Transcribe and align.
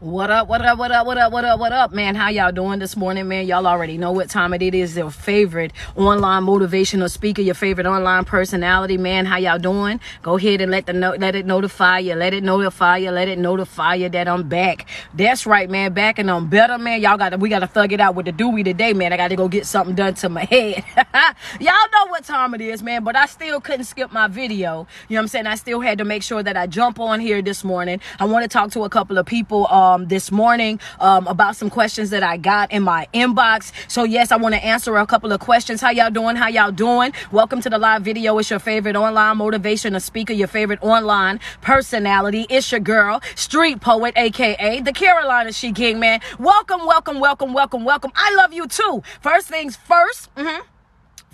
What 0.00 0.30
up, 0.30 0.46
what 0.46 0.62
up, 0.64 0.78
what 0.78 0.92
up, 0.92 1.06
what 1.08 1.18
up, 1.18 1.32
what 1.32 1.44
up, 1.44 1.58
what 1.58 1.72
up, 1.72 1.92
man? 1.92 2.14
How 2.14 2.28
y'all 2.28 2.52
doing 2.52 2.78
this 2.78 2.96
morning, 2.96 3.26
man? 3.26 3.48
Y'all 3.48 3.66
already 3.66 3.98
know 3.98 4.12
what 4.12 4.30
time 4.30 4.54
it 4.54 4.62
is. 4.62 4.96
Your 4.96 5.10
favorite 5.10 5.72
online 5.96 6.44
motivational 6.44 7.10
speaker, 7.10 7.42
your 7.42 7.56
favorite 7.56 7.84
online 7.84 8.24
personality, 8.24 8.96
man. 8.96 9.26
How 9.26 9.38
y'all 9.38 9.58
doing? 9.58 9.98
Go 10.22 10.36
ahead 10.36 10.60
and 10.60 10.70
let 10.70 10.86
the 10.86 10.92
no- 10.92 11.16
let 11.18 11.34
it 11.34 11.46
notify 11.46 11.98
you, 11.98 12.14
let 12.14 12.32
it 12.32 12.44
notify 12.44 12.98
you, 12.98 13.10
let 13.10 13.26
it 13.26 13.40
notify 13.40 13.94
you 13.94 14.08
that 14.10 14.28
I'm 14.28 14.48
back. 14.48 14.86
That's 15.14 15.46
right, 15.46 15.68
man. 15.68 15.94
Back 15.94 16.20
and 16.20 16.30
I'm 16.30 16.46
better, 16.46 16.78
man. 16.78 17.00
Y'all 17.00 17.16
got 17.18 17.30
to 17.30 17.36
we 17.36 17.48
got 17.48 17.58
to 17.58 17.66
thug 17.66 17.92
it 17.92 18.00
out 18.00 18.14
with 18.14 18.26
the 18.26 18.32
Dewey 18.32 18.62
today, 18.62 18.92
man. 18.92 19.12
I 19.12 19.16
got 19.16 19.28
to 19.28 19.36
go 19.36 19.48
get 19.48 19.66
something 19.66 19.96
done 19.96 20.14
to 20.14 20.28
my 20.28 20.44
head. 20.48 20.84
y'all 21.60 21.90
know 21.92 22.06
what 22.06 22.22
time 22.22 22.54
it 22.54 22.60
is, 22.60 22.84
man. 22.84 23.02
But 23.02 23.16
I 23.16 23.26
still 23.26 23.60
couldn't 23.60 23.86
skip 23.86 24.12
my 24.12 24.28
video. 24.28 24.86
You 25.08 25.16
know 25.16 25.18
what 25.18 25.22
I'm 25.22 25.28
saying? 25.28 25.46
I 25.48 25.56
still 25.56 25.80
had 25.80 25.98
to 25.98 26.04
make 26.04 26.22
sure 26.22 26.40
that 26.40 26.56
I 26.56 26.68
jump 26.68 27.00
on 27.00 27.18
here 27.18 27.42
this 27.42 27.64
morning. 27.64 28.00
I 28.20 28.26
want 28.26 28.44
to 28.44 28.48
talk 28.48 28.70
to 28.74 28.84
a 28.84 28.88
couple 28.88 29.18
of 29.18 29.26
people. 29.26 29.57
Uh, 29.64 29.88
um, 29.88 30.06
this 30.08 30.30
morning 30.30 30.80
um, 31.00 31.26
about 31.26 31.56
some 31.56 31.70
questions 31.70 32.10
that 32.10 32.22
I 32.22 32.36
got 32.36 32.72
in 32.72 32.82
my 32.82 33.08
inbox. 33.14 33.72
So 33.88 34.04
yes, 34.04 34.30
I 34.32 34.36
want 34.36 34.54
to 34.54 34.64
answer 34.64 34.96
a 34.96 35.06
couple 35.06 35.32
of 35.32 35.40
questions. 35.40 35.80
How 35.80 35.90
y'all 35.90 36.10
doing? 36.10 36.36
How 36.36 36.48
y'all 36.48 36.70
doing? 36.70 37.12
Welcome 37.32 37.60
to 37.62 37.70
the 37.70 37.78
live 37.78 38.02
video. 38.02 38.36
It's 38.38 38.50
your 38.50 38.58
favorite 38.58 38.96
online 38.96 39.36
motivational 39.36 40.02
speaker, 40.02 40.32
your 40.32 40.48
favorite 40.48 40.82
online 40.82 41.40
personality. 41.62 42.46
It's 42.50 42.70
your 42.70 42.80
girl, 42.80 43.20
street 43.34 43.80
poet, 43.80 44.14
aka 44.16 44.80
the 44.80 44.92
Carolina 44.92 45.52
She 45.52 45.72
King, 45.72 45.98
man. 45.98 46.20
Welcome, 46.38 46.86
welcome, 46.86 47.20
welcome, 47.20 47.52
welcome, 47.52 47.84
welcome. 47.84 48.12
I 48.14 48.34
love 48.34 48.52
you 48.52 48.66
too. 48.66 49.02
First 49.20 49.48
things 49.48 49.76
1st 49.76 50.28
mm-hmm. 50.36 50.77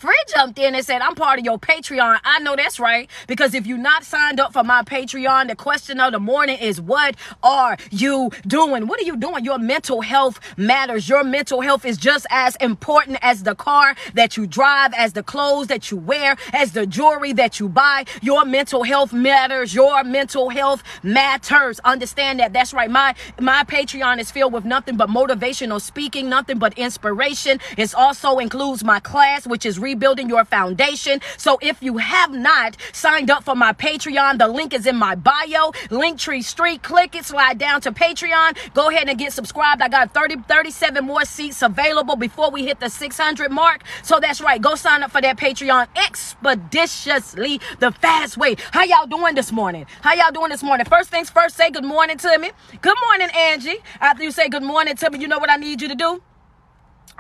Fred 0.04 0.16
jumped 0.28 0.58
in 0.58 0.74
and 0.74 0.84
said, 0.84 1.00
I'm 1.00 1.14
part 1.14 1.38
of 1.38 1.46
your 1.46 1.58
Patreon. 1.58 2.20
I 2.24 2.38
know 2.40 2.56
that's 2.56 2.78
right. 2.78 3.08
Because 3.26 3.54
if 3.54 3.66
you're 3.66 3.78
not 3.78 4.04
signed 4.04 4.38
up 4.38 4.52
for 4.52 4.62
my 4.62 4.82
Patreon, 4.82 5.48
the 5.48 5.56
question 5.56 5.98
of 5.98 6.12
the 6.12 6.20
morning 6.20 6.58
is, 6.58 6.78
what 6.78 7.16
are 7.42 7.78
you 7.90 8.30
doing? 8.46 8.86
What 8.86 9.00
are 9.00 9.04
you 9.04 9.16
doing? 9.16 9.46
Your 9.46 9.58
mental 9.58 10.02
health 10.02 10.40
matters. 10.58 11.08
Your 11.08 11.24
mental 11.24 11.62
health 11.62 11.86
is 11.86 11.96
just 11.96 12.26
as 12.28 12.54
important 12.56 13.16
as 13.22 13.44
the 13.44 13.54
car 13.54 13.96
that 14.12 14.36
you 14.36 14.46
drive, 14.46 14.92
as 14.92 15.14
the 15.14 15.22
clothes 15.22 15.68
that 15.68 15.90
you 15.90 15.96
wear, 15.96 16.36
as 16.52 16.72
the 16.72 16.84
jewelry 16.84 17.32
that 17.32 17.58
you 17.58 17.70
buy. 17.70 18.04
Your 18.20 18.44
mental 18.44 18.82
health 18.82 19.14
matters. 19.14 19.74
Your 19.74 20.04
mental 20.04 20.50
health 20.50 20.82
matters. 21.02 21.80
Understand 21.80 22.40
that. 22.40 22.52
That's 22.52 22.74
right. 22.74 22.90
My, 22.90 23.14
my 23.40 23.64
Patreon 23.64 24.18
is 24.18 24.30
filled 24.30 24.52
with 24.52 24.66
nothing 24.66 24.98
but 24.98 25.08
motivational 25.08 25.80
speaking, 25.80 26.28
nothing 26.28 26.58
but 26.58 26.76
inspiration. 26.76 27.58
It 27.78 27.94
also 27.94 28.36
includes 28.36 28.84
my 28.84 29.00
class, 29.00 29.46
which 29.46 29.64
is 29.64 29.78
rebuilding 29.94 30.28
your 30.28 30.44
foundation. 30.44 31.20
So 31.36 31.58
if 31.62 31.80
you 31.80 31.98
have 31.98 32.32
not 32.32 32.76
signed 32.92 33.30
up 33.30 33.44
for 33.44 33.54
my 33.54 33.72
Patreon, 33.72 34.38
the 34.38 34.48
link 34.48 34.74
is 34.74 34.86
in 34.86 34.96
my 34.96 35.14
bio, 35.14 35.70
Linktree 35.88 36.42
Street. 36.42 36.82
Click 36.82 37.14
it, 37.14 37.24
slide 37.24 37.58
down 37.58 37.80
to 37.82 37.92
Patreon. 37.92 38.58
Go 38.74 38.90
ahead 38.90 39.08
and 39.08 39.16
get 39.16 39.32
subscribed. 39.32 39.80
I 39.82 39.88
got 39.88 40.12
30, 40.12 40.36
37 40.48 41.04
more 41.04 41.24
seats 41.24 41.62
available 41.62 42.16
before 42.16 42.50
we 42.50 42.64
hit 42.64 42.80
the 42.80 42.88
600 42.88 43.52
mark. 43.52 43.82
So 44.02 44.18
that's 44.18 44.40
right. 44.40 44.60
Go 44.60 44.74
sign 44.74 45.04
up 45.04 45.12
for 45.12 45.20
that 45.20 45.36
Patreon 45.38 45.86
expeditiously, 45.96 47.60
the 47.78 47.92
fast 47.92 48.36
way. 48.36 48.56
How 48.72 48.82
y'all 48.82 49.06
doing 49.06 49.36
this 49.36 49.52
morning? 49.52 49.86
How 50.00 50.14
y'all 50.14 50.32
doing 50.32 50.50
this 50.50 50.64
morning? 50.64 50.86
First 50.86 51.10
things 51.10 51.30
first, 51.30 51.56
say 51.56 51.70
good 51.70 51.84
morning 51.84 52.18
to 52.18 52.38
me. 52.38 52.50
Good 52.82 52.96
morning, 53.08 53.28
Angie. 53.32 53.78
After 54.00 54.24
you 54.24 54.32
say 54.32 54.48
good 54.48 54.64
morning 54.64 54.96
to 54.96 55.10
me, 55.10 55.20
you 55.20 55.28
know 55.28 55.38
what 55.38 55.50
I 55.50 55.56
need 55.56 55.80
you 55.80 55.88
to 55.88 55.94
do? 55.94 56.20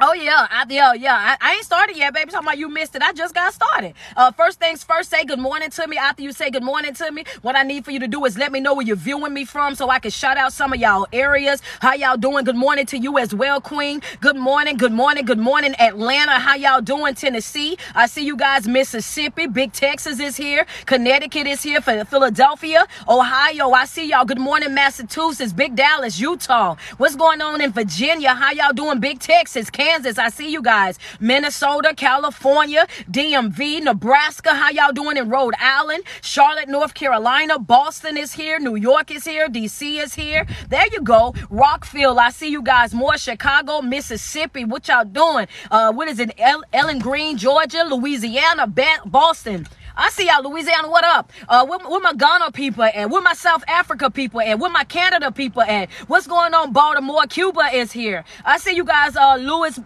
Oh 0.00 0.12
yeah, 0.12 0.48
I, 0.50 0.66
yeah, 0.68 0.92
yeah. 0.94 1.14
I, 1.14 1.36
I, 1.40 1.52
ain't 1.54 1.64
started 1.64 1.96
yet, 1.96 2.12
baby. 2.12 2.28
Talking 2.28 2.48
about 2.48 2.58
you 2.58 2.68
missed 2.68 2.96
it. 2.96 3.02
I 3.02 3.12
just 3.12 3.32
got 3.32 3.54
started. 3.54 3.94
Uh, 4.16 4.32
first 4.32 4.58
things 4.58 4.82
first, 4.82 5.08
say 5.08 5.24
good 5.24 5.38
morning 5.38 5.70
to 5.70 5.86
me. 5.86 5.96
After 5.96 6.20
you 6.20 6.32
say 6.32 6.50
good 6.50 6.64
morning 6.64 6.94
to 6.94 7.12
me, 7.12 7.22
what 7.42 7.54
I 7.54 7.62
need 7.62 7.84
for 7.84 7.92
you 7.92 8.00
to 8.00 8.08
do 8.08 8.24
is 8.24 8.36
let 8.36 8.50
me 8.50 8.58
know 8.58 8.74
where 8.74 8.84
you're 8.84 8.96
viewing 8.96 9.32
me 9.32 9.44
from, 9.44 9.76
so 9.76 9.90
I 9.90 10.00
can 10.00 10.10
shout 10.10 10.36
out 10.36 10.52
some 10.52 10.72
of 10.72 10.80
y'all 10.80 11.06
areas. 11.12 11.62
How 11.78 11.94
y'all 11.94 12.16
doing? 12.16 12.44
Good 12.44 12.56
morning 12.56 12.86
to 12.86 12.98
you 12.98 13.18
as 13.18 13.32
well, 13.32 13.60
Queen. 13.60 14.02
Good 14.20 14.34
morning, 14.34 14.78
good 14.78 14.90
morning, 14.90 15.26
good 15.26 15.38
morning, 15.38 15.76
Atlanta. 15.78 16.40
How 16.40 16.56
y'all 16.56 16.80
doing, 16.80 17.14
Tennessee? 17.14 17.78
I 17.94 18.06
see 18.06 18.26
you 18.26 18.36
guys, 18.36 18.66
Mississippi. 18.66 19.46
Big 19.46 19.72
Texas 19.72 20.18
is 20.18 20.36
here. 20.36 20.66
Connecticut 20.86 21.46
is 21.46 21.62
here. 21.62 21.80
Philadelphia, 21.80 22.84
Ohio. 23.08 23.70
I 23.70 23.84
see 23.84 24.08
y'all. 24.08 24.24
Good 24.24 24.40
morning, 24.40 24.74
Massachusetts. 24.74 25.52
Big 25.52 25.76
Dallas, 25.76 26.18
Utah. 26.18 26.74
What's 26.96 27.14
going 27.14 27.40
on 27.40 27.60
in 27.60 27.70
Virginia? 27.70 28.34
How 28.34 28.50
y'all 28.50 28.72
doing? 28.72 28.98
Big 28.98 29.20
Texas. 29.20 29.70
Kansas. 29.74 30.16
I 30.18 30.28
see 30.30 30.50
you 30.50 30.62
guys. 30.62 30.98
Minnesota, 31.20 31.92
California, 31.96 32.86
DMV, 33.10 33.82
Nebraska. 33.82 34.54
How 34.54 34.70
y'all 34.70 34.92
doing 34.92 35.16
in 35.16 35.28
Rhode 35.28 35.54
Island? 35.58 36.04
Charlotte, 36.22 36.68
North 36.68 36.94
Carolina. 36.94 37.58
Boston 37.58 38.16
is 38.16 38.32
here. 38.32 38.58
New 38.60 38.76
York 38.76 39.10
is 39.10 39.24
here. 39.24 39.48
DC 39.48 40.00
is 40.02 40.14
here. 40.14 40.46
There 40.68 40.86
you 40.92 41.02
go. 41.02 41.34
Rockville. 41.50 42.18
I 42.20 42.30
see 42.30 42.48
you 42.48 42.62
guys 42.62 42.94
more. 42.94 43.18
Chicago, 43.18 43.82
Mississippi. 43.82 44.64
What 44.64 44.86
y'all 44.88 45.04
doing? 45.04 45.48
Uh, 45.70 45.92
what 45.92 46.06
is 46.08 46.20
it? 46.20 46.32
El- 46.38 46.62
Ellen 46.72 47.00
Green, 47.00 47.36
Georgia, 47.36 47.82
Louisiana, 47.82 48.68
ba- 48.68 49.02
Boston. 49.04 49.66
I 49.96 50.10
see 50.10 50.26
y'all, 50.26 50.42
Louisiana. 50.42 50.90
What 50.90 51.04
up? 51.04 51.32
Uh, 51.48 51.64
where, 51.66 51.78
where 51.78 52.00
my 52.00 52.12
Ghana 52.14 52.50
people 52.52 52.82
and 52.84 53.10
where 53.10 53.22
my 53.22 53.34
South 53.34 53.62
Africa 53.68 54.10
people 54.10 54.40
and 54.40 54.60
where 54.60 54.70
my 54.70 54.84
Canada 54.84 55.30
people 55.30 55.62
at? 55.62 55.90
What's 56.08 56.26
going 56.26 56.52
on? 56.52 56.72
Baltimore, 56.72 57.26
Cuba 57.28 57.70
is 57.72 57.92
here. 57.92 58.24
I 58.44 58.58
see 58.58 58.74
you 58.74 58.84
guys. 58.84 59.16
Uh, 59.16 59.36
Louis, 59.36 59.78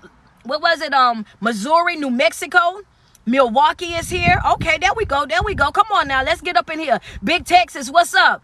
what 0.45 0.63
was 0.63 0.81
it? 0.81 0.95
Um, 0.95 1.27
Missouri, 1.41 1.97
New 1.97 2.11
Mexico. 2.11 2.81
Milwaukee 3.27 3.93
is 3.93 4.09
here. 4.09 4.41
Okay, 4.53 4.79
there 4.79 4.95
we 4.97 5.05
go. 5.05 5.27
There 5.27 5.43
we 5.45 5.55
go. 5.55 5.71
Come 5.71 5.89
on 5.93 6.09
now. 6.09 6.23
Let's 6.25 6.41
get 6.41 6.57
up 6.57 6.71
in 6.71 6.79
here. 6.79 7.01
Big 7.23 7.45
Texas, 7.45 7.91
what's 7.91 8.15
up? 8.15 8.43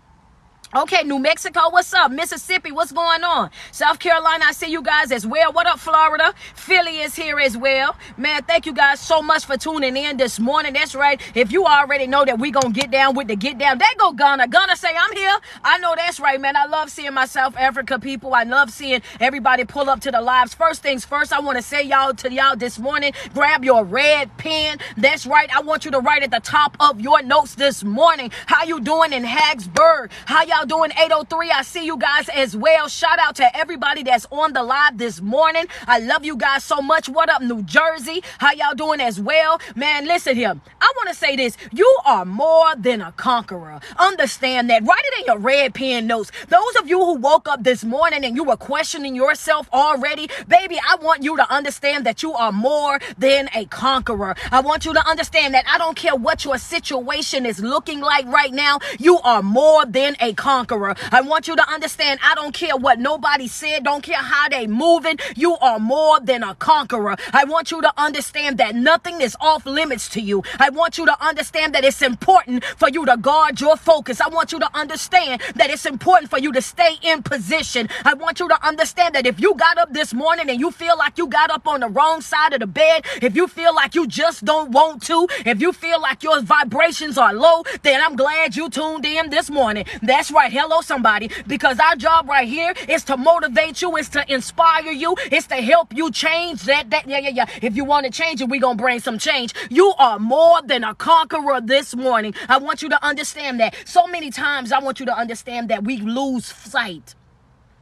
Okay, 0.77 1.05
New 1.05 1.21
Mexico, 1.21 1.71
what's 1.71 1.95
up? 1.95 2.11
Mississippi, 2.11 2.73
what's 2.73 2.91
going 2.91 3.23
on? 3.23 3.49
South 3.71 4.01
Carolina, 4.01 4.47
I 4.49 4.53
see 4.53 4.73
you 4.73 4.83
guys 4.83 5.13
as 5.13 5.25
well. 5.25 5.53
What 5.53 5.69
up, 5.69 5.79
Florida? 5.79 6.35
Philly 6.57 6.99
is 6.99 7.15
here 7.15 7.39
as 7.39 7.57
well. 7.57 7.95
Man, 8.17 8.43
thank 8.43 8.67
you 8.67 8.73
guys 8.73 8.99
so 8.99 9.23
much 9.23 9.45
for 9.45 9.57
tuning 9.57 9.97
in 9.97 10.17
this 10.17 10.41
morning. 10.41 10.73
That's 10.73 10.97
right. 10.97 11.21
If 11.37 11.53
you 11.53 11.65
already 11.65 12.09
know 12.09 12.25
that 12.25 12.41
we 12.41 12.51
gonna 12.51 12.71
get 12.71 12.91
down 12.91 13.15
with 13.15 13.29
the 13.29 13.37
get 13.37 13.57
down, 13.57 13.79
they 13.79 13.85
go 13.99 14.11
Ghana. 14.15 14.49
Ghana 14.49 14.75
say, 14.75 14.89
I'm 14.99 15.13
here. 15.17 15.37
I 15.63 15.79
know 15.79 15.95
that's 15.97 16.19
right, 16.19 16.41
man. 16.41 16.57
I 16.57 16.67
love 16.67 16.91
seeing 16.91 17.15
my 17.15 17.27
South 17.27 17.57
Africa 17.57 18.01
people. 18.01 18.35
I 18.35 18.43
love 18.43 18.71
seeing 18.71 19.01
everybody 19.21 19.65
pull 19.65 19.89
up 19.89 20.01
to 20.01 20.11
the 20.11 20.21
lives. 20.21 20.55
First 20.55 20.83
things 20.83 21.05
first, 21.05 21.33
I 21.33 21.39
want 21.39 21.57
to 21.57 21.63
say 21.63 21.85
y'all 21.85 22.15
to 22.15 22.33
y'all 22.33 22.57
this 22.57 22.81
morning, 22.81 23.13
grab 23.33 23.65
your 23.65 23.85
red 23.85 24.37
pen. 24.39 24.79
That's 24.97 25.25
right. 25.25 25.49
I 25.55 25.61
want 25.61 25.85
you 25.85 25.93
to 25.93 26.01
write 26.01 26.25
at 26.25 26.33
the 26.33 26.41
top 26.41 26.77
of 26.81 27.01
your 27.01 27.23
notes 27.23 27.55
this 27.55 27.85
morning. 27.85 28.33
How 28.47 28.65
you 28.65 28.81
doing 28.81 29.13
in 29.13 29.23
Hagsburg? 29.23 30.11
How 30.27 30.43
y'all 30.43 30.64
y'all 30.65 30.79
doing 30.79 30.91
803 30.93 31.51
i 31.51 31.63
see 31.63 31.85
you 31.85 31.97
guys 31.97 32.29
as 32.31 32.57
well. 32.57 32.89
Shout 32.89 33.19
out 33.19 33.37
to 33.37 33.57
everybody 33.57 34.03
that's 34.03 34.27
on 34.31 34.53
the 34.53 34.63
live 34.63 34.97
this 34.97 35.21
morning. 35.21 35.67
I 35.87 35.99
love 35.99 36.25
you 36.25 36.37
guys 36.37 36.65
so 36.65 36.81
much. 36.81 37.09
What 37.09 37.29
up 37.29 37.43
new 37.43 37.63
jersey? 37.63 38.23
How 38.39 38.53
y'all 38.53 38.75
doing 38.75 39.01
as 39.01 39.21
well? 39.21 39.61
Man 39.75 40.07
listen 40.07 40.37
here. 40.37 40.55
I 40.81 40.93
want 40.97 41.09
to 41.11 41.15
say 41.15 41.37
this. 41.37 41.57
You 41.73 41.99
are 42.07 42.25
more 42.25 42.75
than 42.77 43.01
a 43.01 43.13
conqueror. 43.13 43.81
Understand 43.99 44.71
that. 44.71 44.83
Write 44.85 45.03
it 45.05 45.21
in 45.21 45.25
your 45.27 45.39
red 45.39 45.75
pen 45.75 46.07
notes. 46.07 46.31
Those 46.49 46.77
of 46.81 46.89
you 46.89 46.99
who 46.99 47.15
woke 47.15 47.49
up 47.49 47.63
this 47.63 47.85
morning 47.85 48.25
and 48.25 48.37
you 48.37 48.45
were 48.45 48.57
questioning 48.57 49.15
yourself 49.15 49.69
already 49.73 50.29
baby 50.49 50.79
i 50.89 50.97
want 50.97 51.23
you 51.23 51.37
to 51.37 51.53
understand 51.53 52.07
that 52.07 52.23
you 52.23 52.33
are 52.33 52.53
more 52.53 52.99
than 53.19 53.49
a 53.55 53.65
conqueror. 53.67 54.35
I 54.51 54.61
want 54.61 54.85
you 54.85 54.93
to 54.95 55.09
understand 55.09 55.55
that 55.55 55.65
i 55.69 55.79
don't 55.79 55.97
care 55.97 56.15
what 56.15 56.45
your 56.45 56.59
situation 56.59 57.47
is 57.47 57.61
looking 57.61 58.01
like 58.01 58.27
right 58.27 58.53
now 58.53 58.79
you 58.99 59.19
are 59.21 59.43
more 59.43 59.85
than 59.87 60.17
a 60.21 60.33
conqueror 60.35 60.54
conqueror. 60.55 60.95
I 61.11 61.21
want 61.21 61.49
you 61.49 61.57
to 61.57 61.69
understand, 61.69 62.21
I 62.23 62.37
don't 62.37 62.55
care 62.55 62.77
what 62.77 63.01
nobody 63.01 63.49
said, 63.49 63.83
don't 63.83 64.05
care 64.05 64.25
how 64.35 64.49
they 64.49 64.69
moving, 64.69 65.19
you 65.35 65.57
are 65.57 65.81
more 65.81 66.21
than 66.21 66.45
a 66.45 66.55
conqueror. 66.55 67.17
I 67.33 67.43
want 67.45 67.73
you 67.73 67.83
to 67.83 67.93
understand 67.97 68.59
that 68.59 68.77
nothing 68.77 69.21
is 69.21 69.37
off 69.41 69.67
limits 69.67 70.09
to 70.11 70.21
you. 70.21 70.45
I 70.61 70.71
want 70.71 70.97
you 70.97 71.07
to 71.07 71.17
understand 71.31 71.75
that 71.75 71.85
it's 71.85 72.03
important 72.03 72.65
for 72.77 72.89
you 72.89 73.05
to 73.05 73.17
guard 73.17 73.61
your 73.61 73.77
focus. 73.77 74.21
I 74.21 74.29
want 74.29 74.53
you 74.53 74.61
to 74.61 74.71
understand 74.75 75.43
that 75.57 75.71
it's 75.71 75.87
important 75.87 76.31
for 76.31 76.39
you 76.39 76.53
to 76.53 76.63
stay 76.63 76.99
in 77.03 77.25
position. 77.25 77.89
I 78.05 78.15
want 78.15 78.39
you 78.39 78.49
to 78.49 78.59
understand 78.65 79.17
that 79.17 79.27
if 79.27 79.41
you 79.41 79.57
got 79.57 79.77
up 79.79 79.93
this 79.93 80.15
morning 80.15 80.49
and 80.51 80.61
you 80.61 80.71
feel 80.71 80.97
like 80.97 81.19
you 81.19 81.27
got 81.27 81.51
up 81.51 81.67
on 81.67 81.81
the 81.81 81.89
wrong 81.89 82.21
side 82.21 82.53
of 82.53 82.61
the 82.61 82.69
bed, 82.69 83.07
if 83.21 83.35
you 83.35 83.49
feel 83.49 83.75
like 83.75 83.97
you 83.97 84.07
just 84.07 84.45
don't 84.45 84.71
want 84.71 85.03
to, 85.11 85.27
if 85.45 85.61
you 85.61 85.73
feel 85.73 86.01
like 86.01 86.23
your 86.23 86.41
vibrations 86.43 87.19
are 87.19 87.35
low, 87.35 87.65
then 87.83 88.01
I'm 88.01 88.15
glad 88.15 88.55
you 88.55 88.71
tuned 88.71 89.05
in 89.05 89.31
this 89.31 89.51
morning. 89.51 89.85
That's 90.01 90.31
right. 90.35 90.53
Hello, 90.53 90.81
somebody. 90.81 91.31
Because 91.47 91.79
our 91.79 91.97
job 91.97 92.29
right 92.29 92.49
here 92.49 92.75
is 92.89 93.05
to 93.05 93.17
motivate 93.17 93.81
you, 93.81 93.97
is 93.97 94.09
to 94.11 94.33
inspire 94.33 94.91
you, 94.91 95.15
is 95.31 95.47
to 95.47 95.55
help 95.55 95.95
you 95.95 96.11
change 96.11 96.63
that. 96.65 96.91
That 96.91 97.09
yeah, 97.09 97.19
yeah, 97.21 97.31
yeah. 97.31 97.47
If 97.63 97.77
you 97.77 97.85
want 97.85 98.05
to 98.07 98.13
change 98.13 98.41
it, 98.41 98.49
we 98.49 98.59
gonna 98.59 98.77
bring 98.77 99.01
some 99.01 99.19
change. 99.19 99.55
You 99.71 99.95
are 99.99 100.19
more 100.19 100.61
than 100.63 100.85
a 100.85 100.95
conqueror 100.95 101.61
this 101.61 101.95
morning. 101.95 102.35
I 102.49 102.59
want 102.59 102.83
you 102.83 102.89
to 102.91 103.05
understand 103.05 103.61
that. 103.61 103.75
So 103.85 104.07
many 104.07 104.31
times, 104.31 104.73
I 104.73 104.81
want 104.81 105.01
you 105.01 105.07
to 105.07 105.17
understand 105.17 105.71
that 105.71 105.85
we 105.85 105.99
lose 105.99 106.47
sight 106.47 107.15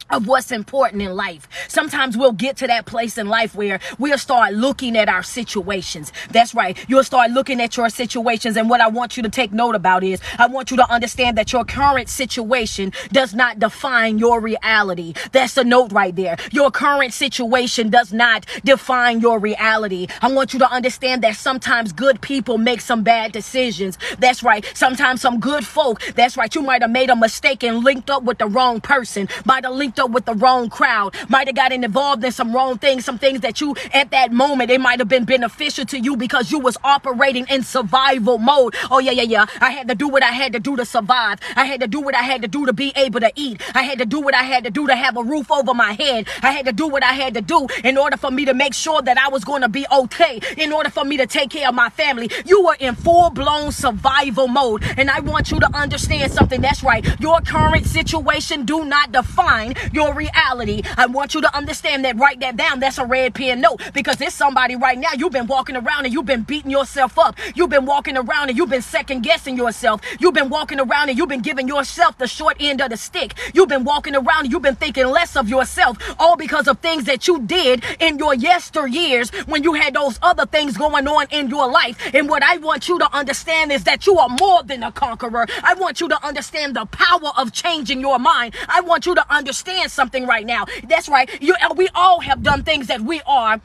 of 0.09 0.27
what's 0.27 0.51
important 0.51 1.01
in 1.01 1.15
life. 1.15 1.47
Sometimes 1.67 2.17
we'll 2.17 2.31
get 2.31 2.57
to 2.57 2.67
that 2.67 2.85
place 2.85 3.17
in 3.17 3.27
life 3.27 3.55
where 3.55 3.79
we'll 3.99 4.17
start 4.17 4.53
looking 4.53 4.97
at 4.97 5.09
our 5.09 5.23
situations. 5.23 6.11
That's 6.31 6.53
right. 6.53 6.77
You'll 6.87 7.03
start 7.03 7.31
looking 7.31 7.61
at 7.61 7.77
your 7.77 7.89
situations. 7.89 8.57
And 8.57 8.69
what 8.69 8.81
I 8.81 8.87
want 8.87 9.17
you 9.17 9.23
to 9.23 9.29
take 9.29 9.51
note 9.51 9.75
about 9.75 10.03
is 10.03 10.21
I 10.37 10.47
want 10.47 10.71
you 10.71 10.77
to 10.77 10.91
understand 10.91 11.37
that 11.37 11.53
your 11.53 11.65
current 11.65 12.09
situation 12.09 12.91
does 13.11 13.33
not 13.33 13.59
define 13.59 14.17
your 14.17 14.39
reality. 14.39 15.13
That's 15.31 15.57
a 15.57 15.63
note 15.63 15.91
right 15.91 16.15
there. 16.15 16.37
Your 16.51 16.71
current 16.71 17.13
situation 17.13 17.89
does 17.89 18.11
not 18.11 18.45
define 18.63 19.19
your 19.21 19.39
reality. 19.39 20.07
I 20.21 20.31
want 20.31 20.53
you 20.53 20.59
to 20.59 20.71
understand 20.71 21.23
that 21.23 21.35
sometimes 21.35 21.93
good 21.93 22.21
people 22.21 22.57
make 22.57 22.81
some 22.81 23.03
bad 23.03 23.31
decisions. 23.31 23.97
That's 24.19 24.43
right. 24.43 24.65
Sometimes 24.75 25.21
some 25.21 25.39
good 25.39 25.65
folk, 25.65 26.01
that's 26.15 26.37
right. 26.37 26.53
You 26.53 26.61
might 26.61 26.81
have 26.81 26.91
made 26.91 27.09
a 27.09 27.15
mistake 27.15 27.63
and 27.63 27.83
linked 27.83 28.09
up 28.09 28.23
with 28.23 28.37
the 28.37 28.47
wrong 28.47 28.81
person, 28.81 29.27
By 29.45 29.61
the 29.61 29.69
have 29.69 29.92
linked 29.93 29.99
up 29.99 30.11
with 30.11 30.25
the 30.25 30.33
wrong 30.33 30.69
crowd, 30.69 31.13
might 31.29 31.47
have 31.47 31.55
gotten 31.55 31.83
involved 31.83 32.23
in 32.23 32.31
some 32.31 32.53
wrong 32.53 32.77
things, 32.77 33.05
some 33.05 33.17
things 33.17 33.41
that 33.41 33.61
you 33.61 33.75
at 33.93 34.09
that 34.11 34.31
moment 34.31 34.71
it 34.71 34.81
might 34.81 34.99
have 34.99 35.07
been 35.07 35.25
beneficial 35.25 35.85
to 35.85 35.99
you 35.99 36.15
because 36.17 36.51
you 36.51 36.59
was 36.59 36.77
operating 36.83 37.45
in 37.49 37.63
survival 37.63 38.37
mode. 38.37 38.75
Oh 38.89 38.99
yeah, 38.99 39.11
yeah, 39.11 39.23
yeah. 39.23 39.45
I 39.61 39.71
had 39.71 39.87
to 39.89 39.95
do 39.95 40.07
what 40.07 40.23
I 40.23 40.31
had 40.31 40.53
to 40.53 40.59
do 40.59 40.75
to 40.77 40.85
survive. 40.85 41.39
I 41.55 41.65
had 41.65 41.81
to 41.81 41.87
do 41.87 42.01
what 42.01 42.15
I 42.15 42.21
had 42.23 42.41
to 42.41 42.47
do 42.47 42.65
to 42.65 42.73
be 42.73 42.91
able 42.95 43.19
to 43.19 43.31
eat. 43.35 43.61
I 43.75 43.83
had 43.83 43.99
to 43.99 44.05
do 44.05 44.19
what 44.19 44.33
I 44.33 44.43
had 44.43 44.63
to 44.63 44.71
do 44.71 44.87
to 44.87 44.95
have 44.95 45.17
a 45.17 45.23
roof 45.23 45.51
over 45.51 45.73
my 45.73 45.93
head. 45.93 46.27
I 46.41 46.51
had 46.51 46.65
to 46.65 46.73
do 46.73 46.87
what 46.87 47.03
I 47.03 47.13
had 47.13 47.33
to 47.35 47.41
do 47.41 47.67
in 47.83 47.97
order 47.97 48.17
for 48.17 48.31
me 48.31 48.45
to 48.45 48.53
make 48.53 48.73
sure 48.73 49.01
that 49.01 49.17
I 49.17 49.29
was 49.29 49.43
going 49.43 49.61
to 49.61 49.69
be 49.69 49.85
okay, 49.91 50.39
in 50.57 50.73
order 50.73 50.89
for 50.89 51.03
me 51.03 51.17
to 51.17 51.27
take 51.27 51.51
care 51.51 51.69
of 51.69 51.75
my 51.75 51.89
family. 51.89 52.29
You 52.45 52.63
were 52.65 52.77
in 52.79 52.95
full 52.95 53.29
blown 53.29 53.71
survival 53.71 54.47
mode. 54.47 54.83
And 54.97 55.09
I 55.09 55.19
want 55.19 55.51
you 55.51 55.59
to 55.59 55.69
understand 55.75 56.31
something. 56.31 56.61
That's 56.61 56.83
right. 56.83 57.05
Your 57.19 57.39
current 57.41 57.85
situation 57.85 58.65
do 58.65 58.85
not 58.85 59.11
define 59.11 59.75
your 59.91 60.13
reality. 60.13 60.81
I 60.97 61.07
want 61.07 61.33
you 61.33 61.41
to 61.41 61.55
understand 61.55 62.05
that, 62.05 62.17
write 62.17 62.39
that 62.41 62.55
down. 62.55 62.79
That's 62.79 62.97
a 62.97 63.05
red 63.05 63.33
pen 63.35 63.61
note 63.61 63.81
because 63.93 64.17
there's 64.17 64.33
somebody 64.33 64.75
right 64.75 64.97
now. 64.97 65.09
You've 65.17 65.31
been 65.31 65.47
walking 65.47 65.75
around 65.75 66.05
and 66.05 66.13
you've 66.13 66.25
been 66.25 66.43
beating 66.43 66.71
yourself 66.71 67.17
up. 67.17 67.37
You've 67.55 67.69
been 67.69 67.85
walking 67.85 68.17
around 68.17 68.49
and 68.49 68.57
you've 68.57 68.69
been 68.69 68.81
second 68.81 69.21
guessing 69.21 69.57
yourself. 69.57 70.01
You've 70.19 70.33
been 70.33 70.49
walking 70.49 70.79
around 70.79 71.09
and 71.09 71.17
you've 71.17 71.29
been 71.29 71.41
giving 71.41 71.67
yourself 71.67 72.17
the 72.17 72.27
short 72.27 72.57
end 72.59 72.81
of 72.81 72.89
the 72.89 72.97
stick. 72.97 73.33
You've 73.53 73.69
been 73.69 73.83
walking 73.83 74.15
around 74.15 74.43
and 74.45 74.51
you've 74.51 74.61
been 74.61 74.75
thinking 74.75 75.07
less 75.07 75.35
of 75.35 75.49
yourself, 75.49 75.97
all 76.19 76.35
because 76.35 76.67
of 76.67 76.79
things 76.79 77.05
that 77.05 77.27
you 77.27 77.41
did 77.41 77.83
in 77.99 78.17
your 78.17 78.35
yesteryears 78.35 79.31
when 79.47 79.63
you 79.63 79.73
had 79.73 79.95
those 79.95 80.19
other 80.21 80.45
things 80.45 80.77
going 80.77 81.07
on 81.07 81.27
in 81.31 81.49
your 81.49 81.69
life. 81.69 81.97
And 82.13 82.29
what 82.29 82.43
I 82.43 82.57
want 82.57 82.87
you 82.87 82.99
to 82.99 83.15
understand 83.15 83.71
is 83.71 83.83
that 83.85 84.05
you 84.05 84.17
are 84.17 84.29
more 84.39 84.63
than 84.63 84.83
a 84.83 84.91
conqueror. 84.91 85.47
I 85.63 85.73
want 85.75 86.01
you 86.01 86.09
to 86.09 86.25
understand 86.25 86.75
the 86.75 86.85
power 86.85 87.31
of 87.37 87.51
changing 87.51 88.01
your 88.01 88.19
mind. 88.19 88.55
I 88.67 88.81
want 88.81 89.05
you 89.05 89.15
to 89.15 89.33
understand 89.33 89.72
something 89.91 90.25
right 90.25 90.45
now. 90.45 90.65
That's 90.87 91.09
right. 91.09 91.29
You, 91.41 91.55
uh, 91.61 91.73
we 91.75 91.89
all 91.95 92.19
have 92.21 92.43
done 92.43 92.63
things 92.63 92.87
that 92.87 93.01
we 93.01 93.21
are 93.25 93.61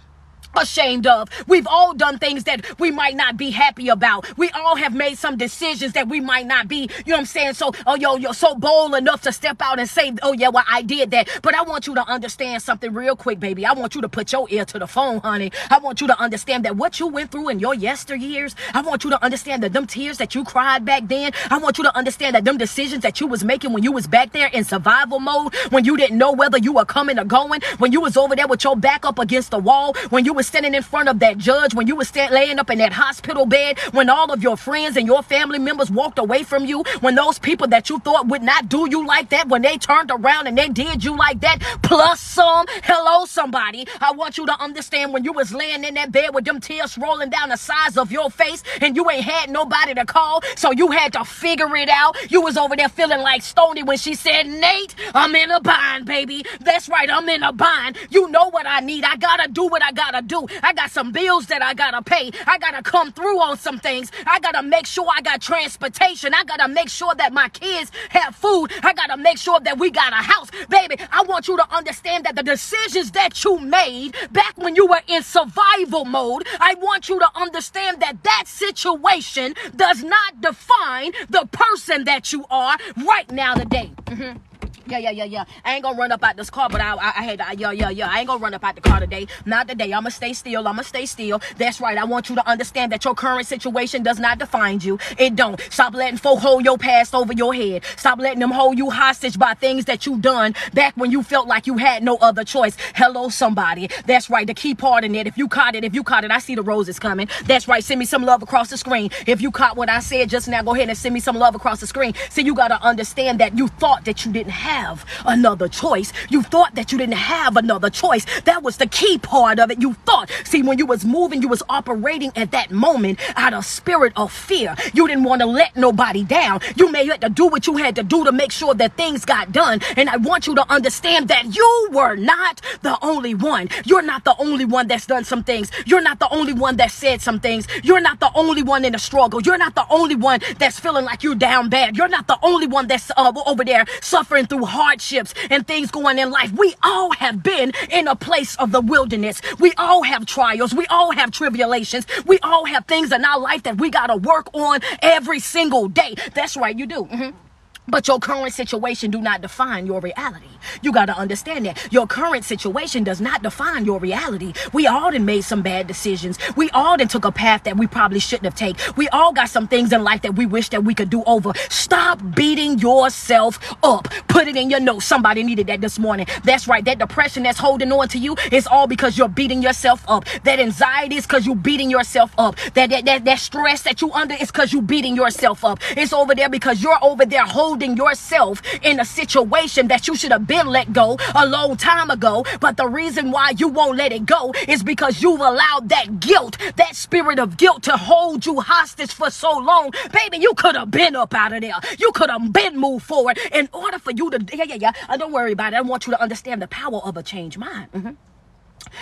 ashamed 0.56 1.06
of. 1.06 1.28
We've 1.46 1.66
all 1.66 1.94
done 1.94 2.18
things 2.18 2.44
that 2.44 2.78
we 2.78 2.90
might 2.90 3.16
not 3.16 3.36
be 3.36 3.50
happy 3.50 3.88
about. 3.88 4.36
We 4.38 4.50
all 4.50 4.76
have 4.76 4.94
made 4.94 5.18
some 5.18 5.36
decisions 5.36 5.92
that 5.92 6.08
we 6.08 6.20
might 6.20 6.46
not 6.46 6.68
be, 6.68 6.82
you 6.82 6.88
know 7.06 7.14
what 7.14 7.18
I'm 7.20 7.26
saying? 7.26 7.54
So, 7.54 7.72
oh, 7.86 7.96
yo, 7.96 8.16
you're 8.16 8.34
so 8.34 8.54
bold 8.54 8.94
enough 8.94 9.22
to 9.22 9.32
step 9.32 9.60
out 9.60 9.78
and 9.78 9.88
say, 9.88 10.12
oh, 10.22 10.32
yeah, 10.32 10.48
well, 10.48 10.64
I 10.68 10.82
did 10.82 11.10
that. 11.12 11.28
But 11.42 11.54
I 11.54 11.62
want 11.62 11.86
you 11.86 11.94
to 11.94 12.06
understand 12.06 12.62
something 12.62 12.92
real 12.92 13.16
quick, 13.16 13.40
baby. 13.40 13.66
I 13.66 13.72
want 13.72 13.94
you 13.94 14.00
to 14.00 14.08
put 14.08 14.32
your 14.32 14.46
ear 14.50 14.64
to 14.66 14.78
the 14.78 14.86
phone, 14.86 15.20
honey. 15.20 15.52
I 15.70 15.78
want 15.78 16.00
you 16.00 16.06
to 16.06 16.20
understand 16.20 16.64
that 16.64 16.76
what 16.76 16.98
you 17.00 17.06
went 17.06 17.30
through 17.30 17.48
in 17.50 17.58
your 17.58 17.74
yesteryears, 17.74 18.54
I 18.74 18.82
want 18.82 19.04
you 19.04 19.10
to 19.10 19.24
understand 19.24 19.62
that 19.62 19.72
them 19.72 19.86
tears 19.86 20.18
that 20.18 20.34
you 20.34 20.44
cried 20.44 20.84
back 20.84 21.08
then, 21.08 21.32
I 21.50 21.58
want 21.58 21.78
you 21.78 21.84
to 21.84 21.96
understand 21.96 22.34
that 22.34 22.44
them 22.44 22.58
decisions 22.58 23.02
that 23.02 23.20
you 23.20 23.26
was 23.26 23.44
making 23.44 23.72
when 23.72 23.82
you 23.82 23.92
was 23.92 24.06
back 24.06 24.32
there 24.32 24.48
in 24.48 24.64
survival 24.64 25.20
mode, 25.20 25.54
when 25.70 25.84
you 25.84 25.96
didn't 25.96 26.18
know 26.18 26.32
whether 26.32 26.58
you 26.58 26.72
were 26.72 26.84
coming 26.84 27.18
or 27.18 27.24
going, 27.24 27.60
when 27.78 27.92
you 27.92 28.00
was 28.00 28.16
over 28.16 28.34
there 28.34 28.46
with 28.46 28.64
your 28.64 28.76
back 28.76 29.04
up 29.04 29.18
against 29.18 29.50
the 29.50 29.58
wall, 29.58 29.94
when 30.10 30.24
you 30.24 30.32
was 30.32 30.47
standing 30.48 30.74
in 30.74 30.82
front 30.82 31.08
of 31.08 31.20
that 31.20 31.38
judge, 31.38 31.74
when 31.74 31.86
you 31.86 31.94
were 31.94 32.04
stand, 32.04 32.34
laying 32.34 32.58
up 32.58 32.70
in 32.70 32.78
that 32.78 32.92
hospital 32.92 33.46
bed, 33.46 33.78
when 33.92 34.08
all 34.08 34.32
of 34.32 34.42
your 34.42 34.56
friends 34.56 34.96
and 34.96 35.06
your 35.06 35.22
family 35.22 35.58
members 35.58 35.90
walked 35.90 36.18
away 36.18 36.42
from 36.42 36.64
you, 36.64 36.82
when 37.00 37.14
those 37.14 37.38
people 37.38 37.68
that 37.68 37.88
you 37.90 37.98
thought 38.00 38.26
would 38.26 38.42
not 38.42 38.68
do 38.68 38.88
you 38.90 39.06
like 39.06 39.28
that, 39.28 39.48
when 39.48 39.62
they 39.62 39.76
turned 39.76 40.10
around 40.10 40.46
and 40.46 40.56
they 40.56 40.68
did 40.68 41.04
you 41.04 41.16
like 41.16 41.40
that, 41.40 41.58
plus 41.82 42.20
some. 42.20 42.66
Hello, 42.82 43.26
somebody. 43.26 43.86
I 44.00 44.12
want 44.12 44.38
you 44.38 44.46
to 44.46 44.60
understand 44.60 45.12
when 45.12 45.22
you 45.24 45.32
was 45.32 45.52
laying 45.52 45.84
in 45.84 45.94
that 45.94 46.12
bed 46.12 46.34
with 46.34 46.44
them 46.44 46.60
tears 46.60 46.96
rolling 46.98 47.30
down 47.30 47.50
the 47.50 47.56
sides 47.56 47.98
of 47.98 48.10
your 48.10 48.30
face 48.30 48.62
and 48.80 48.96
you 48.96 49.08
ain't 49.10 49.24
had 49.24 49.50
nobody 49.50 49.94
to 49.94 50.04
call, 50.04 50.42
so 50.56 50.72
you 50.72 50.90
had 50.90 51.12
to 51.12 51.24
figure 51.24 51.76
it 51.76 51.90
out. 51.90 52.16
You 52.30 52.40
was 52.40 52.56
over 52.56 52.74
there 52.74 52.88
feeling 52.88 53.20
like 53.20 53.42
Stony 53.42 53.82
when 53.82 53.98
she 53.98 54.14
said, 54.14 54.46
Nate, 54.46 54.94
I'm 55.14 55.34
in 55.34 55.50
a 55.50 55.60
bind, 55.60 56.06
baby. 56.06 56.44
That's 56.60 56.88
right, 56.88 57.10
I'm 57.10 57.28
in 57.28 57.42
a 57.42 57.52
bind. 57.52 57.98
You 58.10 58.28
know 58.30 58.48
what 58.50 58.66
I 58.66 58.80
need. 58.80 59.04
I 59.04 59.16
gotta 59.16 59.48
do 59.50 59.66
what 59.66 59.82
I 59.82 59.92
gotta 59.92 60.22
do. 60.28 60.46
I 60.62 60.72
got 60.72 60.90
some 60.90 61.10
bills 61.10 61.46
that 61.46 61.62
I 61.62 61.74
gotta 61.74 62.02
pay. 62.02 62.30
I 62.46 62.58
gotta 62.58 62.82
come 62.82 63.10
through 63.12 63.40
on 63.40 63.58
some 63.58 63.78
things. 63.78 64.12
I 64.26 64.38
gotta 64.40 64.62
make 64.62 64.86
sure 64.86 65.06
I 65.14 65.22
got 65.22 65.40
transportation. 65.40 66.34
I 66.34 66.44
gotta 66.44 66.68
make 66.68 66.88
sure 66.88 67.14
that 67.16 67.32
my 67.32 67.48
kids 67.48 67.90
have 68.10 68.36
food. 68.36 68.72
I 68.82 68.92
gotta 68.92 69.16
make 69.16 69.38
sure 69.38 69.58
that 69.60 69.78
we 69.78 69.90
got 69.90 70.12
a 70.12 70.16
house. 70.16 70.50
Baby, 70.68 70.96
I 71.10 71.22
want 71.22 71.48
you 71.48 71.56
to 71.56 71.74
understand 71.74 72.24
that 72.24 72.36
the 72.36 72.42
decisions 72.42 73.10
that 73.12 73.42
you 73.44 73.58
made 73.58 74.14
back 74.30 74.56
when 74.56 74.76
you 74.76 74.86
were 74.86 75.02
in 75.06 75.22
survival 75.22 76.04
mode, 76.04 76.46
I 76.60 76.74
want 76.74 77.08
you 77.08 77.18
to 77.18 77.28
understand 77.34 78.00
that 78.00 78.22
that 78.22 78.44
situation 78.46 79.54
does 79.74 80.04
not 80.04 80.40
define 80.40 81.12
the 81.28 81.48
person 81.50 82.04
that 82.04 82.32
you 82.32 82.44
are 82.50 82.76
right 83.04 83.30
now 83.30 83.54
today. 83.54 83.90
Mm-hmm. 84.04 84.47
Yeah, 84.88 84.96
yeah, 84.98 85.10
yeah, 85.10 85.24
yeah. 85.24 85.44
I 85.66 85.74
ain't 85.74 85.82
gonna 85.82 85.98
run 85.98 86.12
up 86.12 86.24
out 86.24 86.36
this 86.36 86.48
car, 86.48 86.70
but 86.70 86.80
I, 86.80 86.94
I, 86.94 87.12
I 87.18 87.22
had, 87.22 87.38
to, 87.40 87.56
yeah, 87.58 87.72
yeah, 87.72 87.90
yeah. 87.90 88.08
I 88.10 88.20
ain't 88.20 88.26
gonna 88.26 88.42
run 88.42 88.54
up 88.54 88.64
out 88.64 88.74
the 88.74 88.80
car 88.80 89.00
today. 89.00 89.26
Not 89.44 89.68
today. 89.68 89.92
I'ma 89.92 90.08
stay 90.08 90.32
still. 90.32 90.66
I'ma 90.66 90.80
stay 90.80 91.04
still. 91.04 91.42
That's 91.58 91.78
right. 91.78 91.98
I 91.98 92.04
want 92.04 92.30
you 92.30 92.34
to 92.36 92.48
understand 92.48 92.90
that 92.92 93.04
your 93.04 93.14
current 93.14 93.46
situation 93.46 94.02
does 94.02 94.18
not 94.18 94.38
define 94.38 94.80
you. 94.80 94.98
It 95.18 95.36
don't. 95.36 95.60
Stop 95.70 95.92
letting 95.92 96.16
folk 96.16 96.38
hold 96.38 96.64
your 96.64 96.78
past 96.78 97.14
over 97.14 97.34
your 97.34 97.52
head. 97.52 97.84
Stop 97.98 98.18
letting 98.18 98.38
them 98.38 98.50
hold 98.50 98.78
you 98.78 98.88
hostage 98.88 99.38
by 99.38 99.52
things 99.52 99.84
that 99.84 100.06
you 100.06 100.16
done 100.18 100.54
back 100.72 100.96
when 100.96 101.10
you 101.10 101.22
felt 101.22 101.46
like 101.46 101.66
you 101.66 101.76
had 101.76 102.02
no 102.02 102.16
other 102.16 102.42
choice. 102.42 102.74
Hello, 102.94 103.28
somebody. 103.28 103.90
That's 104.06 104.30
right. 104.30 104.46
The 104.46 104.54
key 104.54 104.74
part 104.74 105.04
in 105.04 105.14
it. 105.14 105.26
If 105.26 105.36
you 105.36 105.48
caught 105.48 105.74
it, 105.74 105.84
if 105.84 105.94
you 105.94 106.02
caught 106.02 106.24
it, 106.24 106.30
I 106.30 106.38
see 106.38 106.54
the 106.54 106.62
roses 106.62 106.98
coming. 106.98 107.28
That's 107.44 107.68
right. 107.68 107.84
Send 107.84 107.98
me 107.98 108.06
some 108.06 108.24
love 108.24 108.42
across 108.42 108.70
the 108.70 108.78
screen. 108.78 109.10
If 109.26 109.42
you 109.42 109.50
caught 109.50 109.76
what 109.76 109.90
I 109.90 110.00
said 110.00 110.30
just 110.30 110.48
now, 110.48 110.62
go 110.62 110.74
ahead 110.74 110.88
and 110.88 110.96
send 110.96 111.12
me 111.12 111.20
some 111.20 111.36
love 111.36 111.54
across 111.54 111.80
the 111.80 111.86
screen. 111.86 112.14
See, 112.30 112.42
you 112.42 112.54
gotta 112.54 112.82
understand 112.82 113.38
that 113.40 113.58
you 113.58 113.68
thought 113.68 114.06
that 114.06 114.24
you 114.24 114.32
didn't 114.32 114.52
have 114.52 114.77
have 114.78 115.04
another 115.26 115.68
choice. 115.68 116.12
You 116.28 116.42
thought 116.42 116.74
that 116.76 116.92
you 116.92 116.98
didn't 116.98 117.22
have 117.36 117.56
another 117.56 117.90
choice. 117.90 118.24
That 118.42 118.62
was 118.62 118.76
the 118.76 118.86
key 118.86 119.18
part 119.18 119.58
of 119.58 119.70
it. 119.70 119.80
You 119.80 119.94
thought. 120.06 120.30
See, 120.44 120.62
when 120.62 120.78
you 120.78 120.86
was 120.86 121.04
moving, 121.04 121.42
you 121.42 121.48
was 121.48 121.62
operating 121.68 122.32
at 122.36 122.50
that 122.52 122.70
moment 122.70 123.18
out 123.36 123.54
of 123.54 123.64
spirit 123.64 124.12
of 124.16 124.32
fear. 124.32 124.74
You 124.94 125.08
didn't 125.08 125.24
want 125.24 125.40
to 125.42 125.46
let 125.46 125.76
nobody 125.76 126.22
down. 126.24 126.60
You 126.76 126.90
may 126.92 127.06
have 127.06 127.20
to 127.20 127.28
do 127.28 127.46
what 127.46 127.66
you 127.66 127.76
had 127.76 127.96
to 127.96 128.02
do 128.02 128.24
to 128.24 128.32
make 128.32 128.52
sure 128.52 128.74
that 128.74 128.96
things 128.96 129.24
got 129.24 129.52
done. 129.52 129.80
And 129.96 130.08
I 130.08 130.16
want 130.16 130.46
you 130.46 130.54
to 130.54 130.64
understand 130.70 131.28
that 131.28 131.54
you 131.56 131.88
were 131.92 132.16
not 132.16 132.60
the 132.82 132.96
only 133.02 133.34
one. 133.34 133.68
You're 133.84 134.02
not 134.02 134.24
the 134.24 134.36
only 134.38 134.64
one 134.64 134.86
that's 134.88 135.06
done 135.06 135.24
some 135.24 135.42
things. 135.42 135.70
You're 135.86 136.06
not 136.10 136.18
the 136.20 136.30
only 136.30 136.52
one 136.52 136.76
that 136.76 136.90
said 136.90 137.20
some 137.20 137.40
things. 137.40 137.66
You're 137.82 138.00
not 138.00 138.20
the 138.20 138.30
only 138.34 138.62
one 138.62 138.84
in 138.84 138.92
the 138.92 138.98
struggle. 138.98 139.40
You're 139.42 139.58
not 139.58 139.74
the 139.74 139.86
only 139.90 140.14
one 140.14 140.40
that's 140.58 140.78
feeling 140.78 141.04
like 141.04 141.22
you're 141.22 141.34
down 141.34 141.68
bad. 141.68 141.96
You're 141.96 142.08
not 142.08 142.26
the 142.26 142.38
only 142.42 142.66
one 142.66 142.86
that's 142.86 143.10
uh, 143.16 143.32
over 143.46 143.64
there 143.64 143.84
suffering 144.00 144.46
through 144.46 144.66
hardships 144.68 145.34
and 145.50 145.66
things 145.66 145.90
going 145.90 146.18
in 146.18 146.30
life. 146.30 146.52
We 146.52 146.74
all 146.82 147.12
have 147.12 147.42
been 147.42 147.72
in 147.90 148.06
a 148.08 148.14
place 148.14 148.56
of 148.56 148.72
the 148.72 148.80
wilderness. 148.80 149.40
We 149.58 149.72
all 149.76 150.02
have 150.02 150.26
trials. 150.26 150.74
We 150.74 150.86
all 150.86 151.12
have 151.12 151.30
tribulations. 151.30 152.06
We 152.26 152.38
all 152.42 152.64
have 152.66 152.84
things 152.86 153.12
in 153.12 153.24
our 153.24 153.40
life 153.40 153.64
that 153.64 153.78
we 153.78 153.90
got 153.90 154.08
to 154.08 154.16
work 154.16 154.48
on 154.54 154.80
every 155.02 155.40
single 155.40 155.88
day. 155.88 156.14
That's 156.34 156.56
right, 156.56 156.78
you 156.78 156.86
do. 156.86 157.04
Mm-hmm. 157.04 157.47
But 157.88 158.06
your 158.06 158.18
current 158.18 158.52
situation 158.52 159.10
do 159.10 159.20
not 159.20 159.40
define 159.40 159.86
your 159.86 160.00
reality. 160.00 160.46
You 160.82 160.92
got 160.92 161.06
to 161.06 161.16
understand 161.16 161.66
that. 161.66 161.90
Your 161.92 162.06
current 162.06 162.44
situation 162.44 163.02
does 163.04 163.20
not 163.20 163.42
define 163.42 163.84
your 163.84 163.98
reality. 163.98 164.52
We 164.72 164.86
all 164.86 165.10
done 165.10 165.24
made 165.24 165.42
some 165.42 165.62
bad 165.62 165.86
decisions. 165.86 166.38
We 166.56 166.68
all 166.70 166.96
done 166.98 167.08
took 167.08 167.24
a 167.24 167.32
path 167.32 167.64
that 167.64 167.76
we 167.76 167.86
probably 167.86 168.20
shouldn't 168.20 168.44
have 168.44 168.54
taken. 168.54 168.94
We 168.96 169.08
all 169.08 169.32
got 169.32 169.48
some 169.48 169.66
things 169.68 169.92
in 169.92 170.04
life 170.04 170.22
that 170.22 170.36
we 170.36 170.44
wish 170.46 170.68
that 170.70 170.84
we 170.84 170.94
could 170.94 171.10
do 171.10 171.22
over. 171.24 171.52
Stop 171.70 172.20
beating 172.34 172.78
yourself 172.78 173.58
up. 173.82 174.08
Put 174.28 174.48
it 174.48 174.56
in 174.56 174.68
your 174.70 174.80
notes. 174.80 175.06
Somebody 175.06 175.42
needed 175.42 175.66
that 175.68 175.80
this 175.80 175.98
morning. 175.98 176.26
That's 176.44 176.68
right. 176.68 176.84
That 176.84 176.98
depression 176.98 177.42
that's 177.44 177.58
holding 177.58 177.90
on 177.90 178.08
to 178.08 178.18
you 178.18 178.36
is 178.52 178.66
all 178.66 178.86
because 178.86 179.16
you're 179.16 179.28
beating 179.28 179.62
yourself 179.62 180.04
up. 180.08 180.26
That 180.44 180.60
anxiety 180.60 181.16
is 181.16 181.26
because 181.26 181.46
you're 181.46 181.56
beating 181.56 181.90
yourself 181.90 182.34
up. 182.36 182.56
That, 182.74 182.90
that, 182.90 183.04
that, 183.06 183.24
that 183.24 183.38
stress 183.38 183.82
that 183.82 184.02
you 184.02 184.12
under 184.12 184.34
is 184.34 184.50
because 184.50 184.72
you're 184.72 184.82
beating 184.82 185.16
yourself 185.16 185.64
up. 185.64 185.78
It's 185.96 186.12
over 186.12 186.34
there 186.34 186.50
because 186.50 186.82
you're 186.82 186.98
over 187.02 187.24
there 187.24 187.46
holding 187.46 187.77
holding 187.78 187.96
yourself 187.96 188.60
in 188.82 188.98
a 188.98 189.04
situation 189.04 189.86
that 189.86 190.08
you 190.08 190.16
should 190.16 190.32
have 190.32 190.48
been 190.48 190.66
let 190.66 190.92
go 190.92 191.16
a 191.36 191.46
long 191.46 191.76
time 191.76 192.10
ago. 192.10 192.44
But 192.58 192.76
the 192.76 192.88
reason 192.88 193.30
why 193.30 193.50
you 193.56 193.68
won't 193.68 193.96
let 193.96 194.10
it 194.10 194.26
go 194.26 194.52
is 194.66 194.82
because 194.82 195.22
you've 195.22 195.40
allowed 195.40 195.88
that 195.90 196.18
guilt, 196.18 196.58
that 196.74 196.96
spirit 196.96 197.38
of 197.38 197.56
guilt 197.56 197.84
to 197.84 197.92
hold 197.92 198.46
you 198.46 198.58
hostage 198.60 199.12
for 199.12 199.30
so 199.30 199.52
long. 199.56 199.92
Baby, 200.12 200.38
you 200.38 200.54
could 200.54 200.74
have 200.74 200.90
been 200.90 201.14
up 201.14 201.32
out 201.34 201.52
of 201.52 201.60
there. 201.60 201.78
You 202.00 202.10
could 202.12 202.30
have 202.30 202.52
been 202.52 202.76
moved 202.76 203.06
forward 203.06 203.38
in 203.52 203.68
order 203.72 204.00
for 204.00 204.10
you 204.10 204.28
to, 204.30 204.44
yeah, 204.52 204.64
yeah, 204.64 204.78
yeah. 204.80 204.92
Uh, 205.08 205.16
don't 205.16 205.32
worry 205.32 205.52
about 205.52 205.72
it. 205.72 205.76
I 205.76 205.82
want 205.82 206.08
you 206.08 206.12
to 206.14 206.20
understand 206.20 206.60
the 206.60 206.66
power 206.66 206.98
of 207.04 207.16
a 207.16 207.22
changed 207.22 207.58
mind. 207.58 207.92
Mm-hmm. 207.92 208.10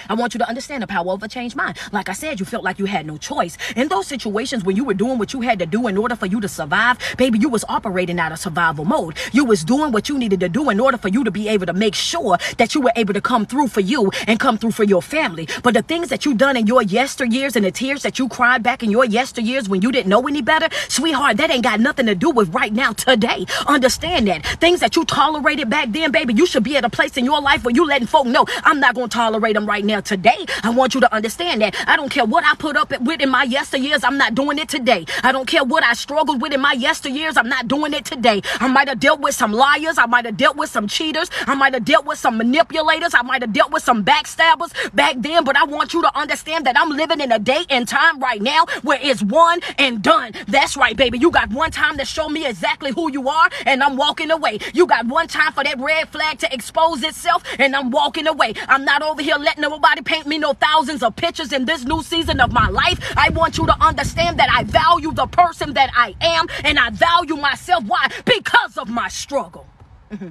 I 0.09 0.15
want 0.15 0.35
you 0.35 0.39
to 0.39 0.49
understand 0.49 0.83
the 0.83 0.87
power 0.87 1.13
of 1.13 1.23
a 1.23 1.29
changed 1.29 1.57
mind. 1.57 1.79
Like 1.93 2.09
I 2.09 2.13
said, 2.13 2.41
you 2.41 2.47
felt 2.47 2.65
like 2.65 2.79
you 2.79 2.85
had 2.87 3.07
no 3.07 3.17
choice. 3.17 3.57
In 3.75 3.89
those 3.89 4.07
situations 4.07 4.65
when 4.65 4.77
you 4.77 4.85
were 4.85 4.95
doing 4.95 5.19
what 5.19 5.33
you 5.33 5.41
had 5.41 5.59
to 5.59 5.67
do 5.67 5.87
in 5.87 5.97
order 5.97 6.17
for 6.17 6.27
you 6.27 6.41
to 6.41 6.49
survive, 6.49 6.99
baby, 7.17 7.39
you 7.39 7.49
was 7.49 7.65
operating 7.69 8.19
out 8.19 8.33
of 8.33 8.39
survival 8.39 8.85
mode. 8.85 9.17
You 9.33 9.45
was 9.45 9.65
doing 9.65 9.93
what 9.93 10.09
you 10.09 10.19
needed 10.19 10.41
to 10.41 10.49
do 10.49 10.71
in 10.71 10.81
order 10.81 10.99
for 10.99 11.09
you 11.09 11.25
to 11.25 11.31
be 11.31 11.49
able 11.49 11.67
to 11.67 11.73
make 11.73 11.95
sure 11.95 12.39
that 12.59 12.75
you 12.75 12.81
were 12.81 12.93
able 12.97 13.15
to 13.15 13.21
come 13.21 13.47
through 13.47 13.69
for 13.69 13.81
you 13.81 14.11
and 14.27 14.39
come 14.39 14.59
through 14.59 14.73
for 14.73 14.85
your 14.85 15.03
family. 15.03 15.49
But 15.63 15.75
the 15.75 15.83
things 15.83 16.09
that 16.09 16.25
you 16.25 16.35
done 16.35 16.57
in 16.57 16.67
your 16.67 16.83
yesteryears 16.83 17.57
and 17.57 17.65
the 17.65 17.71
tears 17.71 18.03
that 18.03 18.19
you 18.19 18.29
cried 18.29 18.63
back 18.63 18.83
in 18.83 18.91
your 18.91 19.05
yesteryears 19.05 19.69
when 19.69 19.83
you 19.83 19.93
didn't 19.93 20.09
know 20.09 20.27
any 20.27 20.43
better, 20.43 20.69
sweetheart, 20.89 21.37
that 21.39 21.51
ain't 21.51 21.65
got 21.65 21.81
nothing 21.81 22.07
to 22.07 22.15
do 22.15 22.31
with 22.31 22.55
right 22.55 22.73
now 22.73 22.93
today. 22.93 23.47
Understand 23.67 24.29
that. 24.29 24.47
Things 24.61 24.81
that 24.81 24.97
you 24.97 25.05
tolerated 25.05 25.69
back 25.69 25.91
then, 25.91 26.13
baby, 26.13 26.35
you 26.35 26.47
should 26.47 26.65
be 26.65 26.77
at 26.77 26.85
a 26.85 26.91
place 26.91 27.17
in 27.17 27.25
your 27.25 27.41
life 27.41 27.65
where 27.65 27.75
you 27.75 27.87
letting 27.87 28.07
folk 28.07 28.27
know 28.27 28.47
I'm 28.65 28.81
not 28.81 28.95
going 28.95 29.09
to 29.09 29.15
tolerate 29.15 29.55
them 29.55 29.66
right 29.67 29.85
now 29.85 30.01
today. 30.01 30.47
I 30.63 30.71
want 30.71 30.95
you 30.95 31.01
to 31.01 31.15
understand 31.15 31.63
that. 31.63 31.75
I 31.87 31.97
don't 31.97 32.11
care 32.11 32.25
what 32.25 32.45
I 32.45 32.55
put 32.55 32.77
up 32.77 32.99
with 33.01 33.21
in 33.21 33.31
my 33.31 33.47
yesteryears, 33.47 34.01
I'm 34.05 34.19
not 34.19 34.35
doing 34.35 34.59
it 34.59 34.69
today. 34.69 35.05
I 35.23 35.33
don't 35.33 35.47
care 35.47 35.65
what 35.65 35.85
I 35.85 35.95
struggled 35.95 36.41
with 36.41 36.53
in 36.53 36.61
my 36.61 36.75
yesteryears, 36.75 37.37
I'm 37.37 37.49
not 37.49 37.69
doing 37.69 37.93
it 37.93 38.05
today. 38.05 38.43
I 38.61 38.69
might 38.69 38.89
have 38.89 39.01
dealt 39.01 39.21
with 39.21 39.35
some 39.35 39.53
liars, 39.53 39.99
I 39.99 40.07
might 40.07 40.25
have 40.25 40.37
dealt 40.37 40.57
with 40.57 40.71
some 40.71 40.89
cheaters, 40.89 41.31
I 41.47 41.55
might 41.55 41.75
have 41.75 41.85
dealt 41.85 42.07
with 42.07 42.19
some 42.19 42.39
manipulators, 42.39 43.15
I 43.15 43.23
might 43.23 43.43
have 43.43 43.53
dealt 43.53 43.73
with 43.73 43.83
some 43.83 44.05
backstabbers 44.05 44.73
back 44.95 45.17
then, 45.19 45.45
but 45.45 45.57
I 45.57 45.65
want 45.65 45.93
you 45.95 46.03
to 46.03 46.19
understand 46.19 46.67
that 46.67 46.79
I'm 46.79 46.91
living 46.91 47.21
in 47.21 47.33
a 47.33 47.39
day 47.39 47.65
and 47.69 47.87
time 47.87 48.21
right 48.21 48.41
now 48.41 48.67
where 48.83 48.99
it's 49.03 49.23
one 49.23 49.61
and 49.79 50.03
done. 50.03 50.33
That's 50.47 50.77
right, 50.77 50.97
baby. 50.97 51.19
You 51.19 51.31
got 51.31 51.51
one 51.51 51.71
time 51.71 51.99
to 51.99 52.05
show 52.05 52.29
me 52.29 52.47
exactly 52.47 52.93
who 52.93 53.11
you 53.11 53.29
are, 53.29 53.51
and 53.65 53.83
I'm 53.83 53.97
walking 53.97 54.31
away. 54.31 54.59
You 54.75 54.87
got 54.87 55.07
one 55.07 55.29
time 55.29 55.53
for 55.53 55.65
that 55.65 55.79
red 55.79 56.09
flag 56.09 56.39
to 56.41 56.53
expose 56.55 57.03
itself, 57.03 57.43
and 57.59 57.75
I'm 57.75 57.91
walking 57.91 58.27
away. 58.27 58.55
I'm 58.69 58.85
not 58.85 59.03
over 59.03 59.23
here 59.23 59.37
letting 59.37 59.56
nobody 59.59 60.03
paint 60.03 60.27
me 60.27 60.39
no 60.39 60.53
thousands 60.53 61.03
of 61.03 61.17
pictures 61.17 61.53
in 61.53 61.65
this 61.65 61.85
new 61.85 62.03
season 62.03 62.41
of 62.41 62.53
my 62.53 62.69
life. 62.69 62.99
I 63.17 63.31
want 63.31 63.59
you 63.59 63.67
to 63.67 63.77
understand 63.83 64.39
that 64.39 64.49
I 64.53 64.65
value 64.65 65.13
the 65.13 65.27
person 65.27 65.75
that 65.75 65.91
I 65.97 66.15
am, 66.21 66.47
and 66.65 66.79
I 66.79 66.91
value 66.91 67.37
myself. 67.37 67.85
Why? 67.85 68.09
Because 68.25 68.79
of 68.79 68.89
my 68.89 69.09
struggle. 69.09 69.67
Mm-hmm. 70.11 70.29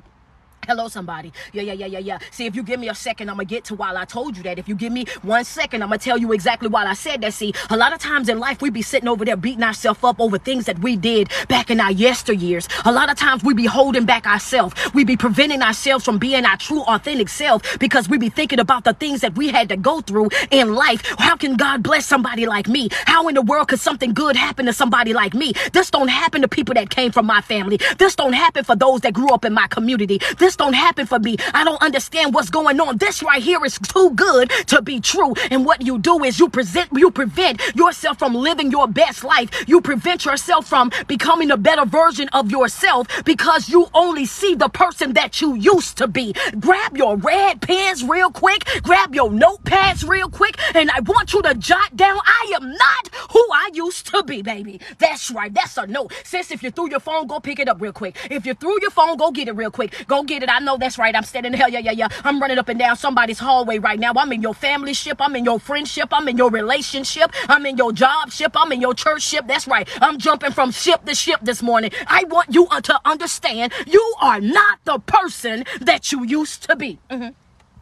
Hello, 0.68 0.88
somebody. 0.88 1.32
Yeah, 1.54 1.62
yeah, 1.62 1.74
yeah, 1.74 1.86
yeah, 1.86 2.00
yeah. 2.00 2.20
See, 2.32 2.46
if 2.48 2.56
you 2.56 2.64
give 2.64 2.80
me 2.80 2.90
a 2.90 2.96
second, 2.96 3.30
I'm 3.30 3.36
gonna 3.36 3.46
get 3.46 3.66
to 3.66 3.76
while 3.76 3.98
I 3.98 4.06
told 4.06 4.36
you 4.36 4.42
that. 4.44 4.58
If 4.58 4.68
you 4.68 4.74
give 4.74 4.92
me 4.92 5.06
one 5.22 5.44
second, 5.44 5.84
I'm 5.84 5.90
gonna 5.90 6.00
tell 6.00 6.18
you 6.18 6.32
exactly 6.34 6.70
why 6.70 6.86
I 6.86 6.96
said 6.96 7.22
that. 7.22 7.34
See, 7.34 7.54
a 7.70 7.78
lot 7.78 7.94
of 7.94 8.00
times 8.00 8.30
in 8.30 8.40
life, 8.40 8.62
we 8.64 8.72
be 8.72 8.82
sitting 8.82 9.08
over 9.08 9.24
there 9.24 9.38
beating 9.38 9.64
ourselves 9.64 10.04
up 10.04 10.20
over 10.20 10.40
things 10.40 10.66
that 10.66 10.80
we 10.80 10.96
did 10.96 11.30
back 11.48 11.70
in 11.70 11.80
our 11.80 11.92
yesteryears. 11.92 12.68
A 12.86 12.92
lot 12.92 13.12
of 13.12 13.18
times 13.18 13.44
we 13.44 13.54
be 13.54 13.66
holding 13.66 14.06
back 14.06 14.26
ourselves. 14.26 14.74
We 14.94 15.04
be 15.04 15.16
preventing 15.18 15.62
ourselves 15.62 16.04
from 16.04 16.18
being 16.18 16.46
our 16.46 16.58
true, 16.58 16.82
authentic 16.82 17.30
self 17.30 17.78
because 17.78 18.10
we 18.10 18.18
be 18.18 18.30
thinking 18.30 18.60
about 18.60 18.86
the 18.86 18.94
things 18.94 19.22
that 19.22 19.36
we 19.36 19.50
had 19.50 19.70
to 19.70 19.78
go 19.78 20.02
through 20.02 20.30
in 20.50 20.74
life. 20.74 21.04
How 21.20 21.36
can 21.36 21.58
God 21.58 21.84
bless 21.84 22.08
somebody 22.08 22.48
like 22.48 22.68
me? 22.68 22.90
How 23.06 23.28
in 23.28 23.36
the 23.36 23.42
world 23.44 23.68
could 23.68 23.80
something 23.80 24.14
good 24.14 24.36
happen 24.36 24.66
to 24.66 24.74
somebody 24.74 25.14
like 25.14 25.36
me? 25.36 25.54
This 25.74 25.92
don't 25.92 26.08
happen 26.08 26.42
to 26.42 26.48
people 26.48 26.74
that 26.74 26.90
came 26.90 27.12
from 27.12 27.26
my 27.28 27.42
family. 27.42 27.80
This 27.98 28.16
don't 28.16 28.34
happen 28.34 28.64
for 28.64 28.76
those 28.76 29.02
that 29.02 29.14
grew 29.14 29.30
up 29.30 29.46
in 29.46 29.54
my 29.54 29.68
community. 29.68 30.20
This 30.40 30.55
this 30.56 30.66
don't 30.66 30.74
happen 30.74 31.06
for 31.06 31.20
me. 31.20 31.36
I 31.54 31.64
don't 31.64 31.82
understand 31.82 32.34
what's 32.34 32.50
going 32.50 32.80
on. 32.80 32.98
This 32.98 33.22
right 33.22 33.42
here 33.42 33.64
is 33.66 33.78
too 33.80 34.12
good 34.12 34.50
to 34.68 34.82
be 34.82 35.00
true. 35.00 35.34
And 35.52 35.66
what 35.66 35.82
you 35.82 36.00
do 36.00 36.24
is 36.24 36.40
you 36.40 36.50
present, 36.50 36.90
you 36.94 37.12
prevent 37.12 37.62
yourself 37.76 38.20
from 38.20 38.34
living 38.34 38.72
your 38.72 38.88
best 38.88 39.24
life. 39.24 39.50
You 39.68 39.82
prevent 39.82 40.26
yourself 40.26 40.68
from 40.68 40.92
becoming 41.08 41.52
a 41.52 41.58
better 41.58 41.86
version 41.86 42.30
of 42.34 42.52
yourself 42.52 43.08
because 43.26 43.70
you 43.70 43.88
only 43.94 44.26
see 44.26 44.56
the 44.56 44.70
person 44.70 45.14
that 45.14 45.42
you 45.42 45.56
used 45.56 45.98
to 45.98 46.08
be. 46.08 46.34
Grab 46.60 46.98
your 46.98 47.18
red 47.18 47.62
pens 47.62 48.04
real 48.04 48.32
quick. 48.32 48.64
Grab 48.84 49.14
your 49.14 49.30
notepads 49.30 50.08
real 50.08 50.30
quick. 50.30 50.56
And 50.74 50.90
I 50.92 51.02
want 51.02 51.34
you 51.34 51.42
to 51.42 51.54
jot 51.56 51.96
down, 51.96 52.20
I 52.26 52.54
am 52.56 52.72
not 52.72 53.10
who 53.32 53.46
I 53.52 53.70
used 53.74 54.08
to 54.08 54.24
be, 54.24 54.42
baby. 54.42 54.80
That's 55.00 55.32
right. 55.32 55.54
That's 55.54 55.78
a 55.78 55.88
note. 55.88 56.14
Sis, 56.24 56.52
if 56.52 56.64
you 56.64 56.72
threw 56.72 56.90
your 56.90 57.00
phone, 57.00 57.28
go 57.28 57.40
pick 57.40 57.60
it 57.60 57.68
up 57.68 57.82
real 57.82 57.94
quick. 57.94 58.16
If 58.30 58.46
you 58.46 58.54
threw 58.54 58.80
your 58.82 58.92
phone, 58.92 59.18
go 59.18 59.32
get 59.32 59.48
it 59.48 59.56
real 59.56 59.72
quick. 59.72 60.06
Go 60.08 60.24
get 60.24 60.44
it 60.45 60.45
I 60.50 60.60
know 60.60 60.78
that's 60.78 60.98
right. 60.98 61.16
I'm 61.16 61.24
standing 61.24 61.54
hell, 61.54 61.70
yeah, 61.70 61.80
yeah, 61.80 61.92
yeah. 61.92 62.08
I'm 62.24 62.40
running 62.40 62.58
up 62.58 62.70
and 62.70 62.80
down 62.80 62.96
somebody's 62.96 63.40
hallway 63.40 63.80
right 63.80 64.00
now. 64.00 64.14
I'm 64.16 64.32
in 64.32 64.42
your 64.42 64.54
family 64.54 64.94
ship. 64.94 65.18
I'm 65.20 65.36
in 65.36 65.46
your 65.46 65.60
friendship. 65.60 66.10
I'm 66.12 66.28
in 66.28 66.38
your 66.38 66.50
relationship. 66.50 67.32
I'm 67.50 67.66
in 67.66 67.78
your 67.78 67.92
job 67.92 68.32
ship. 68.32 68.54
I'm 68.56 68.72
in 68.72 68.82
your 68.82 68.94
church 68.94 69.22
ship. 69.22 69.48
That's 69.48 69.68
right. 69.68 69.88
I'm 70.02 70.18
jumping 70.18 70.52
from 70.52 70.72
ship 70.72 71.06
to 71.06 71.16
ship 71.16 71.40
this 71.42 71.62
morning. 71.62 71.92
I 72.08 72.24
want 72.26 72.54
you 72.54 72.68
to 72.68 73.00
understand 73.06 73.74
you 73.86 74.16
are 74.22 74.42
not 74.42 74.80
the 74.86 75.00
person 75.00 75.66
that 75.82 76.12
you 76.12 76.24
used 76.24 76.64
to 76.64 76.76
be. 76.76 77.00
Mm-hmm. 77.10 77.30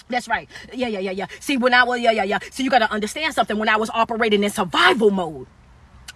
That's 0.10 0.28
right. 0.28 0.50
Yeah, 0.74 0.88
yeah, 0.88 1.00
yeah, 1.00 1.12
yeah. 1.12 1.28
See, 1.40 1.58
when 1.58 1.74
I 1.74 1.84
was, 1.84 2.00
yeah, 2.00 2.12
yeah, 2.12 2.24
yeah. 2.24 2.40
So 2.52 2.64
you 2.64 2.70
got 2.70 2.80
to 2.80 2.92
understand 2.92 3.34
something. 3.34 3.58
When 3.58 3.70
I 3.70 3.78
was 3.78 3.90
operating 3.94 4.44
in 4.44 4.50
survival 4.50 5.12
mode, 5.12 5.48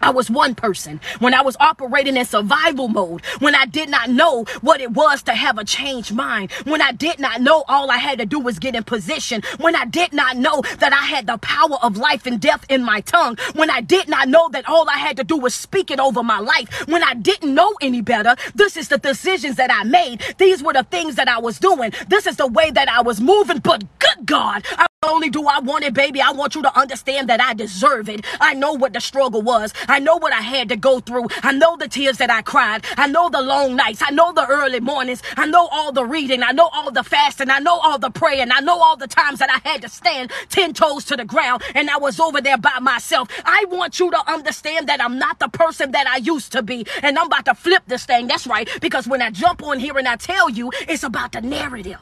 I 0.02 0.12
was 0.12 0.30
one 0.30 0.56
person 0.56 1.00
when 1.20 1.34
I 1.34 1.42
was 1.42 1.58
operating 1.60 2.18
in 2.18 2.26
survival 2.26 2.88
mode, 2.88 3.26
when 3.40 3.56
I 3.56 3.66
did 3.66 3.90
not 3.90 4.10
know 4.10 4.46
what 4.62 4.82
it 4.82 4.92
was 4.92 5.24
to 5.24 5.34
have 5.34 5.58
a 5.58 5.64
changed 5.64 6.14
mind, 6.14 6.52
when 6.66 6.82
I 6.82 6.92
did 6.92 7.20
not 7.20 7.42
know 7.42 7.64
all 7.68 7.90
I 7.90 7.98
had 7.98 8.20
to 8.20 8.26
do 8.26 8.40
was 8.40 8.60
get 8.60 8.76
in 8.76 8.84
position, 8.84 9.42
when 9.60 9.76
I 9.76 9.86
did 9.86 10.14
not 10.14 10.38
know 10.38 10.62
that 10.80 10.94
I 10.94 11.06
had 11.06 11.28
the 11.28 11.38
power 11.40 11.78
of 11.82 11.98
life 11.98 12.26
and 12.26 12.40
death 12.40 12.66
in 12.70 12.84
my 12.84 13.02
tongue, 13.02 13.38
when 13.54 13.70
I 13.70 13.82
did 13.82 14.08
not 14.08 14.28
know 14.28 14.50
that 14.50 14.68
all 14.68 14.90
I 14.90 14.98
had 14.98 15.18
to 15.18 15.24
do 15.24 15.38
was 15.38 15.56
speak 15.56 15.92
it 15.92 16.00
over 16.00 16.24
my 16.24 16.40
life, 16.40 16.88
when 16.88 17.04
I 17.04 17.14
didn't 17.14 17.54
know 17.54 17.74
any 17.82 18.02
better, 18.02 18.36
this 18.56 18.78
is 18.78 18.90
the 18.90 18.98
decisions 18.98 19.56
that 19.56 19.72
I 19.72 19.84
made. 19.84 20.22
These 20.38 20.64
were 20.64 20.74
the 20.74 20.84
things 20.84 21.16
that 21.16 21.28
I 21.28 21.40
was 21.40 21.60
doing. 21.60 21.92
This 22.08 22.28
is 22.28 22.38
the 22.38 22.48
way 22.48 22.72
that 22.72 22.90
I 22.90 23.02
was 23.02 23.20
moving, 23.20 23.60
but 23.60 23.84
good 24.00 24.26
God, 24.26 24.66
I 24.78 24.86
only 25.08 25.30
do 25.30 25.48
I 25.48 25.60
want 25.60 25.86
it, 25.86 25.94
baby. 25.94 26.22
I 26.22 26.32
want 26.32 26.56
you 26.56 26.62
to 26.64 26.80
understand 26.80 27.30
that 27.30 27.42
I 27.42 27.54
deserve 27.54 28.10
it. 28.10 28.26
I 28.40 28.54
know 28.54 28.74
what 28.74 28.94
the 28.94 29.02
struggle 29.02 29.42
was. 29.42 29.74
I 29.88 30.00
know 30.00 30.18
what 30.18 30.34
I 30.34 30.42
had 30.42 30.70
to 30.70 30.76
go 30.78 31.00
through. 31.00 31.28
I 31.44 31.52
know 31.54 31.78
the 31.78 31.88
tears 31.88 32.18
that 32.18 32.30
I 32.32 32.42
cried. 32.42 32.86
I 32.98 33.08
know 33.08 33.30
the 33.30 33.42
long 33.42 33.76
nights. 33.76 34.02
I 34.06 34.12
know 34.12 34.34
the 34.34 34.46
early 34.48 34.80
mornings. 34.80 35.22
I 35.38 35.46
know 35.48 35.68
all 35.72 35.92
the 35.92 36.06
reading. 36.06 36.44
I 36.44 36.52
know 36.52 36.70
all 36.74 36.92
the 36.92 37.04
fasting. 37.04 37.50
I 37.50 37.60
know 37.60 37.80
all 37.80 38.00
the 38.00 38.10
praying. 38.12 38.52
I 38.52 38.60
know 38.62 38.80
all 38.82 38.98
the 38.98 39.08
times 39.08 39.40
that 39.40 39.50
I 39.52 39.68
had 39.68 39.82
to 39.84 39.90
stand 39.90 40.32
10 40.50 40.74
toes 40.74 41.06
to 41.06 41.16
the 41.18 41.26
ground 41.26 41.64
and 41.76 41.90
I 41.90 41.98
was 41.98 42.20
over 42.20 42.42
there 42.42 42.58
by 42.58 42.80
myself. 42.82 43.30
I 43.46 43.66
want 43.70 44.00
you 44.00 44.12
to 44.12 44.32
understand 44.32 44.88
that 44.90 45.02
I'm 45.04 45.18
not 45.20 45.40
the 45.40 45.50
person 45.50 45.92
that 45.92 46.08
I 46.08 46.18
used 46.18 46.52
to 46.54 46.64
be. 46.64 46.86
And 47.04 47.18
I'm 47.18 47.28
about 47.28 47.46
to 47.46 47.56
flip 47.56 47.84
this 47.88 48.06
thing. 48.06 48.28
That's 48.28 48.48
right. 48.48 48.70
Because 48.82 49.08
when 49.08 49.22
I 49.22 49.32
jump 49.32 49.64
on 49.64 49.80
here 49.80 49.98
and 49.98 50.08
I 50.08 50.16
tell 50.18 50.50
you, 50.50 50.72
it's 50.88 51.04
about 51.04 51.32
the 51.34 51.42
narrative. 51.42 52.00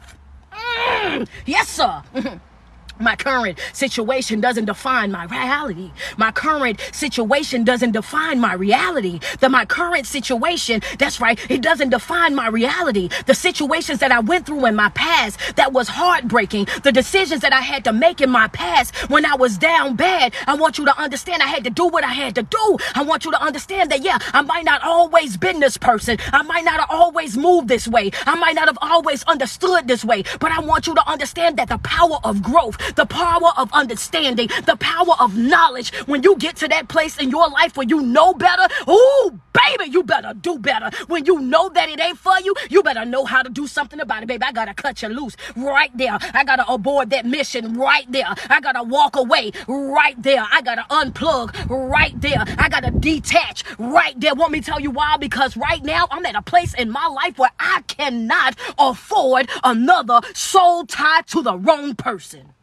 Mm, 0.53 1.27
yes, 1.45 1.69
sir. 1.69 2.03
My 2.99 3.15
current 3.17 3.59
situation 3.73 4.39
doesn't 4.39 4.65
define 4.65 5.11
my 5.11 5.25
reality. 5.25 5.91
My 6.17 6.31
current 6.31 6.79
situation 6.93 7.65
doesn't 7.65 7.91
define 7.91 8.39
my 8.39 8.53
reality. 8.53 9.19
That 9.41 9.51
my 9.51 9.65
current 9.65 10.07
situation, 10.07 10.81
that's 10.97 11.19
right, 11.19 11.39
it 11.51 11.61
doesn't 11.61 11.89
define 11.89 12.35
my 12.35 12.47
reality. 12.47 13.09
The 13.25 13.33
situations 13.33 13.99
that 13.99 14.11
I 14.13 14.19
went 14.19 14.45
through 14.45 14.65
in 14.65 14.75
my 14.75 14.89
past 14.89 15.57
that 15.57 15.73
was 15.73 15.89
heartbreaking, 15.89 16.67
the 16.83 16.91
decisions 16.91 17.41
that 17.41 17.51
I 17.51 17.61
had 17.61 17.83
to 17.83 17.91
make 17.91 18.21
in 18.21 18.29
my 18.29 18.47
past 18.47 18.95
when 19.09 19.25
I 19.25 19.35
was 19.35 19.57
down 19.57 19.97
bad, 19.97 20.33
I 20.47 20.55
want 20.55 20.77
you 20.77 20.85
to 20.85 20.97
understand 20.97 21.41
I 21.41 21.47
had 21.47 21.65
to 21.65 21.69
do 21.69 21.87
what 21.87 22.05
I 22.05 22.13
had 22.13 22.35
to 22.35 22.43
do. 22.43 22.77
I 22.93 23.03
want 23.03 23.25
you 23.25 23.31
to 23.31 23.41
understand 23.43 23.91
that 23.91 24.03
yeah, 24.03 24.19
I 24.33 24.41
might 24.41 24.63
not 24.63 24.81
always 24.83 25.35
been 25.35 25.59
this 25.59 25.75
person. 25.75 26.17
I 26.31 26.43
might 26.43 26.63
not 26.63 26.79
have 26.79 26.89
always 26.89 27.35
moved 27.35 27.67
this 27.67 27.89
way. 27.89 28.11
I 28.25 28.35
might 28.35 28.55
not 28.55 28.67
have 28.67 28.77
always 28.81 29.23
understood 29.23 29.87
this 29.87 30.05
way, 30.05 30.23
but 30.39 30.51
I 30.51 30.61
want 30.61 30.87
you 30.87 30.95
to 30.95 31.09
understand 31.09 31.57
that 31.57 31.67
the 31.67 31.77
power 31.79 32.19
of 32.23 32.41
growth 32.41 32.77
the 32.95 33.05
power 33.05 33.51
of 33.57 33.71
understanding, 33.73 34.49
the 34.65 34.77
power 34.77 35.15
of 35.19 35.37
knowledge. 35.37 35.93
When 36.05 36.23
you 36.23 36.35
get 36.37 36.55
to 36.57 36.67
that 36.67 36.87
place 36.87 37.17
in 37.17 37.29
your 37.29 37.49
life 37.49 37.77
where 37.77 37.87
you 37.87 38.01
know 38.01 38.33
better, 38.33 38.67
ooh, 38.89 39.39
baby, 39.53 39.89
you 39.91 40.03
better 40.03 40.33
do 40.33 40.59
better. 40.59 40.89
When 41.07 41.25
you 41.25 41.39
know 41.39 41.69
that 41.69 41.89
it 41.89 41.99
ain't 41.99 42.17
for 42.17 42.37
you, 42.43 42.53
you 42.69 42.83
better 42.83 43.05
know 43.05 43.25
how 43.25 43.41
to 43.41 43.49
do 43.49 43.67
something 43.67 43.99
about 43.99 44.23
it, 44.23 44.27
baby. 44.27 44.43
I 44.43 44.51
gotta 44.51 44.73
cut 44.73 45.01
you 45.01 45.09
loose 45.09 45.35
right 45.55 45.95
there. 45.97 46.17
I 46.33 46.43
gotta 46.43 46.65
abort 46.71 47.09
that 47.09 47.25
mission 47.25 47.73
right 47.73 48.09
there. 48.11 48.33
I 48.49 48.59
gotta 48.61 48.83
walk 48.83 49.15
away 49.15 49.51
right 49.67 50.21
there. 50.21 50.45
I 50.51 50.61
gotta 50.61 50.85
unplug 50.89 51.55
right 51.69 52.19
there. 52.21 52.43
I 52.57 52.69
gotta 52.69 52.91
detach 52.91 53.63
right 53.77 54.19
there. 54.19 54.35
Want 54.35 54.51
me 54.51 54.61
tell 54.61 54.79
you 54.79 54.91
why? 54.91 55.17
Because 55.17 55.57
right 55.57 55.83
now 55.83 56.07
I'm 56.11 56.25
at 56.25 56.35
a 56.35 56.41
place 56.41 56.73
in 56.73 56.89
my 56.91 57.07
life 57.07 57.37
where 57.37 57.51
I 57.59 57.81
cannot 57.87 58.57
afford 58.77 59.49
another 59.63 60.21
soul 60.33 60.85
tied 60.85 61.27
to 61.27 61.41
the 61.41 61.57
wrong 61.57 61.95
person. 61.95 62.54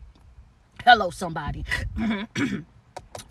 Hello, 0.84 1.10
somebody. 1.10 1.64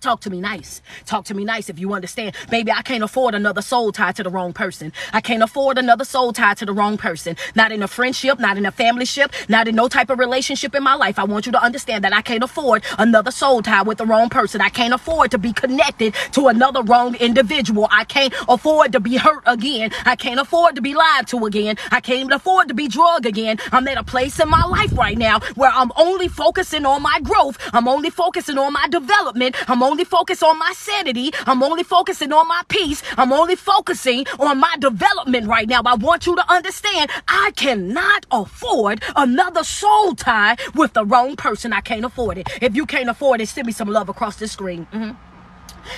Talk 0.01 0.21
to 0.21 0.29
me 0.31 0.41
nice. 0.41 0.81
Talk 1.05 1.25
to 1.25 1.35
me 1.35 1.45
nice 1.45 1.69
if 1.69 1.77
you 1.77 1.93
understand. 1.93 2.35
Baby, 2.49 2.71
I 2.71 2.81
can't 2.81 3.03
afford 3.03 3.35
another 3.35 3.61
soul 3.61 3.91
tie 3.91 4.11
to 4.13 4.23
the 4.23 4.29
wrong 4.29 4.51
person. 4.51 4.91
I 5.13 5.21
can't 5.21 5.43
afford 5.43 5.77
another 5.77 6.05
soul 6.05 6.33
tie 6.33 6.55
to 6.55 6.65
the 6.65 6.73
wrong 6.73 6.97
person. 6.97 7.35
Not 7.55 7.71
in 7.71 7.83
a 7.83 7.87
friendship, 7.87 8.39
not 8.39 8.57
in 8.57 8.65
a 8.65 8.71
family 8.71 9.05
ship, 9.05 9.31
not 9.47 9.67
in 9.67 9.75
no 9.75 9.87
type 9.87 10.09
of 10.09 10.17
relationship 10.17 10.73
in 10.73 10.81
my 10.83 10.95
life. 10.95 11.19
I 11.19 11.23
want 11.23 11.45
you 11.45 11.51
to 11.51 11.63
understand 11.63 12.03
that 12.03 12.13
I 12.13 12.21
can't 12.21 12.43
afford 12.43 12.83
another 12.97 13.31
soul 13.31 13.61
tie 13.61 13.83
with 13.83 13.99
the 13.99 14.05
wrong 14.05 14.29
person. 14.29 14.59
I 14.59 14.69
can't 14.69 14.93
afford 14.93 15.31
to 15.31 15.37
be 15.37 15.53
connected 15.53 16.15
to 16.33 16.47
another 16.47 16.81
wrong 16.81 17.15
individual. 17.15 17.87
I 17.91 18.03
can't 18.05 18.33
afford 18.49 18.93
to 18.93 18.99
be 18.99 19.17
hurt 19.17 19.43
again. 19.45 19.91
I 20.05 20.15
can't 20.15 20.39
afford 20.39 20.75
to 20.75 20.81
be 20.81 20.95
lied 20.95 21.27
to 21.27 21.45
again. 21.45 21.77
I 21.91 22.01
can't 22.01 22.31
afford 22.33 22.69
to 22.69 22.73
be 22.73 22.87
drugged 22.87 23.25
again. 23.27 23.59
I'm 23.71 23.87
at 23.87 23.97
a 23.97 24.03
place 24.03 24.39
in 24.39 24.49
my 24.49 24.63
life 24.65 24.97
right 24.97 25.17
now 25.17 25.39
where 25.55 25.71
I'm 25.71 25.91
only 25.95 26.27
focusing 26.27 26.85
on 26.85 27.03
my 27.03 27.19
growth. 27.21 27.57
I'm 27.71 27.87
only 27.87 28.09
focusing 28.09 28.57
on 28.57 28.73
my 28.73 28.87
development. 28.89 29.55
I'm 29.71 29.81
only 29.81 30.03
focused 30.03 30.43
on 30.43 30.59
my 30.59 30.73
sanity. 30.75 31.31
I'm 31.47 31.63
only 31.63 31.83
focusing 31.83 32.33
on 32.33 32.45
my 32.45 32.61
peace. 32.67 33.01
I'm 33.17 33.31
only 33.31 33.55
focusing 33.55 34.25
on 34.37 34.59
my 34.59 34.75
development 34.79 35.47
right 35.47 35.67
now. 35.67 35.81
I 35.85 35.95
want 35.95 36.25
you 36.25 36.35
to 36.35 36.51
understand 36.51 37.09
I 37.29 37.51
cannot 37.55 38.25
afford 38.31 39.01
another 39.15 39.63
soul 39.63 40.13
tie 40.13 40.57
with 40.75 40.91
the 40.91 41.05
wrong 41.05 41.37
person. 41.37 41.71
I 41.71 41.79
can't 41.79 42.03
afford 42.03 42.37
it. 42.37 42.49
If 42.61 42.75
you 42.75 42.85
can't 42.85 43.07
afford 43.07 43.39
it, 43.39 43.47
send 43.47 43.65
me 43.65 43.71
some 43.71 43.87
love 43.87 44.09
across 44.09 44.35
the 44.35 44.47
screen. 44.49 44.87
Mm-hmm. 44.91 45.30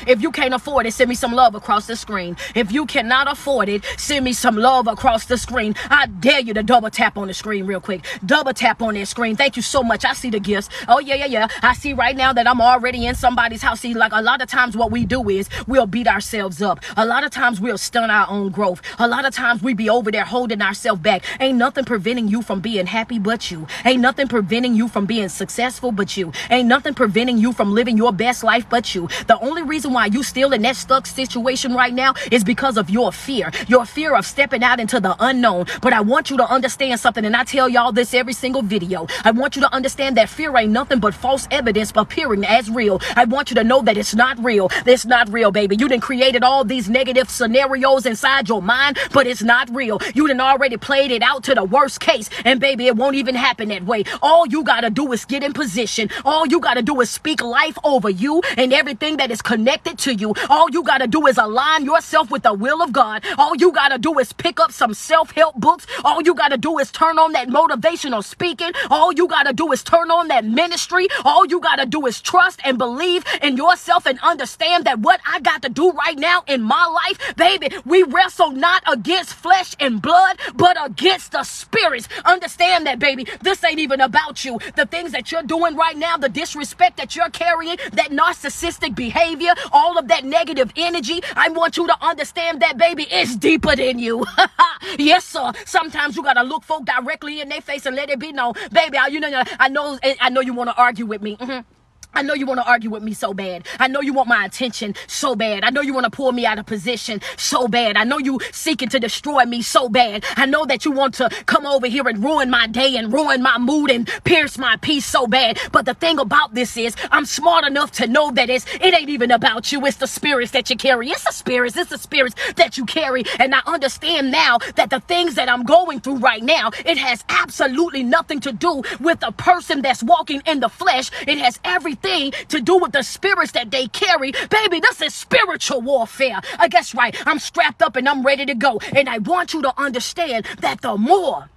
If 0.07 0.21
you 0.21 0.31
can't 0.31 0.53
afford 0.53 0.85
it, 0.85 0.93
send 0.93 1.09
me 1.09 1.15
some 1.15 1.33
love 1.33 1.55
across 1.55 1.87
the 1.87 1.95
screen. 1.95 2.37
If 2.55 2.71
you 2.71 2.85
cannot 2.85 3.31
afford 3.31 3.69
it, 3.69 3.83
send 3.97 4.25
me 4.25 4.33
some 4.33 4.55
love 4.55 4.87
across 4.87 5.25
the 5.25 5.37
screen. 5.37 5.75
I 5.89 6.07
dare 6.07 6.39
you 6.39 6.53
to 6.53 6.63
double 6.63 6.89
tap 6.89 7.17
on 7.17 7.27
the 7.27 7.33
screen 7.33 7.65
real 7.65 7.81
quick. 7.81 8.05
Double 8.25 8.53
tap 8.53 8.81
on 8.81 8.93
that 8.95 9.07
screen. 9.07 9.35
Thank 9.35 9.55
you 9.55 9.61
so 9.61 9.83
much. 9.83 10.05
I 10.05 10.13
see 10.13 10.29
the 10.29 10.39
gifts. 10.39 10.69
Oh, 10.87 10.99
yeah, 10.99 11.15
yeah, 11.15 11.25
yeah. 11.25 11.47
I 11.61 11.73
see 11.73 11.93
right 11.93 12.15
now 12.15 12.33
that 12.33 12.47
I'm 12.47 12.61
already 12.61 13.05
in 13.05 13.15
somebody's 13.15 13.61
house. 13.61 13.81
See, 13.81 13.93
like 13.93 14.11
a 14.13 14.21
lot 14.21 14.41
of 14.41 14.47
times 14.47 14.77
what 14.77 14.91
we 14.91 15.05
do 15.05 15.29
is 15.29 15.49
we'll 15.67 15.87
beat 15.87 16.07
ourselves 16.07 16.61
up. 16.61 16.79
A 16.95 17.05
lot 17.05 17.23
of 17.23 17.31
times 17.31 17.59
we'll 17.59 17.77
stun 17.77 18.09
our 18.09 18.29
own 18.29 18.49
growth. 18.49 18.81
A 18.99 19.07
lot 19.07 19.25
of 19.25 19.33
times 19.33 19.61
we 19.61 19.73
be 19.73 19.89
over 19.89 20.11
there 20.11 20.25
holding 20.25 20.61
ourselves 20.61 21.01
back. 21.01 21.23
Ain't 21.39 21.57
nothing 21.57 21.85
preventing 21.85 22.27
you 22.27 22.41
from 22.41 22.61
being 22.61 22.85
happy 22.85 23.19
but 23.19 23.51
you. 23.51 23.67
Ain't 23.85 24.01
nothing 24.01 24.27
preventing 24.27 24.75
you 24.75 24.87
from 24.87 25.05
being 25.05 25.29
successful 25.29 25.91
but 25.91 26.15
you. 26.15 26.31
Ain't 26.49 26.67
nothing 26.67 26.93
preventing 26.93 27.37
you 27.37 27.51
from 27.51 27.73
living 27.73 27.97
your 27.97 28.13
best 28.13 28.43
life 28.43 28.67
but 28.69 28.95
you. 28.95 29.07
The 29.27 29.39
only 29.39 29.61
reason 29.61 29.72
why 29.81 30.05
you 30.05 30.21
still 30.21 30.53
in 30.53 30.61
that 30.61 30.75
stuck 30.75 31.07
situation 31.07 31.73
right 31.73 31.93
now 31.93 32.13
is 32.31 32.43
because 32.43 32.77
of 32.77 32.91
your 32.91 33.11
fear. 33.11 33.51
Your 33.67 33.85
fear 33.85 34.15
of 34.15 34.23
stepping 34.23 34.63
out 34.63 34.79
into 34.79 34.99
the 34.99 35.15
unknown. 35.19 35.65
But 35.81 35.93
I 35.93 36.01
want 36.01 36.29
you 36.29 36.37
to 36.37 36.47
understand 36.47 36.99
something, 36.99 37.25
and 37.25 37.35
I 37.35 37.43
tell 37.43 37.67
y'all 37.67 37.91
this 37.91 38.13
every 38.13 38.33
single 38.33 38.61
video. 38.61 39.07
I 39.23 39.31
want 39.31 39.55
you 39.55 39.63
to 39.63 39.73
understand 39.73 40.15
that 40.17 40.29
fear 40.29 40.55
ain't 40.55 40.71
nothing 40.71 40.99
but 40.99 41.15
false 41.15 41.47
evidence 41.49 41.91
appearing 41.95 42.45
as 42.45 42.69
real. 42.69 43.01
I 43.15 43.25
want 43.25 43.49
you 43.49 43.55
to 43.55 43.63
know 43.63 43.81
that 43.81 43.97
it's 43.97 44.13
not 44.13 44.37
real. 44.43 44.69
It's 44.85 45.05
not 45.05 45.33
real, 45.33 45.51
baby. 45.51 45.75
You 45.75 45.87
done 45.87 46.01
created 46.01 46.43
all 46.43 46.63
these 46.63 46.87
negative 46.87 47.29
scenarios 47.29 48.05
inside 48.05 48.47
your 48.49 48.61
mind, 48.61 48.99
but 49.11 49.25
it's 49.25 49.41
not 49.41 49.69
real. 49.71 49.99
You 50.13 50.27
done 50.27 50.39
already 50.39 50.77
played 50.77 51.09
it 51.09 51.23
out 51.23 51.43
to 51.45 51.55
the 51.55 51.63
worst 51.63 51.99
case, 51.99 52.29
and 52.45 52.59
baby, 52.59 52.85
it 52.85 52.95
won't 52.95 53.15
even 53.15 53.33
happen 53.33 53.69
that 53.69 53.85
way. 53.85 54.03
All 54.21 54.45
you 54.45 54.63
gotta 54.63 54.91
do 54.91 55.11
is 55.13 55.25
get 55.25 55.43
in 55.43 55.53
position. 55.53 56.09
All 56.25 56.45
you 56.45 56.59
gotta 56.59 56.83
do 56.83 57.01
is 57.01 57.09
speak 57.09 57.41
life 57.41 57.77
over 57.83 58.11
you 58.11 58.43
and 58.55 58.71
everything 58.71 59.17
that 59.17 59.31
is 59.31 59.41
connected 59.41 59.62
to 60.03 60.13
you. 60.13 60.33
All 60.49 60.69
you 60.69 60.83
got 60.83 60.99
to 60.99 61.07
do 61.07 61.27
is 61.27 61.37
align 61.37 61.85
yourself 61.85 62.31
with 62.31 62.43
the 62.43 62.53
will 62.53 62.81
of 62.81 62.91
God. 62.91 63.23
All 63.37 63.55
you 63.55 63.71
got 63.71 63.89
to 63.89 63.97
do 63.97 64.19
is 64.19 64.33
pick 64.33 64.59
up 64.59 64.71
some 64.71 64.93
self 64.93 65.31
help 65.31 65.55
books. 65.55 65.87
All 66.03 66.21
you 66.21 66.35
got 66.35 66.49
to 66.49 66.57
do 66.57 66.77
is 66.79 66.91
turn 66.91 67.17
on 67.17 67.31
that 67.33 67.47
motivational 67.47 68.23
speaking. 68.23 68.71
All 68.89 69.13
you 69.13 69.27
got 69.27 69.43
to 69.43 69.53
do 69.53 69.71
is 69.71 69.83
turn 69.83 70.11
on 70.11 70.27
that 70.27 70.45
ministry. 70.45 71.07
All 71.23 71.45
you 71.45 71.59
got 71.59 71.77
to 71.77 71.85
do 71.85 72.05
is 72.05 72.21
trust 72.21 72.59
and 72.65 72.77
believe 72.77 73.23
in 73.41 73.57
yourself 73.57 74.05
and 74.05 74.19
understand 74.19 74.85
that 74.85 74.99
what 74.99 75.21
I 75.25 75.39
got 75.39 75.61
to 75.63 75.69
do 75.69 75.91
right 75.91 76.17
now 76.17 76.43
in 76.47 76.61
my 76.61 76.85
life, 76.85 77.35
baby, 77.35 77.69
we 77.85 78.03
wrestle 78.03 78.51
not 78.51 78.83
against 78.91 79.33
flesh 79.33 79.75
and 79.79 80.01
blood, 80.01 80.39
but 80.55 80.77
against 80.85 81.31
the 81.31 81.43
spirits. 81.43 82.07
Understand 82.25 82.85
that, 82.87 82.99
baby. 82.99 83.27
This 83.41 83.63
ain't 83.63 83.79
even 83.79 84.01
about 84.01 84.43
you. 84.45 84.59
The 84.75 84.85
things 84.85 85.11
that 85.11 85.31
you're 85.31 85.43
doing 85.43 85.75
right 85.75 85.97
now, 85.97 86.17
the 86.17 86.29
disrespect 86.29 86.97
that 86.97 87.15
you're 87.15 87.29
carrying, 87.29 87.77
that 87.93 88.09
narcissistic 88.11 88.95
behavior, 88.95 89.52
all 89.71 89.97
of 89.97 90.07
that 90.07 90.23
negative 90.23 90.71
energy. 90.75 91.21
I 91.35 91.49
want 91.49 91.77
you 91.77 91.87
to 91.87 92.05
understand 92.05 92.61
that, 92.61 92.77
baby, 92.77 93.07
it's 93.09 93.35
deeper 93.35 93.75
than 93.75 93.99
you. 93.99 94.25
yes, 94.99 95.25
sir. 95.25 95.51
Sometimes 95.65 96.15
you 96.15 96.23
gotta 96.23 96.43
look 96.43 96.63
folk 96.63 96.85
directly 96.85 97.41
in 97.41 97.49
their 97.49 97.61
face 97.61 97.85
and 97.85 97.95
let 97.95 98.09
it 98.09 98.19
be 98.19 98.31
known, 98.31 98.53
baby. 98.71 98.97
I, 98.97 99.07
you 99.07 99.19
know, 99.19 99.43
I 99.59 99.69
know, 99.69 99.99
I 100.21 100.29
know 100.29 100.41
you 100.41 100.53
want 100.53 100.69
to 100.69 100.75
argue 100.75 101.05
with 101.05 101.21
me. 101.21 101.37
Mm-hmm. 101.37 101.72
I 102.13 102.21
know 102.21 102.33
you 102.33 102.45
want 102.45 102.59
to 102.59 102.67
argue 102.69 102.89
with 102.89 103.03
me 103.03 103.13
so 103.13 103.33
bad. 103.33 103.67
I 103.79 103.87
know 103.87 104.01
you 104.01 104.13
want 104.13 104.27
my 104.29 104.45
attention 104.45 104.95
so 105.07 105.35
bad. 105.35 105.63
I 105.63 105.71
know 105.71 105.81
you 105.81 105.93
want 105.93 106.03
to 106.05 106.11
pull 106.11 106.31
me 106.31 106.45
out 106.45 106.59
of 106.59 106.65
position 106.65 107.21
so 107.37 107.67
bad. 107.67 107.97
I 107.97 108.03
know 108.03 108.19
you 108.19 108.39
seeking 108.51 108.89
to 108.89 108.99
destroy 108.99 109.45
me 109.45 109.61
so 109.61 109.89
bad. 109.89 110.23
I 110.37 110.45
know 110.45 110.65
that 110.65 110.85
you 110.85 110.91
want 110.91 111.15
to 111.15 111.29
come 111.47 111.65
over 111.65 111.87
here 111.87 112.07
and 112.07 112.23
ruin 112.23 112.49
my 112.49 112.67
day 112.67 112.95
and 112.97 113.11
ruin 113.11 113.41
my 113.41 113.57
mood 113.57 113.89
and 113.89 114.07
pierce 114.23 114.57
my 114.57 114.77
peace 114.77 115.05
so 115.05 115.25
bad. 115.25 115.59
But 115.71 115.85
the 115.85 115.95
thing 115.95 116.19
about 116.19 116.53
this 116.53 116.77
is 116.77 116.95
I'm 117.11 117.25
smart 117.25 117.65
enough 117.65 117.91
to 117.93 118.07
know 118.07 118.31
that 118.31 118.49
it's 118.49 118.65
it 118.75 118.93
ain't 118.93 119.09
even 119.09 119.31
about 119.31 119.71
you. 119.71 119.83
It's 119.85 119.97
the 119.97 120.07
spirits 120.07 120.51
that 120.51 120.69
you 120.69 120.75
carry. 120.75 121.09
It's 121.09 121.23
the 121.23 121.33
spirits. 121.33 121.75
It's 121.75 121.89
the 121.89 121.97
spirits 121.97 122.35
that 122.55 122.77
you 122.77 122.85
carry. 122.85 123.23
And 123.39 123.55
I 123.55 123.61
understand 123.65 124.31
now 124.31 124.59
that 124.75 124.91
the 124.91 124.99
things 124.99 125.35
that 125.35 125.49
I'm 125.49 125.63
going 125.63 125.99
through 125.99 126.17
right 126.17 126.43
now, 126.43 126.71
it 126.85 126.97
has 126.97 127.23
absolutely 127.29 128.03
nothing 128.03 128.39
to 128.41 128.51
do 128.51 128.83
with 128.99 129.19
the 129.19 129.31
person 129.31 129.81
that's 129.81 130.03
walking 130.03 130.41
in 130.45 130.59
the 130.59 130.69
flesh. 130.69 131.09
It 131.27 131.39
has 131.39 131.59
everything 131.63 132.02
thing 132.03 132.33
to 132.49 132.61
do 132.61 132.77
with 132.77 132.91
the 132.91 133.01
spirits 133.01 133.53
that 133.53 133.71
they 133.71 133.87
carry. 133.87 134.31
Baby, 134.49 134.79
this 134.79 135.01
is 135.01 135.15
spiritual 135.15 135.81
warfare. 135.81 136.39
I 136.59 136.67
guess 136.67 136.93
right. 136.93 137.15
I'm 137.25 137.39
strapped 137.39 137.81
up 137.81 137.95
and 137.95 138.07
I'm 138.07 138.23
ready 138.23 138.45
to 138.45 138.53
go. 138.53 138.79
And 138.95 139.09
I 139.09 139.17
want 139.17 139.53
you 139.53 139.61
to 139.63 139.73
understand 139.81 140.45
that 140.59 140.81
the 140.81 140.97
more 140.97 141.49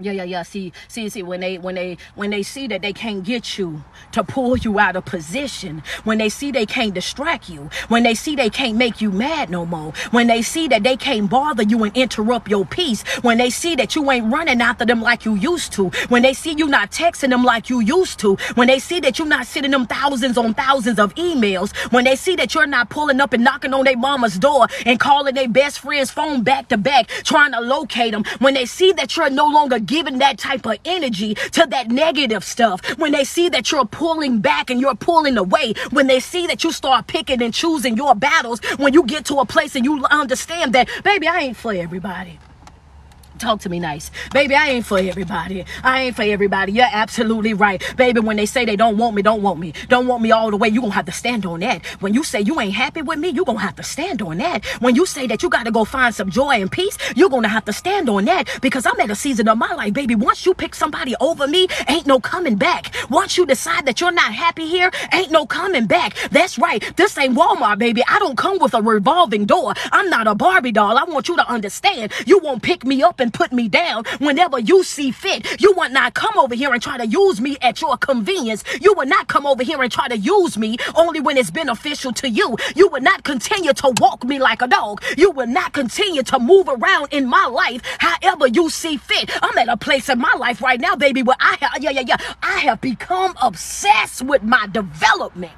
yeah, 0.00 0.12
yeah, 0.12 0.24
yeah. 0.24 0.42
See, 0.42 0.72
see, 0.88 1.08
see. 1.08 1.22
When 1.22 1.40
they, 1.40 1.58
when 1.58 1.74
they, 1.74 1.98
when 2.14 2.30
they 2.30 2.42
see 2.42 2.66
that 2.68 2.82
they 2.82 2.92
can't 2.92 3.22
get 3.22 3.58
you 3.58 3.84
to 4.12 4.24
pull 4.24 4.56
you 4.56 4.78
out 4.78 4.96
of 4.96 5.04
position, 5.04 5.82
when 6.04 6.18
they 6.18 6.28
see 6.28 6.50
they 6.50 6.66
can't 6.66 6.94
distract 6.94 7.48
you, 7.48 7.70
when 7.88 8.02
they 8.02 8.14
see 8.14 8.34
they 8.34 8.50
can't 8.50 8.76
make 8.76 9.00
you 9.00 9.10
mad 9.10 9.50
no 9.50 9.66
more, 9.66 9.92
when 10.10 10.26
they 10.26 10.42
see 10.42 10.68
that 10.68 10.82
they 10.82 10.96
can't 10.96 11.28
bother 11.28 11.62
you 11.62 11.84
and 11.84 11.96
interrupt 11.96 12.48
your 12.48 12.64
peace, 12.64 13.02
when 13.22 13.38
they 13.38 13.50
see 13.50 13.76
that 13.76 13.94
you 13.94 14.10
ain't 14.10 14.32
running 14.32 14.60
after 14.60 14.84
them 14.84 15.02
like 15.02 15.24
you 15.24 15.34
used 15.34 15.72
to, 15.74 15.90
when 16.08 16.22
they 16.22 16.32
see 16.32 16.52
you 16.52 16.66
not 16.66 16.90
texting 16.90 17.30
them 17.30 17.44
like 17.44 17.68
you 17.68 17.80
used 17.80 18.18
to, 18.20 18.36
when 18.54 18.68
they 18.68 18.78
see 18.78 19.00
that 19.00 19.18
you're 19.18 19.28
not 19.28 19.46
sending 19.46 19.72
them 19.72 19.86
thousands 19.86 20.38
on 20.38 20.54
thousands 20.54 20.98
of 20.98 21.14
emails, 21.16 21.76
when 21.92 22.04
they 22.04 22.16
see 22.16 22.36
that 22.36 22.54
you're 22.54 22.66
not 22.66 22.88
pulling 22.90 23.20
up 23.20 23.32
and 23.32 23.44
knocking 23.44 23.74
on 23.74 23.84
their 23.84 23.96
mama's 23.96 24.38
door 24.38 24.66
and 24.86 24.98
calling 24.98 25.34
their 25.34 25.48
best 25.48 25.80
friend's 25.80 26.10
phone 26.10 26.42
back 26.42 26.68
to 26.68 26.78
back, 26.78 27.08
trying 27.24 27.52
to 27.52 27.60
locate 27.60 28.12
them, 28.12 28.24
when 28.38 28.54
they 28.54 28.64
see 28.66 28.92
that 28.92 29.16
you're 29.16 29.30
no 29.30 29.46
longer 29.46 29.78
giving 29.90 30.18
that 30.18 30.38
type 30.38 30.64
of 30.66 30.78
energy 30.84 31.34
to 31.34 31.66
that 31.68 31.88
negative 31.88 32.44
stuff, 32.44 32.80
when 32.96 33.10
they 33.10 33.24
see 33.24 33.48
that 33.48 33.70
you're 33.72 33.84
pulling 33.84 34.40
back 34.40 34.70
and 34.70 34.80
you're 34.80 34.94
pulling 34.94 35.36
away, 35.36 35.74
when 35.90 36.06
they 36.06 36.20
see 36.20 36.46
that 36.46 36.62
you 36.62 36.70
start 36.70 37.08
picking 37.08 37.42
and 37.42 37.52
choosing 37.52 37.96
your 37.96 38.14
battles, 38.14 38.60
when 38.78 38.94
you 38.94 39.02
get 39.02 39.24
to 39.26 39.40
a 39.40 39.44
place 39.44 39.74
and 39.74 39.84
you 39.84 40.04
understand 40.10 40.72
that, 40.74 40.88
baby, 41.02 41.26
I 41.26 41.40
ain't 41.40 41.56
for 41.56 41.74
everybody 41.74 42.38
talk 43.40 43.60
to 43.60 43.68
me 43.68 43.80
nice. 43.80 44.10
Baby, 44.32 44.54
I 44.54 44.68
ain't 44.68 44.86
for 44.86 44.98
everybody. 44.98 45.64
I 45.82 46.02
ain't 46.02 46.16
for 46.16 46.22
everybody. 46.22 46.72
You're 46.72 46.86
absolutely 46.92 47.54
right. 47.54 47.82
Baby, 47.96 48.20
when 48.20 48.36
they 48.36 48.46
say 48.46 48.64
they 48.64 48.76
don't 48.76 48.98
want 48.98 49.16
me, 49.16 49.22
don't 49.22 49.42
want 49.42 49.58
me. 49.58 49.72
Don't 49.88 50.06
want 50.06 50.22
me 50.22 50.30
all 50.30 50.50
the 50.50 50.56
way, 50.56 50.68
you 50.68 50.80
gonna 50.80 50.92
have 50.92 51.06
to 51.06 51.12
stand 51.12 51.46
on 51.46 51.60
that. 51.60 51.84
When 52.00 52.14
you 52.14 52.22
say 52.22 52.40
you 52.40 52.60
ain't 52.60 52.74
happy 52.74 53.02
with 53.02 53.18
me, 53.18 53.28
you 53.30 53.44
gonna 53.44 53.58
have 53.58 53.76
to 53.76 53.82
stand 53.82 54.22
on 54.22 54.38
that. 54.38 54.64
When 54.80 54.94
you 54.94 55.06
say 55.06 55.26
that 55.26 55.42
you 55.42 55.48
gotta 55.48 55.70
go 55.70 55.84
find 55.84 56.14
some 56.14 56.30
joy 56.30 56.60
and 56.60 56.70
peace, 56.70 56.96
you're 57.16 57.30
gonna 57.30 57.48
have 57.48 57.64
to 57.64 57.72
stand 57.72 58.08
on 58.08 58.26
that 58.26 58.48
because 58.60 58.86
I'm 58.86 59.00
at 59.00 59.10
a 59.10 59.14
season 59.14 59.48
of 59.48 59.58
my 59.58 59.72
life, 59.74 59.94
baby. 59.94 60.14
Once 60.14 60.44
you 60.46 60.54
pick 60.54 60.74
somebody 60.74 61.14
over 61.20 61.46
me, 61.46 61.66
ain't 61.88 62.06
no 62.06 62.20
coming 62.20 62.56
back. 62.56 62.94
Once 63.10 63.36
you 63.36 63.46
decide 63.46 63.86
that 63.86 64.00
you're 64.00 64.12
not 64.12 64.32
happy 64.34 64.66
here, 64.66 64.90
ain't 65.12 65.30
no 65.30 65.46
coming 65.46 65.86
back. 65.86 66.14
That's 66.30 66.58
right. 66.58 66.80
This 66.96 67.16
ain't 67.16 67.34
Walmart, 67.34 67.78
baby. 67.78 68.02
I 68.08 68.18
don't 68.18 68.36
come 68.36 68.58
with 68.58 68.74
a 68.74 68.82
revolving 68.82 69.46
door. 69.46 69.74
I'm 69.92 70.10
not 70.10 70.26
a 70.26 70.34
Barbie 70.34 70.72
doll. 70.72 70.98
I 70.98 71.04
want 71.04 71.28
you 71.28 71.36
to 71.36 71.48
understand. 71.48 72.12
You 72.26 72.38
won't 72.38 72.62
pick 72.62 72.84
me 72.84 73.02
up 73.02 73.20
and 73.20 73.29
and 73.30 73.34
put 73.34 73.52
me 73.52 73.68
down 73.68 74.04
whenever 74.18 74.58
you 74.58 74.82
see 74.82 75.10
fit. 75.12 75.60
You 75.60 75.72
will 75.76 75.90
not 75.90 76.14
come 76.14 76.36
over 76.36 76.54
here 76.54 76.72
and 76.72 76.82
try 76.82 76.98
to 76.98 77.06
use 77.06 77.40
me 77.40 77.56
at 77.62 77.80
your 77.80 77.96
convenience. 77.96 78.64
You 78.80 78.92
will 78.94 79.06
not 79.06 79.28
come 79.28 79.46
over 79.46 79.62
here 79.62 79.80
and 79.82 79.92
try 79.92 80.08
to 80.08 80.18
use 80.18 80.58
me 80.58 80.76
only 80.96 81.20
when 81.20 81.36
it's 81.36 81.50
beneficial 81.50 82.12
to 82.14 82.28
you. 82.28 82.56
You 82.74 82.88
will 82.88 83.00
not 83.00 83.22
continue 83.22 83.72
to 83.72 83.94
walk 84.00 84.24
me 84.24 84.38
like 84.38 84.62
a 84.62 84.66
dog. 84.66 85.02
You 85.16 85.30
will 85.30 85.46
not 85.46 85.72
continue 85.72 86.22
to 86.24 86.38
move 86.38 86.68
around 86.68 87.08
in 87.12 87.26
my 87.26 87.46
life 87.46 87.82
however 87.98 88.48
you 88.48 88.68
see 88.68 88.96
fit. 88.96 89.30
I'm 89.42 89.56
at 89.58 89.68
a 89.68 89.76
place 89.76 90.08
in 90.08 90.18
my 90.18 90.34
life 90.38 90.60
right 90.60 90.80
now, 90.80 90.96
baby, 90.96 91.22
where 91.22 91.36
I 91.38 91.56
have, 91.60 91.82
yeah, 91.82 91.90
yeah, 91.90 92.04
yeah, 92.06 92.16
I 92.42 92.58
have 92.58 92.80
become 92.80 93.34
obsessed 93.40 94.22
with 94.22 94.42
my 94.42 94.66
development. 94.66 95.52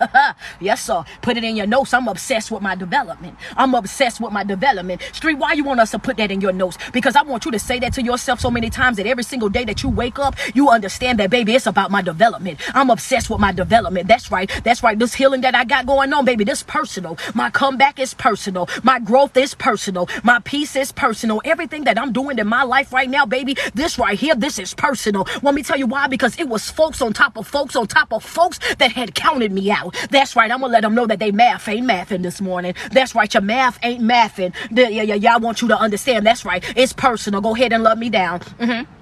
yes, 0.60 0.84
sir. 0.84 1.04
Put 1.22 1.36
it 1.36 1.44
in 1.44 1.56
your 1.56 1.66
notes. 1.66 1.94
I'm 1.94 2.08
obsessed 2.08 2.50
with 2.50 2.62
my 2.62 2.74
development. 2.74 3.36
I'm 3.56 3.74
obsessed 3.74 4.20
with 4.20 4.32
my 4.32 4.44
development. 4.44 5.02
Street, 5.12 5.38
why 5.38 5.52
you 5.52 5.64
want 5.64 5.80
us 5.80 5.90
to 5.92 5.98
put 5.98 6.16
that 6.16 6.30
in 6.30 6.40
your 6.40 6.52
notes? 6.52 6.78
Because 6.92 7.16
I 7.16 7.22
want 7.22 7.44
you 7.44 7.50
to 7.50 7.58
say 7.58 7.78
that 7.80 7.92
to 7.94 8.02
yourself 8.02 8.40
so 8.40 8.50
many 8.50 8.70
times 8.70 8.96
that 8.96 9.06
every 9.06 9.24
single 9.24 9.48
day 9.48 9.64
that 9.64 9.82
you 9.82 9.88
wake 9.88 10.18
up, 10.18 10.36
you 10.54 10.68
understand 10.68 11.18
that, 11.18 11.30
baby, 11.30 11.54
it's 11.54 11.66
about 11.66 11.90
my 11.90 12.02
development. 12.02 12.60
I'm 12.74 12.90
obsessed 12.90 13.30
with 13.30 13.40
my 13.40 13.52
development. 13.52 14.08
That's 14.08 14.30
right. 14.30 14.50
That's 14.64 14.82
right. 14.82 14.98
This 14.98 15.14
healing 15.14 15.42
that 15.42 15.54
I 15.54 15.64
got 15.64 15.86
going 15.86 16.12
on, 16.12 16.24
baby, 16.24 16.44
this 16.44 16.62
personal. 16.62 17.18
My 17.34 17.50
comeback 17.50 17.98
is 17.98 18.14
personal. 18.14 18.68
My 18.82 18.98
growth 18.98 19.36
is 19.36 19.54
personal. 19.54 20.08
My 20.22 20.40
peace 20.40 20.76
is 20.76 20.92
personal. 20.92 21.40
Everything 21.44 21.84
that 21.84 21.98
I'm 21.98 22.12
doing 22.12 22.38
in 22.38 22.46
my 22.46 22.62
life 22.62 22.92
right 22.92 23.08
now, 23.08 23.26
baby, 23.26 23.56
this 23.74 23.98
right 23.98 24.18
here, 24.18 24.34
this 24.34 24.58
is 24.58 24.74
personal. 24.74 25.26
Let 25.42 25.54
me 25.54 25.62
tell 25.62 25.78
you 25.78 25.86
why? 25.86 26.06
Because 26.08 26.38
it 26.38 26.48
was 26.48 26.70
folks 26.70 27.00
on 27.02 27.12
top 27.12 27.36
of 27.36 27.46
folks 27.46 27.76
on 27.76 27.86
top 27.86 28.12
of 28.12 28.24
folks 28.24 28.58
that 28.78 28.92
had 28.92 29.14
counted 29.14 29.52
me 29.52 29.70
out. 29.70 29.93
That's 30.10 30.36
right. 30.36 30.50
I'm 30.50 30.60
gonna 30.60 30.72
let 30.72 30.82
them 30.82 30.94
know 30.94 31.06
that 31.06 31.18
they 31.18 31.30
math 31.30 31.68
ain't 31.68 31.86
mathing 31.86 32.22
this 32.22 32.40
morning. 32.40 32.74
That's 32.90 33.14
right. 33.14 33.32
Your 33.32 33.42
math 33.42 33.78
ain't 33.82 34.02
mathing. 34.02 34.54
The, 34.70 34.92
yeah, 34.92 35.02
yeah, 35.02 35.14
yeah. 35.14 35.34
I 35.34 35.38
want 35.38 35.62
you 35.62 35.68
to 35.68 35.78
understand. 35.78 36.26
That's 36.26 36.44
right. 36.44 36.64
It's 36.76 36.92
personal. 36.92 37.40
Go 37.40 37.54
ahead 37.54 37.72
and 37.72 37.82
love 37.82 37.98
me 37.98 38.10
down. 38.10 38.40
Mm-hmm 38.40 38.92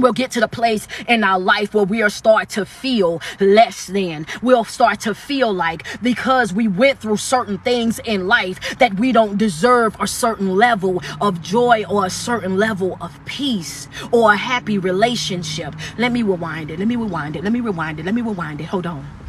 we'll 0.00 0.12
get 0.12 0.30
to 0.32 0.40
the 0.40 0.48
place 0.48 0.88
in 1.08 1.24
our 1.24 1.38
life 1.38 1.74
where 1.74 1.84
we'll 1.84 2.10
start 2.10 2.48
to 2.50 2.64
feel 2.64 3.20
less 3.38 3.86
than. 3.86 4.26
We'll 4.42 4.64
start 4.64 5.00
to 5.00 5.14
feel 5.14 5.52
like 5.52 5.86
because 6.02 6.52
we 6.52 6.68
went 6.68 7.00
through 7.00 7.18
certain 7.18 7.58
things 7.58 8.00
in 8.04 8.26
life 8.26 8.78
that 8.78 8.94
we 8.94 9.12
don't 9.12 9.36
deserve 9.36 9.96
a 10.00 10.06
certain 10.06 10.56
level 10.56 11.02
of 11.20 11.42
joy 11.42 11.84
or 11.88 12.06
a 12.06 12.10
certain 12.10 12.56
level 12.56 12.98
of 13.00 13.24
peace 13.24 13.88
or 14.12 14.32
a 14.32 14.36
happy 14.36 14.78
relationship. 14.78 15.74
Let 15.98 16.12
me 16.12 16.22
rewind 16.22 16.70
it. 16.70 16.78
Let 16.78 16.88
me 16.88 16.96
rewind 16.96 17.36
it. 17.36 17.44
Let 17.44 17.52
me 17.52 17.60
rewind 17.60 18.00
it. 18.00 18.06
Let 18.06 18.14
me 18.14 18.22
rewind 18.22 18.60
it. 18.60 18.66
Hold 18.66 18.86
on. 18.86 19.19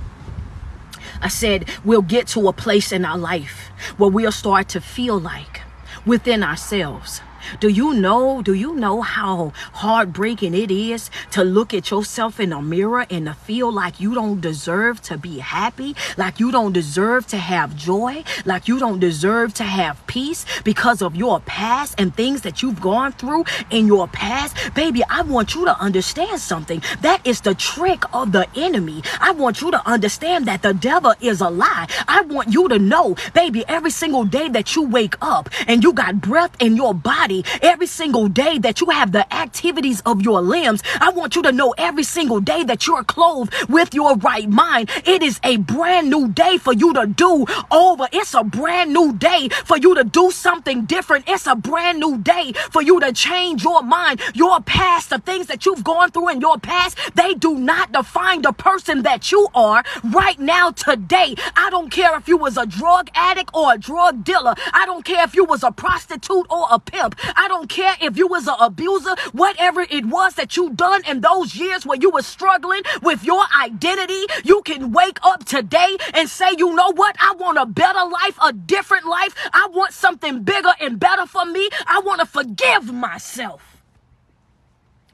I 1.21 1.27
said, 1.27 1.69
we'll 1.83 2.01
get 2.01 2.27
to 2.27 2.47
a 2.47 2.53
place 2.53 2.91
in 2.91 3.05
our 3.05 3.17
life 3.17 3.69
where 3.97 4.09
we'll 4.09 4.31
start 4.31 4.69
to 4.69 4.81
feel 4.81 5.19
like 5.19 5.61
within 6.05 6.43
ourselves 6.43 7.21
do 7.59 7.69
you 7.69 7.93
know, 7.93 8.41
do 8.41 8.53
you 8.53 8.75
know 8.75 9.01
how 9.01 9.53
heartbreaking 9.73 10.53
it 10.53 10.71
is 10.71 11.09
to 11.31 11.43
look 11.43 11.73
at 11.73 11.91
yourself 11.91 12.39
in 12.39 12.53
a 12.53 12.61
mirror 12.61 13.05
and 13.09 13.25
to 13.25 13.33
feel 13.33 13.71
like 13.71 13.99
you 13.99 14.13
don't 14.13 14.41
deserve 14.41 15.01
to 15.03 15.17
be 15.17 15.39
happy, 15.39 15.95
like 16.17 16.39
you 16.39 16.51
don't 16.51 16.73
deserve 16.73 17.27
to 17.27 17.37
have 17.37 17.75
joy, 17.75 18.23
like 18.45 18.67
you 18.67 18.79
don't 18.79 18.99
deserve 18.99 19.53
to 19.55 19.63
have 19.63 20.05
peace 20.07 20.45
because 20.63 21.01
of 21.01 21.15
your 21.15 21.39
past 21.41 21.95
and 21.97 22.15
things 22.15 22.41
that 22.41 22.61
you've 22.61 22.81
gone 22.81 23.11
through 23.13 23.45
in 23.69 23.87
your 23.87 24.07
past? 24.07 24.55
Baby, 24.73 25.03
I 25.09 25.21
want 25.21 25.55
you 25.55 25.65
to 25.65 25.77
understand 25.79 26.39
something. 26.39 26.81
That 27.01 27.25
is 27.25 27.41
the 27.41 27.55
trick 27.55 28.03
of 28.13 28.31
the 28.31 28.47
enemy. 28.55 29.03
I 29.19 29.31
want 29.31 29.61
you 29.61 29.71
to 29.71 29.87
understand 29.87 30.45
that 30.47 30.61
the 30.61 30.73
devil 30.73 31.13
is 31.21 31.41
a 31.41 31.49
lie. 31.49 31.87
I 32.07 32.21
want 32.21 32.53
you 32.53 32.67
to 32.69 32.79
know, 32.79 33.15
baby, 33.33 33.63
every 33.67 33.91
single 33.91 34.25
day 34.25 34.49
that 34.49 34.75
you 34.75 34.83
wake 34.83 35.15
up 35.21 35.49
and 35.67 35.83
you 35.83 35.93
got 35.93 36.21
breath 36.21 36.55
in 36.59 36.75
your 36.75 36.93
body 36.93 37.30
body 37.31 37.43
every 37.61 37.87
single 37.87 38.27
day 38.27 38.57
that 38.59 38.81
you 38.81 38.89
have 38.89 39.11
the 39.11 39.33
activities 39.33 40.01
of 40.05 40.21
your 40.21 40.41
limbs. 40.41 40.81
I 40.99 41.09
want 41.09 41.35
you 41.35 41.41
to 41.43 41.51
know 41.51 41.73
every 41.77 42.03
single 42.03 42.39
day 42.39 42.63
that 42.63 42.87
you're 42.87 43.03
clothed 43.03 43.53
with 43.69 43.93
your 43.93 44.15
right 44.17 44.49
mind. 44.49 44.89
It 45.05 45.23
is 45.23 45.39
a 45.43 45.57
brand 45.57 46.09
new 46.09 46.29
day 46.29 46.57
for 46.57 46.73
you 46.73 46.93
to 46.93 47.07
do 47.07 47.45
over. 47.71 48.07
It's 48.11 48.33
a 48.33 48.43
brand 48.43 48.93
new 48.93 49.13
day 49.13 49.49
for 49.65 49.77
you 49.77 49.95
to 49.95 50.03
do 50.03 50.31
something 50.31 50.85
different. 50.85 51.25
It's 51.27 51.47
a 51.47 51.55
brand 51.55 51.99
new 51.99 52.17
day 52.17 52.53
for 52.71 52.81
you 52.81 52.99
to 52.99 53.11
change 53.13 53.63
your 53.63 53.83
mind. 53.83 54.21
Your 54.33 54.59
past, 54.61 55.09
the 55.09 55.19
things 55.19 55.47
that 55.47 55.65
you've 55.65 55.83
gone 55.83 56.11
through 56.11 56.29
in 56.29 56.41
your 56.41 56.57
past, 56.57 56.97
they 57.15 57.33
do 57.33 57.57
not 57.57 57.91
define 57.91 58.41
the 58.41 58.51
person 58.51 59.03
that 59.03 59.31
you 59.31 59.47
are 59.53 59.83
right 60.03 60.39
now 60.39 60.71
today. 60.71 61.35
I 61.55 61.69
don't 61.69 61.91
care 61.91 62.17
if 62.17 62.27
you 62.27 62.37
was 62.37 62.57
a 62.57 62.65
drug 62.65 63.09
addict 63.15 63.51
or 63.53 63.73
a 63.73 63.77
drug 63.77 64.23
dealer. 64.23 64.55
I 64.73 64.85
don't 64.85 65.05
care 65.05 65.23
if 65.23 65.35
you 65.35 65.45
was 65.45 65.63
a 65.63 65.71
prostitute 65.71 66.47
or 66.49 66.65
a 66.69 66.79
pimp. 66.79 67.15
I 67.35 67.47
don't 67.47 67.69
care 67.69 67.95
if 68.01 68.17
you 68.17 68.27
was 68.27 68.47
an 68.47 68.55
abuser, 68.59 69.15
whatever 69.31 69.81
it 69.81 70.05
was 70.05 70.35
that 70.35 70.55
you 70.57 70.71
done 70.71 71.03
in 71.07 71.21
those 71.21 71.55
years 71.55 71.85
where 71.85 71.97
you 71.99 72.09
were 72.09 72.21
struggling 72.21 72.81
with 73.01 73.23
your 73.23 73.43
identity, 73.61 74.25
you 74.43 74.61
can 74.63 74.91
wake 74.91 75.19
up 75.23 75.45
today 75.45 75.97
and 76.13 76.29
say, 76.29 76.51
you 76.57 76.75
know 76.75 76.91
what? 76.93 77.15
I 77.19 77.33
want 77.33 77.57
a 77.57 77.65
better 77.65 78.05
life, 78.09 78.37
a 78.43 78.53
different 78.53 79.05
life. 79.05 79.35
I 79.53 79.67
want 79.71 79.93
something 79.93 80.43
bigger 80.43 80.73
and 80.79 80.99
better 80.99 81.25
for 81.25 81.45
me. 81.45 81.69
I 81.87 82.01
want 82.03 82.19
to 82.21 82.25
forgive 82.25 82.91
myself. 82.93 83.77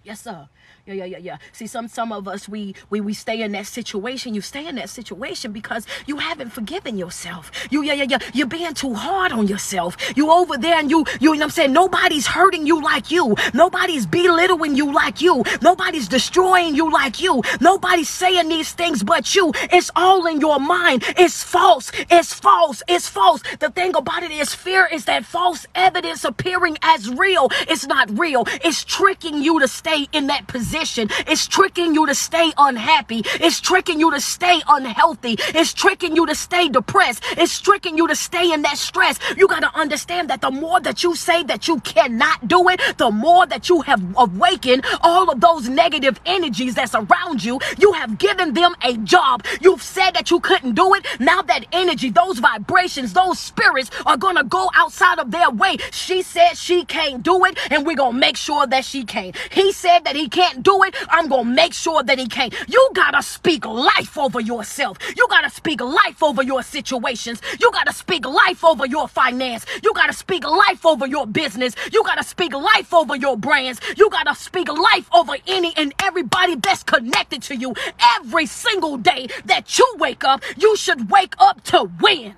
Yes, 0.04 0.22
sir. 0.22 0.48
Yeah, 0.88 0.94
yeah, 0.94 1.06
yeah, 1.06 1.18
yeah. 1.18 1.38
See, 1.52 1.68
some 1.68 1.90
some 1.90 2.14
of 2.14 2.30
us 2.30 2.48
we 2.48 2.74
we 2.90 3.02
we 3.02 3.14
stay 3.14 3.42
in 3.42 3.52
that 3.52 3.68
situation. 3.68 4.34
You 4.34 4.40
stay 4.40 4.66
in 4.68 4.76
that 4.76 4.90
situation 4.90 5.52
because 5.52 5.86
you 6.06 6.16
haven't 6.16 6.52
forgiven 6.52 6.98
yourself. 6.98 7.52
You 7.70 7.84
yeah, 7.84 7.92
yeah, 7.92 8.06
yeah. 8.08 8.20
You're 8.34 8.48
being 8.48 8.74
too 8.74 8.94
hard 8.94 9.34
on 9.34 9.48
yourself. 9.48 9.98
You 10.16 10.32
over 10.32 10.58
there 10.58 10.80
and 10.80 10.90
you 10.90 11.04
you, 11.20 11.34
you 11.34 11.36
know 11.40 11.44
I'm 11.44 11.50
saying? 11.50 11.74
Nobody's 11.74 12.26
hurting 12.28 12.66
you 12.66 12.82
like 12.82 13.12
you. 13.12 13.36
Nobody's 13.54 14.06
belittling 14.06 14.78
you 14.78 14.94
like 14.94 15.20
you. 15.22 15.44
Nobody's 15.62 16.08
destroying 16.08 16.74
you 16.74 16.90
like 16.90 17.22
you. 17.22 17.42
Nobody's 17.60 18.08
saying 18.10 18.48
these 18.48 18.72
things 18.72 19.04
but 19.04 19.36
you. 19.36 19.52
It's 19.74 19.92
all 19.94 20.26
in 20.26 20.40
your 20.40 20.58
mind. 20.62 21.04
It's 21.18 21.44
false. 21.44 21.92
It's 22.10 22.34
false. 22.34 22.82
It's 22.88 23.10
false. 23.10 23.42
The 23.60 23.72
thing 23.72 23.94
about 23.94 24.24
it 24.24 24.32
is 24.32 24.56
fear 24.56 24.88
is 24.90 25.04
that 25.06 25.26
false 25.26 25.68
evidence 25.76 26.24
appearing 26.24 26.78
as 26.82 27.10
real. 27.10 27.50
It's 27.68 27.86
not 27.86 28.18
real. 28.18 28.46
It's 28.64 28.86
tricking 28.86 29.42
you 29.44 29.60
to 29.60 29.68
stay 29.68 30.08
in 30.14 30.28
that 30.28 30.48
position 30.48 30.77
position. 30.78 31.10
It's 31.28 31.48
tricking 31.48 31.94
you 31.94 32.06
to 32.06 32.16
stay 32.16 32.52
unhappy. 32.58 33.22
It's 33.40 33.60
tricking 33.60 34.00
you 34.00 34.12
to 34.12 34.22
stay 34.22 34.62
unhealthy. 34.68 35.36
It's 35.40 35.74
tricking 35.74 36.16
you 36.16 36.26
to 36.26 36.36
stay 36.36 36.70
depressed. 36.70 37.24
It's 37.32 37.60
tricking 37.60 37.98
you 37.98 38.08
to 38.08 38.16
stay 38.16 38.52
in 38.54 38.62
that 38.64 38.78
stress. 38.78 39.20
You 39.36 39.48
got 39.48 39.62
to 39.62 39.74
understand 39.76 40.30
that 40.30 40.42
the 40.42 40.52
more 40.52 40.80
that 40.82 41.04
you 41.04 41.16
say 41.16 41.44
that 41.44 41.68
you 41.68 41.80
cannot 41.80 42.48
do 42.48 42.70
it, 42.70 42.82
the 42.98 43.12
more 43.12 43.46
that 43.48 43.70
you 43.70 43.82
have 43.82 44.02
awakened 44.18 44.86
all 45.02 45.30
of 45.32 45.42
those 45.42 45.68
negative 45.70 46.20
energies 46.26 46.76
that's 46.76 46.96
around 46.96 47.44
you. 47.44 47.60
You 47.78 47.94
have 47.94 48.18
given 48.18 48.54
them 48.54 48.76
a 48.84 48.98
job. 48.98 49.46
You've 49.62 49.82
said 49.82 50.12
that 50.12 50.30
you 50.32 50.40
couldn't 50.40 50.76
do 50.76 50.94
it. 50.96 51.06
Now 51.20 51.42
that 51.44 51.66
energy, 51.72 52.10
those 52.10 52.40
vibrations, 52.40 53.14
those 53.14 53.40
spirits 53.40 53.90
are 54.06 54.18
going 54.18 54.36
to 54.36 54.44
go 54.44 54.70
outside 54.76 55.20
of 55.20 55.32
their 55.32 55.50
way. 55.50 55.78
She 55.92 56.22
said 56.22 56.54
she 56.56 56.86
can't 56.86 57.24
do 57.24 57.46
it, 57.46 57.58
and 57.72 57.86
we're 57.86 57.96
going 57.96 58.14
to 58.14 58.20
make 58.20 58.38
sure 58.38 58.68
that 58.68 58.86
she 58.86 59.04
can't. 59.04 59.36
He 59.52 59.72
said 59.72 60.00
that 60.06 60.16
he 60.16 60.30
can't 60.30 60.64
do 60.68 60.84
it, 60.84 60.96
I'm 61.10 61.30
going 61.30 61.46
to 61.46 61.54
make 61.54 61.74
sure 61.74 62.04
that 62.04 62.20
he 62.20 62.28
can't. 62.28 62.54
You 62.68 62.90
got 62.94 63.12
to 63.12 63.24
speak 63.24 63.66
life 63.66 64.18
over 64.18 64.42
yourself. 64.42 64.98
You 65.16 65.26
got 65.30 65.44
to 65.44 65.50
speak 65.50 65.80
life 65.80 66.22
over 66.22 66.44
your 66.44 66.62
situations. 66.62 67.42
You 67.62 67.72
got 67.72 67.88
to 67.88 67.94
speak 67.94 68.26
life 68.26 68.66
over 68.66 68.86
your 68.86 69.08
finance. 69.08 69.66
You 69.82 69.94
got 69.94 70.08
to 70.08 70.14
speak 70.14 70.44
life 70.44 70.86
over 70.86 71.08
your 71.08 71.26
business. 71.26 71.74
You 71.94 72.04
got 72.04 72.16
to 72.16 72.24
speak 72.24 72.54
life 72.54 72.94
over 72.94 73.16
your 73.16 73.38
brands. 73.38 73.80
You 73.96 74.10
got 74.10 74.28
to 74.28 74.36
speak 74.36 74.68
life 74.68 75.08
over 75.14 75.38
any 75.48 75.72
and 75.78 75.94
everybody 76.04 76.56
that's 76.56 76.84
connected 76.84 77.42
to 77.44 77.56
you. 77.56 77.74
Every 78.18 78.46
single 78.46 78.98
day 78.98 79.28
that 79.46 79.78
you 79.80 79.88
wake 79.98 80.26
up, 80.26 80.44
you 80.58 80.76
should 80.76 81.10
wake 81.10 81.36
up 81.40 81.64
to 81.72 81.90
win. 82.02 82.36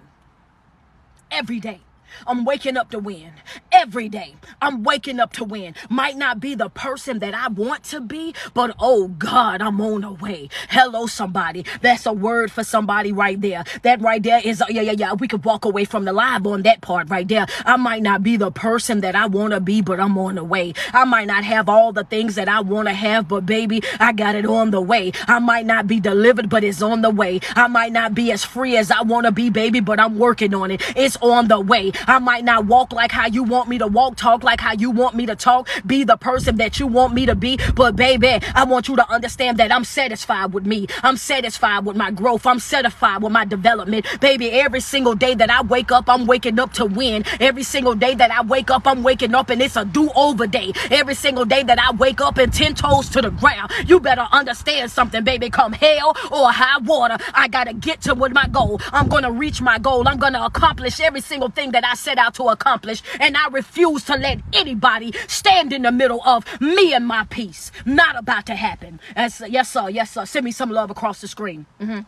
Every 1.32 1.60
day. 1.60 1.89
I'm 2.28 2.46
waking 2.46 2.78
up 2.78 2.92
to 2.92 3.00
win 3.00 3.32
every 3.72 4.10
day. 4.10 4.36
I'm 4.62 4.84
waking 4.84 5.20
up 5.20 5.34
to 5.34 5.44
win. 5.44 5.76
Might 5.90 6.18
not 6.18 6.40
be 6.40 6.56
the 6.56 6.70
person 6.70 7.20
that 7.20 7.34
I 7.34 7.48
want 7.50 7.84
to 7.86 8.02
be, 8.02 8.34
but 8.54 8.76
oh 8.80 9.10
God, 9.10 9.62
I'm 9.62 9.80
on 9.82 10.02
the 10.02 10.12
way. 10.12 10.50
Hello, 10.70 11.08
somebody. 11.08 11.66
That's 11.82 12.06
a 12.06 12.14
word 12.14 12.52
for 12.52 12.64
somebody 12.64 13.12
right 13.12 13.40
there. 13.40 13.64
That 13.84 14.02
right 14.02 14.22
there 14.22 14.42
is, 14.44 14.64
yeah, 14.70 14.82
yeah, 14.82 14.94
yeah. 14.94 15.14
We 15.14 15.28
could 15.28 15.46
walk 15.46 15.66
away 15.66 15.86
from 15.86 16.06
the 16.06 16.14
live 16.14 16.46
on 16.48 16.64
that 16.64 16.82
part 16.82 17.10
right 17.10 17.28
there. 17.28 17.46
I 17.66 17.78
might 17.78 18.04
not 18.04 18.24
be 18.24 18.38
the 18.38 18.52
person 18.52 19.02
that 19.02 19.16
I 19.16 19.28
want 19.28 19.54
to 19.54 19.60
be, 19.60 19.82
but 19.82 20.00
I'm 20.00 20.18
on 20.18 20.36
the 20.36 20.44
way. 20.44 20.74
I 20.94 21.06
might 21.06 21.28
not 21.28 21.44
have 21.44 21.70
all 21.70 21.92
the 21.92 22.04
things 22.04 22.36
that 22.36 22.50
I 22.50 22.62
want 22.62 22.88
to 22.88 22.94
have, 22.94 23.28
but 23.28 23.46
baby, 23.46 23.82
I 24.00 24.14
got 24.14 24.36
it 24.36 24.46
on 24.46 24.72
the 24.72 24.82
way. 24.82 25.12
I 25.28 25.40
might 25.40 25.66
not 25.66 25.88
be 25.88 26.00
delivered, 26.00 26.50
but 26.50 26.64
it's 26.64 26.82
on 26.82 27.02
the 27.02 27.10
way. 27.10 27.40
I 27.56 27.68
might 27.68 27.92
not 27.92 28.14
be 28.14 28.32
as 28.32 28.44
free 28.46 28.78
as 28.78 28.92
I 28.92 29.02
want 29.04 29.26
to 29.26 29.32
be, 29.32 29.50
baby, 29.50 29.80
but 29.80 30.00
I'm 30.00 30.18
working 30.18 30.54
on 30.54 30.72
it. 30.72 30.82
It's 30.96 31.18
on 31.18 31.48
the 31.48 31.60
way. 31.60 31.92
I 32.10 32.18
might 32.18 32.44
not 32.44 32.66
walk 32.66 32.92
like 32.92 33.12
how 33.12 33.28
you 33.28 33.44
want 33.44 33.70
me 33.70 33.78
to 33.78 33.86
walk, 33.86 34.16
talk 34.16 34.44
like 34.44 34.60
how 34.60 34.74
you 34.74 34.90
want 34.90 35.16
me 35.16 35.28
to 35.28 35.36
talk, 35.36 35.70
be 35.86 36.04
the 36.04 36.18
person 36.18 36.58
that 36.58 36.80
you 36.80 36.88
want 36.88 37.14
me 37.14 37.28
to 37.28 37.36
be. 37.36 37.60
But 37.76 37.96
baby, 37.96 38.40
I 38.56 38.64
want 38.64 38.88
you 38.88 38.96
to 38.96 39.08
understand 39.12 39.60
that 39.60 39.72
I'm 39.72 39.84
satisfied 39.84 40.52
with 40.52 40.66
me. 40.66 40.88
I'm 41.04 41.18
satisfied 41.18 41.86
with 41.86 41.96
my 41.96 42.10
growth. 42.10 42.48
I'm 42.48 42.58
satisfied 42.58 43.22
with 43.22 43.32
my 43.32 43.46
development. 43.46 44.08
Baby, 44.20 44.50
every 44.50 44.80
single 44.80 45.14
day 45.14 45.36
that 45.36 45.52
I 45.52 45.62
wake 45.62 45.92
up, 45.92 46.10
I'm 46.10 46.26
waking 46.26 46.60
up 46.60 46.74
to 46.74 46.86
win. 46.86 47.26
Every 47.40 47.62
single 47.62 47.94
day 47.94 48.16
that 48.16 48.32
I 48.32 48.42
wake 48.42 48.72
up, 48.72 48.88
I'm 48.88 49.04
waking 49.04 49.36
up 49.36 49.52
and 49.52 49.62
it's 49.62 49.76
a 49.76 49.86
do-over 49.86 50.48
day. 50.48 50.74
Every 50.90 51.14
single 51.14 51.46
day 51.46 51.62
that 51.62 51.78
I 51.78 51.92
wake 51.96 52.22
up 52.22 52.40
and 52.40 52.52
10 52.52 52.74
toes 52.74 53.10
to 53.10 53.22
the 53.22 53.30
ground. 53.30 53.72
You 53.86 54.00
better 54.00 54.28
understand 54.32 54.90
something, 54.90 55.24
baby. 55.24 55.52
Come 55.52 55.74
hell 55.74 56.18
or 56.32 56.52
high 56.52 56.80
water, 56.80 57.18
I 57.36 57.50
gotta 57.50 57.74
get 57.74 58.02
to 58.02 58.16
what 58.16 58.32
my 58.32 58.48
goal. 58.48 58.82
I'm 58.92 59.10
gonna 59.10 59.32
reach 59.32 59.62
my 59.62 59.78
goal. 59.78 60.08
I'm 60.08 60.18
gonna 60.18 60.42
accomplish 60.42 61.00
every 61.00 61.22
single 61.22 61.50
thing 61.50 61.72
that 61.72 61.86
I 61.86 61.99
set 62.00 62.18
out 62.18 62.34
to 62.36 62.44
accomplish. 62.46 63.02
And 63.20 63.38
I 63.38 63.48
refuse 63.50 64.04
to 64.06 64.16
let 64.16 64.40
anybody 64.54 65.14
stand 65.28 65.74
in 65.74 65.84
the 65.84 65.92
middle 65.92 66.22
of 66.24 66.46
me 66.62 66.94
and 66.94 67.06
my 67.06 67.26
peace. 67.30 67.72
Not 67.86 68.18
about 68.18 68.46
to 68.48 68.56
happen. 68.56 69.00
Yes, 69.16 69.70
sir. 69.70 69.90
Yes, 69.90 70.12
sir. 70.12 70.26
Send 70.26 70.46
me 70.46 70.52
some 70.52 70.70
love 70.70 70.90
across 70.90 71.22
the 71.22 71.28
screen. 71.28 71.66
Mm-hmm. 71.80 72.02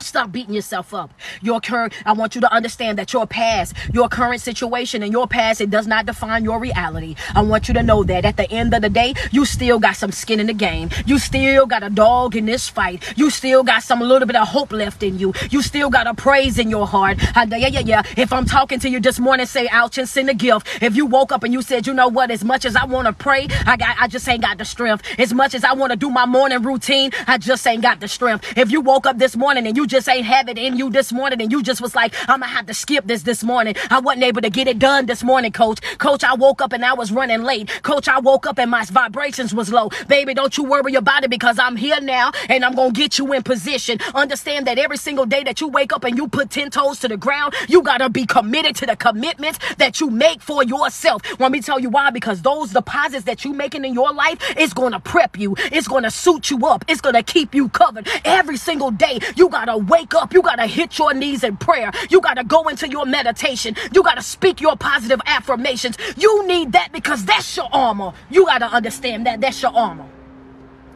Stop 0.00 0.30
beating 0.30 0.54
yourself 0.54 0.92
up. 0.92 1.12
Your 1.40 1.60
current, 1.60 1.92
I 2.04 2.12
want 2.12 2.34
you 2.34 2.40
to 2.42 2.52
understand 2.52 2.98
that 2.98 3.12
your 3.12 3.26
past, 3.26 3.74
your 3.92 4.08
current 4.08 4.40
situation 4.42 5.02
and 5.02 5.10
your 5.10 5.26
past, 5.26 5.60
it 5.60 5.70
does 5.70 5.86
not 5.86 6.06
define 6.06 6.44
your 6.44 6.58
reality. 6.58 7.16
I 7.34 7.42
want 7.42 7.66
you 7.66 7.74
to 7.74 7.82
know 7.82 8.04
that 8.04 8.24
at 8.24 8.36
the 8.36 8.50
end 8.50 8.74
of 8.74 8.82
the 8.82 8.90
day, 8.90 9.14
you 9.32 9.44
still 9.46 9.78
got 9.78 9.96
some 9.96 10.12
skin 10.12 10.38
in 10.38 10.46
the 10.48 10.52
game. 10.54 10.90
You 11.06 11.18
still 11.18 11.66
got 11.66 11.82
a 11.82 11.90
dog 11.90 12.36
in 12.36 12.44
this 12.46 12.68
fight. 12.68 13.02
You 13.16 13.30
still 13.30 13.62
got 13.62 13.82
some 13.82 14.00
little 14.00 14.26
bit 14.26 14.36
of 14.36 14.46
hope 14.48 14.70
left 14.70 15.02
in 15.02 15.18
you. 15.18 15.32
You 15.50 15.62
still 15.62 15.88
got 15.88 16.06
a 16.06 16.14
praise 16.14 16.58
in 16.58 16.68
your 16.68 16.86
heart. 16.86 17.18
I, 17.36 17.44
yeah, 17.44 17.68
yeah, 17.68 17.80
yeah. 17.80 18.02
If 18.16 18.32
I'm 18.32 18.44
talking 18.44 18.78
to 18.80 18.90
you 18.90 19.00
this 19.00 19.18
morning, 19.18 19.46
say 19.46 19.66
ouch 19.68 19.96
and 19.96 20.08
send 20.08 20.28
a 20.28 20.34
gift. 20.34 20.82
If 20.82 20.94
you 20.94 21.06
woke 21.06 21.32
up 21.32 21.42
and 21.42 21.52
you 21.52 21.62
said, 21.62 21.86
you 21.86 21.94
know 21.94 22.08
what, 22.08 22.30
as 22.30 22.44
much 22.44 22.64
as 22.66 22.76
I 22.76 22.84
want 22.84 23.06
to 23.06 23.12
pray, 23.14 23.48
I 23.66 23.76
got, 23.78 23.96
I 23.98 24.08
just 24.08 24.28
ain't 24.28 24.42
got 24.42 24.58
the 24.58 24.64
strength. 24.64 25.04
As 25.18 25.32
much 25.32 25.54
as 25.54 25.64
I 25.64 25.72
want 25.72 25.92
to 25.92 25.96
do 25.96 26.10
my 26.10 26.26
morning 26.26 26.62
routine, 26.62 27.12
I 27.26 27.38
just 27.38 27.66
ain't 27.66 27.82
got 27.82 28.00
the 28.00 28.08
strength. 28.08 28.56
If 28.56 28.70
you 28.70 28.82
woke 28.82 29.06
up 29.06 29.18
this 29.18 29.36
morning 29.36 29.66
and 29.66 29.76
you 29.76 29.85
just 29.86 30.08
ain't 30.08 30.26
have 30.26 30.48
it 30.48 30.58
in 30.58 30.76
you 30.76 30.90
this 30.90 31.12
morning 31.12 31.40
and 31.40 31.50
you 31.52 31.62
just 31.62 31.80
was 31.80 31.94
like, 31.94 32.14
I'm 32.28 32.40
gonna 32.40 32.46
have 32.46 32.66
to 32.66 32.74
skip 32.74 33.06
this 33.06 33.22
this 33.22 33.42
morning. 33.42 33.74
I 33.90 34.00
wasn't 34.00 34.24
able 34.24 34.42
to 34.42 34.50
get 34.50 34.68
it 34.68 34.78
done 34.78 35.06
this 35.06 35.22
morning, 35.22 35.52
coach. 35.52 35.80
Coach, 35.98 36.24
I 36.24 36.34
woke 36.34 36.60
up 36.60 36.72
and 36.72 36.84
I 36.84 36.94
was 36.94 37.12
running 37.12 37.42
late. 37.42 37.70
Coach, 37.82 38.08
I 38.08 38.18
woke 38.18 38.46
up 38.46 38.58
and 38.58 38.70
my 38.70 38.84
vibrations 38.84 39.54
was 39.54 39.72
low. 39.72 39.90
Baby, 40.08 40.34
don't 40.34 40.56
you 40.56 40.64
worry 40.64 40.94
about 40.94 41.24
it 41.24 41.30
because 41.30 41.58
I'm 41.58 41.76
here 41.76 42.00
now 42.00 42.32
and 42.48 42.64
I'm 42.64 42.74
gonna 42.74 42.92
get 42.92 43.18
you 43.18 43.32
in 43.32 43.42
position. 43.42 43.98
Understand 44.14 44.66
that 44.66 44.78
every 44.78 44.96
single 44.96 45.26
day 45.26 45.42
that 45.44 45.60
you 45.60 45.68
wake 45.68 45.92
up 45.92 46.04
and 46.04 46.16
you 46.16 46.28
put 46.28 46.50
10 46.50 46.70
toes 46.70 47.00
to 47.00 47.08
the 47.08 47.16
ground, 47.16 47.54
you 47.68 47.82
gotta 47.82 48.08
be 48.08 48.26
committed 48.26 48.76
to 48.76 48.86
the 48.86 48.96
commitments 48.96 49.58
that 49.78 50.00
you 50.00 50.10
make 50.10 50.40
for 50.40 50.64
yourself. 50.64 51.22
Let 51.38 51.52
me 51.52 51.60
tell 51.60 51.80
you 51.80 51.90
why, 51.90 52.10
because 52.10 52.42
those 52.42 52.72
deposits 52.72 53.24
that 53.24 53.44
you 53.44 53.52
making 53.52 53.84
in 53.84 53.94
your 53.94 54.12
life 54.12 54.38
is 54.58 54.72
gonna 54.72 55.00
prep 55.00 55.38
you. 55.38 55.54
It's 55.72 55.88
gonna 55.88 56.10
suit 56.10 56.50
you 56.50 56.66
up. 56.66 56.84
It's 56.88 57.00
gonna 57.00 57.22
keep 57.22 57.54
you 57.54 57.68
covered. 57.68 58.08
Every 58.24 58.56
single 58.56 58.90
day, 58.90 59.20
you 59.36 59.48
gotta 59.76 59.92
wake 59.92 60.14
up. 60.14 60.32
You 60.32 60.42
got 60.42 60.56
to 60.56 60.66
hit 60.66 60.98
your 60.98 61.14
knees 61.14 61.44
in 61.44 61.56
prayer. 61.56 61.90
You 62.10 62.20
got 62.20 62.34
to 62.34 62.44
go 62.44 62.68
into 62.68 62.88
your 62.88 63.06
meditation. 63.06 63.76
You 63.92 64.02
got 64.02 64.16
to 64.16 64.22
speak 64.22 64.60
your 64.60 64.76
positive 64.76 65.20
affirmations. 65.26 65.96
You 66.16 66.46
need 66.46 66.72
that 66.72 66.92
because 66.92 67.24
that's 67.24 67.56
your 67.56 67.68
armor. 67.72 68.12
You 68.30 68.46
got 68.46 68.58
to 68.58 68.66
understand 68.66 69.26
that 69.26 69.40
that's 69.40 69.62
your 69.62 69.74
armor. 69.74 70.06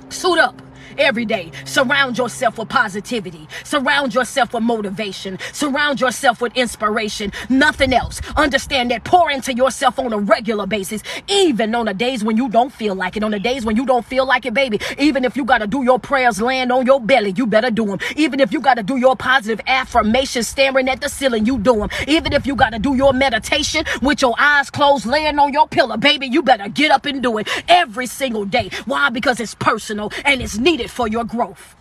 Suit 0.09 0.39
up 0.39 0.61
every 0.99 1.25
day. 1.25 1.51
Surround 1.65 2.19
yourself 2.19 2.59
with 2.59 2.69
positivity. 2.69 3.49
Surround 3.65 4.15
yourself 4.15 4.55
with 4.55 4.63
motivation. 4.63 5.39
Surround 5.53 6.01
yourself 6.01 6.41
with 6.41 6.57
inspiration. 6.57 7.33
Nothing 7.49 7.93
else. 7.93 8.21
Understand 8.37 8.91
that 8.91 9.05
pour 9.05 9.31
into 9.31 9.55
yourself 9.55 9.99
on 9.99 10.13
a 10.13 10.19
regular 10.19 10.67
basis, 10.67 11.03
even 11.29 11.75
on 11.75 11.87
the 11.87 11.95
days 11.95 12.25
when 12.25 12.37
you 12.37 12.49
don't 12.49 12.73
feel 12.73 12.95
like 12.95 13.17
it, 13.17 13.25
on 13.25 13.31
the 13.31 13.39
days 13.39 13.65
when 13.65 13.77
you 13.77 13.85
don't 13.85 14.05
feel 14.05 14.27
like 14.27 14.47
it, 14.47 14.55
baby. 14.55 14.81
Even 14.99 15.25
if 15.25 15.37
you 15.37 15.45
got 15.45 15.59
to 15.59 15.67
do 15.67 15.83
your 15.83 15.99
prayers 15.99 16.41
land 16.41 16.73
on 16.73 16.87
your 16.87 17.01
belly, 17.01 17.33
you 17.37 17.47
better 17.47 17.71
do 17.71 17.87
them. 17.87 17.99
Even 18.17 18.41
if 18.41 18.53
you 18.53 18.61
got 18.61 18.75
to 18.75 18.83
do 18.83 18.97
your 18.97 19.17
positive 19.17 19.61
affirmations 19.67 20.49
staring 20.49 20.89
at 20.89 21.01
the 21.01 21.09
ceiling, 21.09 21.47
you 21.47 21.59
do 21.59 21.77
them. 21.77 21.91
Even 22.07 22.33
if 22.33 22.47
you 22.47 22.55
got 22.55 22.71
to 22.71 22.79
do 22.79 22.95
your 22.95 23.13
meditation 23.13 23.85
with 24.01 24.23
your 24.23 24.35
eyes 24.39 24.71
closed 24.71 25.07
laying 25.07 25.39
on 25.39 25.53
your 25.53 25.69
pillow, 25.69 25.97
baby, 25.97 26.27
you 26.27 26.43
better 26.43 26.69
get 26.69 26.91
up 26.91 27.05
and 27.07 27.23
do 27.23 27.39
it 27.39 27.49
every 27.69 28.07
single 28.07 28.45
day. 28.45 28.71
Why? 28.87 29.11
Because 29.11 29.41
it's 29.41 29.55
personal 29.55 30.13
and 30.25 30.41
it's 30.41 30.59
needed 30.59 30.80
needed 30.81 30.91
for 30.91 31.09
your 31.09 31.25
growth. 31.25 31.80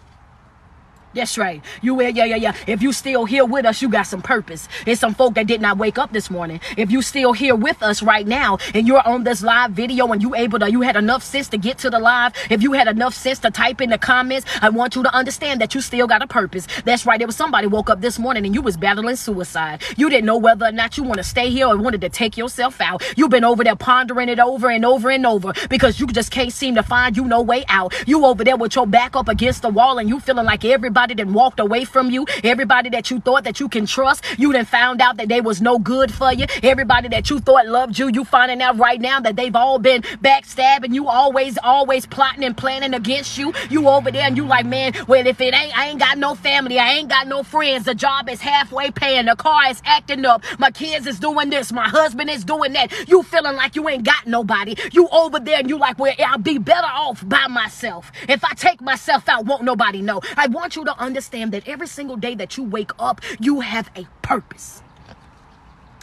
That's 1.13 1.39
right. 1.39 1.63
You 1.82 2.00
yeah, 2.02 2.10
yeah, 2.10 2.36
yeah. 2.36 2.56
If 2.67 2.84
you 2.84 2.93
still 2.93 3.26
here 3.26 3.43
with 3.43 3.65
us, 3.65 3.82
you 3.82 3.89
got 3.89 4.04
some 4.04 4.22
purpose. 4.22 4.67
There's 4.86 5.00
some 5.00 5.15
folk 5.15 5.34
that 5.36 5.48
did 5.48 5.60
not 5.60 5.78
wake 5.78 5.98
up 5.98 6.13
this 6.13 6.30
morning. 6.30 6.62
If 6.78 6.91
you 6.91 7.02
still 7.02 7.34
here 7.34 7.56
with 7.56 7.82
us 7.82 8.04
right 8.04 8.28
now 8.28 8.60
and 8.76 8.88
you're 8.88 9.06
on 9.08 9.24
this 9.24 9.41
live 9.41 9.72
video 9.72 10.12
and 10.12 10.22
you 10.22 10.36
able 10.36 10.60
to, 10.60 10.72
you 10.72 10.82
had 10.82 10.95
enough 10.95 11.24
sense 11.24 11.50
to 11.50 11.58
get 11.58 11.80
to 11.80 11.89
the 11.89 11.98
live, 11.98 12.34
if 12.52 12.62
you 12.62 12.74
had 12.74 12.88
enough 12.88 13.15
sense 13.15 13.39
to 13.39 13.50
type 13.50 13.82
in 13.82 13.89
the 13.89 13.98
comments, 13.98 14.45
I 14.62 14.69
want 14.69 14.95
you 14.95 15.02
to 15.02 15.13
understand 15.13 15.60
that 15.62 15.74
you 15.74 15.82
still 15.82 16.06
got 16.06 16.22
a 16.22 16.28
purpose. 16.28 16.67
That's 16.86 17.08
right. 17.08 17.17
There 17.17 17.28
was 17.28 17.36
somebody 17.36 17.65
woke 17.65 17.89
up 17.89 18.02
this 18.02 18.19
morning 18.19 18.45
and 18.45 18.54
you 18.54 18.62
was 18.62 18.78
battling 18.78 19.15
suicide. 19.15 19.82
You 19.98 20.12
didn't 20.12 20.26
know 20.26 20.38
whether 20.38 20.67
or 20.67 20.72
not 20.72 20.95
you 20.98 21.04
want 21.04 21.17
to 21.17 21.24
stay 21.24 21.50
here 21.50 21.67
or 21.67 21.78
wanted 21.78 22.02
to 22.02 22.10
take 22.10 22.38
yourself 22.38 22.80
out. 22.82 23.02
You've 23.17 23.32
been 23.32 23.43
over 23.43 23.63
there 23.63 23.76
pondering 23.76 24.30
it 24.30 24.39
over 24.39 24.69
and 24.69 24.86
over 24.86 25.10
and 25.10 25.26
over 25.26 25.54
because 25.69 26.00
you 26.00 26.06
just 26.06 26.30
can't 26.30 26.54
seem 26.54 26.76
to 26.76 26.84
find 26.84 27.17
you 27.17 27.26
no 27.26 27.41
way 27.41 27.65
out. 27.67 27.93
You 28.08 28.26
over 28.26 28.43
there 28.43 28.58
with 28.58 28.76
your 28.76 28.86
back 28.86 29.15
up 29.15 29.28
against 29.28 29.63
the 29.63 29.69
wall 29.69 29.98
and 29.98 30.08
you 30.08 30.19
feeling 30.19 30.45
like 30.45 30.63
everybody 30.63 30.99
everybody 31.00 31.24
that 31.24 31.32
walked 31.32 31.62
away 31.62 31.86
from 31.86 32.12
you, 32.12 32.26
everybody 32.44 32.90
that 32.90 33.10
you 33.10 33.22
thought 33.22 33.46
that 33.46 33.62
you 33.62 33.70
can 33.70 33.86
trust, 33.86 34.22
you 34.38 34.52
then 34.52 34.66
found 34.66 35.00
out 35.00 35.16
that 35.16 35.30
they 35.30 35.40
was 35.40 35.62
no 35.62 35.80
good 35.80 36.12
for 36.14 36.34
you. 36.34 36.46
Everybody 36.62 37.08
that 37.08 37.30
you 37.30 37.40
thought 37.40 37.68
loved 37.68 37.98
you, 37.98 38.10
you 38.10 38.26
finding 38.26 38.62
out 38.62 38.78
right 38.78 39.00
now 39.00 39.22
that 39.22 39.38
they've 39.38 39.56
all 39.56 39.80
been 39.80 40.02
backstabbing 40.02 40.94
you, 40.94 41.08
always, 41.08 41.58
always 41.64 42.06
plotting 42.06 42.44
and 42.44 42.58
planning 42.58 42.94
against 42.94 43.38
you. 43.38 43.54
You 43.70 43.88
over 43.88 44.12
there 44.12 44.24
and 44.24 44.36
you 44.36 44.46
like, 44.46 44.66
man, 44.66 44.92
well, 45.08 45.26
if 45.26 45.40
it 45.40 45.54
ain't, 45.54 45.78
I 45.78 45.88
ain't 45.88 46.00
got 46.00 46.18
no 46.18 46.36
family, 46.36 46.78
I 46.80 46.92
ain't 46.92 47.08
got 47.08 47.28
no 47.30 47.44
friends. 47.44 47.86
The 47.86 47.96
job 47.96 48.28
is 48.28 48.42
halfway 48.42 48.92
paying, 48.92 49.28
the 49.28 49.38
car 49.38 49.70
is 49.70 49.82
acting 49.86 50.26
up, 50.26 50.44
my 50.58 50.70
kids 50.70 51.08
is 51.08 51.18
doing 51.18 51.50
this, 51.50 51.72
my 51.72 51.88
husband 51.88 52.30
is 52.30 52.44
doing 52.44 52.74
that. 52.74 52.92
You 53.08 53.24
feeling 53.24 53.56
like 53.56 53.78
you 53.78 53.88
ain't 53.88 54.04
got 54.04 54.28
nobody. 54.28 54.76
You 54.92 55.08
over 55.14 55.40
there 55.40 55.60
and 55.60 55.70
you 55.70 55.78
like, 55.78 55.98
well, 55.98 56.14
I'll 56.20 56.40
be 56.40 56.58
better 56.58 56.88
off 56.88 57.26
by 57.26 57.48
myself. 57.48 58.12
If 58.28 58.44
I 58.44 58.54
take 58.56 58.82
myself 58.82 59.30
out, 59.30 59.46
won't 59.46 59.64
nobody 59.64 60.02
know. 60.02 60.20
I 60.36 60.48
want 60.48 60.76
you 60.76 60.84
to 60.84 60.88
to 60.89 60.99
understand 60.99 61.52
that 61.54 61.67
every 61.67 61.88
single 61.88 62.17
day 62.17 62.36
that 62.36 62.58
you 62.58 62.63
wake 62.63 62.91
up, 62.99 63.21
you 63.39 63.62
have 63.62 63.89
a 63.95 64.06
purpose. 64.21 64.82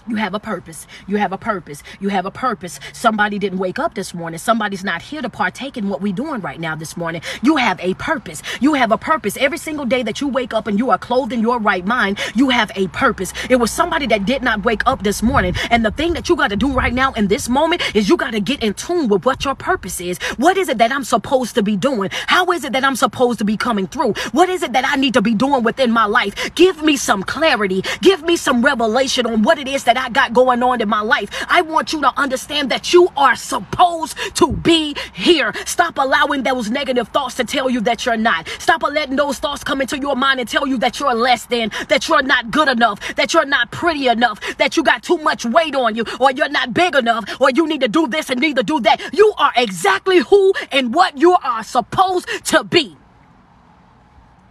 You 0.09 0.17
have 0.17 0.35
a 0.35 0.41
purpose. 0.41 0.87
You 1.09 1.17
have 1.17 1.33
a 1.33 1.39
purpose. 1.39 1.83
You 2.01 2.11
have 2.11 2.27
a 2.27 2.31
purpose. 2.31 2.79
Somebody 2.93 3.39
didn't 3.39 3.59
wake 3.59 3.79
up 3.79 3.95
this 3.95 4.15
morning. 4.15 4.39
Somebody's 4.39 4.85
not 4.85 5.03
here 5.03 5.21
to 5.21 5.29
partake 5.29 5.77
in 5.77 5.89
what 5.89 6.01
we're 6.01 6.13
doing 6.13 6.41
right 6.41 6.61
now 6.61 6.77
this 6.77 6.97
morning. 6.97 7.23
You 7.43 7.57
have 7.57 7.81
a 7.81 7.95
purpose. 7.95 8.43
You 8.61 8.75
have 8.75 8.93
a 8.93 8.99
purpose. 8.99 9.37
Every 9.37 9.59
single 9.59 9.85
day 9.85 10.05
that 10.05 10.21
you 10.21 10.29
wake 10.29 10.55
up 10.55 10.69
and 10.69 10.79
you 10.79 10.91
are 10.91 10.99
clothed 10.99 11.33
in 11.33 11.41
your 11.41 11.59
right 11.59 11.85
mind, 11.85 12.19
you 12.35 12.51
have 12.51 12.71
a 12.77 12.87
purpose. 12.89 13.33
It 13.51 13.57
was 13.57 13.71
somebody 13.71 14.07
that 14.07 14.27
did 14.27 14.43
not 14.43 14.65
wake 14.65 14.83
up 14.87 15.03
this 15.03 15.23
morning. 15.23 15.55
And 15.71 15.85
the 15.85 15.91
thing 15.91 16.13
that 16.15 16.29
you 16.29 16.37
got 16.37 16.51
to 16.51 16.57
do 16.57 16.73
right 16.73 16.93
now 16.95 17.13
in 17.15 17.27
this 17.27 17.49
moment 17.49 17.83
is 17.97 18.09
you 18.09 18.17
got 18.17 18.31
to 18.31 18.41
get 18.41 18.63
in 18.63 18.75
tune 18.75 19.09
with 19.09 19.25
what 19.25 19.45
your 19.45 19.57
purpose 19.57 20.01
is. 20.01 20.19
What 20.37 20.57
is 20.57 20.69
it 20.69 20.79
that 20.79 20.93
I'm 20.93 21.05
supposed 21.05 21.57
to 21.57 21.63
be 21.63 21.77
doing? 21.77 22.11
How 22.13 22.53
is 22.53 22.65
it 22.65 22.73
that 22.75 22.85
I'm 22.85 22.97
supposed 22.97 23.41
to 23.41 23.45
be 23.45 23.57
coming 23.57 23.89
through? 23.89 24.15
What 24.33 24.49
is 24.49 24.63
it 24.63 24.73
that 24.73 24.85
I 24.87 24.97
need 24.97 25.15
to 25.15 25.23
be 25.23 25.35
doing 25.35 25.65
within 25.65 25.91
my 25.91 26.05
life? 26.05 26.55
Give 26.55 26.83
me 26.83 26.97
some 26.97 27.25
clarity. 27.25 27.83
Give 28.03 28.23
me 28.23 28.37
some 28.37 28.65
revelation 28.65 29.27
on 29.27 29.43
what 29.43 29.59
it 29.59 29.67
is 29.67 29.85
that 29.85 29.96
that 29.97 30.07
I 30.07 30.11
got 30.11 30.33
going 30.33 30.63
on 30.63 30.81
in 30.81 30.89
my 30.89 31.01
life. 31.01 31.31
I 31.49 31.63
want 31.63 31.93
you 31.93 32.01
to 32.03 32.13
understand 32.19 32.71
that 32.71 32.93
you 32.93 33.09
are 33.17 33.35
supposed 33.35 34.17
to 34.37 34.53
be 34.53 34.95
here. 35.15 35.53
Stop 35.65 35.99
allowing 35.99 36.43
those 36.43 36.71
negative 36.71 37.09
thoughts 37.09 37.35
to 37.37 37.45
tell 37.45 37.71
you 37.71 37.81
that 37.83 38.05
you're 38.05 38.17
not. 38.17 38.47
Stop 38.59 38.83
letting 38.83 39.17
those 39.17 39.39
thoughts 39.39 39.65
come 39.65 39.81
into 39.81 39.99
your 39.99 40.15
mind 40.15 40.41
and 40.41 40.49
tell 40.49 40.67
you 40.67 40.77
that 40.79 41.01
you're 41.01 41.15
less 41.15 41.47
than, 41.47 41.71
that 41.89 42.09
you're 42.09 42.23
not 42.23 42.51
good 42.51 42.69
enough, 42.69 43.15
that 43.17 43.33
you're 43.33 43.47
not 43.47 43.71
pretty 43.71 44.09
enough, 44.09 44.39
that 44.59 44.77
you 44.77 44.83
got 44.83 45.03
too 45.03 45.17
much 45.19 45.45
weight 45.45 45.75
on 45.75 45.95
you, 45.97 46.05
or 46.21 46.31
you're 46.31 46.49
not 46.51 46.75
big 46.75 46.95
enough, 46.95 47.25
or 47.41 47.51
you 47.51 47.67
need 47.67 47.81
to 47.81 47.89
do 47.89 48.07
this 48.07 48.29
and 48.29 48.41
need 48.41 48.57
to 48.57 48.63
do 48.63 48.81
that. 48.81 49.01
You 49.15 49.33
are 49.39 49.53
exactly 49.57 50.19
who 50.19 50.53
and 50.71 50.95
what 50.95 51.17
you 51.17 51.33
are 51.43 51.65
supposed 51.65 52.29
to 52.47 52.65
be. 52.65 52.97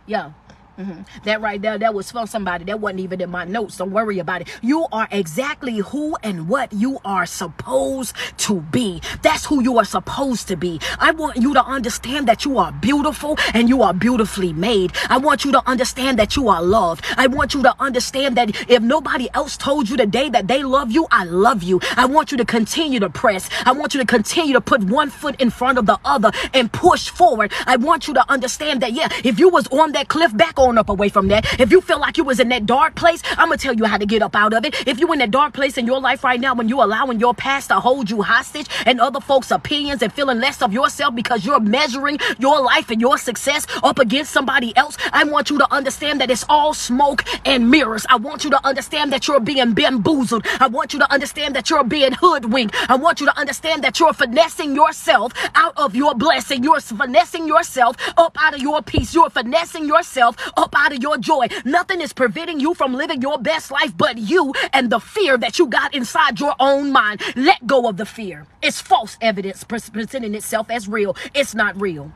Yeah. 0.07 0.31
Mm-hmm. 0.77 1.01
That 1.23 1.41
right 1.41 1.61
there, 1.61 1.77
that 1.77 1.93
was 1.93 2.11
for 2.11 2.27
somebody. 2.27 2.65
That 2.65 2.79
wasn't 2.79 2.99
even 2.99 3.21
in 3.21 3.29
my 3.29 3.45
notes. 3.45 3.77
Don't 3.77 3.91
worry 3.91 4.19
about 4.19 4.41
it. 4.41 4.49
You 4.61 4.87
are 4.91 5.07
exactly 5.09 5.77
who 5.77 6.17
and 6.21 6.49
what 6.49 6.73
you 6.73 6.99
are 7.05 7.25
supposed 7.25 8.15
to 8.39 8.59
be. 8.59 9.01
That's 9.21 9.45
who 9.45 9.63
you 9.63 9.77
are 9.77 9.85
supposed 9.85 10.49
to 10.49 10.57
be. 10.57 10.81
I 10.99 11.11
want 11.11 11.37
you 11.37 11.53
to 11.53 11.63
understand 11.63 12.27
that 12.27 12.43
you 12.43 12.57
are 12.57 12.73
beautiful 12.73 13.37
and 13.53 13.69
you 13.69 13.83
are 13.83 13.93
beautifully 13.93 14.51
made. 14.51 14.91
I 15.09 15.17
want 15.17 15.45
you 15.45 15.51
to 15.53 15.65
understand 15.65 16.19
that 16.19 16.35
you 16.35 16.49
are 16.49 16.61
loved. 16.61 17.05
I 17.15 17.27
want 17.27 17.53
you 17.53 17.63
to 17.63 17.73
understand 17.79 18.35
that 18.35 18.69
if 18.69 18.81
nobody 18.81 19.29
else 19.33 19.55
told 19.55 19.89
you 19.89 19.95
today 19.95 20.29
that 20.29 20.47
they 20.47 20.63
love 20.63 20.91
you, 20.91 21.07
I 21.09 21.23
love 21.23 21.63
you. 21.63 21.79
I 21.95 22.05
want 22.05 22.31
you 22.31 22.37
to 22.37 22.45
continue 22.45 22.99
to 22.99 23.09
press. 23.09 23.49
I 23.65 23.71
want 23.71 23.93
you 23.93 24.01
to 24.01 24.05
continue 24.05 24.53
to 24.53 24.61
put 24.61 24.83
one 24.83 25.09
foot 25.09 25.39
in 25.39 25.49
front 25.49 25.77
of 25.77 25.85
the 25.85 25.99
other 26.03 26.31
and 26.53 26.71
push 26.71 27.09
forward. 27.09 27.53
I 27.65 27.77
want 27.77 28.07
you 28.07 28.13
to 28.15 28.29
understand 28.29 28.81
that, 28.81 28.91
yeah, 28.91 29.07
if 29.23 29.39
you 29.39 29.47
was 29.47 29.67
on 29.67 29.93
that 29.93 30.09
cliff 30.09 30.35
back 30.35 30.59
up 30.65 30.89
away 30.89 31.09
from 31.09 31.27
that. 31.27 31.59
If 31.59 31.71
you 31.71 31.79
feel 31.81 31.99
like 31.99 32.17
you 32.17 32.23
was 32.23 32.39
in 32.39 32.49
that 32.49 32.65
dark 32.65 32.95
place, 32.95 33.21
I'm 33.31 33.49
gonna 33.49 33.57
tell 33.57 33.75
you 33.75 33.85
how 33.85 33.97
to 33.97 34.05
get 34.05 34.21
up 34.21 34.35
out 34.35 34.53
of 34.53 34.65
it. 34.65 34.87
If 34.87 34.99
you 34.99 35.11
in 35.13 35.19
that 35.19 35.31
dark 35.31 35.53
place 35.53 35.77
in 35.77 35.85
your 35.85 36.01
life 36.01 36.23
right 36.23 36.39
now, 36.39 36.55
when 36.55 36.67
you 36.67 36.81
allowing 36.81 37.19
your 37.19 37.33
past 37.33 37.69
to 37.69 37.79
hold 37.79 38.09
you 38.09 38.23
hostage 38.23 38.67
and 38.85 38.99
other 38.99 39.21
folks' 39.21 39.51
opinions 39.51 40.01
and 40.01 40.11
feeling 40.11 40.39
less 40.39 40.61
of 40.61 40.73
yourself 40.73 41.15
because 41.15 41.45
you're 41.45 41.59
measuring 41.59 42.17
your 42.39 42.61
life 42.61 42.89
and 42.89 42.99
your 42.99 43.17
success 43.17 43.67
up 43.83 43.99
against 43.99 44.31
somebody 44.31 44.75
else, 44.75 44.97
I 45.13 45.23
want 45.23 45.49
you 45.49 45.57
to 45.59 45.73
understand 45.73 46.19
that 46.21 46.31
it's 46.31 46.45
all 46.49 46.73
smoke 46.73 47.23
and 47.45 47.69
mirrors. 47.69 48.05
I 48.09 48.15
want 48.17 48.43
you 48.43 48.49
to 48.49 48.65
understand 48.65 49.13
that 49.13 49.27
you're 49.27 49.39
being 49.39 49.73
bamboozled. 49.73 50.45
I 50.59 50.67
want 50.67 50.93
you 50.93 50.99
to 50.99 51.13
understand 51.13 51.55
that 51.55 51.69
you're 51.69 51.83
being 51.83 52.13
hoodwinked. 52.13 52.75
I 52.89 52.95
want 52.95 53.19
you 53.19 53.27
to 53.27 53.37
understand 53.37 53.83
that 53.83 53.99
you're 53.99 54.13
finessing 54.13 54.75
yourself 54.75 55.33
out 55.55 55.73
of 55.77 55.95
your 55.95 56.15
blessing. 56.15 56.63
You're 56.63 56.79
finessing 56.79 57.47
yourself 57.47 57.95
up 58.17 58.37
out 58.41 58.53
of 58.53 58.61
your 58.61 58.81
peace. 58.81 59.13
You're 59.13 59.29
finessing 59.29 59.85
yourself 59.85 60.35
up 60.57 60.73
out 60.77 60.93
of 60.93 61.01
your 61.01 61.17
joy. 61.17 61.47
Nothing 61.65 62.01
is 62.01 62.13
preventing 62.13 62.59
you 62.59 62.73
from 62.73 62.93
living 62.93 63.21
your 63.21 63.37
best 63.37 63.71
life 63.71 63.95
but 63.97 64.17
you 64.17 64.53
and 64.73 64.89
the 64.89 64.99
fear 64.99 65.37
that 65.37 65.59
you 65.59 65.67
got 65.67 65.93
inside 65.95 66.39
your 66.39 66.55
own 66.59 66.91
mind. 66.91 67.21
Let 67.35 67.65
go 67.67 67.87
of 67.87 67.97
the 67.97 68.05
fear. 68.05 68.45
It's 68.61 68.81
false 68.81 69.17
evidence 69.21 69.63
presenting 69.63 70.35
itself 70.35 70.69
as 70.69 70.87
real. 70.87 71.15
It's 71.33 71.55
not 71.55 71.79
real. 71.79 72.11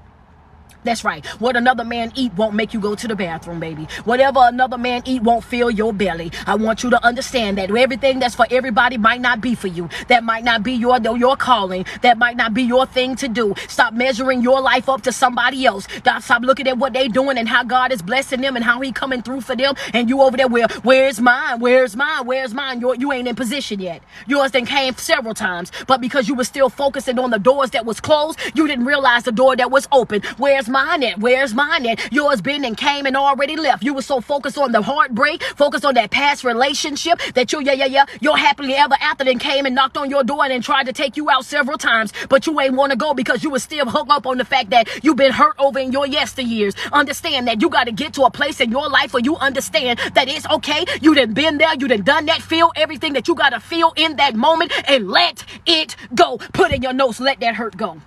That's 0.84 1.04
right. 1.04 1.26
What 1.39 1.56
another 1.56 1.84
man 1.84 2.12
eat 2.15 2.34
won't 2.36 2.56
make 2.56 2.74
you 2.74 2.80
go 2.80 2.96
to 2.96 3.08
the 3.08 3.15
bathroom, 3.15 3.60
baby. 3.60 3.88
Whatever 4.06 4.39
another 4.44 4.78
man 4.78 5.02
eat 5.06 5.22
won't 5.22 5.44
fill 5.44 5.70
your 5.70 5.94
belly. 5.94 6.32
I 6.48 6.56
want 6.56 6.84
you 6.84 6.89
to 6.92 7.06
understand 7.06 7.58
that 7.58 7.70
everything 7.76 8.20
that's 8.20 8.36
for 8.36 8.48
everybody 8.50 8.98
might 8.98 9.22
not 9.22 9.42
be 9.42 9.56
for 9.56 9.68
you. 9.68 9.89
That 10.08 10.24
might 10.24 10.44
not 10.44 10.63
be 10.63 10.74
your 10.74 11.00
your 11.18 11.36
calling. 11.36 11.86
That 12.02 12.18
might 12.18 12.38
not 12.38 12.54
be 12.54 12.63
your 12.63 12.86
thing 12.86 13.15
to 13.18 13.28
do. 13.28 13.54
Stop 13.68 13.94
measuring 13.94 14.42
your 14.42 14.62
life 14.62 14.88
up 14.88 15.02
to 15.02 15.12
somebody 15.12 15.65
else. 15.65 15.88
Stop 16.20 16.44
looking 16.44 16.68
at 16.68 16.78
what 16.78 16.94
they 16.94 17.08
doing 17.08 17.38
and 17.38 17.48
how 17.48 17.63
God 17.63 17.92
is 17.92 18.02
blessing 18.02 18.42
them 18.42 18.56
and 18.56 18.63
how 18.63 18.80
He 18.80 18.92
coming 18.92 19.22
through 19.22 19.42
for 19.42 19.56
them. 19.56 19.76
And 19.94 20.10
you 20.10 20.22
over 20.22 20.38
there, 20.38 20.48
where 20.48 20.68
where's 20.84 21.20
mine? 21.20 21.60
Where's 21.60 21.96
mine? 21.96 22.26
Where's 22.26 22.54
mine? 22.54 22.80
You're, 22.80 22.96
you 22.96 23.12
ain't 23.12 23.28
in 23.28 23.36
position 23.36 23.80
yet. 23.82 24.02
Yours 24.28 24.52
then 24.52 24.65
came 24.65 24.96
several 24.96 25.34
times, 25.34 25.72
but 25.88 26.00
because 26.00 26.28
you 26.28 26.36
were 26.36 26.44
still 26.44 26.70
focusing 26.70 27.20
on 27.20 27.32
the 27.32 27.39
doors 27.39 27.72
that 27.72 27.86
was 27.86 28.00
closed, 28.00 28.39
you 28.54 28.68
didn't 28.68 28.86
realize 28.86 29.24
the 29.24 29.32
door 29.32 29.56
that 29.56 29.72
was 29.72 29.88
open. 29.92 30.22
Where's 30.38 30.68
mine 30.69 31.03
at? 31.03 31.19
Where's 31.19 31.53
mine 31.53 31.86
at? 31.86 32.12
Yours 32.12 32.41
been 32.41 32.63
and 32.63 32.77
came 32.77 33.05
and 33.05 33.17
already 33.17 33.55
left. 33.55 33.84
You 33.84 33.93
were 33.93 34.01
so 34.01 34.21
focused 34.21 34.58
on 34.58 34.71
the 34.71 34.82
heartbreak, 34.82 35.43
focused 35.43 35.86
on 35.86 35.95
that 35.95 36.12
past 36.12 36.43
relationship 36.43 37.19
that 37.34 37.51
you, 37.51 37.62
yeah, 37.62 37.73
yeah, 37.73 37.86
yeah, 37.86 38.05
your 38.21 38.38
happily 38.38 38.75
ever 38.75 38.95
after 39.01 39.23
then 39.23 39.39
came 39.39 39.65
and 39.65 39.75
knocked 39.75 39.97
on 39.97 40.10
your 40.10 40.23
door 40.23 40.43
and 40.43 40.51
then 40.51 40.62
tried 40.62 40.86
to 40.86 40.93
take 40.93 41.17
you 41.17 41.29
out 41.29 41.45
several 41.45 41.77
times, 41.77 42.13
but 42.29 42.47
you 42.47 42.60
ain't 42.60 42.75
want 42.75 42.91
to 42.91 42.97
go 42.97 43.13
because 43.13 43.43
you 43.43 43.49
were 43.49 43.60
still 43.60 43.88
hung 43.88 44.10
up 44.12 44.25
on 44.25 44.38
the 44.38 44.45
fact 44.45 44.69
that 44.69 44.88
you've 45.03 45.17
been 45.17 45.32
hurt 45.32 45.55
over 45.60 45.79
in 45.79 45.91
your 45.91 46.05
yesteryears. 46.05 46.75
Understand 46.91 47.47
that 47.47 47.62
you 47.62 47.69
got 47.69 47.86
to 47.86 47.91
get 47.91 48.13
to 48.13 48.23
a 48.23 48.32
place 48.32 48.60
in 48.60 48.71
your 48.71 48.89
life 48.89 49.13
where 49.13 49.23
you 49.23 49.36
understand 49.38 49.99
that 50.13 50.27
it's 50.27 50.47
okay. 50.47 50.86
You 51.01 51.15
done 51.15 51.34
been 51.34 51.58
there. 51.58 51.73
You 51.75 51.88
done 51.88 52.03
done 52.03 52.25
that. 52.27 52.41
Feel 52.41 52.71
everything 52.75 53.13
that 53.13 53.27
you 53.27 53.36
got 53.36 53.49
to 53.49 53.60
feel 53.60 53.93
in 53.95 54.15
that 54.17 54.36
moment 54.36 54.71
and 54.88 55.10
let 55.10 55.43
it 55.65 55.95
go. 56.15 56.38
Put 56.53 56.71
in 56.71 56.82
your 56.82 56.93
notes, 56.93 57.19
let 57.19 57.39
that 57.39 57.55
hurt 57.55 57.77
go. 57.77 58.01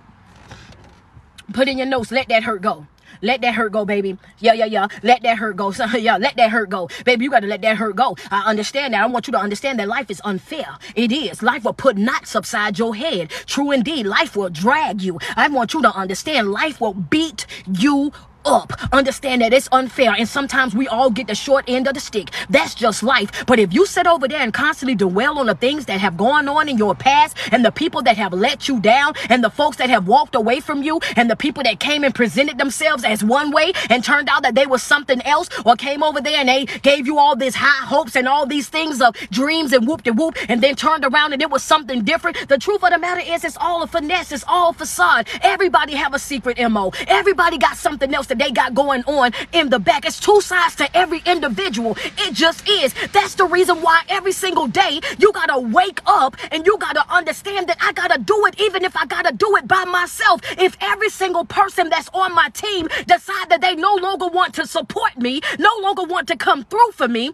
Put 1.51 1.67
in 1.67 1.77
your 1.77 1.87
notes, 1.87 2.11
let 2.11 2.29
that 2.29 2.43
hurt 2.43 2.61
go. 2.61 2.87
Let 3.21 3.41
that 3.41 3.55
hurt 3.55 3.71
go, 3.71 3.85
baby. 3.85 4.17
Yeah, 4.39 4.53
yeah, 4.53 4.65
yeah. 4.65 4.87
Let 5.01 5.23
that 5.23 5.37
hurt 5.37 5.55
go. 5.55 5.71
So, 5.71 5.85
yeah, 5.97 6.17
let 6.17 6.35
that 6.37 6.51
hurt 6.51 6.69
go. 6.69 6.89
Baby, 7.05 7.25
you 7.25 7.31
got 7.31 7.39
to 7.39 7.47
let 7.47 7.61
that 7.61 7.77
hurt 7.77 7.95
go. 7.95 8.17
I 8.31 8.41
understand 8.41 8.93
that. 8.93 9.01
I 9.01 9.07
want 9.07 9.27
you 9.27 9.31
to 9.31 9.39
understand 9.39 9.79
that 9.79 9.87
life 9.87 10.11
is 10.11 10.21
unfair. 10.25 10.77
It 10.95 11.11
is. 11.11 11.41
Life 11.41 11.63
will 11.63 11.73
put 11.73 11.95
knots 11.97 12.35
upside 12.35 12.77
your 12.77 12.95
head. 12.95 13.29
True 13.45 13.71
indeed. 13.71 14.05
Life 14.05 14.35
will 14.35 14.49
drag 14.49 15.01
you. 15.01 15.19
I 15.35 15.47
want 15.47 15.73
you 15.73 15.81
to 15.83 15.95
understand 15.95 16.51
life 16.51 16.81
will 16.81 16.93
beat 16.93 17.45
you 17.65 18.11
up. 18.45 18.73
Understand 18.91 19.41
that 19.41 19.53
it's 19.53 19.69
unfair, 19.71 20.13
and 20.17 20.27
sometimes 20.27 20.75
we 20.75 20.87
all 20.87 21.09
get 21.09 21.27
the 21.27 21.35
short 21.35 21.65
end 21.67 21.87
of 21.87 21.93
the 21.93 21.99
stick. 21.99 22.29
That's 22.49 22.75
just 22.75 23.03
life. 23.03 23.45
But 23.45 23.59
if 23.59 23.73
you 23.73 23.85
sit 23.85 24.07
over 24.07 24.27
there 24.27 24.41
and 24.41 24.53
constantly 24.53 24.95
dwell 24.95 25.39
on 25.39 25.47
the 25.47 25.55
things 25.55 25.85
that 25.85 25.99
have 25.99 26.17
gone 26.17 26.47
on 26.47 26.69
in 26.69 26.77
your 26.77 26.95
past, 26.95 27.37
and 27.51 27.63
the 27.63 27.71
people 27.71 28.01
that 28.03 28.17
have 28.17 28.33
let 28.33 28.67
you 28.67 28.79
down, 28.79 29.13
and 29.29 29.43
the 29.43 29.49
folks 29.49 29.77
that 29.77 29.89
have 29.89 30.07
walked 30.07 30.35
away 30.35 30.59
from 30.59 30.83
you, 30.83 30.99
and 31.15 31.29
the 31.29 31.35
people 31.35 31.63
that 31.63 31.79
came 31.79 32.03
and 32.03 32.13
presented 32.13 32.57
themselves 32.57 33.03
as 33.03 33.23
one 33.23 33.51
way 33.51 33.73
and 33.89 34.03
turned 34.03 34.29
out 34.29 34.43
that 34.43 34.55
they 34.55 34.65
were 34.65 34.77
something 34.77 35.21
else, 35.23 35.49
or 35.65 35.75
came 35.75 36.03
over 36.03 36.21
there 36.21 36.37
and 36.37 36.49
they 36.49 36.65
gave 36.65 37.07
you 37.07 37.17
all 37.19 37.35
these 37.35 37.55
high 37.55 37.85
hopes 37.85 38.15
and 38.15 38.27
all 38.27 38.45
these 38.45 38.69
things 38.69 39.01
of 39.01 39.15
dreams 39.31 39.73
and 39.73 39.87
whoop 39.87 40.03
de 40.03 40.11
whoop, 40.11 40.35
and 40.49 40.61
then 40.61 40.75
turned 40.75 41.05
around 41.05 41.33
and 41.33 41.41
it 41.41 41.49
was 41.49 41.63
something 41.63 42.03
different. 42.03 42.47
The 42.47 42.57
truth 42.57 42.83
of 42.83 42.91
the 42.91 42.97
matter 42.97 43.21
is, 43.21 43.43
it's 43.43 43.57
all 43.57 43.83
a 43.83 43.87
finesse. 43.87 44.31
It's 44.31 44.43
all 44.47 44.73
facade. 44.73 45.27
Everybody 45.41 45.93
have 45.95 46.13
a 46.13 46.19
secret 46.19 46.57
mo. 46.69 46.91
Everybody 47.07 47.57
got 47.57 47.77
something 47.77 48.13
else 48.13 48.27
that 48.33 48.43
they 48.43 48.51
got 48.51 48.73
going 48.73 49.03
on 49.03 49.31
in 49.51 49.69
the 49.69 49.79
back. 49.79 50.05
It's 50.05 50.19
two 50.19 50.41
sides 50.41 50.75
to 50.77 50.97
every 50.97 51.21
individual. 51.25 51.95
It 52.17 52.33
just 52.33 52.67
is. 52.67 52.93
That's 53.11 53.35
the 53.35 53.45
reason 53.45 53.81
why 53.81 54.01
every 54.09 54.31
single 54.31 54.67
day 54.67 55.01
you 55.19 55.31
gotta 55.33 55.59
wake 55.59 55.99
up 56.05 56.35
and 56.51 56.65
you 56.65 56.77
gotta 56.79 57.03
understand 57.13 57.67
that 57.67 57.77
I 57.81 57.93
gotta 57.93 58.19
do 58.19 58.45
it 58.47 58.59
even 58.59 58.83
if 58.83 58.97
I 58.97 59.05
gotta 59.05 59.33
do 59.33 59.55
it 59.57 59.67
by 59.67 59.85
myself. 59.85 60.41
If 60.57 60.77
every 60.81 61.09
single 61.09 61.45
person 61.45 61.89
that's 61.89 62.09
on 62.13 62.33
my 62.33 62.49
team 62.49 62.87
decide 63.05 63.49
that 63.49 63.61
they 63.61 63.75
no 63.75 63.95
longer 63.95 64.27
want 64.27 64.55
to 64.55 64.65
support 64.65 65.17
me, 65.17 65.41
no 65.59 65.77
longer 65.81 66.03
want 66.03 66.27
to 66.29 66.37
come 66.37 66.63
through 66.63 66.91
for 66.93 67.07
me, 67.07 67.31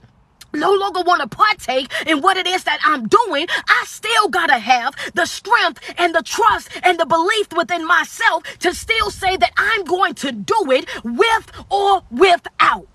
no 0.54 0.74
longer 0.74 1.02
want 1.02 1.22
to 1.22 1.28
partake 1.28 1.92
in 2.08 2.22
what 2.22 2.38
it 2.38 2.48
is 2.48 2.64
that 2.64 2.80
I'm 2.84 3.08
doing, 3.08 3.48
I 3.68 3.84
still 3.88 4.30
got 4.30 4.48
to 4.48 4.60
have 4.60 4.96
the 5.14 5.26
strength 5.26 5.82
and 5.98 6.14
the 6.14 6.24
trust 6.24 6.70
and 6.84 7.00
the 7.00 7.06
belief 7.06 7.52
within 7.56 7.86
myself 7.88 8.44
to 8.60 8.74
still 8.74 9.12
say 9.12 9.38
that 9.38 9.52
I'm 9.58 9.84
going 9.84 10.16
to 10.16 10.32
do 10.32 10.72
it 10.72 10.90
with 11.04 11.52
or 11.70 12.04
without. 12.12 12.88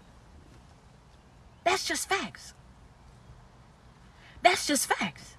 That's 1.64 1.86
just 1.86 2.08
facts. 2.08 2.54
That's 4.42 4.66
just 4.66 4.86
facts. 4.86 5.36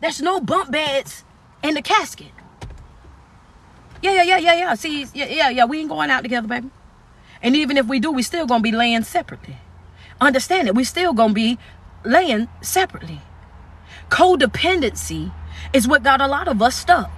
There's 0.00 0.20
no 0.20 0.40
bump 0.40 0.70
beds 0.70 1.24
in 1.62 1.74
the 1.74 1.82
casket. 1.82 2.32
Yeah, 4.02 4.12
yeah, 4.12 4.22
yeah, 4.22 4.38
yeah, 4.38 4.54
yeah. 4.54 4.74
See, 4.74 5.06
yeah, 5.14 5.26
yeah, 5.26 5.48
yeah. 5.50 5.64
We 5.66 5.80
ain't 5.80 5.88
going 5.90 6.10
out 6.10 6.22
together, 6.22 6.48
baby. 6.48 6.70
And 7.42 7.56
even 7.56 7.76
if 7.76 7.86
we 7.86 8.00
do, 8.00 8.10
we 8.12 8.22
still 8.22 8.46
gonna 8.46 8.62
be 8.62 8.72
laying 8.72 9.02
separately 9.04 9.56
understand 10.20 10.68
it. 10.68 10.74
We 10.74 10.84
still 10.84 11.12
gonna 11.12 11.32
be 11.32 11.58
laying 12.04 12.48
separately. 12.60 13.20
Codependency 14.08 15.32
is 15.72 15.86
what 15.86 16.02
got 16.02 16.20
a 16.20 16.26
lot 16.26 16.48
of 16.48 16.60
us 16.62 16.76
stuck. 16.76 17.10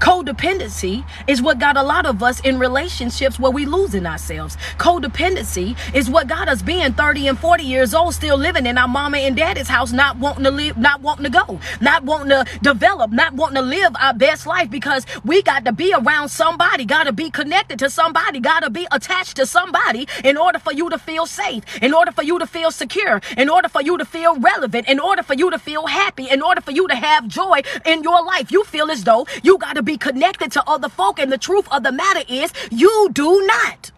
Codependency 0.00 1.04
is 1.26 1.42
what 1.42 1.58
got 1.58 1.76
a 1.76 1.82
lot 1.82 2.06
of 2.06 2.22
us 2.22 2.40
in 2.40 2.58
relationships 2.58 3.38
where 3.38 3.50
we 3.50 3.66
losing 3.66 4.06
ourselves. 4.06 4.56
Codependency 4.78 5.76
is 5.94 6.08
what 6.08 6.26
got 6.26 6.48
us 6.48 6.62
being 6.62 6.92
30 6.92 7.28
and 7.28 7.38
40 7.38 7.62
years 7.62 7.94
old, 7.94 8.14
still 8.14 8.36
living 8.36 8.66
in 8.66 8.78
our 8.78 8.88
mama 8.88 9.18
and 9.18 9.36
daddy's 9.36 9.68
house, 9.68 9.92
not 9.92 10.16
wanting 10.18 10.44
to 10.44 10.50
live, 10.50 10.76
not 10.76 11.00
wanting 11.00 11.24
to 11.24 11.30
go, 11.30 11.60
not 11.80 12.04
wanting 12.04 12.30
to 12.30 12.44
develop, 12.62 13.10
not 13.10 13.34
wanting 13.34 13.56
to 13.56 13.62
live 13.62 13.94
our 14.00 14.14
best 14.14 14.46
life 14.46 14.70
because 14.70 15.06
we 15.24 15.42
got 15.42 15.64
to 15.64 15.72
be 15.72 15.92
around 15.92 16.28
somebody, 16.28 16.84
got 16.84 17.04
to 17.04 17.12
be 17.12 17.30
connected 17.30 17.78
to 17.78 17.90
somebody, 17.90 18.40
got 18.40 18.60
to 18.60 18.70
be 18.70 18.86
attached 18.92 19.36
to 19.36 19.46
somebody 19.46 20.06
in 20.24 20.36
order 20.36 20.58
for 20.58 20.72
you 20.72 20.88
to 20.90 20.98
feel 20.98 21.26
safe, 21.26 21.64
in 21.82 21.92
order 21.92 22.12
for 22.12 22.22
you 22.22 22.38
to 22.38 22.46
feel 22.46 22.70
secure, 22.70 23.20
in 23.36 23.48
order 23.48 23.68
for 23.68 23.82
you 23.82 23.98
to 23.98 24.04
feel 24.04 24.38
relevant, 24.38 24.88
in 24.88 24.98
order 25.00 25.22
for 25.22 25.34
you 25.34 25.50
to 25.50 25.58
feel 25.58 25.86
happy, 25.86 26.28
in 26.30 26.42
order 26.42 26.60
for 26.60 26.70
you 26.72 26.88
to 26.88 26.94
have 26.94 27.28
joy 27.28 27.60
in 27.84 28.02
your 28.02 28.24
life. 28.24 28.50
You 28.50 28.64
feel 28.64 28.90
as 28.90 29.04
though 29.04 29.26
you 29.42 29.58
got 29.58 29.67
to 29.74 29.82
be 29.82 29.96
connected 29.96 30.52
to 30.52 30.62
other 30.68 30.88
folk. 30.88 31.18
And 31.18 31.30
the 31.32 31.38
truth 31.38 31.66
of 31.70 31.82
the 31.82 31.92
matter 31.92 32.22
is, 32.28 32.52
you 32.70 33.08
do 33.12 33.46
not. 33.46 33.90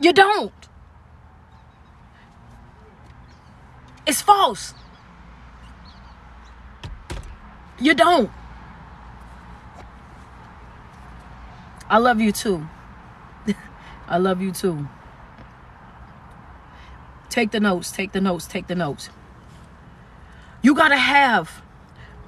You 0.00 0.12
don't. 0.12 0.52
It's 4.06 4.20
false. 4.20 4.74
You 7.78 7.94
don't. 7.94 8.30
I 11.88 11.98
love 11.98 12.20
you 12.20 12.32
too. 12.32 12.66
I 14.08 14.18
love 14.18 14.40
you 14.40 14.52
too. 14.52 14.88
Take 17.28 17.50
the 17.50 17.60
notes, 17.60 17.90
take 17.90 18.12
the 18.12 18.20
notes, 18.20 18.46
take 18.46 18.66
the 18.66 18.74
notes. 18.74 19.08
You 20.62 20.74
got 20.74 20.88
to 20.88 20.96
have 20.96 21.62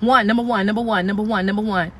one, 0.00 0.27
number 0.27 0.42
one, 0.42 0.66
number 0.66 0.83
one, 0.83 1.07
number 1.07 1.22
one, 1.22 1.46
number 1.46 1.62
one. 1.62 1.92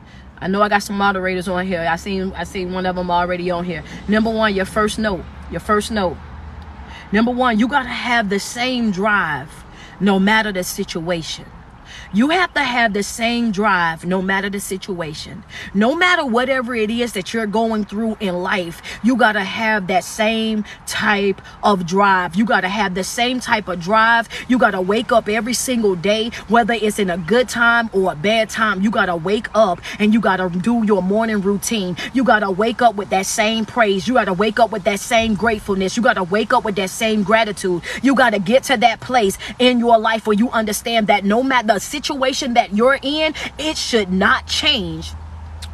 I 0.45 0.47
know 0.47 0.61
I 0.61 0.69
got 0.69 0.83
some 0.83 0.99
moderators 0.99 1.49
on 1.49 1.67
here. 1.67 1.81
I 1.81 1.97
seen 1.97 2.31
I 2.37 2.45
seen 2.45 2.75
one 2.75 2.85
of 2.85 2.97
them 2.97 3.11
already 3.11 3.51
on 3.51 3.65
here. 3.65 3.83
Number 4.09 4.29
one, 4.29 4.55
your 4.55 4.67
first 4.67 4.99
note. 4.99 5.25
Your 5.51 5.61
first 5.61 5.91
note. 5.91 6.19
Number 7.13 7.31
one, 7.31 7.59
you 7.59 7.67
gotta 7.67 7.89
have 7.89 8.29
the 8.29 8.39
same 8.39 8.91
drive 8.91 9.65
no 10.01 10.19
matter 10.19 10.53
the 10.53 10.63
situation. 10.63 11.47
You 12.15 12.29
have 12.29 12.55
to 12.55 12.63
have 12.63 12.93
the 12.93 13.03
same 13.03 13.51
drive 13.51 14.05
no 14.05 14.23
matter 14.23 14.49
the 14.49 14.61
situation. 14.61 15.43
No 15.75 15.97
matter 15.97 16.25
whatever 16.25 16.73
it 16.73 16.89
is 16.89 17.15
that 17.15 17.35
you're 17.35 17.49
going 17.49 17.85
through 17.87 18.17
in 18.21 18.41
life, 18.41 18.81
you 19.03 19.17
got 19.17 19.33
to 19.33 19.43
have 19.43 19.89
that 19.89 20.05
same 20.05 20.65
type 20.87 21.43
of 21.65 21.87
drive. 21.87 22.37
You 22.37 22.45
got 22.45 22.61
to 22.61 22.69
have 22.69 22.95
the 22.95 23.03
same 23.03 23.41
type 23.41 23.67
of 23.67 23.81
drive. 23.81 24.29
You 24.47 24.59
got 24.59 24.71
to 24.71 24.81
wake 24.81 25.11
up 25.11 25.29
every 25.29 25.55
single 25.55 25.97
day, 25.97 26.31
whether 26.47 26.75
it's 26.75 27.01
in 27.01 27.11
a 27.11 27.19
good 27.19 27.49
time 27.49 27.91
or 27.93 28.13
a 28.13 28.15
bad 28.15 28.49
time. 28.49 28.81
You 28.81 28.93
got 28.93 29.07
to 29.07 29.17
wake 29.17 29.49
up 29.53 29.81
and 29.99 30.15
you 30.15 30.21
got 30.21 30.37
to 30.37 30.51
do 30.51 30.85
your 30.87 31.03
morning 31.03 31.41
routine. 31.41 31.97
You 32.13 32.23
got 32.23 32.41
to 32.41 32.51
wake 32.53 32.81
up 32.81 32.95
with 32.95 33.11
that 33.11 33.27
same 33.27 33.67
praise. 33.67 34.07
You 34.07 34.15
got 34.15 34.27
to 34.27 34.35
wake 34.35 34.61
up 34.61 34.71
with 34.71 34.85
that 34.85 35.01
same 35.01 35.35
gratefulness. 35.35 35.97
You 35.97 36.03
got 36.05 36.15
to 36.15 36.23
wake 36.23 36.53
up 36.53 36.65
with 36.65 36.77
that 36.77 36.91
same 36.91 37.25
gratitude. 37.25 37.83
You 38.05 38.15
got 38.15 38.35
to 38.35 38.39
get 38.39 38.63
to 38.65 38.77
that 38.77 39.01
place 39.01 39.37
in 39.59 39.81
your 39.81 39.99
life 39.99 40.29
where 40.29 40.35
you 40.35 40.49
understand 40.51 41.09
that 41.09 41.25
no 41.25 41.43
matter 41.43 41.67
the 41.67 41.81
situation, 41.81 42.04
situation 42.05 42.53
that 42.55 42.75
you're 42.75 42.99
in, 43.03 43.35
it 43.59 43.79
should 43.79 44.13
not 44.13 44.47
change 44.47 45.13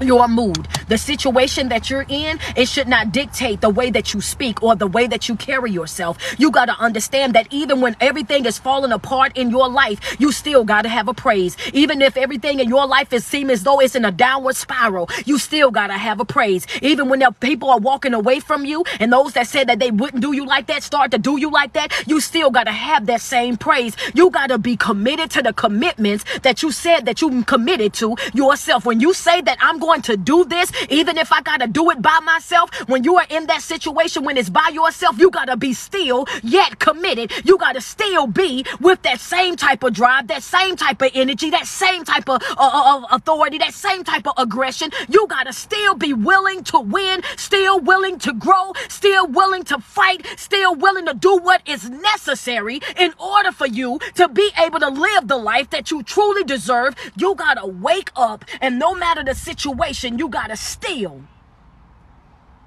your 0.00 0.28
mood, 0.28 0.66
the 0.88 0.98
situation 0.98 1.68
that 1.68 1.90
you're 1.90 2.06
in, 2.08 2.38
it 2.56 2.68
should 2.68 2.88
not 2.88 3.12
dictate 3.12 3.60
the 3.60 3.70
way 3.70 3.90
that 3.90 4.14
you 4.14 4.20
speak 4.20 4.62
or 4.62 4.74
the 4.74 4.86
way 4.86 5.06
that 5.06 5.28
you 5.28 5.36
carry 5.36 5.70
yourself. 5.70 6.18
You 6.38 6.50
got 6.50 6.66
to 6.66 6.76
understand 6.78 7.34
that 7.34 7.46
even 7.50 7.80
when 7.80 7.96
everything 8.00 8.46
is 8.46 8.58
falling 8.58 8.92
apart 8.92 9.36
in 9.36 9.50
your 9.50 9.68
life, 9.68 10.16
you 10.20 10.32
still 10.32 10.64
got 10.64 10.82
to 10.82 10.88
have 10.88 11.08
a 11.08 11.14
praise. 11.14 11.56
Even 11.72 12.00
if 12.02 12.16
everything 12.16 12.60
in 12.60 12.68
your 12.68 12.86
life 12.86 13.12
is 13.12 13.24
seem 13.24 13.50
as 13.50 13.62
though 13.62 13.80
it's 13.80 13.94
in 13.94 14.04
a 14.04 14.10
downward 14.10 14.56
spiral, 14.56 15.08
you 15.26 15.38
still 15.38 15.70
got 15.70 15.88
to 15.88 15.94
have 15.98 16.20
a 16.20 16.24
praise. 16.24 16.66
Even 16.82 17.08
when 17.08 17.18
the 17.18 17.30
people 17.40 17.70
are 17.70 17.78
walking 17.78 18.14
away 18.14 18.40
from 18.40 18.64
you 18.64 18.84
and 18.98 19.12
those 19.12 19.34
that 19.34 19.46
said 19.46 19.68
that 19.68 19.78
they 19.78 19.90
wouldn't 19.90 20.22
do 20.22 20.34
you 20.34 20.46
like 20.46 20.66
that 20.66 20.82
start 20.82 21.10
to 21.10 21.18
do 21.18 21.38
you 21.38 21.50
like 21.50 21.72
that, 21.74 21.92
you 22.06 22.20
still 22.20 22.50
got 22.50 22.64
to 22.64 22.72
have 22.72 23.06
that 23.06 23.20
same 23.20 23.56
praise. 23.56 23.96
You 24.14 24.30
got 24.30 24.48
to 24.48 24.58
be 24.58 24.76
committed 24.76 25.30
to 25.32 25.42
the 25.42 25.52
commitments 25.52 26.24
that 26.40 26.62
you 26.62 26.72
said 26.72 27.06
that 27.06 27.20
you 27.20 27.44
committed 27.44 27.92
to 27.94 28.16
yourself. 28.32 28.86
When 28.86 29.00
you 29.00 29.12
say 29.12 29.40
that 29.42 29.58
I'm 29.60 29.78
going 29.78 29.89
going 29.90 30.02
to 30.02 30.16
do 30.16 30.44
this, 30.44 30.70
even 30.88 31.18
if 31.18 31.32
I 31.32 31.42
got 31.42 31.58
to 31.60 31.66
do 31.66 31.90
it 31.90 32.00
by 32.00 32.20
myself. 32.22 32.70
When 32.88 33.02
you 33.02 33.16
are 33.16 33.26
in 33.28 33.46
that 33.46 33.60
situation, 33.60 34.22
when 34.22 34.36
it's 34.36 34.48
by 34.48 34.70
yourself, 34.72 35.18
you 35.18 35.30
got 35.30 35.46
to 35.46 35.56
be 35.56 35.72
still 35.72 36.26
yet 36.44 36.78
committed. 36.78 37.32
You 37.44 37.58
got 37.58 37.72
to 37.72 37.80
still 37.80 38.28
be 38.28 38.64
with 38.80 39.02
that 39.02 39.18
same 39.18 39.56
type 39.56 39.82
of 39.82 39.92
drive, 39.92 40.28
that 40.28 40.44
same 40.44 40.76
type 40.76 41.02
of 41.02 41.10
energy, 41.12 41.50
that 41.50 41.66
same 41.66 42.04
type 42.04 42.28
of, 42.28 42.40
uh, 42.56 42.70
uh 42.78 42.98
of 42.98 43.04
authority, 43.10 43.58
that 43.58 43.74
same 43.74 44.04
type 44.04 44.28
of 44.28 44.34
aggression. 44.38 44.90
You 45.08 45.26
got 45.26 45.44
to 45.48 45.52
still 45.52 45.94
be 45.96 46.12
willing 46.12 46.62
to 46.70 46.78
win, 46.78 47.22
still 47.36 47.80
willing 47.80 48.20
to 48.20 48.32
grow, 48.32 48.72
still 48.88 49.26
willing 49.26 49.64
to 49.64 49.80
fight, 49.80 50.24
still 50.36 50.76
willing 50.76 51.06
to 51.06 51.14
do 51.14 51.36
what 51.38 51.62
is 51.66 51.90
necessary 51.90 52.80
in 52.96 53.12
order 53.18 53.50
for 53.50 53.66
you 53.66 53.98
to 54.14 54.28
be 54.28 54.50
able 54.56 54.78
to 54.78 54.88
live 54.88 55.26
the 55.26 55.36
life 55.36 55.70
that 55.70 55.90
you 55.90 56.04
truly 56.04 56.44
deserve. 56.44 56.94
You 57.16 57.34
got 57.34 57.54
to 57.54 57.66
wake 57.66 58.12
up 58.14 58.44
and 58.60 58.78
no 58.78 58.94
matter 58.94 59.24
the 59.24 59.34
situation, 59.34 59.79
you 60.18 60.28
got 60.28 60.48
to 60.48 60.56
still, 60.56 61.22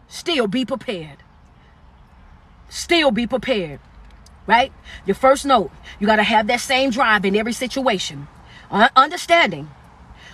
still 0.08 0.48
be 0.48 0.66
prepared. 0.66 1.18
Still 2.70 3.12
be 3.12 3.28
prepared. 3.28 3.80
Right? 4.48 4.74
Your 5.06 5.16
first 5.16 5.46
note, 5.46 5.72
you 6.00 6.08
got 6.08 6.18
to 6.18 6.24
have 6.24 6.48
that 6.48 6.60
same 6.60 6.90
drive 6.90 7.24
in 7.24 7.36
every 7.36 7.54
situation. 7.54 8.28
Uh, 8.70 8.90
understanding 8.96 9.70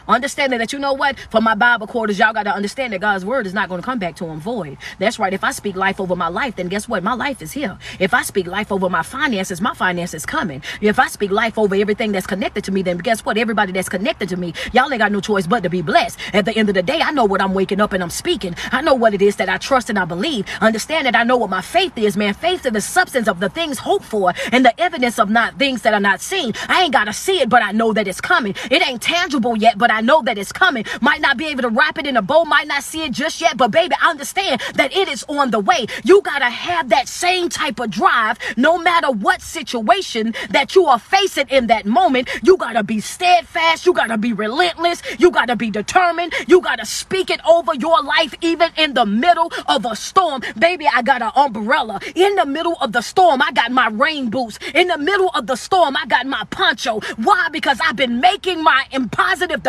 Understanding 0.10 0.57
that 0.57 0.74
you 0.74 0.80
know 0.80 0.93
what? 0.93 1.20
For 1.30 1.39
my 1.39 1.53
Bible 1.53 1.86
quarters, 1.86 2.18
y'all 2.18 2.34
got 2.34 2.43
to 2.43 2.53
understand 2.53 2.93
that 2.93 3.01
God's 3.01 3.24
word 3.24 3.45
is 3.45 3.53
not 3.53 3.70
going 3.70 3.80
to 3.80 3.86
come 3.86 3.99
back 3.99 4.16
to 4.16 4.26
him 4.26 4.39
void. 4.39 4.76
That's 4.97 5.20
right. 5.20 5.32
If 5.32 5.43
I 5.43 5.51
speak 5.51 5.76
life 5.76 6.01
over 6.01 6.16
my 6.16 6.30
life, 6.30 6.55
then 6.55 6.68
guess 6.68 6.89
what? 6.89 7.03
My 7.03 7.14
life 7.14 7.43
is 7.43 7.51
here. 7.51 7.78
If 7.99 8.16
I 8.16 8.24
speak 8.24 8.47
life 8.47 8.72
over 8.72 8.89
my 8.89 9.03
finances, 9.03 9.62
my 9.62 9.76
finances 9.76 10.26
coming. 10.26 10.64
If 10.82 10.97
I 10.97 11.07
speak 11.10 11.30
life 11.30 11.60
over 11.60 11.76
everything 11.76 12.12
that's 12.12 12.26
connected 12.26 12.64
to 12.64 12.72
me, 12.72 12.82
then 12.82 12.97
guess 12.97 13.24
what? 13.24 13.38
Everybody 13.38 13.72
that's 13.72 13.88
connected 13.88 14.30
to 14.30 14.38
me, 14.38 14.55
y'all 14.74 14.91
ain't 14.91 14.99
got 14.99 15.12
no 15.12 15.22
choice 15.22 15.45
but 15.45 15.62
to 15.62 15.70
be 15.70 15.84
blessed. 15.84 16.18
At 16.34 16.45
the 16.45 16.57
end 16.57 16.70
of 16.70 16.76
the 16.76 16.82
day, 16.82 17.01
I 17.01 17.12
know 17.12 17.26
what 17.26 17.39
I'm 17.39 17.53
waking 17.53 17.80
up 17.80 17.93
and 17.93 18.01
I'm 18.01 18.10
speaking. 18.10 18.55
I 18.72 18.82
know 18.82 18.95
what 18.95 19.14
it 19.14 19.22
is 19.22 19.36
that 19.36 19.47
I 19.47 19.57
trust 19.57 19.91
and 19.91 19.99
I 19.99 20.05
believe. 20.05 20.47
Understand 20.60 21.05
that 21.05 21.16
I 21.16 21.22
know 21.22 21.38
what 21.38 21.51
my 21.51 21.62
faith 21.62 21.95
is, 21.99 22.18
man. 22.18 22.34
Faith 22.34 22.66
is 22.66 22.72
the 22.72 22.82
substance 22.82 23.28
of 23.28 23.39
the 23.39 23.49
things 23.49 23.78
hoped 23.78 24.05
for 24.05 24.34
and 24.51 24.66
the 24.66 24.82
evidence 24.82 25.20
of 25.20 25.30
not 25.30 25.60
things 25.60 25.84
that 25.84 25.93
are 25.93 25.99
not 25.99 26.20
seen. 26.20 26.53
I 26.68 26.82
ain't 26.82 26.93
got 26.93 27.05
to 27.05 27.14
see 27.14 27.41
it, 27.41 27.49
but 27.49 27.62
I 27.62 27.74
know 27.74 27.93
that 27.93 28.07
it's 28.07 28.22
coming. 28.22 28.55
It 28.72 28.88
ain't 28.88 29.03
tangible 29.03 29.55
yet, 29.55 29.78
but 29.78 29.91
I 29.91 29.99
know 30.02 30.22
that 30.24 30.38
it's 30.38 30.52
coming. 30.52 30.86
Might 31.02 31.22
not 31.22 31.38
be 31.38 31.47
able 31.47 31.64
to 31.64 31.70
wrap 31.70 31.97
it 31.97 32.08
in 32.08 32.18
a 32.18 32.22
bow, 32.22 32.43
might 32.45 32.68
not 32.68 32.84
see 32.84 33.04
it 33.04 33.12
just 33.12 33.41
yet, 33.41 33.58
but 33.58 33.72
baby, 33.72 33.95
I 34.02 34.10
understand 34.10 34.62
that 34.76 34.95
it 34.95 35.08
is 35.08 35.24
on 35.28 35.52
the 35.52 35.60
way. 35.60 35.88
You 36.04 36.22
got 36.22 36.39
to 36.39 36.50
have 36.50 36.89
that 36.89 37.08
same 37.08 37.50
type 37.50 37.80
of 37.80 37.89
drive 37.89 38.38
no 38.58 38.78
matter 38.78 39.12
what 39.12 39.41
situation 39.41 40.34
that 40.50 40.76
you 40.76 40.86
are 40.86 41.00
facing 41.00 41.47
in 41.50 41.68
that 41.68 41.86
moment. 41.86 42.30
You 42.43 42.58
got 42.58 42.74
to 42.74 42.84
be 42.84 43.00
steadfast. 43.00 43.86
You 43.86 43.93
got 43.93 44.08
to 44.08 44.18
be 44.18 44.34
relentless. 44.34 45.02
You 45.20 45.32
got 45.32 45.45
to 45.45 45.56
be 45.56 45.70
determined. 45.70 46.34
You 46.47 46.62
got 46.62 46.80
to 46.80 46.86
speak 46.86 47.30
it 47.30 47.41
over 47.45 47.74
your 47.76 48.02
life, 48.02 48.34
even 48.41 48.72
in 48.78 48.93
the 48.93 49.06
middle 49.06 49.52
of 49.68 49.86
a 49.86 49.95
storm. 49.95 50.41
Baby, 50.58 50.88
I 50.88 51.02
got 51.02 51.22
an 51.22 51.32
umbrella. 51.36 52.00
In 52.16 52.36
the 52.36 52.45
middle 52.45 52.78
of 52.82 52.91
the 52.91 53.02
storm, 53.02 53.41
I 53.41 53.52
got 53.52 53.72
my 53.72 53.89
rain 53.89 54.30
boots. 54.30 54.60
In 54.74 54.88
the 54.88 54.97
middle 54.97 55.30
of 55.30 55.47
the 55.47 55.56
storm, 55.56 55.95
I 55.95 56.06
got 56.06 56.26
my 56.26 56.43
poncho. 56.50 57.00
Why? 57.18 57.47
Because 57.52 57.80
I've 57.86 57.95
been 57.95 58.20
making 58.20 58.64
my 58.64 58.86
positive 59.12 59.64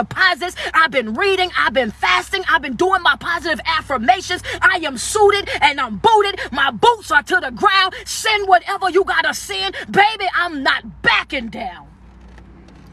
I've 0.75 0.91
been 0.91 1.15
reading, 1.15 1.51
I've 1.59 1.73
been 1.73 1.91
fasting, 1.91 2.43
I've 2.49 2.63
been 2.63 2.77
doing 2.77 3.03
my 3.03 3.17
positive 3.17 3.61
affirmations. 3.67 4.43
I 4.61 4.81
am 4.85 4.99
suited 4.99 5.49
and 5.61 5.81
I'm 5.81 5.97
booted. 5.99 6.41
My 6.53 6.71
boots 6.71 7.11
are 7.11 7.23
to 7.23 7.41
the 7.41 7.51
ground. 7.51 7.95
Send 8.05 8.49
whatever 8.49 8.91
you 8.91 9.05
gotta 9.05 9.35
send. 9.35 9.75
Baby, 9.91 10.27
I'm 10.35 10.63
not 10.63 11.03
backing 11.03 11.49
down. 11.49 11.90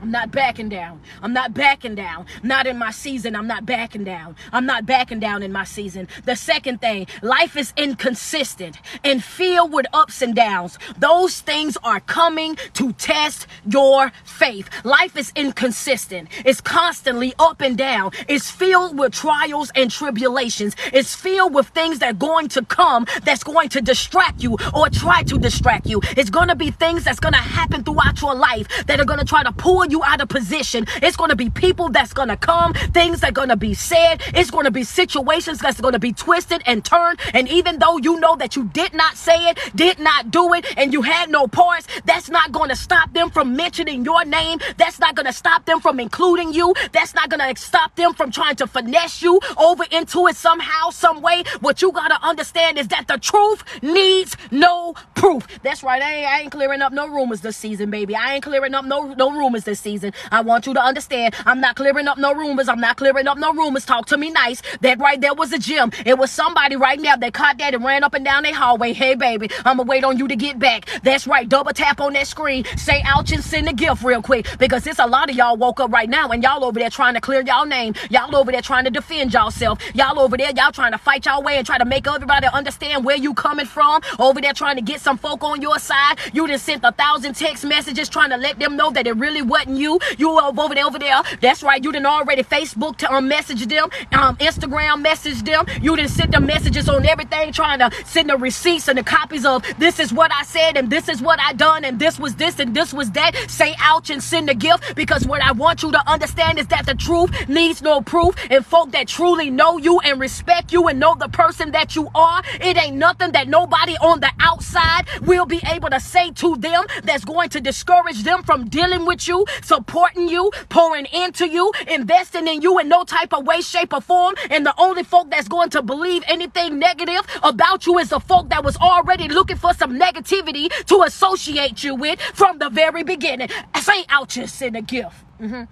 I'm 0.02 0.12
not 0.12 0.32
backing 0.32 0.70
down. 0.70 1.02
I'm 1.24 1.34
not 1.34 1.54
backing 1.54 1.95
down. 1.95 2.28
Not 2.43 2.68
in 2.68 2.78
my 2.78 2.91
season. 2.91 3.36
I'm 3.36 3.48
not 3.48 3.66
backing 3.66 4.04
down. 4.04 4.36
I'm 4.54 4.66
not 4.66 4.86
backing 4.86 5.20
down 5.20 5.41
in 5.41 5.52
my 5.52 5.64
season. 5.64 6.08
The 6.26 6.36
second 6.36 6.82
thing, 6.82 7.08
life 7.24 7.58
is 7.58 7.74
inconsistent 7.76 8.78
and 9.04 9.24
filled 9.24 9.74
with 9.74 9.88
ups 9.93 10.22
and 10.22 10.36
downs. 10.36 10.78
Those 11.00 11.41
things 11.41 11.78
are 11.84 12.00
coming 12.00 12.58
to 12.74 12.93
test 12.93 13.48
your 13.68 14.12
faith. 14.24 14.70
Life 14.84 15.18
is 15.18 15.32
inconsistent. 15.36 16.30
It's 16.45 16.62
constantly 16.62 17.34
up 17.39 17.62
and 17.62 17.76
down. 17.76 18.12
It's 18.28 18.52
filled 18.52 19.00
with 19.00 19.14
trials 19.14 19.72
and 19.76 19.89
tribulations. 19.89 20.76
It's 20.93 21.16
filled 21.16 21.56
with 21.56 21.70
things 21.70 22.00
that 22.00 22.12
are 22.12 22.14
going 22.14 22.50
to 22.50 22.64
come 22.64 23.08
that's 23.24 23.43
going 23.43 23.70
to 23.70 23.82
distract 23.82 24.43
you 24.43 24.58
or 24.76 24.89
try 24.89 25.24
to 25.24 25.39
distract 25.39 25.88
you. 25.88 26.02
It's 26.16 26.30
going 26.30 26.50
to 26.50 26.56
be 26.56 26.70
things 26.70 27.04
that's 27.04 27.20
going 27.20 27.34
to 27.34 27.39
happen 27.39 27.84
throughout 27.84 28.22
your 28.22 28.36
life 28.36 28.68
that 28.86 29.00
are 29.00 29.06
going 29.06 29.20
to 29.20 29.26
try 29.26 29.41
to 29.43 29.52
pull 29.52 29.87
you 29.92 30.04
out 30.04 30.22
of 30.22 30.30
position. 30.30 30.86
It's 31.02 31.16
going 31.16 31.30
to 31.30 31.36
be 31.36 31.50
people 31.50 31.90
that's 31.90 32.14
going 32.14 32.30
to 32.30 32.38
come, 32.38 32.74
things 32.74 33.22
that 33.22 33.30
are 33.30 33.34
going 33.34 33.50
to 33.50 33.58
be 33.58 33.74
said. 33.74 34.22
It's 34.34 34.52
going 34.52 34.66
to 34.66 34.72
be 34.72 34.84
situations 34.84 35.60
that's 35.60 35.82
going 35.82 35.94
to 35.94 36.00
be 36.00 36.14
twisted 36.14 36.62
and 36.66 36.84
turned. 36.84 37.20
And 37.34 37.48
even 37.50 37.80
though 37.80 37.98
you 37.98 38.20
know 38.20 38.36
that 38.38 38.56
you 38.56 38.66
did 38.66 38.94
not 38.94 39.18
say 39.18 39.50
it, 39.50 39.60
did 39.76 40.00
not 40.00 40.32
do 40.32 40.54
it, 40.54 40.66
and 40.78 40.94
you 40.94 41.02
had 41.02 41.30
no 41.30 41.48
parts, 41.48 41.88
that's 42.06 42.30
not 42.30 42.52
going 42.52 42.70
to 42.70 42.76
stop 42.76 43.14
them 43.14 43.30
from 43.30 43.56
mentioning 43.56 44.06
your 44.06 44.26
name. 44.26 44.60
That's 44.78 45.00
not 45.00 45.16
going 45.16 45.26
to 45.26 45.34
stop 45.34 45.66
them 45.66 45.80
from 45.82 46.00
including 46.00 46.54
you. 46.54 46.74
That's 46.92 47.14
not 47.14 47.30
going 47.30 47.56
to 47.56 47.62
stop 47.62 47.96
them 47.96 48.14
from 48.14 48.32
trying 48.32 48.56
to 48.58 48.68
finesse 48.68 49.22
you 49.22 49.40
over 49.58 49.84
into 49.92 50.28
it 50.28 50.36
somehow, 50.36 50.90
some 50.90 51.22
way. 51.22 51.44
What 51.60 51.82
you 51.82 51.92
got 51.92 52.10
to 52.10 52.26
understand 52.26 52.78
is 52.78 52.88
that 52.90 53.08
the 53.08 53.18
truth 53.18 53.64
needs 53.82 54.36
no 54.52 54.96
proof. 55.16 55.48
That's 55.64 55.84
right. 55.84 56.02
I 56.02 56.14
ain't, 56.14 56.28
I 56.28 56.40
ain't 56.42 56.52
clearing 56.52 56.82
up 56.82 56.94
no 56.94 57.08
rumors 57.08 57.42
this 57.42 57.58
season, 57.58 57.90
baby. 57.90 58.16
I 58.16 58.36
ain't 58.36 58.44
clearing 58.44 58.74
up 58.74 58.86
no, 58.86 59.14
no 59.14 59.32
rumors 59.32 59.64
this 59.64 59.77
this 59.78 59.82
season. 59.92 60.14
I 60.32 60.42
want 60.42 60.66
you 60.66 60.74
to 60.74 60.82
understand 60.82 61.36
I'm 61.46 61.62
not 61.62 61.76
clearing 61.76 62.08
up 62.08 62.18
no 62.18 62.34
rumors. 62.34 62.68
I'm 62.68 62.80
not 62.80 62.98
clearing 62.98 63.28
up 63.28 63.38
no 63.38 63.54
rumors. 63.54 63.86
Talk 63.86 64.08
to 64.08 64.18
me 64.18 64.30
nice. 64.30 64.62
That 64.82 65.00
right 65.00 65.20
there 65.22 65.34
was 65.34 65.54
a 65.54 65.60
gym. 65.60 65.92
It 66.06 66.18
was 66.18 66.32
somebody 66.32 66.76
right 66.76 67.00
now 67.00 67.16
that 67.16 67.34
caught 67.34 67.58
that 67.60 67.74
and 67.74 67.84
ran 67.84 68.04
up 68.04 68.14
and 68.14 68.26
down 68.26 68.44
their 68.44 68.54
hallway. 68.54 68.94
Hey, 68.94 69.16
baby, 69.16 69.50
I'm 69.66 69.78
gonna 69.78 69.88
wait 69.88 70.04
on 70.04 70.18
you 70.18 70.28
to 70.28 70.36
get 70.36 70.60
back. 70.60 70.88
That's 71.04 71.28
right. 71.28 71.48
Double 71.48 71.72
tap 71.72 72.02
on 72.02 72.14
that 72.14 72.28
screen. 72.28 72.66
Say 72.76 73.02
ouch 73.06 73.32
and 73.32 73.44
send 73.44 73.70
a 73.70 73.74
gift 73.74 74.04
real 74.04 74.22
quick 74.22 74.48
because 74.58 74.88
it's 74.88 75.00
a 75.00 75.06
lot 75.06 75.30
of 75.30 75.36
y'all 75.36 75.58
woke 75.58 75.80
up 75.80 75.92
right 75.92 76.10
now 76.10 76.30
and 76.30 76.42
y'all 76.44 76.64
over 76.64 76.80
there 76.80 76.90
trying 76.90 77.14
to 77.14 77.22
clear 77.22 77.42
y'all 77.42 77.66
name. 77.66 77.94
Y'all 78.10 78.36
over 78.36 78.52
there 78.52 78.62
trying 78.62 78.86
to 78.86 78.92
defend 78.92 79.34
y'allself. 79.34 79.80
Y'all 79.94 80.20
over 80.20 80.38
there, 80.38 80.52
y'all 80.56 80.72
trying 80.72 80.92
to 80.92 80.98
fight 80.98 81.26
y'all 81.26 81.44
way 81.44 81.58
and 81.58 81.66
try 81.66 81.78
to 81.78 81.86
make 81.86 82.08
everybody 82.08 82.48
understand 82.48 83.06
where 83.06 83.18
you 83.18 83.34
coming 83.34 83.66
from. 83.66 84.02
Over 84.20 84.42
there 84.42 84.54
trying 84.54 84.78
to 84.78 84.82
get 84.82 85.02
some 85.02 85.18
folk 85.18 85.44
on 85.44 85.62
your 85.62 85.80
side. 85.80 86.18
You 86.34 86.48
just 86.48 86.66
sent 86.66 86.84
a 86.84 86.92
thousand 86.92 87.36
text 87.36 87.66
messages 87.66 88.10
trying 88.10 88.30
to 88.30 88.38
let 88.38 88.60
them 88.60 88.76
know 88.76 88.92
that 88.92 89.08
it 89.08 89.16
really 89.18 89.42
wasn't 89.42 89.66
you. 89.76 89.99
You 90.18 90.39
over 90.39 90.76
there, 90.76 90.86
over 90.86 90.99
there. 90.99 91.22
That's 91.41 91.63
right. 91.63 91.84
You 91.84 91.91
didn't 91.91 92.05
already 92.05 92.43
Facebook 92.43 92.97
to 92.97 93.11
um, 93.11 93.28
message 93.28 93.65
them, 93.68 93.89
um, 94.13 94.36
Instagram 94.38 95.01
message 95.01 95.43
them. 95.43 95.65
You 95.82 95.95
didn't 95.95 96.11
send 96.11 96.34
them 96.34 96.45
messages 96.45 96.89
on 96.89 97.05
everything, 97.05 97.51
trying 97.51 97.80
to 97.80 97.91
send 98.05 98.30
the 98.30 98.38
receipts 98.38 98.88
and 98.88 98.97
the 98.97 99.03
copies 99.03 99.45
of 99.45 99.63
this 99.78 99.99
is 99.99 100.13
what 100.13 100.32
I 100.32 100.43
said 100.43 100.78
and 100.78 100.89
this 100.89 101.09
is 101.09 101.22
what 101.22 101.39
I 101.39 101.53
done 101.53 101.84
and 101.84 101.99
this 101.99 102.20
was 102.20 102.36
this 102.36 102.59
and 102.59 102.76
this 102.76 102.93
was 102.93 103.11
that. 103.11 103.36
Say 103.49 103.76
ouch 103.80 104.09
and 104.09 104.22
send 104.22 104.49
a 104.49 104.55
gift 104.55 104.95
because 104.95 105.26
what 105.26 105.41
I 105.41 105.51
want 105.51 105.84
you 105.84 105.91
to 105.91 106.09
understand 106.09 106.59
is 106.59 106.68
that 106.68 106.86
the 106.86 106.95
truth 106.95 107.49
needs 107.49 107.82
no 107.82 108.01
proof. 108.01 108.36
And 108.49 108.65
folk 108.65 108.91
that 108.91 109.07
truly 109.07 109.49
know 109.49 109.78
you 109.78 109.99
and 110.01 110.20
respect 110.20 110.72
you 110.72 110.88
and 110.88 110.99
know 110.99 111.15
the 111.15 111.30
person 111.30 111.72
that 111.72 111.95
you 111.95 112.09
are, 112.15 112.41
it 112.61 112.78
ain't 112.78 112.95
nothing 112.95 113.32
that 113.32 113.47
nobody 113.47 113.95
on 114.01 114.20
the 114.20 114.32
outside 114.39 115.07
will 115.22 115.45
be 115.45 115.61
able 115.72 115.89
to 115.89 115.99
say 115.99 116.32
to 116.32 116.55
them 116.55 116.86
that's 117.03 117.26
going 117.26 117.49
to 117.49 117.61
discourage 117.61 118.24
them 118.24 118.43
from 118.43 118.68
dealing 118.70 119.05
with 119.05 119.28
you, 119.28 119.45
supporting 119.62 120.28
you, 120.28 120.51
pouring 120.70 121.05
into 121.14 121.47
you, 121.47 121.72
investing 121.88 122.47
in 122.47 122.62
you 122.62 122.80
in 122.80 122.88
no 122.88 123.03
type 123.03 123.34
of 123.34 123.45
way, 123.45 123.62
shape, 123.62 123.93
or 123.93 124.01
form. 124.01 124.36
And 124.49 124.66
the 124.66 124.74
only 124.78 125.03
folk 125.03 125.30
that's 125.30 125.47
going 125.47 125.70
to 125.72 125.82
believe 125.82 126.24
anything 126.28 126.80
negative 126.80 127.22
about 127.43 127.86
you 127.86 127.97
is 127.97 128.10
the 128.10 128.20
folk 128.20 128.49
that 128.49 128.64
was 128.64 128.78
already 128.78 129.28
looking 129.28 129.58
for 129.58 129.74
some 129.74 129.99
negativity 129.99 130.70
to 130.86 131.03
associate 131.03 131.84
you 131.84 131.95
with 131.95 132.20
from 132.22 132.60
the 132.60 132.70
very 132.70 133.03
beginning. 133.03 133.49
Say 133.80 134.05
out 134.10 134.30
just 134.30 134.55
send 134.55 134.76
a 134.76 134.82
gift. 134.82 135.16
Mm-hmm. 135.39 135.64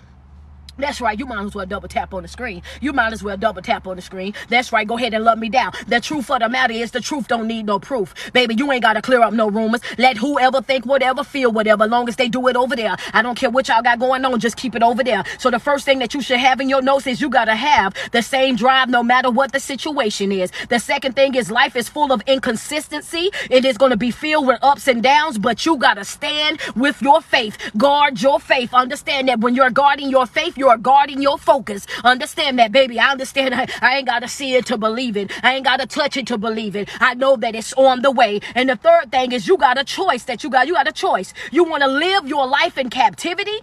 That's 0.78 0.99
right. 0.99 1.17
You 1.17 1.26
might 1.26 1.45
as 1.45 1.55
well 1.55 1.65
double 1.65 1.88
tap 1.88 2.13
on 2.13 2.23
the 2.23 2.28
screen. 2.28 2.61
You 2.82 2.91
might 2.91 3.13
as 3.13 3.23
well 3.23 3.38
double 3.38 3.61
tap 3.61 3.88
on 3.88 3.95
the 3.95 4.01
screen. 4.01 4.34
That's 4.49 4.73
right. 4.73 4.86
Go 4.86 4.97
ahead 4.97 5.13
and 5.13 5.23
love 5.23 5.38
me 5.39 5.49
down. 5.49 5.71
The 5.88 6.01
truth 6.01 6.30
of 6.30 6.39
the 6.39 6.49
matter 6.49 6.73
is 6.73 6.91
the 6.91 6.99
truth 6.99 7.28
don't 7.30 7.47
need 7.47 7.65
no 7.65 7.80
proof. 7.80 8.13
Baby, 8.34 8.55
you 8.55 8.69
ain't 8.71 8.84
got 8.84 8.93
to 8.93 9.01
clear 9.01 9.21
up 9.21 9.34
no 9.34 9.49
rumors. 9.49 9.82
Let 9.97 10.17
whoever 10.17 10.61
think 10.61 10.86
whatever, 10.86 11.23
feel 11.23 11.51
whatever, 11.51 11.88
long 11.88 12.09
as 12.09 12.17
they 12.17 12.28
do 12.28 12.47
it 12.49 12.57
over 12.57 12.76
there. 12.76 12.97
I 13.13 13.21
don't 13.21 13.36
care 13.36 13.49
what 13.49 13.69
y'all 13.69 13.82
got 13.82 13.99
going 13.99 14.26
on. 14.26 14.39
Just 14.39 14.57
keep 14.57 14.76
it 14.76 14.84
over 14.84 15.03
there. 15.03 15.23
So 15.38 15.49
the 15.49 15.59
first 15.59 15.86
thing 15.86 15.99
that 15.99 16.13
you 16.13 16.21
should 16.21 16.39
have 16.39 16.59
in 16.59 16.67
your 16.67 16.82
notes 16.82 17.07
is 17.07 17.21
you 17.21 17.30
got 17.30 17.45
to 17.45 17.55
have 17.55 17.93
the 18.11 18.21
same 18.21 18.57
drive 18.57 18.89
no 18.89 19.01
matter 19.01 19.32
what 19.32 19.53
the 19.53 19.59
situation 19.61 20.32
is. 20.32 20.51
The 20.69 20.80
second 20.80 21.15
thing 21.15 21.36
is 21.36 21.49
life 21.49 21.76
is 21.78 21.88
full 21.88 22.11
of 22.11 22.21
inconsistency. 22.28 23.32
It 23.49 23.63
is 23.63 23.78
going 23.78 23.91
to 23.91 23.97
be 23.97 24.11
filled 24.11 24.47
with 24.47 24.59
ups 24.61 24.88
and 24.89 25.01
downs, 25.01 25.38
but 25.38 25.65
you 25.65 25.78
got 25.78 25.93
to 25.93 26.03
stand 26.03 26.59
with 26.76 27.01
your 27.01 27.21
faith. 27.21 27.57
Guard 27.78 28.21
your 28.21 28.39
faith. 28.41 28.73
Understand 28.73 29.30
that 29.30 29.39
when 29.39 29.55
you're 29.55 29.69
guarding 29.69 30.09
your 30.09 30.26
faith, 30.26 30.57
you 30.66 30.72
are 30.72 30.78
guarding 30.80 31.22
your 31.22 31.38
focus. 31.38 31.86
Understand 32.03 32.59
that, 32.59 32.72
baby. 32.72 32.99
I 32.99 33.11
understand. 33.11 33.53
I, 33.55 33.68
I 33.82 33.97
ain't 33.97 34.07
got 34.07 34.22
to 34.22 34.28
see 34.28 34.55
it 34.55 34.66
to 34.68 34.78
believe 34.78 35.16
it. 35.18 35.32
I 35.43 35.55
ain't 35.55 35.66
got 35.66 35.80
to 35.80 35.88
touch 35.88 36.18
it 36.18 36.28
to 36.28 36.38
believe 36.39 36.76
it. 36.76 36.89
I 37.01 37.13
know 37.13 37.38
that 37.38 37.55
it's 37.55 37.74
on 37.74 38.01
the 38.01 38.11
way. 38.11 38.41
And 38.55 38.70
the 38.70 38.76
third 38.76 39.11
thing 39.11 39.32
is 39.32 39.47
you 39.47 39.57
got 39.57 39.78
a 39.80 39.84
choice 39.84 40.24
that 40.26 40.43
you 40.43 40.49
got. 40.49 40.68
You 40.68 40.74
got 40.74 40.88
a 40.88 40.91
choice. 40.93 41.34
You 41.51 41.63
want 41.66 41.84
to 41.84 41.89
live 41.89 42.28
your 42.28 42.47
life 42.47 42.78
in 42.78 42.89
captivity 42.89 43.59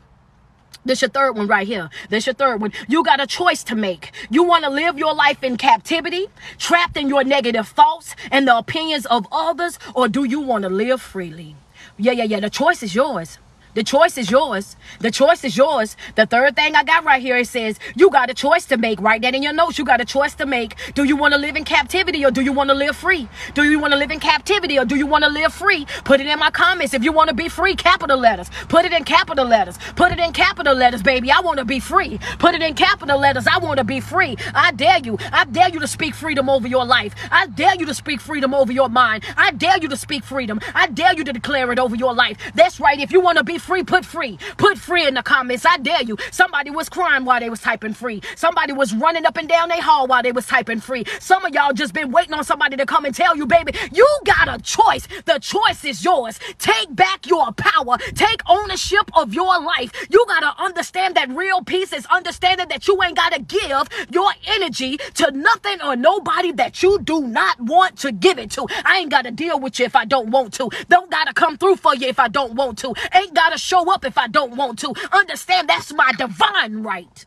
This 0.84 1.02
your 1.02 1.10
third 1.10 1.36
one 1.36 1.46
right 1.48 1.66
here. 1.66 1.90
This 2.10 2.26
your 2.26 2.34
third 2.34 2.60
one. 2.60 2.72
You 2.88 3.04
got 3.04 3.20
a 3.20 3.26
choice 3.26 3.64
to 3.64 3.76
make. 3.76 4.12
You 4.30 4.42
want 4.44 4.64
to 4.64 4.70
live 4.70 4.98
your 4.98 5.14
life 5.14 5.42
in 5.44 5.56
captivity, 5.56 6.26
trapped 6.58 6.96
in 6.96 7.08
your 7.08 7.24
negative 7.24 7.68
thoughts 7.68 8.16
and 8.32 8.48
the 8.48 8.58
opinions 8.58 9.06
of 9.06 9.26
others, 9.32 9.78
or 9.94 10.08
do 10.08 10.24
you 10.24 10.40
want 10.40 10.64
to 10.64 10.70
live 10.70 11.00
freely? 11.02 11.56
Yeah, 11.98 12.12
yeah, 12.12 12.24
yeah. 12.24 12.40
The 12.40 12.50
choice 12.50 12.82
is 12.82 12.94
yours. 12.94 13.38
The 13.74 13.82
choice 13.82 14.18
is 14.18 14.30
yours. 14.30 14.76
The 15.00 15.10
choice 15.10 15.44
is 15.44 15.56
yours. 15.56 15.96
The 16.14 16.26
third 16.26 16.56
thing 16.56 16.76
I 16.76 16.84
got 16.84 17.04
right 17.04 17.22
here, 17.22 17.38
it 17.38 17.48
says, 17.48 17.78
you 17.96 18.10
got 18.10 18.28
a 18.28 18.34
choice 18.34 18.66
to 18.66 18.76
make. 18.76 19.00
Write 19.00 19.22
that 19.22 19.34
in 19.34 19.42
your 19.42 19.54
notes. 19.54 19.78
You 19.78 19.84
got 19.86 20.00
a 20.00 20.04
choice 20.04 20.34
to 20.34 20.46
make. 20.46 20.76
Do 20.94 21.04
you 21.04 21.16
want 21.16 21.32
to 21.32 21.40
live 21.40 21.56
in 21.56 21.64
captivity 21.64 22.22
or 22.24 22.30
do 22.30 22.42
you 22.42 22.52
want 22.52 22.68
to 22.68 22.74
live 22.74 22.94
free? 22.96 23.28
Do 23.54 23.62
you 23.64 23.78
want 23.78 23.92
to 23.94 23.98
live 23.98 24.10
in 24.10 24.20
captivity 24.20 24.78
or 24.78 24.84
do 24.84 24.96
you 24.96 25.06
want 25.06 25.24
to 25.24 25.30
live 25.30 25.54
free? 25.54 25.86
Put 26.04 26.20
it 26.20 26.26
in 26.26 26.38
my 26.38 26.50
comments. 26.50 26.92
If 26.92 27.02
you 27.02 27.12
want 27.12 27.30
to 27.30 27.34
be 27.34 27.48
free, 27.48 27.74
capital 27.74 28.18
letters. 28.18 28.50
Put 28.68 28.84
it 28.84 28.92
in 28.92 29.04
capital 29.04 29.46
letters. 29.46 29.78
Put 29.96 30.12
it 30.12 30.18
in 30.18 30.32
capital 30.34 30.74
letters, 30.74 31.02
baby. 31.02 31.30
I 31.30 31.40
want 31.40 31.58
to 31.58 31.64
be 31.64 31.80
free. 31.80 32.18
Put 32.38 32.54
it 32.54 32.60
in 32.60 32.74
capital 32.74 33.18
letters. 33.18 33.46
I 33.46 33.56
want 33.58 33.78
to 33.78 33.84
be 33.84 34.00
free. 34.00 34.36
I 34.54 34.72
dare 34.72 34.98
you. 34.98 35.16
I 35.32 35.46
dare 35.46 35.70
you 35.70 35.80
to 35.80 35.88
speak 35.88 36.14
freedom 36.14 36.50
over 36.50 36.68
your 36.68 36.84
life. 36.84 37.14
I 37.30 37.46
dare 37.46 37.76
you 37.76 37.86
to 37.86 37.94
speak 37.94 38.20
freedom 38.20 38.52
over 38.52 38.72
your 38.72 38.90
mind. 38.90 39.24
I 39.38 39.52
dare 39.52 39.78
you 39.78 39.88
to 39.88 39.96
speak 39.96 40.24
freedom. 40.24 40.60
I 40.74 40.88
dare 40.88 41.14
you 41.14 41.24
to 41.24 41.32
declare 41.32 41.72
it 41.72 41.78
over 41.78 41.96
your 41.96 42.12
life. 42.12 42.36
That's 42.54 42.78
right. 42.78 43.00
If 43.00 43.12
you 43.12 43.20
want 43.20 43.38
to 43.38 43.44
be 43.44 43.58
free, 43.62 43.84
put 43.84 44.04
free. 44.04 44.38
Put 44.58 44.76
free 44.76 45.06
in 45.06 45.14
the 45.14 45.22
comments. 45.22 45.64
I 45.64 45.78
dare 45.78 46.02
you. 46.02 46.16
Somebody 46.30 46.70
was 46.70 46.88
crying 46.88 47.24
while 47.24 47.40
they 47.40 47.48
was 47.48 47.60
typing 47.60 47.94
free. 47.94 48.20
Somebody 48.36 48.72
was 48.72 48.92
running 48.92 49.24
up 49.24 49.36
and 49.36 49.48
down 49.48 49.68
their 49.68 49.80
hall 49.80 50.06
while 50.06 50.22
they 50.22 50.32
was 50.32 50.46
typing 50.46 50.80
free. 50.80 51.04
Some 51.20 51.44
of 51.44 51.54
y'all 51.54 51.72
just 51.72 51.94
been 51.94 52.10
waiting 52.10 52.34
on 52.34 52.44
somebody 52.44 52.76
to 52.76 52.86
come 52.86 53.04
and 53.04 53.14
tell 53.14 53.36
you, 53.36 53.46
baby, 53.46 53.72
you 53.92 54.06
got 54.24 54.48
a 54.48 54.60
choice. 54.62 55.06
The 55.24 55.38
choice 55.38 55.84
is 55.84 56.04
yours. 56.04 56.38
Take 56.58 56.94
back 56.94 57.26
your 57.26 57.52
power. 57.52 57.96
Take 58.14 58.42
ownership 58.48 59.10
of 59.16 59.32
your 59.32 59.60
life. 59.62 59.92
You 60.10 60.24
got 60.28 60.40
to 60.40 60.62
understand 60.62 61.14
that 61.14 61.30
real 61.30 61.62
peace 61.62 61.92
is 61.92 62.04
understanding 62.06 62.68
that 62.68 62.88
you 62.88 63.00
ain't 63.02 63.16
got 63.16 63.32
to 63.32 63.40
give 63.40 63.88
your 64.10 64.30
energy 64.46 64.96
to 65.14 65.30
nothing 65.30 65.80
or 65.82 65.94
nobody 65.96 66.52
that 66.52 66.82
you 66.82 66.98
do 66.98 67.22
not 67.22 67.60
want 67.60 67.98
to 67.98 68.12
give 68.12 68.38
it 68.38 68.50
to. 68.52 68.66
I 68.84 68.98
ain't 68.98 69.10
got 69.10 69.22
to 69.22 69.30
deal 69.30 69.60
with 69.60 69.78
you 69.78 69.84
if 69.86 69.94
I 69.94 70.04
don't 70.04 70.30
want 70.30 70.52
to. 70.54 70.68
Don't 70.88 71.10
got 71.10 71.28
to 71.28 71.34
come 71.34 71.56
through 71.56 71.76
for 71.76 71.94
you 71.94 72.08
if 72.08 72.18
I 72.18 72.28
don't 72.28 72.54
want 72.54 72.78
to. 72.78 72.94
Ain't 73.14 73.34
got 73.34 73.51
to 73.52 73.58
show 73.58 73.92
up 73.92 74.04
if 74.04 74.18
I 74.18 74.26
don't 74.28 74.56
want 74.56 74.78
to. 74.80 74.94
Understand 75.12 75.68
that's 75.68 75.92
my 75.92 76.12
divine 76.18 76.82
right. 76.82 77.24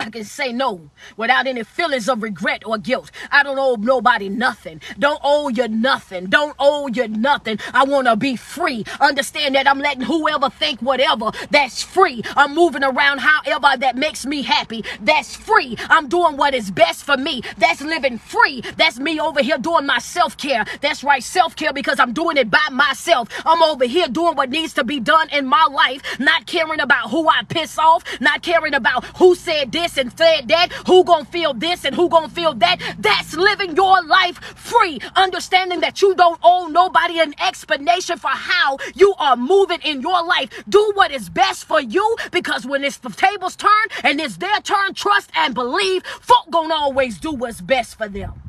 I 0.00 0.10
can 0.10 0.24
say 0.24 0.52
no 0.52 0.90
without 1.16 1.46
any 1.46 1.64
feelings 1.64 2.08
of 2.08 2.22
regret 2.22 2.62
or 2.64 2.78
guilt. 2.78 3.10
I 3.32 3.42
don't 3.42 3.58
owe 3.58 3.74
nobody 3.74 4.28
nothing. 4.28 4.80
Don't 4.98 5.20
owe 5.24 5.48
you 5.48 5.66
nothing. 5.66 6.26
Don't 6.26 6.54
owe 6.58 6.86
you 6.86 7.08
nothing. 7.08 7.58
I 7.74 7.84
want 7.84 8.06
to 8.06 8.14
be 8.14 8.36
free. 8.36 8.84
Understand 9.00 9.56
that 9.56 9.68
I'm 9.68 9.80
letting 9.80 10.02
whoever 10.02 10.50
think 10.50 10.80
whatever. 10.80 11.32
That's 11.50 11.82
free. 11.82 12.22
I'm 12.36 12.54
moving 12.54 12.84
around 12.84 13.18
however 13.18 13.76
that 13.78 13.96
makes 13.96 14.24
me 14.24 14.42
happy. 14.42 14.84
That's 15.00 15.34
free. 15.34 15.76
I'm 15.90 16.08
doing 16.08 16.36
what 16.36 16.54
is 16.54 16.70
best 16.70 17.02
for 17.02 17.16
me. 17.16 17.42
That's 17.56 17.80
living 17.80 18.18
free. 18.18 18.62
That's 18.76 19.00
me 19.00 19.18
over 19.20 19.42
here 19.42 19.58
doing 19.58 19.86
my 19.86 19.98
self 19.98 20.36
care. 20.36 20.64
That's 20.80 21.02
right, 21.02 21.22
self 21.24 21.56
care 21.56 21.72
because 21.72 21.98
I'm 21.98 22.12
doing 22.12 22.36
it 22.36 22.50
by 22.50 22.66
myself. 22.70 23.28
I'm 23.44 23.62
over 23.64 23.84
here 23.84 24.06
doing 24.06 24.36
what 24.36 24.50
needs 24.50 24.74
to 24.74 24.84
be 24.84 25.00
done 25.00 25.28
in 25.30 25.46
my 25.46 25.66
life, 25.70 26.02
not 26.20 26.46
caring 26.46 26.80
about 26.80 27.10
who 27.10 27.28
I 27.28 27.42
piss 27.48 27.78
off, 27.78 28.04
not 28.20 28.42
caring 28.42 28.74
about 28.74 29.04
who 29.16 29.34
said 29.34 29.72
this 29.72 29.87
this 29.88 29.98
and 29.98 30.16
said 30.16 30.48
that, 30.48 30.72
who 30.86 31.04
gonna 31.04 31.24
feel 31.24 31.54
this 31.54 31.84
and 31.84 31.94
who 31.94 32.08
gonna 32.08 32.28
feel 32.28 32.54
that. 32.54 32.78
That's 32.98 33.34
living 33.34 33.76
your 33.76 34.02
life 34.04 34.38
free, 34.38 35.00
understanding 35.16 35.80
that 35.80 36.02
you 36.02 36.14
don't 36.14 36.38
owe 36.42 36.66
nobody 36.66 37.20
an 37.20 37.34
explanation 37.40 38.18
for 38.18 38.28
how 38.30 38.78
you 38.94 39.14
are 39.18 39.36
moving 39.36 39.80
in 39.84 40.00
your 40.00 40.24
life. 40.24 40.50
Do 40.68 40.92
what 40.94 41.10
is 41.10 41.28
best 41.28 41.64
for 41.64 41.80
you 41.80 42.16
because 42.30 42.66
when 42.66 42.84
it's 42.84 42.98
the 42.98 43.10
table's 43.10 43.56
turn 43.56 43.70
and 44.04 44.20
it's 44.20 44.36
their 44.36 44.60
turn, 44.60 44.94
trust 44.94 45.30
and 45.34 45.54
believe, 45.54 46.04
folk 46.04 46.50
gonna 46.50 46.74
always 46.74 47.18
do 47.18 47.32
what's 47.32 47.60
best 47.60 47.96
for 47.96 48.08
them. 48.08 48.42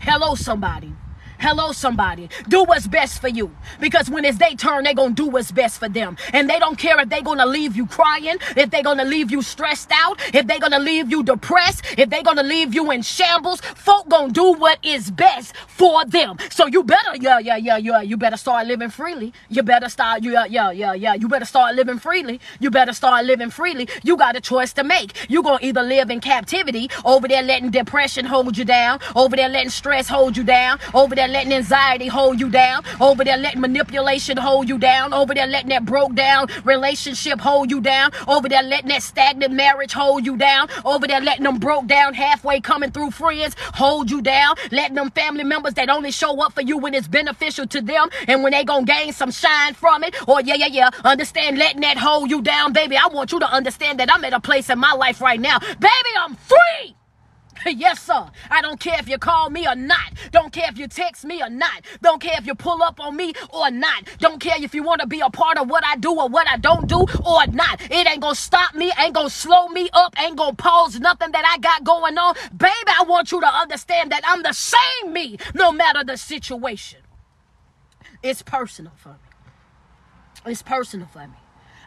Hello, 0.00 0.34
somebody. 0.34 0.92
Hello, 1.40 1.72
somebody. 1.72 2.28
Do 2.48 2.64
what's 2.64 2.86
best 2.86 3.18
for 3.18 3.28
you. 3.28 3.50
Because 3.80 4.10
when 4.10 4.26
it's 4.26 4.36
their 4.36 4.50
turn, 4.50 4.84
they're 4.84 4.92
going 4.92 5.14
to 5.14 5.24
do 5.24 5.26
what's 5.30 5.50
best 5.50 5.78
for 5.78 5.88
them. 5.88 6.18
And 6.34 6.50
they 6.50 6.58
don't 6.58 6.76
care 6.76 7.00
if 7.00 7.08
they're 7.08 7.22
going 7.22 7.38
to 7.38 7.46
leave 7.46 7.74
you 7.74 7.86
crying, 7.86 8.36
if 8.58 8.70
they're 8.70 8.82
going 8.82 8.98
to 8.98 9.06
leave 9.06 9.30
you 9.30 9.40
stressed 9.40 9.90
out, 9.90 10.20
if 10.34 10.46
they're 10.46 10.58
going 10.58 10.72
to 10.72 10.78
leave 10.78 11.10
you 11.10 11.22
depressed, 11.22 11.82
if 11.96 12.10
they're 12.10 12.22
going 12.22 12.36
to 12.36 12.42
leave 12.42 12.74
you 12.74 12.90
in 12.90 13.00
shambles. 13.00 13.62
Folk 13.62 14.06
going 14.10 14.28
to 14.28 14.32
do 14.34 14.52
what 14.52 14.84
is 14.84 15.10
best 15.10 15.56
for 15.66 16.04
them. 16.04 16.36
So 16.50 16.66
you 16.66 16.84
better, 16.84 17.16
yeah, 17.18 17.38
yeah, 17.38 17.56
yeah, 17.56 17.78
yeah. 17.78 18.02
You 18.02 18.18
better 18.18 18.36
start 18.36 18.66
living 18.66 18.90
freely. 18.90 19.32
You 19.48 19.62
better 19.62 19.88
start, 19.88 20.22
yeah, 20.22 20.44
yeah, 20.44 20.70
yeah, 20.72 20.92
yeah. 20.92 21.14
You 21.14 21.26
better 21.26 21.46
start 21.46 21.74
living 21.74 21.98
freely. 21.98 22.38
You 22.58 22.70
better 22.70 22.92
start 22.92 23.24
living 23.24 23.48
freely. 23.48 23.88
You 24.02 24.18
got 24.18 24.36
a 24.36 24.42
choice 24.42 24.74
to 24.74 24.84
make. 24.84 25.16
You're 25.30 25.42
going 25.42 25.60
to 25.60 25.66
either 25.66 25.82
live 25.82 26.10
in 26.10 26.20
captivity, 26.20 26.90
over 27.02 27.26
there 27.26 27.42
letting 27.42 27.70
depression 27.70 28.26
hold 28.26 28.58
you 28.58 28.66
down, 28.66 29.00
over 29.16 29.36
there 29.36 29.48
letting 29.48 29.70
stress 29.70 30.06
hold 30.06 30.36
you 30.36 30.44
down, 30.44 30.78
over 30.92 31.14
there 31.14 31.29
letting 31.30 31.52
anxiety 31.52 32.06
hold 32.06 32.40
you 32.40 32.50
down, 32.50 32.84
over 33.00 33.24
there 33.24 33.36
letting 33.36 33.60
manipulation 33.60 34.36
hold 34.36 34.68
you 34.68 34.78
down, 34.78 35.12
over 35.12 35.34
there 35.34 35.46
letting 35.46 35.70
that 35.70 35.84
broke 35.84 36.14
down 36.14 36.48
relationship 36.64 37.40
hold 37.40 37.70
you 37.70 37.80
down, 37.80 38.10
over 38.28 38.48
there 38.48 38.62
letting 38.62 38.88
that 38.88 39.02
stagnant 39.02 39.52
marriage 39.52 39.92
hold 39.92 40.24
you 40.26 40.36
down, 40.36 40.68
over 40.84 41.06
there 41.06 41.20
letting 41.20 41.44
them 41.44 41.58
broke 41.58 41.86
down 41.86 42.14
halfway 42.14 42.60
coming 42.60 42.90
through 42.90 43.10
friends 43.10 43.54
hold 43.74 44.10
you 44.10 44.20
down, 44.22 44.54
letting 44.70 44.96
them 44.96 45.10
family 45.10 45.44
members 45.44 45.74
that 45.74 45.88
only 45.88 46.10
show 46.10 46.40
up 46.42 46.52
for 46.52 46.62
you 46.62 46.78
when 46.78 46.94
it's 46.94 47.08
beneficial 47.08 47.66
to 47.66 47.80
them 47.80 48.08
and 48.28 48.42
when 48.42 48.52
they 48.52 48.64
gonna 48.64 48.84
gain 48.84 49.12
some 49.12 49.30
shine 49.30 49.74
from 49.74 50.04
it. 50.04 50.14
Or 50.28 50.40
yeah, 50.40 50.54
yeah, 50.54 50.66
yeah, 50.66 50.90
understand 51.04 51.58
letting 51.58 51.80
that 51.82 51.98
hold 51.98 52.30
you 52.30 52.42
down, 52.42 52.72
baby. 52.72 52.96
I 52.96 53.06
want 53.08 53.32
you 53.32 53.40
to 53.40 53.50
understand 53.52 54.00
that 54.00 54.12
I'm 54.12 54.24
at 54.24 54.32
a 54.32 54.40
place 54.40 54.70
in 54.70 54.78
my 54.78 54.92
life 54.92 55.20
right 55.20 55.40
now, 55.40 55.58
baby. 55.58 56.12
I'm 56.18 56.34
free. 56.36 56.79
yes, 57.66 58.02
sir. 58.02 58.30
I 58.50 58.62
don't 58.62 58.80
care 58.80 58.98
if 58.98 59.08
you 59.08 59.18
call 59.18 59.50
me 59.50 59.66
or 59.66 59.74
not. 59.74 60.12
Don't 60.30 60.52
care 60.52 60.68
if 60.68 60.78
you 60.78 60.88
text 60.88 61.24
me 61.24 61.42
or 61.42 61.50
not. 61.50 61.84
Don't 62.02 62.20
care 62.20 62.34
if 62.38 62.46
you 62.46 62.54
pull 62.54 62.82
up 62.82 63.00
on 63.00 63.16
me 63.16 63.34
or 63.52 63.70
not. 63.70 64.04
Don't 64.18 64.40
care 64.40 64.56
if 64.58 64.74
you 64.74 64.82
want 64.82 65.00
to 65.00 65.06
be 65.06 65.20
a 65.20 65.30
part 65.30 65.58
of 65.58 65.68
what 65.68 65.84
I 65.84 65.96
do 65.96 66.12
or 66.12 66.28
what 66.28 66.48
I 66.48 66.56
don't 66.56 66.88
do 66.88 67.00
or 67.00 67.46
not. 67.48 67.80
It 67.90 68.06
ain't 68.06 68.20
gonna 68.20 68.34
stop 68.34 68.74
me, 68.74 68.92
ain't 68.98 69.14
gonna 69.14 69.30
slow 69.30 69.68
me 69.68 69.88
up, 69.92 70.14
ain't 70.20 70.36
gonna 70.36 70.54
pause 70.54 70.98
nothing 71.00 71.32
that 71.32 71.44
I 71.44 71.58
got 71.58 71.84
going 71.84 72.16
on. 72.18 72.34
Baby, 72.56 72.72
I 72.88 73.04
want 73.06 73.32
you 73.32 73.40
to 73.40 73.48
understand 73.48 74.12
that 74.12 74.22
I'm 74.24 74.42
the 74.42 74.52
same 74.52 75.12
me 75.12 75.38
no 75.54 75.72
matter 75.72 76.04
the 76.04 76.16
situation. 76.16 77.00
It's 78.22 78.42
personal 78.42 78.92
for 78.96 79.10
me. 79.10 79.14
It's 80.46 80.62
personal 80.62 81.06
for 81.06 81.20
me. 81.20 81.34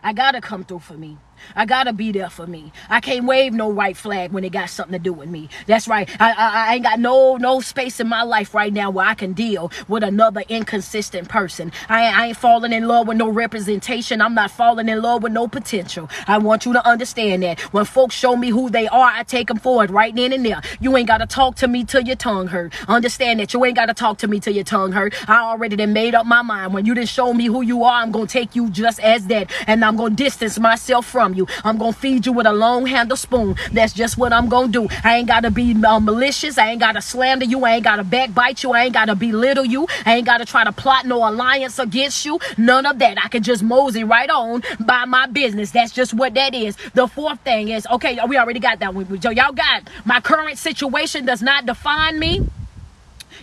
I 0.04 0.14
gotta 0.14 0.42
come 0.42 0.64
through 0.66 0.80
for 0.80 0.96
me. 0.96 1.18
I 1.56 1.66
gotta 1.66 1.94
be 1.94 2.12
there 2.12 2.30
for 2.30 2.48
me. 2.48 2.72
I 2.90 3.00
can't 3.00 3.26
wave 3.26 3.54
no 3.54 3.68
white 3.68 3.98
flag 3.98 4.32
when 4.32 4.44
it 4.44 4.52
got 4.52 4.70
something 4.70 4.94
to 4.94 5.00
do 5.00 5.14
with 5.14 5.30
me. 5.30 5.50
That's 5.68 5.88
right. 5.88 6.10
I, 6.20 6.32
I, 6.32 6.70
I 6.70 6.74
ain't 6.76 6.84
got 6.84 7.00
no 7.00 7.38
no 7.38 7.62
space 7.62 8.00
in 8.00 8.08
my 8.08 8.24
life 8.24 8.54
right 8.54 8.72
now 8.74 8.90
where 8.90 9.06
I 9.06 9.14
can 9.14 9.34
deal 9.34 9.72
with 9.88 10.04
another 10.04 10.44
inconsistent 10.50 11.30
person. 11.30 11.72
I, 11.90 12.06
I 12.06 12.28
ain't 12.28 12.38
falling 12.38 12.74
in 12.74 12.88
love 12.88 13.08
with 13.08 13.18
no 13.18 13.30
representation. 13.30 14.22
I'm 14.22 14.34
not 14.34 14.52
falling 14.52 14.90
in 14.90 15.02
love 15.02 15.24
with 15.24 15.32
no 15.32 15.48
potential. 15.48 16.10
I 16.28 16.38
want 16.38 16.66
you 16.66 16.74
to 16.74 16.88
understand 16.88 17.44
that 17.44 17.60
when 17.74 17.86
folks 17.86 18.16
show 18.16 18.36
me 18.36 18.50
who 18.50 18.70
they 18.70 18.88
are, 18.88 19.12
I 19.14 19.24
take 19.24 19.48
them 19.48 19.58
forward 19.58 19.92
right 19.92 20.16
then 20.16 20.34
and 20.34 20.46
there. 20.46 20.62
You 20.80 20.96
ain't 20.98 21.08
gotta 21.08 21.26
talk 21.26 21.56
to 21.58 21.68
me 21.68 21.84
till 21.84 22.02
your 22.02 22.16
tongue 22.16 22.48
hurt. 22.48 22.74
Understand 22.90 23.40
that 23.40 23.54
you 23.54 23.64
ain't 23.66 23.76
gotta 23.76 23.94
talk 23.94 24.18
to 24.20 24.28
me 24.28 24.40
till 24.40 24.54
your 24.54 24.64
tongue 24.64 24.92
hurt. 24.92 25.14
I 25.30 25.42
already 25.42 25.76
done 25.76 25.94
made 25.94 26.16
up 26.16 26.26
my 26.26 26.42
mind. 26.42 26.74
When 26.74 26.86
you 26.86 26.94
didn't 26.94 27.10
show 27.10 27.34
me 27.34 27.46
who 27.46 27.62
you 27.62 27.84
are, 27.84 28.02
I'm 28.02 28.12
gonna 28.12 28.28
take 28.28 28.56
you 28.56 28.70
just 28.70 29.00
as 29.00 29.28
that, 29.28 29.52
and 29.68 29.84
I'm 29.84 29.96
gonna 29.96 30.16
distance 30.16 30.60
myself 30.60 31.06
from 31.06 31.23
you. 31.32 31.48
I'm 31.64 31.78
going 31.78 31.94
to 31.94 32.00
feed 32.00 32.26
you 32.26 32.34
with 32.34 32.46
a 32.46 32.54
long 32.54 32.86
handle 32.86 33.16
spoon. 33.16 33.56
That's 33.72 33.94
just 33.94 34.18
what 34.18 34.34
I'm 34.34 34.50
going 34.50 34.72
to 34.72 34.88
do. 34.88 34.96
I 35.04 35.18
ain't 35.18 35.28
got 35.28 35.42
to 35.42 35.52
be 35.52 35.74
uh, 35.84 36.00
malicious. 36.00 36.58
I 36.58 36.72
ain't 36.72 36.80
got 36.80 36.94
to 36.94 37.02
slander 37.02 37.46
you. 37.46 37.64
I 37.64 37.76
ain't 37.76 37.84
got 37.84 37.98
to 37.98 38.04
backbite 38.04 38.64
you. 38.64 38.74
I 38.74 38.86
ain't 38.86 38.94
got 38.94 39.06
to 39.06 39.16
belittle 39.16 39.66
you. 39.66 39.88
I 40.06 40.16
ain't 40.16 40.26
got 40.26 40.40
to 40.40 40.46
try 40.46 40.64
to 40.64 40.72
plot 40.72 41.06
no 41.06 41.18
alliance 41.28 41.80
against 41.80 42.26
you. 42.26 42.40
None 42.58 42.86
of 42.86 43.00
that. 43.00 43.18
I 43.24 43.30
can 43.30 43.44
just 43.44 43.64
mosey 43.64 44.04
right 44.04 44.30
on 44.30 44.64
by 44.80 45.06
my 45.06 45.28
business. 45.28 45.72
That's 45.72 45.94
just 45.94 46.14
what 46.14 46.34
that 46.34 46.54
is. 46.54 46.76
The 46.94 47.08
fourth 47.08 47.40
thing 47.42 47.70
is, 47.70 47.88
okay, 47.88 48.20
we 48.28 48.38
already 48.38 48.60
got 48.60 48.80
that 48.80 48.94
one. 48.94 49.06
Y'all 49.22 49.54
got 49.54 49.84
my 50.06 50.20
current 50.20 50.58
situation 50.58 51.26
does 51.26 51.42
not 51.42 51.66
define 51.66 52.20
me. 52.20 52.48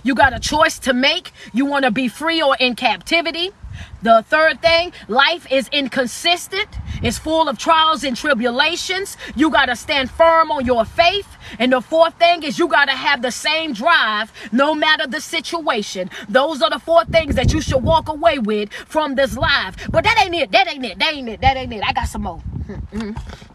You 0.02 0.14
got 0.14 0.32
a 0.32 0.40
choice 0.40 0.78
to 0.80 0.92
make. 0.92 1.32
You 1.52 1.66
want 1.66 1.84
to 1.84 1.90
be 1.90 2.08
free 2.08 2.42
or 2.42 2.56
in 2.58 2.74
captivity. 2.76 3.50
The 4.02 4.24
third 4.28 4.60
thing, 4.62 4.92
life 5.08 5.50
is 5.50 5.68
inconsistent. 5.72 6.68
It's 7.02 7.18
full 7.18 7.48
of 7.48 7.58
trials 7.58 8.04
and 8.04 8.16
tribulations. 8.16 9.16
You 9.36 9.50
got 9.50 9.66
to 9.66 9.76
stand 9.76 10.10
firm 10.10 10.50
on 10.50 10.64
your 10.64 10.84
faith. 10.84 11.28
And 11.58 11.72
the 11.72 11.80
fourth 11.80 12.14
thing 12.18 12.42
is 12.42 12.58
you 12.58 12.68
got 12.68 12.86
to 12.86 12.92
have 12.92 13.22
the 13.22 13.30
same 13.30 13.72
drive 13.72 14.32
no 14.52 14.74
matter 14.74 15.06
the 15.06 15.20
situation. 15.20 16.10
Those 16.28 16.62
are 16.62 16.70
the 16.70 16.78
four 16.78 17.04
things 17.04 17.34
that 17.36 17.52
you 17.52 17.60
should 17.60 17.82
walk 17.82 18.08
away 18.08 18.38
with 18.38 18.72
from 18.72 19.14
this 19.14 19.36
life. 19.36 19.76
But 19.90 20.04
that 20.04 20.18
ain't 20.22 20.34
it. 20.34 20.52
That 20.52 20.68
ain't 20.72 20.84
it. 20.84 20.98
That 20.98 21.14
ain't 21.14 21.28
it. 21.28 21.40
That 21.40 21.56
ain't 21.56 21.72
it. 21.72 21.82
I 21.86 21.92
got 21.92 22.08
some 22.08 22.22
more. 22.22 22.38
Hmm. 22.38 22.72
Mm-hmm. 22.72 23.49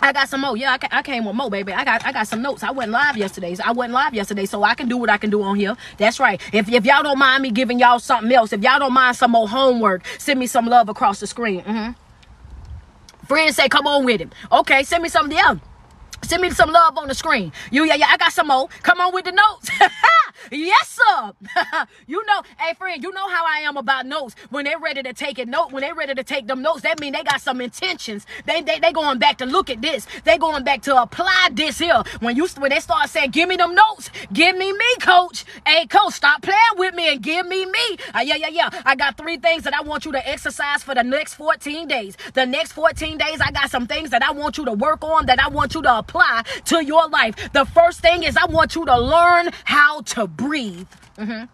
I 0.00 0.12
got 0.12 0.28
some 0.28 0.42
more. 0.42 0.56
Yeah, 0.56 0.76
I, 0.90 1.02
came 1.02 1.24
with 1.24 1.34
more, 1.34 1.50
baby. 1.50 1.72
I 1.72 1.84
got 1.84 2.04
I 2.04 2.12
got 2.12 2.28
some 2.28 2.42
notes. 2.42 2.62
I 2.62 2.70
went 2.70 2.90
live 2.90 3.16
yesterday. 3.16 3.54
So 3.54 3.62
I 3.66 3.72
went 3.72 3.92
live 3.92 4.14
yesterday, 4.14 4.46
so 4.46 4.62
I 4.62 4.74
can 4.74 4.88
do 4.88 4.96
what 4.96 5.10
I 5.10 5.18
can 5.18 5.30
do 5.30 5.42
on 5.42 5.56
here. 5.56 5.76
That's 5.96 6.20
right. 6.20 6.40
If, 6.52 6.68
if 6.68 6.84
y'all 6.84 7.02
don't 7.02 7.18
mind 7.18 7.42
me 7.42 7.50
giving 7.50 7.78
y'all 7.78 7.98
something 7.98 8.32
else, 8.32 8.52
if 8.52 8.62
y'all 8.62 8.78
don't 8.78 8.92
mind 8.92 9.16
some 9.16 9.32
more 9.32 9.48
homework, 9.48 10.06
send 10.18 10.38
me 10.38 10.46
some 10.46 10.66
love 10.66 10.88
across 10.88 11.20
the 11.20 11.26
screen. 11.26 11.62
Mm-hmm. 11.62 13.26
Friends 13.26 13.56
say, 13.56 13.68
come 13.68 13.86
on 13.86 14.04
with 14.04 14.20
him. 14.20 14.30
Okay, 14.52 14.82
send 14.84 15.02
me 15.02 15.08
something 15.08 15.36
else. 15.36 15.58
Send 16.22 16.42
me 16.42 16.50
some 16.50 16.70
love 16.70 16.98
on 16.98 17.08
the 17.08 17.14
screen. 17.14 17.52
You, 17.70 17.84
yeah, 17.84 17.94
yeah, 17.94 18.06
I 18.10 18.16
got 18.16 18.32
some 18.32 18.48
more. 18.48 18.68
Come 18.82 19.00
on 19.00 19.14
with 19.14 19.24
the 19.24 19.32
notes. 19.32 19.70
yes, 20.52 20.98
sir. 20.98 21.32
you 22.06 22.24
know, 22.26 22.42
hey, 22.58 22.74
friend, 22.74 23.02
you 23.02 23.12
know 23.12 23.28
how 23.28 23.46
I 23.46 23.60
am 23.60 23.76
about 23.76 24.06
notes. 24.06 24.34
When 24.50 24.64
they're 24.64 24.78
ready 24.78 25.02
to 25.02 25.12
take 25.12 25.38
a 25.38 25.46
note, 25.46 25.72
when 25.72 25.80
they're 25.80 25.94
ready 25.94 26.14
to 26.14 26.24
take 26.24 26.46
them 26.46 26.60
notes, 26.60 26.82
that 26.82 27.00
mean 27.00 27.12
they 27.14 27.22
got 27.22 27.40
some 27.40 27.60
intentions. 27.60 28.26
They, 28.46 28.60
they, 28.60 28.78
they 28.78 28.92
going 28.92 29.18
back 29.18 29.38
to 29.38 29.46
look 29.46 29.70
at 29.70 29.80
this. 29.80 30.06
They 30.24 30.36
going 30.38 30.64
back 30.64 30.82
to 30.82 31.00
apply 31.00 31.48
this 31.52 31.78
here. 31.78 32.02
When 32.20 32.36
you, 32.36 32.46
when 32.58 32.70
they 32.70 32.80
start 32.80 33.08
saying, 33.08 33.30
give 33.30 33.48
me 33.48 33.56
them 33.56 33.74
notes, 33.74 34.10
give 34.32 34.56
me 34.56 34.72
me, 34.72 34.96
coach. 35.00 35.44
Hey, 35.66 35.86
coach, 35.86 36.14
stop 36.14 36.42
playing 36.42 36.58
with 36.76 36.94
me 36.94 37.12
and 37.12 37.22
give 37.22 37.46
me 37.46 37.64
me. 37.64 37.96
Uh, 38.14 38.20
yeah, 38.24 38.36
yeah, 38.36 38.48
yeah. 38.48 38.70
I 38.84 38.96
got 38.96 39.16
three 39.16 39.38
things 39.38 39.62
that 39.64 39.74
I 39.74 39.82
want 39.82 40.04
you 40.04 40.12
to 40.12 40.28
exercise 40.28 40.82
for 40.82 40.94
the 40.94 41.02
next 41.04 41.34
14 41.34 41.88
days. 41.88 42.16
The 42.34 42.44
next 42.44 42.72
14 42.72 43.16
days, 43.18 43.40
I 43.40 43.50
got 43.50 43.70
some 43.70 43.86
things 43.86 44.10
that 44.10 44.22
I 44.22 44.32
want 44.32 44.58
you 44.58 44.64
to 44.66 44.72
work 44.72 45.02
on, 45.02 45.26
that 45.26 45.40
I 45.40 45.48
want 45.48 45.74
you 45.74 45.82
to 45.82 45.98
apply 45.98 46.07
to 46.64 46.84
your 46.84 47.08
life. 47.08 47.52
The 47.52 47.64
first 47.64 48.00
thing 48.00 48.22
is 48.22 48.36
I 48.36 48.46
want 48.46 48.74
you 48.74 48.84
to 48.86 48.98
learn 48.98 49.50
how 49.64 50.02
to 50.02 50.26
breathe. 50.26 50.88
Mm-hmm. 51.16 51.44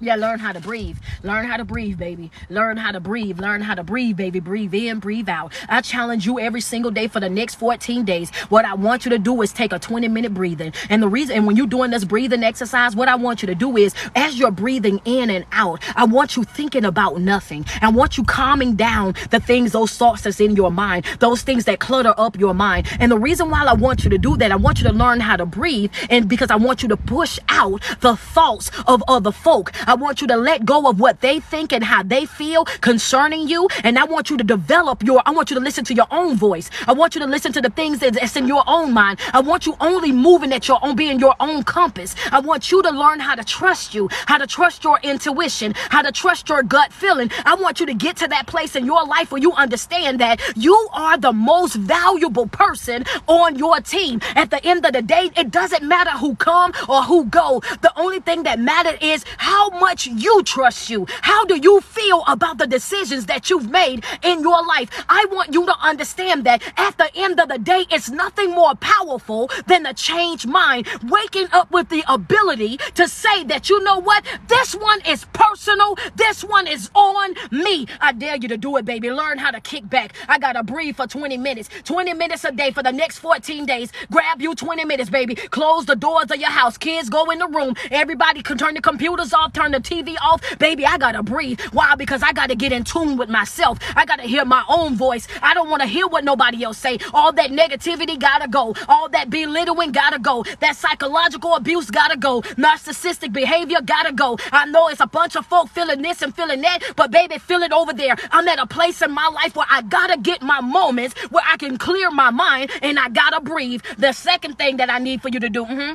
Yeah, 0.00 0.14
learn 0.14 0.38
how 0.38 0.52
to 0.52 0.60
breathe. 0.60 0.96
Learn 1.24 1.44
how 1.44 1.56
to 1.56 1.64
breathe, 1.64 1.98
baby. 1.98 2.30
Learn 2.48 2.76
how 2.76 2.92
to 2.92 3.00
breathe. 3.00 3.40
Learn 3.40 3.60
how 3.60 3.74
to 3.74 3.82
breathe, 3.82 4.16
baby. 4.16 4.38
Breathe 4.38 4.72
in, 4.72 5.00
breathe 5.00 5.28
out. 5.28 5.52
I 5.68 5.80
challenge 5.80 6.24
you 6.24 6.38
every 6.38 6.60
single 6.60 6.92
day 6.92 7.08
for 7.08 7.18
the 7.18 7.28
next 7.28 7.56
14 7.56 8.04
days. 8.04 8.30
What 8.48 8.64
I 8.64 8.74
want 8.74 9.04
you 9.04 9.10
to 9.10 9.18
do 9.18 9.42
is 9.42 9.52
take 9.52 9.72
a 9.72 9.78
20 9.80 10.06
minute 10.06 10.32
breathing. 10.32 10.72
And 10.88 11.02
the 11.02 11.08
reason, 11.08 11.34
and 11.34 11.46
when 11.48 11.56
you're 11.56 11.66
doing 11.66 11.90
this 11.90 12.04
breathing 12.04 12.44
exercise, 12.44 12.94
what 12.94 13.08
I 13.08 13.16
want 13.16 13.42
you 13.42 13.46
to 13.46 13.56
do 13.56 13.76
is 13.76 13.92
as 14.14 14.38
you're 14.38 14.52
breathing 14.52 15.00
in 15.04 15.30
and 15.30 15.44
out, 15.50 15.82
I 15.96 16.04
want 16.04 16.36
you 16.36 16.44
thinking 16.44 16.84
about 16.84 17.20
nothing. 17.20 17.66
I 17.82 17.90
want 17.90 18.16
you 18.16 18.22
calming 18.22 18.76
down 18.76 19.16
the 19.30 19.40
things, 19.40 19.72
those 19.72 19.96
thoughts 19.96 20.22
that's 20.22 20.38
in 20.38 20.54
your 20.54 20.70
mind, 20.70 21.06
those 21.18 21.42
things 21.42 21.64
that 21.64 21.80
clutter 21.80 22.14
up 22.16 22.38
your 22.38 22.54
mind. 22.54 22.86
And 23.00 23.10
the 23.10 23.18
reason 23.18 23.50
why 23.50 23.64
I 23.64 23.74
want 23.74 24.04
you 24.04 24.10
to 24.10 24.18
do 24.18 24.36
that, 24.36 24.52
I 24.52 24.56
want 24.56 24.78
you 24.78 24.86
to 24.86 24.92
learn 24.92 25.18
how 25.18 25.34
to 25.34 25.44
breathe. 25.44 25.90
And 26.08 26.28
because 26.28 26.52
I 26.52 26.56
want 26.56 26.84
you 26.84 26.88
to 26.90 26.96
push 26.96 27.40
out 27.48 27.82
the 27.98 28.14
thoughts 28.14 28.70
of 28.86 29.02
other 29.08 29.32
folk. 29.32 29.72
I 29.88 29.94
want 29.94 30.20
you 30.20 30.26
to 30.26 30.36
let 30.36 30.66
go 30.66 30.86
of 30.86 31.00
what 31.00 31.22
they 31.22 31.40
think 31.40 31.72
and 31.72 31.82
how 31.82 32.02
they 32.02 32.26
feel 32.26 32.66
concerning 32.66 33.48
you. 33.48 33.68
And 33.82 33.98
I 33.98 34.04
want 34.04 34.28
you 34.28 34.36
to 34.36 34.44
develop 34.44 35.02
your, 35.02 35.22
I 35.24 35.30
want 35.30 35.50
you 35.50 35.54
to 35.54 35.62
listen 35.62 35.82
to 35.86 35.94
your 35.94 36.06
own 36.10 36.36
voice. 36.36 36.70
I 36.86 36.92
want 36.92 37.14
you 37.14 37.22
to 37.22 37.26
listen 37.26 37.54
to 37.54 37.62
the 37.62 37.70
things 37.70 38.00
that's 38.00 38.36
in 38.36 38.46
your 38.46 38.62
own 38.66 38.92
mind. 38.92 39.18
I 39.32 39.40
want 39.40 39.64
you 39.64 39.76
only 39.80 40.12
moving 40.12 40.52
at 40.52 40.68
your 40.68 40.78
own, 40.82 40.94
being 40.94 41.18
your 41.18 41.34
own 41.40 41.64
compass. 41.64 42.14
I 42.30 42.40
want 42.40 42.70
you 42.70 42.82
to 42.82 42.90
learn 42.90 43.18
how 43.18 43.34
to 43.34 43.42
trust 43.42 43.94
you, 43.94 44.10
how 44.26 44.36
to 44.36 44.46
trust 44.46 44.84
your 44.84 45.00
intuition, 45.02 45.72
how 45.88 46.02
to 46.02 46.12
trust 46.12 46.50
your 46.50 46.62
gut 46.62 46.92
feeling. 46.92 47.30
I 47.46 47.54
want 47.54 47.80
you 47.80 47.86
to 47.86 47.94
get 47.94 48.18
to 48.18 48.28
that 48.28 48.46
place 48.46 48.76
in 48.76 48.84
your 48.84 49.06
life 49.06 49.32
where 49.32 49.40
you 49.40 49.52
understand 49.54 50.20
that 50.20 50.38
you 50.54 50.76
are 50.92 51.16
the 51.16 51.32
most 51.32 51.76
valuable 51.76 52.46
person 52.46 53.04
on 53.26 53.56
your 53.56 53.80
team. 53.80 54.20
At 54.36 54.50
the 54.50 54.62
end 54.66 54.84
of 54.84 54.92
the 54.92 55.00
day, 55.00 55.30
it 55.34 55.50
doesn't 55.50 55.82
matter 55.82 56.10
who 56.10 56.36
come 56.36 56.74
or 56.90 57.04
who 57.04 57.24
go. 57.24 57.62
The 57.80 57.92
only 57.98 58.20
thing 58.20 58.42
that 58.42 58.60
matters 58.60 58.98
is 59.00 59.24
how 59.38 59.70
much 59.80 60.06
you 60.06 60.42
trust 60.42 60.90
you. 60.90 61.06
How 61.22 61.44
do 61.44 61.56
you 61.56 61.80
feel 61.80 62.24
about 62.26 62.58
the 62.58 62.66
decisions 62.66 63.26
that 63.26 63.50
you've 63.50 63.70
made 63.70 64.04
in 64.22 64.40
your 64.40 64.64
life? 64.64 64.90
I 65.08 65.26
want 65.30 65.52
you 65.52 65.66
to 65.66 65.74
understand 65.80 66.44
that 66.44 66.62
at 66.76 66.98
the 66.98 67.10
end 67.14 67.40
of 67.40 67.48
the 67.48 67.58
day, 67.58 67.86
it's 67.90 68.10
nothing 68.10 68.50
more 68.50 68.74
powerful 68.76 69.50
than 69.66 69.86
a 69.86 69.94
changed 69.94 70.48
mind. 70.48 70.88
Waking 71.08 71.48
up 71.52 71.70
with 71.70 71.88
the 71.88 72.04
ability 72.08 72.78
to 72.94 73.08
say 73.08 73.44
that, 73.44 73.68
you 73.68 73.82
know 73.82 73.98
what? 73.98 74.24
This 74.48 74.74
one 74.74 75.00
is 75.06 75.24
personal. 75.32 75.96
This 76.16 76.44
one 76.44 76.66
is 76.66 76.90
on 76.94 77.34
me. 77.50 77.86
I 78.00 78.12
dare 78.12 78.36
you 78.36 78.48
to 78.48 78.56
do 78.56 78.76
it, 78.76 78.84
baby. 78.84 79.10
Learn 79.10 79.38
how 79.38 79.50
to 79.50 79.60
kick 79.60 79.88
back. 79.88 80.14
I 80.28 80.38
got 80.38 80.54
to 80.54 80.62
breathe 80.62 80.96
for 80.96 81.06
20 81.06 81.36
minutes. 81.36 81.68
20 81.84 82.14
minutes 82.14 82.44
a 82.44 82.52
day 82.52 82.70
for 82.70 82.82
the 82.82 82.92
next 82.92 83.18
14 83.18 83.66
days. 83.66 83.92
Grab 84.10 84.40
you 84.40 84.54
20 84.54 84.84
minutes, 84.84 85.10
baby. 85.10 85.34
Close 85.34 85.86
the 85.86 85.96
doors 85.96 86.30
of 86.30 86.36
your 86.38 86.50
house. 86.50 86.76
Kids 86.78 87.08
go 87.08 87.30
in 87.30 87.38
the 87.38 87.48
room. 87.48 87.74
Everybody 87.90 88.42
can 88.42 88.58
turn 88.58 88.74
the 88.74 88.80
computers 88.80 89.32
off, 89.32 89.52
turn 89.52 89.67
the 89.72 89.80
TV 89.80 90.16
off. 90.20 90.42
Baby, 90.58 90.86
I 90.86 90.98
gotta 90.98 91.22
breathe. 91.22 91.60
Why? 91.72 91.94
Because 91.94 92.22
I 92.22 92.32
gotta 92.32 92.54
get 92.54 92.72
in 92.72 92.84
tune 92.84 93.16
with 93.16 93.28
myself. 93.28 93.78
I 93.96 94.04
gotta 94.04 94.22
hear 94.22 94.44
my 94.44 94.64
own 94.68 94.96
voice. 94.96 95.26
I 95.42 95.54
don't 95.54 95.70
wanna 95.70 95.86
hear 95.86 96.06
what 96.06 96.24
nobody 96.24 96.64
else 96.64 96.78
say. 96.78 96.98
All 97.12 97.32
that 97.32 97.50
negativity 97.50 98.18
gotta 98.18 98.48
go. 98.48 98.74
All 98.88 99.08
that 99.10 99.30
belittling 99.30 99.92
gotta 99.92 100.18
go. 100.18 100.44
That 100.60 100.76
psychological 100.76 101.54
abuse 101.54 101.90
gotta 101.90 102.16
go. 102.16 102.42
Narcissistic 102.42 103.32
behavior 103.32 103.78
gotta 103.84 104.12
go. 104.12 104.38
I 104.52 104.66
know 104.66 104.88
it's 104.88 105.00
a 105.00 105.06
bunch 105.06 105.36
of 105.36 105.46
folk 105.46 105.68
feeling 105.68 106.02
this 106.02 106.22
and 106.22 106.34
feeling 106.34 106.60
that, 106.62 106.80
but 106.96 107.10
baby, 107.10 107.38
feel 107.38 107.62
it 107.62 107.72
over 107.72 107.92
there. 107.92 108.16
I'm 108.30 108.46
at 108.48 108.58
a 108.58 108.66
place 108.66 109.02
in 109.02 109.10
my 109.12 109.28
life 109.28 109.56
where 109.56 109.66
I 109.70 109.82
gotta 109.82 110.18
get 110.18 110.42
my 110.42 110.60
moments 110.60 111.14
where 111.30 111.44
I 111.46 111.56
can 111.56 111.78
clear 111.78 112.10
my 112.10 112.30
mind 112.30 112.70
and 112.82 112.98
I 112.98 113.08
gotta 113.08 113.40
breathe. 113.40 113.82
The 113.98 114.12
second 114.12 114.58
thing 114.58 114.76
that 114.78 114.90
I 114.90 114.98
need 114.98 115.22
for 115.22 115.28
you 115.28 115.40
to 115.40 115.48
do. 115.48 115.64
Mm-hmm, 115.64 115.94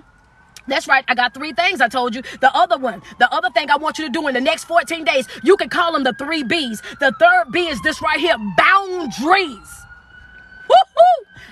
that's 0.68 0.88
right. 0.88 1.04
I 1.08 1.16
got 1.16 1.34
three 1.34 1.54
things 1.54 1.82
I 1.82 1.88
told 1.88 2.16
you. 2.16 2.22
The 2.42 2.56
other 2.56 2.78
one, 2.78 3.02
the 3.20 3.32
other 3.34 3.50
thing 3.52 3.70
I 3.70 3.78
want 3.78 3.98
you 4.00 4.06
to 4.06 4.12
do 4.12 4.28
in 4.28 4.34
the 4.34 4.42
next 4.42 4.66
14 4.66 5.04
days, 5.04 5.28
you 5.44 5.58
can 5.58 5.70
call 5.70 5.94
them 5.94 6.04
the 6.04 6.14
three 6.14 6.44
B's. 6.44 6.82
The 7.00 7.14
third 7.20 7.52
B 7.52 7.68
is 7.68 7.82
this 7.82 8.02
right 8.02 8.20
here 8.20 8.38
boundaries. 8.58 9.83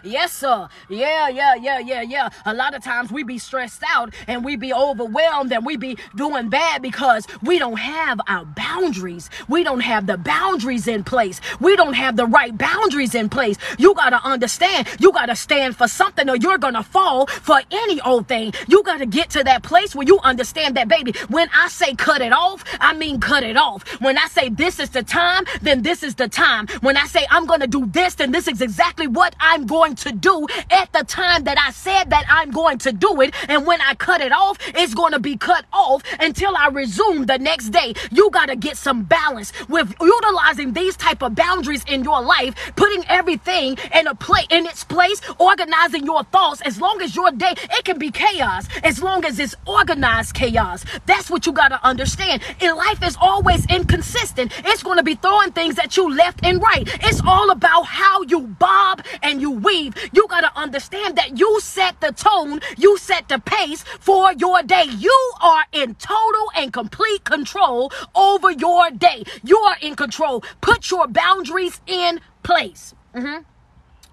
Yes, 0.04 0.32
sir. 0.34 0.68
Yeah, 0.90 1.30
yeah, 1.30 1.56
yeah, 1.56 1.80
yeah, 1.80 2.02
yeah. 2.02 2.30
A 2.46 2.54
lot 2.54 2.74
of 2.74 2.84
times 2.84 3.12
we 3.12 3.24
be 3.24 3.38
stressed 3.38 3.84
out 3.88 4.14
and 4.28 4.44
we 4.44 4.56
be 4.56 4.74
overwhelmed 4.74 5.54
and 5.54 5.66
we 5.66 5.78
be 5.78 5.98
doing 6.16 6.50
bad 6.50 6.82
because 6.82 7.28
we 7.44 7.60
don't 7.60 7.78
have 7.78 8.20
our 8.28 8.46
boundaries. 8.46 9.30
We 9.48 9.64
don't 9.64 9.82
have 9.82 10.08
the 10.08 10.18
boundaries 10.18 10.88
in 10.88 11.04
place. 11.04 11.40
We 11.60 11.76
don't 11.76 11.94
have 11.94 12.16
the 12.16 12.26
right 12.26 12.58
boundaries 12.58 13.14
in 13.14 13.30
place. 13.30 13.58
You 13.78 13.94
got 13.94 14.10
to 14.10 14.24
understand, 14.24 14.88
you 15.00 15.12
got 15.12 15.28
to 15.28 15.36
stand 15.36 15.76
for 15.76 15.88
something 15.88 16.28
or 16.30 16.36
you're 16.36 16.58
going 16.58 16.74
to 16.74 16.84
fall 16.84 17.28
for 17.28 17.62
any 17.70 18.02
old 18.02 18.28
thing. 18.28 18.54
You 18.68 18.82
got 18.84 18.98
to 18.98 19.06
get 19.06 19.30
to 19.32 19.44
that 19.44 19.62
place 19.62 19.96
where 19.96 20.08
you 20.08 20.20
understand 20.24 20.78
that, 20.78 20.88
baby, 20.88 21.14
when 21.30 21.48
I 21.54 21.68
say 21.68 21.94
cut 21.94 22.22
it 22.22 22.34
off, 22.34 22.64
I 22.80 22.94
mean 22.94 23.20
cut 23.20 23.44
it 23.44 23.58
off. 23.58 23.88
When 24.02 24.18
I 24.18 24.26
say 24.28 24.50
this 24.50 24.80
is 24.80 24.90
the 24.90 25.04
time, 25.04 25.44
then 25.62 25.84
this 25.84 26.02
is 26.02 26.16
the 26.16 26.28
time. 26.28 26.68
When 26.82 26.98
I 26.98 27.06
say 27.06 27.28
I'm 27.30 27.46
going 27.46 27.62
to 27.62 27.68
do 27.68 27.86
this, 27.86 28.16
then 28.16 28.32
this 28.32 28.48
is 28.48 28.62
exactly 28.62 29.01
what 29.08 29.36
I'm 29.40 29.66
going 29.66 29.96
to 29.96 30.12
do 30.12 30.48
at 30.70 30.92
the 30.94 31.04
time 31.04 31.44
that 31.46 31.58
I 31.58 31.72
said 31.72 32.10
that 32.10 32.26
I'm 32.30 32.52
going 32.52 32.78
to 32.80 32.92
do 32.92 33.22
it. 33.22 33.34
And 33.48 33.66
when 33.66 33.82
I 33.82 33.96
cut 33.96 34.22
it 34.22 34.32
off, 34.32 34.58
it's 34.68 34.94
going 34.94 35.14
to 35.14 35.20
be 35.20 35.38
cut 35.38 35.66
off 35.74 36.04
until 36.20 36.56
I 36.56 36.68
resume 36.68 37.26
the 37.26 37.38
next 37.38 37.70
day. 37.70 37.94
You 38.12 38.30
got 38.32 38.48
to 38.48 38.56
get 38.56 38.78
some 38.78 39.04
balance 39.04 39.52
with 39.68 39.94
utilizing 40.02 40.74
these 40.74 40.96
type 40.96 41.22
of 41.22 41.36
boundaries 41.36 41.84
in 41.88 42.04
your 42.04 42.22
life, 42.22 42.56
putting 42.76 43.04
everything 43.10 43.78
in 43.94 44.08
a 44.08 44.16
play 44.16 44.46
in 44.50 44.66
its 44.66 44.84
place, 44.84 45.22
organizing 45.40 46.06
your 46.06 46.24
thoughts. 46.26 46.62
As 46.62 46.80
long 46.80 47.02
as 47.02 47.16
your 47.16 47.32
day, 47.32 47.54
it 47.72 47.86
can 47.86 47.98
be 47.98 48.12
chaos. 48.12 48.68
As 48.84 49.02
long 49.02 49.26
as 49.26 49.40
it's 49.40 49.56
organized 49.66 50.34
chaos. 50.34 50.86
That's 51.06 51.30
what 51.30 51.46
you 51.46 51.52
got 51.54 51.70
to 51.70 51.86
understand. 51.86 52.42
In 52.60 52.76
life 52.76 53.04
is 53.04 53.18
always 53.20 53.66
inconsistent. 53.68 54.52
It's 54.66 54.84
going 54.84 54.98
to 54.98 55.04
be 55.04 55.16
throwing 55.16 55.52
things 55.52 55.80
at 55.80 55.98
you 55.98 56.14
left 56.14 56.46
and 56.46 56.62
right. 56.62 56.88
It's 57.04 57.22
all 57.26 57.50
about 57.52 57.84
how 57.84 58.22
you 58.24 58.48
bob 58.96 59.06
and 59.22 59.42
you 59.42 59.52
weave 59.52 59.94
you 60.14 60.28
got 60.28 60.42
to 60.42 60.60
understand 60.60 61.18
that 61.18 61.38
you 61.38 61.60
set 61.62 62.00
the 62.02 62.12
tone, 62.12 62.60
you 62.78 62.98
set 62.98 63.28
the 63.28 63.40
pace 63.40 63.84
for 64.00 64.34
your 64.34 64.62
day. 64.64 64.86
You 64.86 65.34
are 65.42 65.64
in 65.72 65.96
total 65.96 66.52
and 66.56 66.74
complete 66.74 67.24
control 67.24 67.92
over 68.16 68.52
your 68.52 68.92
day. 68.92 69.24
You 69.44 69.58
are 69.58 69.78
in 69.82 69.96
control. 69.96 70.44
Put 70.62 70.90
your 70.92 71.08
boundaries 71.08 71.82
in 71.88 72.20
place. 72.44 72.94
Mm-hmm. 73.16 73.44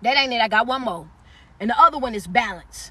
That 0.02 0.16
ain't 0.16 0.32
it. 0.32 0.40
I 0.40 0.48
got 0.48 0.66
one 0.66 0.82
more. 0.82 1.08
And 1.60 1.70
the 1.70 1.80
other 1.80 1.98
one 1.98 2.14
is 2.14 2.26
balance. 2.26 2.90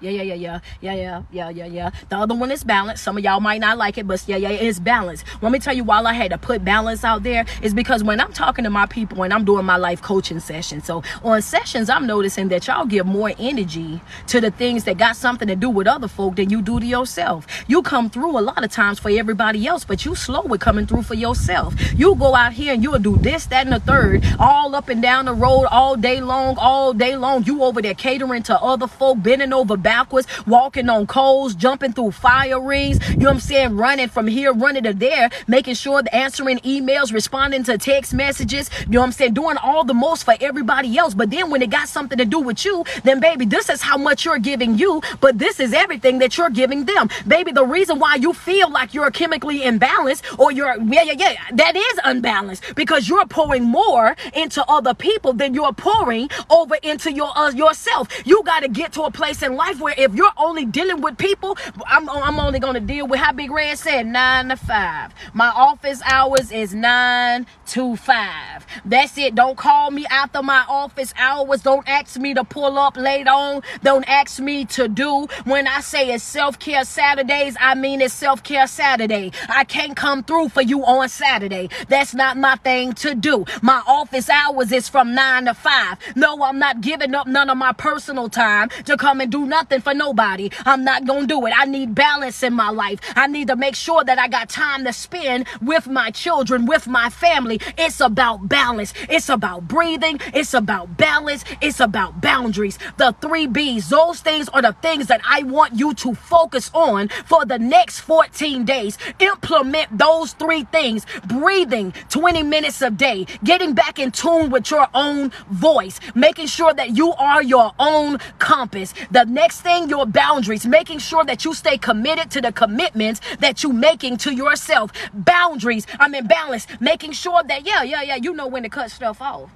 Yeah, 0.00 0.10
yeah, 0.12 0.22
yeah, 0.22 0.34
yeah, 0.34 0.60
yeah, 0.80 0.94
yeah, 0.94 1.22
yeah, 1.32 1.48
yeah, 1.50 1.66
yeah. 1.66 1.90
The 2.08 2.16
other 2.16 2.34
one 2.34 2.52
is 2.52 2.62
balance. 2.62 3.00
Some 3.00 3.18
of 3.18 3.24
y'all 3.24 3.40
might 3.40 3.60
not 3.60 3.78
like 3.78 3.98
it, 3.98 4.06
but 4.06 4.22
yeah, 4.28 4.36
yeah, 4.36 4.50
it's 4.50 4.78
balance. 4.78 5.24
Let 5.42 5.50
me 5.50 5.58
tell 5.58 5.74
you 5.74 5.82
why 5.82 6.00
I 6.00 6.12
had 6.12 6.30
to 6.30 6.38
put 6.38 6.64
balance 6.64 7.02
out 7.02 7.24
there 7.24 7.44
is 7.62 7.74
because 7.74 8.04
when 8.04 8.20
I'm 8.20 8.32
talking 8.32 8.62
to 8.62 8.70
my 8.70 8.86
people 8.86 9.24
and 9.24 9.34
I'm 9.34 9.44
doing 9.44 9.64
my 9.64 9.76
life 9.76 10.00
coaching 10.00 10.38
sessions, 10.38 10.84
so 10.84 11.02
on 11.24 11.42
sessions, 11.42 11.90
I'm 11.90 12.06
noticing 12.06 12.46
that 12.48 12.68
y'all 12.68 12.86
give 12.86 13.06
more 13.06 13.32
energy 13.40 14.00
to 14.28 14.40
the 14.40 14.52
things 14.52 14.84
that 14.84 14.98
got 14.98 15.16
something 15.16 15.48
to 15.48 15.56
do 15.56 15.68
with 15.68 15.88
other 15.88 16.06
folk 16.06 16.36
than 16.36 16.48
you 16.48 16.62
do 16.62 16.78
to 16.78 16.86
yourself. 16.86 17.46
You 17.66 17.82
come 17.82 18.08
through 18.08 18.38
a 18.38 18.42
lot 18.42 18.62
of 18.62 18.70
times 18.70 19.00
for 19.00 19.10
everybody 19.10 19.66
else, 19.66 19.84
but 19.84 20.04
you 20.04 20.14
slow 20.14 20.42
with 20.42 20.60
coming 20.60 20.86
through 20.86 21.02
for 21.02 21.14
yourself. 21.14 21.74
You 21.98 22.14
go 22.14 22.36
out 22.36 22.52
here 22.52 22.72
and 22.72 22.84
you'll 22.84 23.00
do 23.00 23.16
this, 23.16 23.46
that, 23.46 23.66
and 23.66 23.72
the 23.72 23.80
third, 23.80 24.24
all 24.38 24.76
up 24.76 24.88
and 24.88 25.02
down 25.02 25.24
the 25.24 25.34
road 25.34 25.64
all 25.66 25.96
day 25.96 26.20
long, 26.20 26.56
all 26.56 26.92
day 26.92 27.16
long. 27.16 27.42
You 27.44 27.64
over 27.64 27.82
there 27.82 27.94
catering 27.94 28.44
to 28.44 28.60
other 28.60 28.86
folk, 28.86 29.20
bending 29.20 29.52
over 29.52 29.76
backwards, 29.88 30.26
walking 30.46 30.90
on 30.90 31.06
coals, 31.06 31.54
jumping 31.54 31.94
through 31.94 32.10
fire 32.10 32.60
rings, 32.60 32.98
you 33.08 33.16
know 33.20 33.30
what 33.30 33.36
I'm 33.36 33.40
saying, 33.40 33.74
running 33.74 34.08
from 34.08 34.26
here, 34.26 34.52
running 34.52 34.82
to 34.82 34.92
there, 34.92 35.30
making 35.46 35.76
sure 35.76 36.02
the 36.02 36.14
answering 36.14 36.58
emails, 36.58 37.10
responding 37.10 37.64
to 37.64 37.78
text 37.78 38.12
messages, 38.12 38.68
you 38.80 38.92
know 38.92 39.00
what 39.00 39.06
I'm 39.06 39.12
saying, 39.12 39.32
doing 39.32 39.56
all 39.56 39.84
the 39.84 39.94
most 39.94 40.24
for 40.24 40.34
everybody 40.42 40.98
else. 40.98 41.14
But 41.14 41.30
then 41.30 41.48
when 41.48 41.62
it 41.62 41.70
got 41.70 41.88
something 41.88 42.18
to 42.18 42.26
do 42.26 42.38
with 42.38 42.66
you, 42.66 42.84
then 43.04 43.18
baby, 43.18 43.46
this 43.46 43.70
is 43.70 43.80
how 43.80 43.96
much 43.96 44.26
you're 44.26 44.38
giving 44.38 44.76
you, 44.76 45.00
but 45.22 45.38
this 45.38 45.58
is 45.58 45.72
everything 45.72 46.18
that 46.18 46.36
you're 46.36 46.50
giving 46.50 46.84
them. 46.84 47.08
Baby, 47.26 47.52
the 47.52 47.64
reason 47.64 47.98
why 47.98 48.16
you 48.16 48.34
feel 48.34 48.70
like 48.70 48.92
you're 48.92 49.10
chemically 49.10 49.60
imbalanced 49.60 50.38
or 50.38 50.52
you're, 50.52 50.76
yeah, 50.82 51.04
yeah, 51.04 51.14
yeah, 51.16 51.34
that 51.54 51.74
is 51.76 51.98
unbalanced 52.04 52.62
because 52.76 53.08
you're 53.08 53.26
pouring 53.26 53.64
more 53.64 54.14
into 54.34 54.62
other 54.68 54.92
people 54.92 55.32
than 55.32 55.54
you're 55.54 55.72
pouring 55.72 56.28
over 56.50 56.76
into 56.82 57.10
your 57.10 57.32
uh, 57.38 57.50
yourself. 57.52 58.08
You 58.26 58.42
got 58.44 58.60
to 58.60 58.68
get 58.68 58.92
to 58.92 59.02
a 59.04 59.10
place 59.10 59.42
in 59.42 59.56
life 59.56 59.77
where 59.78 59.94
if 59.96 60.14
you're 60.14 60.32
only 60.36 60.64
dealing 60.64 61.00
with 61.00 61.18
people, 61.18 61.56
I'm, 61.86 62.08
I'm 62.08 62.38
only 62.38 62.58
going 62.58 62.74
to 62.74 62.80
deal 62.80 63.06
with 63.06 63.20
how 63.20 63.32
Big 63.32 63.50
Red 63.50 63.78
said, 63.78 64.06
nine 64.06 64.48
to 64.48 64.56
five. 64.56 65.12
My 65.34 65.48
office 65.48 66.00
hours 66.04 66.50
is 66.50 66.74
nine 66.74 67.46
to 67.66 67.96
five. 67.96 68.66
That's 68.84 69.16
it. 69.18 69.34
Don't 69.34 69.56
call 69.56 69.90
me 69.90 70.06
after 70.06 70.42
my 70.42 70.64
office 70.68 71.12
hours. 71.16 71.62
Don't 71.62 71.88
ask 71.88 72.18
me 72.18 72.34
to 72.34 72.44
pull 72.44 72.78
up 72.78 72.96
late 72.96 73.28
on. 73.28 73.62
Don't 73.82 74.08
ask 74.08 74.40
me 74.40 74.64
to 74.66 74.88
do. 74.88 75.26
When 75.44 75.66
I 75.66 75.80
say 75.80 76.12
it's 76.12 76.24
self 76.24 76.58
care 76.58 76.84
Saturdays, 76.84 77.56
I 77.60 77.74
mean 77.74 78.00
it's 78.00 78.14
self 78.14 78.42
care 78.42 78.66
Saturday. 78.66 79.32
I 79.48 79.64
can't 79.64 79.96
come 79.96 80.22
through 80.24 80.48
for 80.50 80.62
you 80.62 80.84
on 80.84 81.08
Saturday. 81.08 81.68
That's 81.88 82.14
not 82.14 82.36
my 82.36 82.56
thing 82.56 82.92
to 82.94 83.14
do. 83.14 83.44
My 83.62 83.82
office 83.86 84.28
hours 84.28 84.72
is 84.72 84.88
from 84.88 85.14
nine 85.14 85.46
to 85.46 85.54
five. 85.54 85.98
No, 86.16 86.42
I'm 86.42 86.58
not 86.58 86.80
giving 86.80 87.14
up 87.14 87.26
none 87.26 87.50
of 87.50 87.58
my 87.58 87.72
personal 87.72 88.28
time 88.28 88.68
to 88.84 88.96
come 88.96 89.20
and 89.20 89.30
do 89.30 89.46
nothing 89.46 89.67
for 89.68 89.94
nobody. 89.94 90.50
I'm 90.64 90.84
not 90.84 91.06
going 91.06 91.22
to 91.22 91.26
do 91.26 91.46
it. 91.46 91.52
I 91.56 91.66
need 91.66 91.94
balance 91.94 92.42
in 92.42 92.54
my 92.54 92.70
life. 92.70 93.00
I 93.14 93.26
need 93.26 93.48
to 93.48 93.56
make 93.56 93.74
sure 93.74 94.02
that 94.02 94.18
I 94.18 94.28
got 94.28 94.48
time 94.48 94.84
to 94.84 94.92
spend 94.92 95.46
with 95.60 95.86
my 95.86 96.10
children, 96.10 96.66
with 96.66 96.86
my 96.86 97.10
family. 97.10 97.60
It's 97.76 98.00
about 98.00 98.48
balance. 98.48 98.94
It's 99.08 99.28
about 99.28 99.68
breathing. 99.68 100.20
It's 100.34 100.54
about 100.54 100.96
balance. 100.96 101.44
It's 101.60 101.80
about 101.80 102.20
boundaries. 102.20 102.78
The 102.96 103.14
three 103.20 103.46
B's, 103.46 103.90
those 103.90 104.20
things 104.20 104.48
are 104.48 104.62
the 104.62 104.74
things 104.80 105.06
that 105.08 105.20
I 105.28 105.42
want 105.42 105.74
you 105.74 105.94
to 105.94 106.14
focus 106.14 106.70
on 106.72 107.08
for 107.26 107.44
the 107.44 107.58
next 107.58 108.00
14 108.00 108.64
days. 108.64 108.98
Implement 109.18 109.98
those 109.98 110.32
three 110.32 110.64
things 110.64 111.06
breathing 111.26 111.92
20 112.08 112.42
minutes 112.42 112.80
a 112.82 112.90
day, 112.90 113.26
getting 113.44 113.74
back 113.74 113.98
in 113.98 114.10
tune 114.10 114.50
with 114.50 114.70
your 114.70 114.86
own 114.94 115.30
voice, 115.50 116.00
making 116.14 116.46
sure 116.46 116.72
that 116.72 116.96
you 116.96 117.12
are 117.12 117.42
your 117.42 117.72
own 117.78 118.18
compass. 118.38 118.94
The 119.10 119.24
next 119.24 119.57
thing, 119.60 119.88
your 119.88 120.06
boundaries, 120.06 120.66
making 120.66 120.98
sure 120.98 121.24
that 121.24 121.44
you 121.44 121.54
stay 121.54 121.78
committed 121.78 122.30
to 122.32 122.40
the 122.40 122.52
commitments 122.52 123.20
that 123.40 123.62
you're 123.62 123.72
making 123.72 124.16
to 124.18 124.34
yourself. 124.34 124.92
Boundaries, 125.12 125.86
I'm 126.00 126.14
in 126.14 126.26
balance, 126.26 126.66
making 126.80 127.12
sure 127.12 127.42
that, 127.44 127.66
yeah, 127.66 127.82
yeah, 127.82 128.02
yeah, 128.02 128.16
you 128.16 128.32
know 128.34 128.46
when 128.46 128.62
to 128.62 128.68
cut 128.68 128.90
stuff 128.90 129.20
off. 129.20 129.50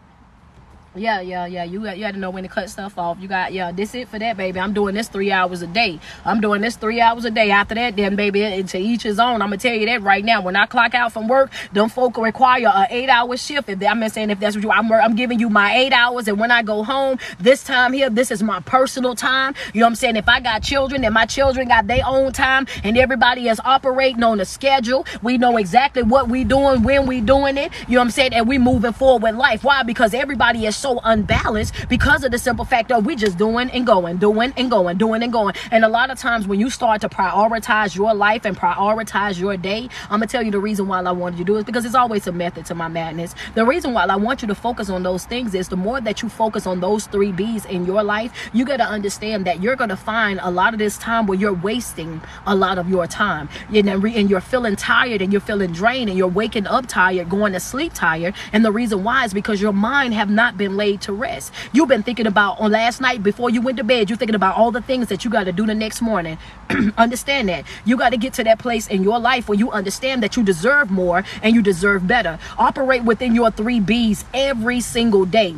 Yeah, 0.95 1.23
yeah, 1.23 1.47
yeah. 1.47 1.65
You 1.65 1.89
you 1.89 2.01
got 2.01 2.13
to 2.13 2.19
know 2.19 2.29
when 2.29 2.43
to 2.43 2.51
cut 2.51 2.69
stuff 2.69 2.99
off. 2.99 3.17
You 3.19 3.27
got 3.27 3.55
yeah. 3.55 3.73
This 3.73 3.95
it 3.95 4.09
for 4.09 4.19
that, 4.19 4.37
baby. 4.37 4.61
I'm 4.61 4.75
doing 4.75 4.95
this 4.95 5.09
three 5.09 5.33
hours 5.33 5.63
a 5.63 5.67
day. 5.67 5.99
I'm 6.27 6.39
doing 6.39 6.61
this 6.61 6.77
three 6.77 7.01
hours 7.01 7.25
a 7.25 7.31
day. 7.31 7.51
After 7.51 7.75
that, 7.77 7.97
then 7.97 8.15
baby, 8.15 8.63
to 8.63 8.79
each 8.79 9.03
his 9.03 9.19
own. 9.19 9.41
I'm 9.41 9.49
gonna 9.49 9.57
tell 9.57 9.75
you 9.75 9.87
that 9.87 10.03
right 10.03 10.23
now. 10.23 10.43
When 10.43 10.55
I 10.55 10.67
clock 10.67 10.95
out 10.95 11.11
from 11.15 11.29
work, 11.29 11.51
them 11.73 11.89
folk 11.89 12.19
require 12.19 12.67
a 12.67 12.87
eight 12.91 13.09
hour 13.09 13.35
shift. 13.39 13.71
If 13.71 13.79
they, 13.79 13.87
I'm 13.87 14.07
saying 14.11 14.29
if 14.29 14.41
that's 14.41 14.55
what 14.55 14.65
you, 14.65 14.71
I'm 14.71 14.93
I'm 14.93 15.17
giving 15.17 15.41
you 15.41 15.49
my 15.49 15.75
eight 15.75 15.95
hours, 15.95 16.29
and 16.29 16.39
when 16.39 16.51
I 16.51 16.63
go 16.63 16.83
home, 16.83 17.19
this 17.41 17.65
time 17.65 17.95
here, 17.95 18.11
this 18.11 18.31
is 18.31 18.43
my 18.43 18.61
personal 18.61 19.15
time. 19.15 19.55
You 19.73 19.81
know 19.81 19.87
what 19.87 19.93
I'm 19.93 19.97
saying? 19.97 20.17
If 20.17 20.29
I 20.29 20.41
got 20.41 20.63
children 20.63 21.07
and 21.07 21.15
my 21.15 21.25
children 21.25 21.69
got 21.69 21.87
their 21.87 22.05
own 22.07 22.33
time, 22.33 22.67
and 22.85 22.99
everybody 22.99 23.49
is 23.49 23.59
operating 23.65 24.23
on 24.23 24.41
a 24.41 24.45
schedule, 24.45 25.07
we 25.23 25.39
know 25.39 25.57
exactly 25.57 26.03
what 26.03 26.29
we 26.29 26.45
doing 26.45 26.83
when 26.83 27.07
we 27.07 27.23
doing 27.23 27.57
it. 27.57 27.73
You 27.89 27.95
know 27.95 28.01
what 28.01 28.05
I'm 28.05 28.11
saying? 28.11 28.35
And 28.35 28.47
we 28.47 28.59
moving 28.59 28.93
forward 28.93 29.23
with 29.23 29.37
life. 29.37 29.65
Why? 29.65 29.85
Because 29.85 30.13
everybody 30.13 30.67
is 30.67 30.82
so 30.83 31.01
unbalanced 31.05 31.89
because 31.89 32.25
of 32.25 32.33
the 32.33 32.39
simple 32.39 32.65
fact 32.65 32.89
that 32.89 33.05
we 33.05 33.17
just 33.17 33.39
doing 33.39 33.71
and 33.71 33.87
going, 33.87 34.19
doing 34.19 34.53
and 34.57 34.71
going, 34.71 34.99
doing 34.99 35.23
and 35.23 35.33
going. 35.33 35.55
And 35.71 35.85
a 35.85 35.89
lot 35.89 36.11
of 36.11 36.19
times 36.19 36.47
when 36.47 36.61
you 36.61 36.69
start 36.69 37.01
to 37.03 37.09
prioritize 37.09 37.97
your 37.97 38.13
life 38.13 38.45
and 38.45 38.57
prioritize 38.57 39.39
your 39.39 39.57
day, 39.57 39.89
I'm 40.11 40.19
gonna 40.19 40.27
tell 40.27 40.43
you 40.43 40.51
the 40.51 40.59
reason 40.59 40.89
why 40.89 41.01
I 41.01 41.13
wanted 41.13 41.39
you 41.39 41.45
to 41.45 41.53
do 41.53 41.59
it 41.59 41.67
because 41.67 41.85
it's 41.85 41.95
always 41.95 42.27
a 42.27 42.33
method 42.33 42.67
to 42.67 42.75
my 42.75 42.89
madness. 42.89 43.35
The 43.55 43.65
reason 43.65 43.95
why 43.95 44.05
I 44.05 44.17
want 44.17 44.43
you 44.43 44.49
to 44.49 44.55
focus 44.55 44.91
on 44.91 45.03
those 45.03 45.25
things 45.25 45.55
is 45.55 45.69
the 45.69 45.77
more 45.77 46.01
that 46.01 46.23
you 46.23 46.29
focus 46.29 46.67
on 46.67 46.81
those 46.81 47.07
three 47.07 47.33
B's 47.33 47.65
in 47.65 47.87
your 47.87 48.03
life, 48.03 48.33
you 48.53 48.65
gotta 48.65 48.85
understand 48.85 49.47
that 49.47 49.63
you're 49.63 49.77
gonna 49.77 49.97
find 49.97 50.41
a 50.43 50.51
lot 50.51 50.73
of 50.75 50.79
this 50.81 50.99
time 50.99 51.27
where 51.27 51.39
you're 51.39 51.55
wasting 51.55 52.21
a 52.47 52.55
lot 52.55 52.79
of 52.79 52.89
your 52.89 53.07
time. 53.07 53.49
And 53.73 54.29
you're 54.29 54.41
feeling 54.41 54.75
tired 54.77 55.23
and 55.23 55.33
you're 55.33 55.41
feeling 55.41 55.73
drained 55.73 56.09
and 56.11 56.19
you're 56.19 56.27
waking 56.27 56.67
up 56.67 56.87
tired, 56.87 57.29
going 57.29 57.53
to 57.53 57.61
sleep 57.61 57.93
tired. 57.95 58.35
And 58.53 58.65
the 58.65 58.73
reason 58.73 59.05
why 59.05 59.25
is 59.25 59.33
because 59.33 59.61
your 59.61 59.73
mind 59.73 60.15
have 60.15 60.31
not 60.31 60.57
been 60.57 60.72
laid 60.77 61.01
to 61.03 61.13
rest. 61.13 61.53
You've 61.73 61.89
been 61.89 62.03
thinking 62.03 62.27
about 62.27 62.61
on 62.61 62.73
last 62.73 63.01
night 63.01 63.23
before 63.23 63.51
you 63.51 63.61
went 63.61 63.79
to 63.79 63.85
bed, 63.85 64.11
you're 64.11 64.17
thinking 64.17 64.35
about 64.35 64.57
all 64.57 64.71
the 64.71 64.83
things 64.83 65.09
that 65.09 65.25
you 65.25 65.31
got 65.31 65.45
to 65.45 65.53
do 65.53 65.67
the 65.67 65.75
next 65.75 66.03
morning. 66.03 66.39
understand 66.99 67.49
that. 67.49 67.65
You 67.85 67.97
got 67.97 68.11
to 68.11 68.17
get 68.17 68.35
to 68.35 68.45
that 68.45 68.59
place 68.59 68.87
in 68.87 69.03
your 69.03 69.19
life 69.19 69.49
where 69.49 69.59
you 69.59 69.71
understand 69.71 70.23
that 70.23 70.37
you 70.37 70.43
deserve 70.43 70.91
more 70.91 71.25
and 71.43 71.55
you 71.55 71.63
deserve 71.63 72.07
better. 72.07 72.39
Operate 72.59 73.05
within 73.05 73.35
your 73.35 73.51
three 73.51 73.81
B's 73.81 74.25
every 74.35 74.81
single 74.81 75.25
day. 75.25 75.57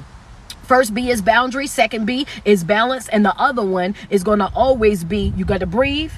First 0.62 0.94
B 0.94 1.10
is 1.10 1.20
boundary, 1.20 1.66
second 1.66 2.06
B 2.06 2.26
is 2.44 2.64
balance, 2.64 3.08
and 3.08 3.24
the 3.24 3.36
other 3.38 3.62
one 3.62 3.94
is 4.08 4.24
going 4.24 4.38
to 4.38 4.50
always 4.54 5.04
be 5.04 5.34
you 5.36 5.44
got 5.44 5.60
to 5.60 5.66
breathe, 5.66 6.12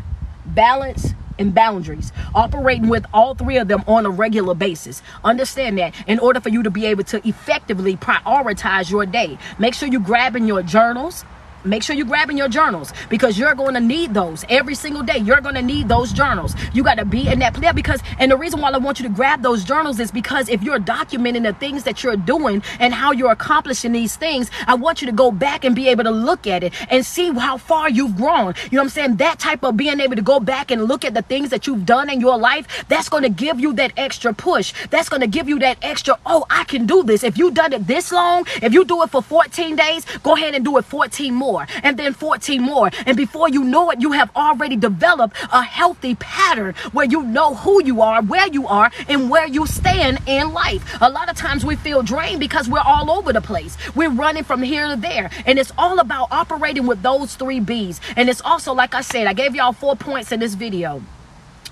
balance, 0.44 1.14
and 1.38 1.54
boundaries, 1.54 2.12
operating 2.34 2.88
with 2.88 3.06
all 3.12 3.34
three 3.34 3.58
of 3.58 3.68
them 3.68 3.84
on 3.86 4.06
a 4.06 4.10
regular 4.10 4.54
basis. 4.54 5.02
Understand 5.24 5.78
that 5.78 5.94
in 6.06 6.18
order 6.18 6.40
for 6.40 6.48
you 6.48 6.62
to 6.62 6.70
be 6.70 6.86
able 6.86 7.04
to 7.04 7.26
effectively 7.28 7.96
prioritize 7.96 8.90
your 8.90 9.06
day, 9.06 9.38
make 9.58 9.74
sure 9.74 9.88
you're 9.88 10.00
grabbing 10.00 10.46
your 10.46 10.62
journals, 10.62 11.24
Make 11.66 11.82
sure 11.82 11.96
you're 11.96 12.06
grabbing 12.06 12.38
your 12.38 12.48
journals 12.48 12.92
because 13.08 13.36
you're 13.36 13.54
going 13.54 13.74
to 13.74 13.80
need 13.80 14.14
those 14.14 14.44
every 14.48 14.76
single 14.76 15.02
day. 15.02 15.18
You're 15.18 15.40
going 15.40 15.56
to 15.56 15.62
need 15.62 15.88
those 15.88 16.12
journals. 16.12 16.54
You 16.72 16.84
got 16.84 16.98
to 16.98 17.04
be 17.04 17.28
in 17.28 17.40
that 17.40 17.54
place 17.54 17.72
because, 17.74 18.00
and 18.20 18.30
the 18.30 18.36
reason 18.36 18.60
why 18.60 18.70
I 18.70 18.78
want 18.78 19.00
you 19.00 19.08
to 19.08 19.14
grab 19.14 19.42
those 19.42 19.64
journals 19.64 19.98
is 19.98 20.12
because 20.12 20.48
if 20.48 20.62
you're 20.62 20.78
documenting 20.78 21.42
the 21.42 21.54
things 21.54 21.82
that 21.82 22.04
you're 22.04 22.16
doing 22.16 22.62
and 22.78 22.94
how 22.94 23.10
you're 23.10 23.32
accomplishing 23.32 23.92
these 23.92 24.14
things, 24.14 24.48
I 24.68 24.74
want 24.74 25.02
you 25.02 25.06
to 25.06 25.12
go 25.12 25.32
back 25.32 25.64
and 25.64 25.74
be 25.74 25.88
able 25.88 26.04
to 26.04 26.10
look 26.10 26.46
at 26.46 26.62
it 26.62 26.72
and 26.90 27.04
see 27.04 27.32
how 27.32 27.56
far 27.56 27.90
you've 27.90 28.16
grown. 28.16 28.54
You 28.70 28.76
know 28.76 28.82
what 28.82 28.84
I'm 28.84 28.88
saying? 28.90 29.16
That 29.16 29.40
type 29.40 29.64
of 29.64 29.76
being 29.76 29.98
able 29.98 30.14
to 30.14 30.22
go 30.22 30.38
back 30.38 30.70
and 30.70 30.84
look 30.84 31.04
at 31.04 31.14
the 31.14 31.22
things 31.22 31.50
that 31.50 31.66
you've 31.66 31.84
done 31.84 32.08
in 32.08 32.20
your 32.20 32.38
life, 32.38 32.84
that's 32.88 33.08
going 33.08 33.24
to 33.24 33.28
give 33.28 33.58
you 33.58 33.72
that 33.74 33.92
extra 33.96 34.32
push. 34.32 34.72
That's 34.90 35.08
going 35.08 35.22
to 35.22 35.26
give 35.26 35.48
you 35.48 35.58
that 35.60 35.78
extra, 35.82 36.16
oh, 36.26 36.46
I 36.48 36.62
can 36.64 36.86
do 36.86 37.02
this. 37.02 37.24
If 37.24 37.36
you've 37.36 37.54
done 37.54 37.72
it 37.72 37.86
this 37.88 38.12
long, 38.12 38.46
if 38.62 38.72
you 38.72 38.84
do 38.84 39.02
it 39.02 39.10
for 39.10 39.20
14 39.22 39.74
days, 39.74 40.04
go 40.22 40.36
ahead 40.36 40.54
and 40.54 40.64
do 40.64 40.76
it 40.76 40.84
14 40.84 41.34
more 41.34 41.55
more, 41.56 41.66
and 41.82 41.98
then 41.98 42.12
14 42.12 42.62
more. 42.62 42.90
And 43.06 43.16
before 43.16 43.48
you 43.48 43.64
know 43.64 43.90
it, 43.90 44.00
you 44.00 44.12
have 44.12 44.30
already 44.36 44.76
developed 44.76 45.36
a 45.52 45.62
healthy 45.62 46.14
pattern 46.16 46.74
where 46.92 47.06
you 47.06 47.22
know 47.22 47.54
who 47.54 47.82
you 47.82 48.00
are, 48.02 48.22
where 48.22 48.48
you 48.48 48.66
are, 48.66 48.90
and 49.08 49.30
where 49.30 49.46
you 49.46 49.66
stand 49.66 50.18
in 50.26 50.52
life. 50.52 50.82
A 51.00 51.08
lot 51.08 51.30
of 51.30 51.36
times 51.36 51.64
we 51.64 51.76
feel 51.76 52.02
drained 52.02 52.40
because 52.40 52.68
we're 52.68 52.80
all 52.80 53.10
over 53.10 53.32
the 53.32 53.40
place. 53.40 53.76
We're 53.94 54.10
running 54.10 54.44
from 54.44 54.62
here 54.62 54.88
to 54.88 54.96
there. 54.96 55.30
And 55.46 55.58
it's 55.58 55.72
all 55.78 55.98
about 55.98 56.28
operating 56.30 56.86
with 56.86 57.02
those 57.02 57.34
three 57.34 57.60
B's. 57.60 58.00
And 58.16 58.28
it's 58.28 58.42
also, 58.42 58.74
like 58.74 58.94
I 58.94 59.00
said, 59.00 59.26
I 59.26 59.32
gave 59.32 59.54
y'all 59.54 59.72
four 59.72 59.96
points 59.96 60.32
in 60.32 60.40
this 60.40 60.54
video. 60.54 61.02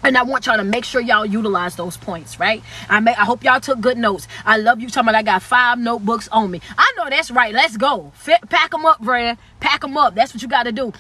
And 0.05 0.19
I 0.19 0.23
want 0.23 0.45
y'all 0.45 0.59
to 0.59 0.65
make 0.65 0.85
sure 0.85 1.01
y'all 1.01 1.25
utilize 1.25 1.77
those 1.77 1.97
points, 1.97 2.39
right? 2.39 2.63
I 2.91 3.01
may, 3.01 3.13
I 3.15 3.25
hope 3.25 3.43
y'all 3.43 3.59
took 3.59 3.81
good 3.81 3.97
notes. 3.97 4.29
I 4.45 4.59
love 4.59 4.79
you 4.79 4.91
talking 4.91 5.09
about 5.09 5.15
I 5.15 5.23
got 5.23 5.43
five 5.43 5.79
notebooks 5.79 6.29
on 6.29 6.51
me. 6.51 6.61
I 6.77 6.93
know 6.99 7.09
that's 7.09 7.31
right. 7.31 7.55
Let's 7.55 7.79
go. 7.79 8.13
Fit, 8.15 8.47
pack 8.51 8.73
them 8.73 8.85
up, 8.85 9.01
Brad. 9.01 9.39
Pack 9.61 9.81
them 9.81 9.97
up. 9.97 10.15
That's 10.15 10.35
what 10.35 10.43
you 10.43 10.49
got 10.49 10.65
to 10.65 10.73
do. 10.73 10.93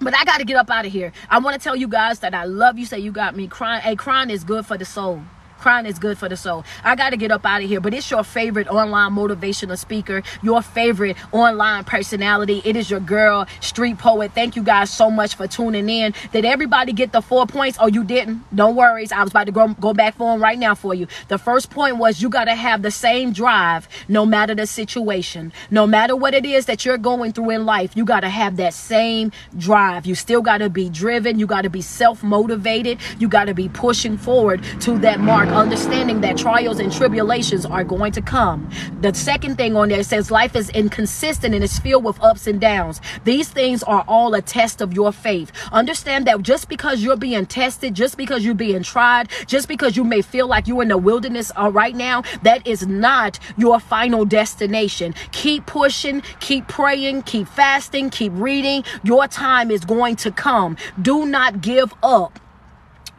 But 0.00 0.14
I 0.16 0.24
got 0.24 0.38
to 0.38 0.44
get 0.44 0.56
up 0.56 0.70
out 0.70 0.86
of 0.86 0.92
here. 0.92 1.12
I 1.28 1.40
want 1.40 1.60
to 1.60 1.62
tell 1.62 1.74
you 1.74 1.88
guys 1.88 2.20
that 2.20 2.34
I 2.34 2.44
love 2.44 2.78
you. 2.78 2.86
Say 2.86 3.00
you 3.00 3.10
got 3.10 3.36
me 3.36 3.48
crying. 3.48 3.82
Hey, 3.82 3.96
crying 3.96 4.30
is 4.30 4.44
good 4.44 4.64
for 4.64 4.78
the 4.78 4.84
soul. 4.84 5.20
Crying 5.58 5.86
is 5.86 5.98
good 5.98 6.18
for 6.18 6.28
the 6.28 6.36
soul. 6.36 6.64
I 6.82 6.94
got 6.94 7.10
to 7.10 7.16
get 7.16 7.30
up 7.30 7.44
out 7.46 7.62
of 7.62 7.68
here, 7.68 7.80
but 7.80 7.94
it's 7.94 8.10
your 8.10 8.22
favorite 8.22 8.68
online 8.68 9.12
motivational 9.12 9.78
speaker, 9.78 10.22
your 10.42 10.62
favorite 10.62 11.16
online 11.32 11.84
personality. 11.84 12.60
It 12.64 12.76
is 12.76 12.90
your 12.90 13.00
girl, 13.00 13.46
Street 13.60 13.98
Poet. 13.98 14.32
Thank 14.34 14.56
you 14.56 14.62
guys 14.62 14.90
so 14.90 15.10
much 15.10 15.36
for 15.36 15.46
tuning 15.46 15.88
in. 15.88 16.14
Did 16.32 16.44
everybody 16.44 16.92
get 16.92 17.12
the 17.12 17.22
four 17.22 17.46
points? 17.46 17.78
Oh, 17.80 17.86
you 17.86 18.04
didn't? 18.04 18.44
Don't 18.54 18.76
worry. 18.76 19.06
I 19.10 19.22
was 19.22 19.30
about 19.30 19.44
to 19.46 19.52
go, 19.52 19.68
go 19.80 19.94
back 19.94 20.16
for 20.16 20.32
them 20.32 20.42
right 20.42 20.58
now 20.58 20.74
for 20.74 20.94
you. 20.94 21.06
The 21.28 21.38
first 21.38 21.70
point 21.70 21.96
was 21.96 22.20
you 22.20 22.28
got 22.28 22.44
to 22.44 22.54
have 22.54 22.82
the 22.82 22.90
same 22.90 23.32
drive 23.32 23.88
no 24.08 24.26
matter 24.26 24.54
the 24.54 24.66
situation. 24.66 25.52
No 25.70 25.86
matter 25.86 26.14
what 26.14 26.34
it 26.34 26.44
is 26.44 26.66
that 26.66 26.84
you're 26.84 26.98
going 26.98 27.32
through 27.32 27.50
in 27.50 27.64
life, 27.64 27.96
you 27.96 28.04
got 28.04 28.20
to 28.20 28.28
have 28.28 28.56
that 28.56 28.74
same 28.74 29.32
drive. 29.56 30.06
You 30.06 30.14
still 30.14 30.42
got 30.42 30.58
to 30.58 30.70
be 30.70 30.88
driven. 30.90 31.38
You 31.38 31.46
got 31.46 31.62
to 31.62 31.70
be 31.70 31.80
self 31.82 32.22
motivated. 32.22 32.98
You 33.18 33.28
got 33.28 33.46
to 33.46 33.54
be 33.54 33.68
pushing 33.68 34.16
forward 34.16 34.62
to 34.80 34.98
that 34.98 35.20
mark 35.20 35.43
mark, 35.44 35.56
understanding 35.56 36.20
that 36.20 36.36
trials 36.36 36.78
and 36.78 36.92
tribulations 36.92 37.64
are 37.66 37.84
going 37.84 38.12
to 38.12 38.22
come. 38.22 38.68
The 39.00 39.14
second 39.14 39.56
thing 39.56 39.76
on 39.76 39.88
there 39.88 40.02
says 40.02 40.30
life 40.30 40.56
is 40.56 40.70
inconsistent 40.70 41.54
and 41.54 41.64
it's 41.64 41.78
filled 41.78 42.04
with 42.04 42.22
ups 42.22 42.46
and 42.46 42.60
downs. 42.60 43.00
These 43.24 43.48
things 43.48 43.82
are 43.82 44.04
all 44.08 44.34
a 44.34 44.42
test 44.42 44.80
of 44.80 44.92
your 44.92 45.12
faith. 45.12 45.52
Understand 45.72 46.26
that 46.26 46.42
just 46.42 46.68
because 46.68 47.02
you're 47.02 47.16
being 47.16 47.46
tested, 47.46 47.94
just 47.94 48.16
because 48.16 48.44
you're 48.44 48.54
being 48.54 48.82
tried, 48.82 49.30
just 49.46 49.68
because 49.68 49.96
you 49.96 50.04
may 50.04 50.22
feel 50.22 50.46
like 50.46 50.66
you're 50.66 50.82
in 50.82 50.88
the 50.88 50.98
wilderness 50.98 51.52
uh, 51.56 51.70
right 51.70 51.94
now, 51.94 52.22
that 52.42 52.66
is 52.66 52.86
not 52.86 53.38
your 53.56 53.80
final 53.80 54.24
destination. 54.24 55.14
Keep 55.32 55.66
pushing, 55.66 56.22
keep 56.40 56.68
praying, 56.68 57.22
keep 57.22 57.48
fasting, 57.48 58.10
keep 58.10 58.32
reading. 58.34 58.84
Your 59.02 59.26
time 59.26 59.70
is 59.70 59.84
going 59.84 60.16
to 60.16 60.30
come. 60.30 60.76
Do 61.00 61.26
not 61.26 61.60
give 61.60 61.92
up. 62.02 62.38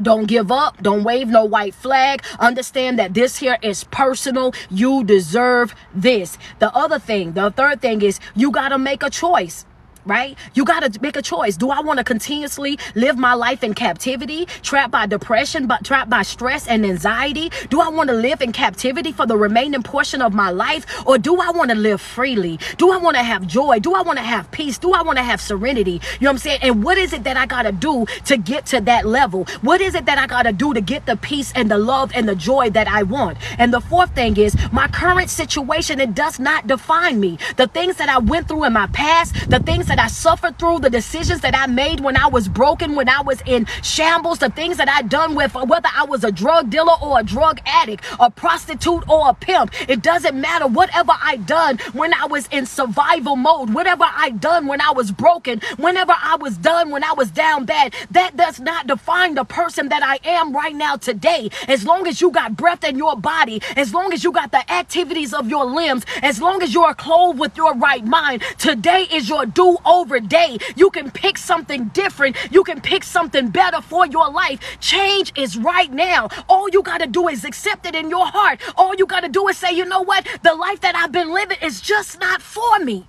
Don't 0.01 0.25
give 0.25 0.51
up. 0.51 0.81
Don't 0.81 1.03
wave 1.03 1.27
no 1.27 1.45
white 1.45 1.73
flag. 1.73 2.23
Understand 2.39 2.99
that 2.99 3.13
this 3.13 3.37
here 3.37 3.57
is 3.61 3.83
personal. 3.85 4.53
You 4.69 5.03
deserve 5.03 5.73
this. 5.93 6.37
The 6.59 6.73
other 6.75 6.99
thing, 6.99 7.33
the 7.33 7.51
third 7.51 7.81
thing 7.81 8.01
is 8.01 8.19
you 8.35 8.51
got 8.51 8.69
to 8.69 8.77
make 8.77 9.03
a 9.03 9.09
choice 9.09 9.65
right? 10.05 10.37
You 10.53 10.65
got 10.65 10.91
to 10.91 11.01
make 11.01 11.15
a 11.15 11.21
choice. 11.21 11.57
Do 11.57 11.69
I 11.69 11.81
want 11.81 11.99
to 11.99 12.03
continuously 12.03 12.77
live 12.95 13.17
my 13.17 13.33
life 13.33 13.63
in 13.63 13.73
captivity, 13.73 14.45
trapped 14.61 14.91
by 14.91 15.05
depression, 15.05 15.67
but 15.67 15.83
trapped 15.83 16.09
by 16.09 16.21
stress 16.21 16.67
and 16.67 16.85
anxiety? 16.85 17.51
Do 17.69 17.81
I 17.81 17.89
want 17.89 18.09
to 18.09 18.15
live 18.15 18.41
in 18.41 18.51
captivity 18.51 19.11
for 19.11 19.25
the 19.25 19.37
remaining 19.37 19.83
portion 19.83 20.21
of 20.21 20.33
my 20.33 20.49
life? 20.49 20.85
Or 21.07 21.17
do 21.17 21.39
I 21.39 21.51
want 21.51 21.71
to 21.71 21.75
live 21.75 22.01
freely? 22.01 22.59
Do 22.77 22.91
I 22.91 22.97
want 22.97 23.17
to 23.17 23.23
have 23.23 23.47
joy? 23.47 23.79
Do 23.79 23.93
I 23.93 24.01
want 24.01 24.19
to 24.19 24.25
have 24.25 24.49
peace? 24.51 24.77
Do 24.77 24.93
I 24.93 25.01
want 25.01 25.17
to 25.17 25.23
have 25.23 25.41
serenity? 25.41 25.91
You 25.91 25.99
know 26.21 26.29
what 26.29 26.31
I'm 26.31 26.37
saying? 26.37 26.59
And 26.61 26.83
what 26.83 26.97
is 26.97 27.13
it 27.13 27.23
that 27.23 27.37
I 27.37 27.45
got 27.45 27.63
to 27.63 27.71
do 27.71 28.05
to 28.25 28.37
get 28.37 28.65
to 28.67 28.81
that 28.81 29.05
level? 29.05 29.45
What 29.61 29.81
is 29.81 29.95
it 29.95 30.05
that 30.05 30.17
I 30.17 30.27
got 30.27 30.43
to 30.43 30.51
do 30.51 30.73
to 30.73 30.81
get 30.81 31.05
the 31.05 31.17
peace 31.17 31.51
and 31.55 31.69
the 31.69 31.77
love 31.77 32.11
and 32.13 32.27
the 32.27 32.35
joy 32.35 32.69
that 32.71 32.87
I 32.87 33.03
want? 33.03 33.37
And 33.57 33.73
the 33.73 33.81
fourth 33.81 34.13
thing 34.13 34.37
is 34.37 34.55
my 34.71 34.87
current 34.87 35.29
situation, 35.29 35.99
it 35.99 36.15
does 36.15 36.39
not 36.39 36.67
define 36.67 37.19
me. 37.19 37.37
The 37.57 37.67
things 37.67 37.97
that 37.97 38.09
I 38.09 38.19
went 38.19 38.47
through 38.47 38.65
in 38.65 38.73
my 38.73 38.87
past, 38.87 39.49
the 39.49 39.59
things 39.59 39.87
that 39.87 39.94
that 39.95 40.03
I 40.03 40.07
suffered 40.07 40.59
through, 40.59 40.79
the 40.79 40.89
decisions 40.89 41.39
that 41.39 41.55
I 41.55 41.67
made 41.67 42.01
when 42.01 42.17
I 42.17 42.27
was 42.27 42.49
broken, 42.49 42.95
when 42.95 43.07
I 43.07 43.21
was 43.21 43.41
in 43.45 43.65
shambles, 43.81 44.39
the 44.39 44.49
things 44.49 44.75
that 44.75 44.89
I 44.89 45.01
done 45.03 45.35
with, 45.35 45.53
whether 45.53 45.87
I 45.95 46.03
was 46.03 46.25
a 46.25 46.33
drug 46.33 46.69
dealer 46.69 46.95
or 47.01 47.19
a 47.19 47.23
drug 47.23 47.61
addict, 47.65 48.03
a 48.19 48.29
prostitute 48.29 49.07
or 49.07 49.29
a 49.29 49.33
pimp. 49.33 49.71
It 49.89 50.01
doesn't 50.01 50.35
matter. 50.39 50.67
Whatever 50.67 51.13
I 51.21 51.37
done 51.37 51.77
when 51.93 52.13
I 52.13 52.25
was 52.25 52.49
in 52.51 52.65
survival 52.65 53.37
mode, 53.37 53.73
whatever 53.73 54.03
I 54.03 54.31
done 54.31 54.67
when 54.67 54.81
I 54.81 54.91
was 54.91 55.11
broken, 55.11 55.61
whenever 55.77 56.13
I 56.13 56.35
was 56.41 56.57
done 56.57 56.89
when 56.89 57.05
I 57.05 57.13
was 57.13 57.31
down 57.31 57.63
bad, 57.63 57.93
that 58.11 58.35
does 58.35 58.59
not 58.59 58.87
define 58.87 59.35
the 59.35 59.45
person 59.45 59.87
that 59.89 60.03
I 60.03 60.19
am 60.27 60.53
right 60.53 60.75
now 60.75 60.97
today. 60.97 61.49
As 61.69 61.85
long 61.85 62.05
as 62.05 62.19
you 62.19 62.31
got 62.31 62.57
breath 62.57 62.83
in 62.83 62.97
your 62.97 63.15
body, 63.15 63.61
as 63.77 63.93
long 63.93 64.11
as 64.11 64.25
you 64.25 64.33
got 64.33 64.51
the 64.51 64.69
activities 64.69 65.33
of 65.33 65.47
your 65.47 65.63
limbs, 65.63 66.05
as 66.21 66.41
long 66.41 66.61
as 66.61 66.73
you 66.73 66.83
are 66.83 66.95
clothed 66.95 67.39
with 67.39 67.55
your 67.55 67.73
right 67.75 68.03
mind, 68.03 68.43
today 68.57 69.07
is 69.09 69.29
your 69.29 69.45
do 69.45 69.77
over 69.85 70.19
day. 70.19 70.57
You 70.75 70.89
can 70.89 71.11
pick 71.11 71.37
something 71.37 71.85
different. 71.89 72.37
You 72.51 72.63
can 72.63 72.81
pick 72.81 73.03
something 73.03 73.49
better 73.49 73.81
for 73.81 74.05
your 74.05 74.29
life. 74.31 74.59
Change 74.79 75.33
is 75.37 75.57
right 75.57 75.91
now. 75.91 76.29
All 76.49 76.69
you 76.69 76.81
got 76.81 76.99
to 76.99 77.07
do 77.07 77.27
is 77.27 77.45
accept 77.45 77.85
it 77.85 77.95
in 77.95 78.09
your 78.09 78.25
heart. 78.25 78.61
All 78.77 78.95
you 78.95 79.05
got 79.05 79.21
to 79.21 79.29
do 79.29 79.47
is 79.47 79.57
say, 79.57 79.71
you 79.71 79.85
know 79.85 80.01
what? 80.01 80.27
The 80.43 80.53
life 80.53 80.81
that 80.81 80.95
I've 80.95 81.11
been 81.11 81.33
living 81.33 81.57
is 81.61 81.81
just 81.81 82.19
not 82.19 82.41
for 82.41 82.79
me. 82.79 83.07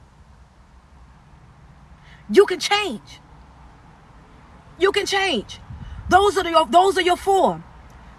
You 2.31 2.47
can 2.47 2.59
change. 2.59 3.20
You 4.79 4.93
can 4.93 5.07
change. 5.07 5.61
Those 6.09 6.37
are 6.37 6.49
your 6.49 6.66
those 6.66 6.99
are 6.99 7.03
your 7.03 7.16
four. 7.16 7.62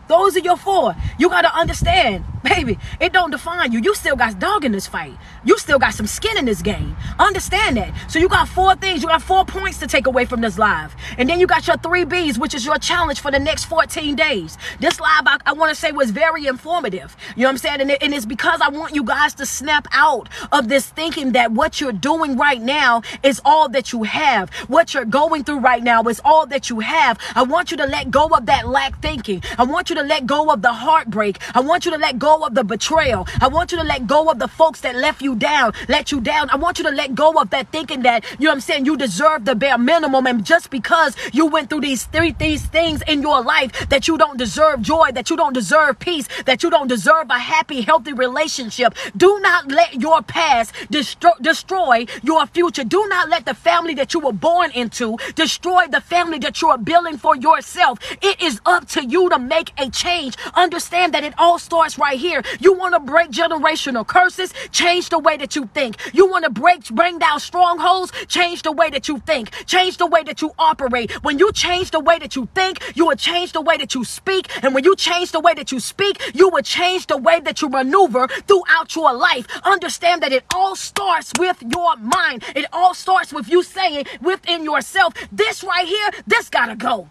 Those 0.08 0.38
are 0.38 0.40
your 0.40 0.58
four. 0.58 0.96
You 1.20 1.30
got 1.30 1.42
to 1.42 1.54
understand, 1.54 2.24
baby, 2.44 2.78
it 3.00 3.14
don't 3.14 3.32
define 3.32 3.72
you. 3.72 3.80
You 3.80 3.94
still 3.96 4.16
got 4.16 4.40
dog 4.40 4.66
in 4.66 4.72
this 4.72 4.88
fight. 4.88 5.14
You 5.46 5.58
still 5.58 5.80
got 5.80 5.94
some 5.94 6.08
skin 6.08 6.38
in 6.38 6.46
this 6.46 6.62
game. 6.62 6.96
Understand 7.20 7.78
that. 7.78 7.94
So 8.10 8.20
you 8.20 8.30
got 8.30 8.48
four 8.48 8.76
things. 8.76 9.02
You 9.02 9.08
got 9.08 9.22
four 9.22 9.46
points 9.46 9.80
to 9.80 9.88
take 9.88 10.08
away 10.08 10.26
from 10.26 10.42
this 10.42 10.58
live. 10.58 10.96
And 11.18 11.30
then 11.30 11.40
you 11.40 11.48
got 11.48 11.68
your 11.68 11.78
three 11.78 12.06
B's, 12.06 12.40
which 12.40 12.54
is 12.54 12.66
your 12.66 12.78
challenge 12.78 13.20
for 13.20 13.32
the 13.32 13.40
next 13.40 13.66
14 13.66 14.16
days. 14.16 14.58
This 14.80 15.00
live, 15.00 15.24
I, 15.26 15.38
I 15.46 15.54
want 15.54 15.70
to 15.70 15.76
say, 15.76 15.92
was 15.92 16.12
very 16.12 16.48
informative. 16.48 17.16
You 17.36 17.44
know 17.44 17.48
what 17.48 17.52
I'm 17.52 17.58
saying? 17.58 17.82
And, 17.82 17.92
it, 17.92 18.04
and 18.04 18.14
it's 18.14 18.26
because 18.26 18.62
I 18.62 18.70
want 18.70 18.96
you 18.96 19.04
guys 19.04 19.34
to 19.36 19.46
snap 19.46 19.88
out 19.92 20.30
of 20.52 20.70
this 20.70 20.88
thinking 20.88 21.32
that 21.34 21.52
what 21.52 21.80
you're 21.82 21.92
doing 21.92 22.38
right 22.38 22.62
now 22.62 23.02
is 23.24 23.42
all 23.46 23.70
that 23.70 23.92
you 23.94 24.04
have. 24.04 24.50
What 24.68 24.94
you're 24.94 25.06
going 25.06 25.44
through 25.44 25.60
right 25.60 25.84
now 25.84 26.04
is 26.04 26.22
all 26.24 26.46
that 26.48 26.70
you 26.70 26.80
have. 26.80 27.20
I 27.36 27.44
want 27.44 27.72
you 27.72 27.78
to 27.78 27.86
let 27.86 28.12
go 28.12 28.28
of 28.28 28.46
that 28.48 28.68
lack 28.68 29.02
thinking. 29.02 29.44
I 29.58 29.64
want 29.64 29.90
you 29.90 29.96
to 29.96 30.04
let 30.04 30.26
go 30.26 30.52
of 30.52 30.62
the 30.62 30.74
heartbreak. 30.74 31.40
I 31.56 31.62
want 31.62 31.86
you 31.86 31.92
to 31.92 31.98
let 31.98 32.20
go 32.20 32.27
of 32.36 32.56
the 32.56 32.64
betrayal. 32.64 33.28
I 33.42 33.48
want 33.48 33.72
you 33.72 33.78
to 33.78 33.84
let 33.84 34.08
go 34.08 34.30
of 34.30 34.40
the 34.40 34.48
folks 34.48 34.82
that 34.82 34.96
left 34.96 35.22
you 35.22 35.36
down, 35.36 35.74
let 35.88 36.12
you 36.12 36.22
down. 36.22 36.50
I 36.50 36.56
want 36.56 36.78
you 36.78 36.84
to 36.86 36.92
let 36.92 37.16
go 37.16 37.34
of 37.42 37.50
that 37.52 37.72
thinking 37.72 38.04
that, 38.04 38.24
you 38.40 38.46
know 38.46 38.52
what 38.52 38.56
I'm 38.56 38.62
saying, 38.62 38.86
you 38.86 38.98
deserve 38.98 39.46
the 39.46 39.56
bare 39.56 39.78
minimum. 39.78 40.28
And 40.28 40.46
just 40.46 40.70
because 40.70 41.16
you 41.34 41.46
went 41.46 41.70
through 41.70 41.82
these 41.82 42.06
three 42.06 42.32
these 42.32 42.66
things 42.66 43.02
in 43.08 43.22
your 43.22 43.42
life 43.42 43.90
that 43.90 44.08
you 44.08 44.18
don't 44.18 44.38
deserve 44.38 44.82
joy, 44.82 45.12
that 45.14 45.30
you 45.30 45.38
don't 45.38 45.54
deserve 45.54 46.00
peace, 46.00 46.28
that 46.46 46.64
you 46.64 46.70
don't 46.70 46.88
deserve 46.88 47.30
a 47.30 47.40
happy, 47.40 47.82
healthy 47.82 48.14
relationship. 48.14 48.94
Do 49.16 49.40
not 49.40 49.72
let 49.72 50.02
your 50.02 50.22
past 50.22 50.74
destroy, 50.90 51.32
destroy 51.42 52.06
your 52.24 52.46
future. 52.48 52.84
Do 52.84 53.06
not 53.08 53.30
let 53.30 53.46
the 53.46 53.54
family 53.54 53.94
that 53.96 54.14
you 54.14 54.20
were 54.20 54.34
born 54.34 54.72
into 54.72 55.18
destroy 55.36 55.88
the 55.88 56.02
family 56.02 56.40
that 56.40 56.62
you 56.62 56.70
are 56.70 56.78
building 56.78 57.18
for 57.18 57.36
yourself. 57.36 58.00
It 58.22 58.42
is 58.42 58.60
up 58.66 58.88
to 58.90 59.06
you 59.06 59.30
to 59.30 59.40
make 59.40 59.74
a 59.78 59.90
change. 59.90 60.36
Understand 60.56 61.14
that 61.14 61.24
it 61.24 61.34
all 61.38 61.60
starts 61.60 61.98
right 61.98 62.17
here. 62.18 62.44
You 62.60 62.74
want 62.74 62.94
to 62.94 63.00
break 63.00 63.32
generational 63.32 64.06
curses, 64.06 64.54
change 64.72 65.10
the 65.10 65.20
way 65.20 65.38
that 65.38 65.56
you 65.56 65.70
think. 65.74 65.98
You 66.14 66.30
want 66.30 66.44
to 66.46 66.50
break, 66.50 66.86
bring 66.90 67.20
down 67.20 67.40
strongholds, 67.40 68.12
change 68.28 68.64
the 68.64 68.72
way 68.72 68.90
that 68.90 69.08
you 69.08 69.20
think. 69.20 69.52
Change 69.66 69.98
the 69.98 70.08
way 70.08 70.24
that 70.24 70.42
you 70.42 70.52
operate. 70.60 71.12
When 71.24 71.40
you 71.40 71.52
change 71.52 71.92
the 71.92 72.00
way 72.00 72.20
that 72.20 72.36
you 72.36 72.48
think, 72.56 72.80
you 72.96 73.06
will 73.08 73.16
change 73.16 73.52
the 73.52 73.62
way 73.62 73.78
that 73.78 73.96
you 73.96 74.04
speak. 74.04 74.48
And 74.64 74.74
when 74.74 74.84
you 74.84 74.96
change 74.96 75.32
the 75.32 75.40
way 75.40 75.54
that 75.54 75.72
you 75.72 75.80
speak, 75.80 76.22
you 76.34 76.50
will 76.50 76.62
change 76.62 77.08
the 77.08 77.18
way 77.18 77.40
that 77.42 77.62
you 77.62 77.70
maneuver 77.70 78.28
throughout 78.48 78.96
your 78.96 79.14
life. 79.14 79.48
Understand 79.64 80.24
that 80.24 80.32
it 80.32 80.46
all 80.54 80.76
starts 80.76 81.32
with 81.38 81.62
your 81.62 81.96
mind. 81.98 82.44
It 82.56 82.66
all 82.74 82.94
starts 82.94 83.34
with 83.34 83.50
you 83.50 83.64
saying 83.64 84.06
within 84.22 84.64
yourself, 84.64 85.14
this 85.32 85.64
right 85.64 85.88
here, 85.88 86.10
this 86.26 86.50
gotta 86.50 86.76
go. 86.76 87.10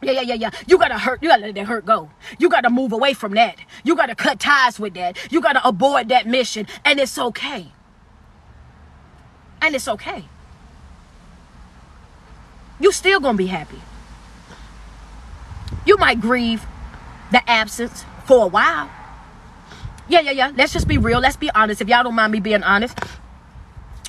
Yeah, 0.00 0.12
yeah, 0.12 0.20
yeah, 0.20 0.34
yeah. 0.34 0.50
You 0.66 0.78
gotta 0.78 0.98
hurt. 0.98 1.22
You 1.22 1.28
gotta 1.28 1.42
let 1.42 1.54
that 1.54 1.66
hurt 1.66 1.84
go. 1.84 2.10
You 2.38 2.48
gotta 2.48 2.70
move 2.70 2.92
away 2.92 3.14
from 3.14 3.34
that. 3.34 3.56
You 3.82 3.96
gotta 3.96 4.14
cut 4.14 4.38
ties 4.38 4.78
with 4.78 4.94
that. 4.94 5.18
You 5.32 5.40
gotta 5.40 5.66
avoid 5.66 6.08
that 6.10 6.26
mission. 6.26 6.66
And 6.84 7.00
it's 7.00 7.18
okay. 7.18 7.72
And 9.60 9.74
it's 9.74 9.88
okay. 9.88 10.24
You 12.80 12.92
still 12.92 13.18
gonna 13.18 13.36
be 13.36 13.46
happy. 13.46 13.80
You 15.84 15.96
might 15.96 16.20
grieve 16.20 16.64
the 17.32 17.48
absence 17.50 18.04
for 18.24 18.44
a 18.44 18.46
while. 18.46 18.90
Yeah, 20.08 20.20
yeah, 20.20 20.30
yeah. 20.30 20.52
Let's 20.56 20.72
just 20.72 20.86
be 20.86 20.96
real. 20.96 21.18
Let's 21.18 21.36
be 21.36 21.50
honest. 21.50 21.80
If 21.80 21.88
y'all 21.88 22.04
don't 22.04 22.14
mind 22.14 22.32
me 22.32 22.40
being 22.40 22.62
honest 22.62 22.98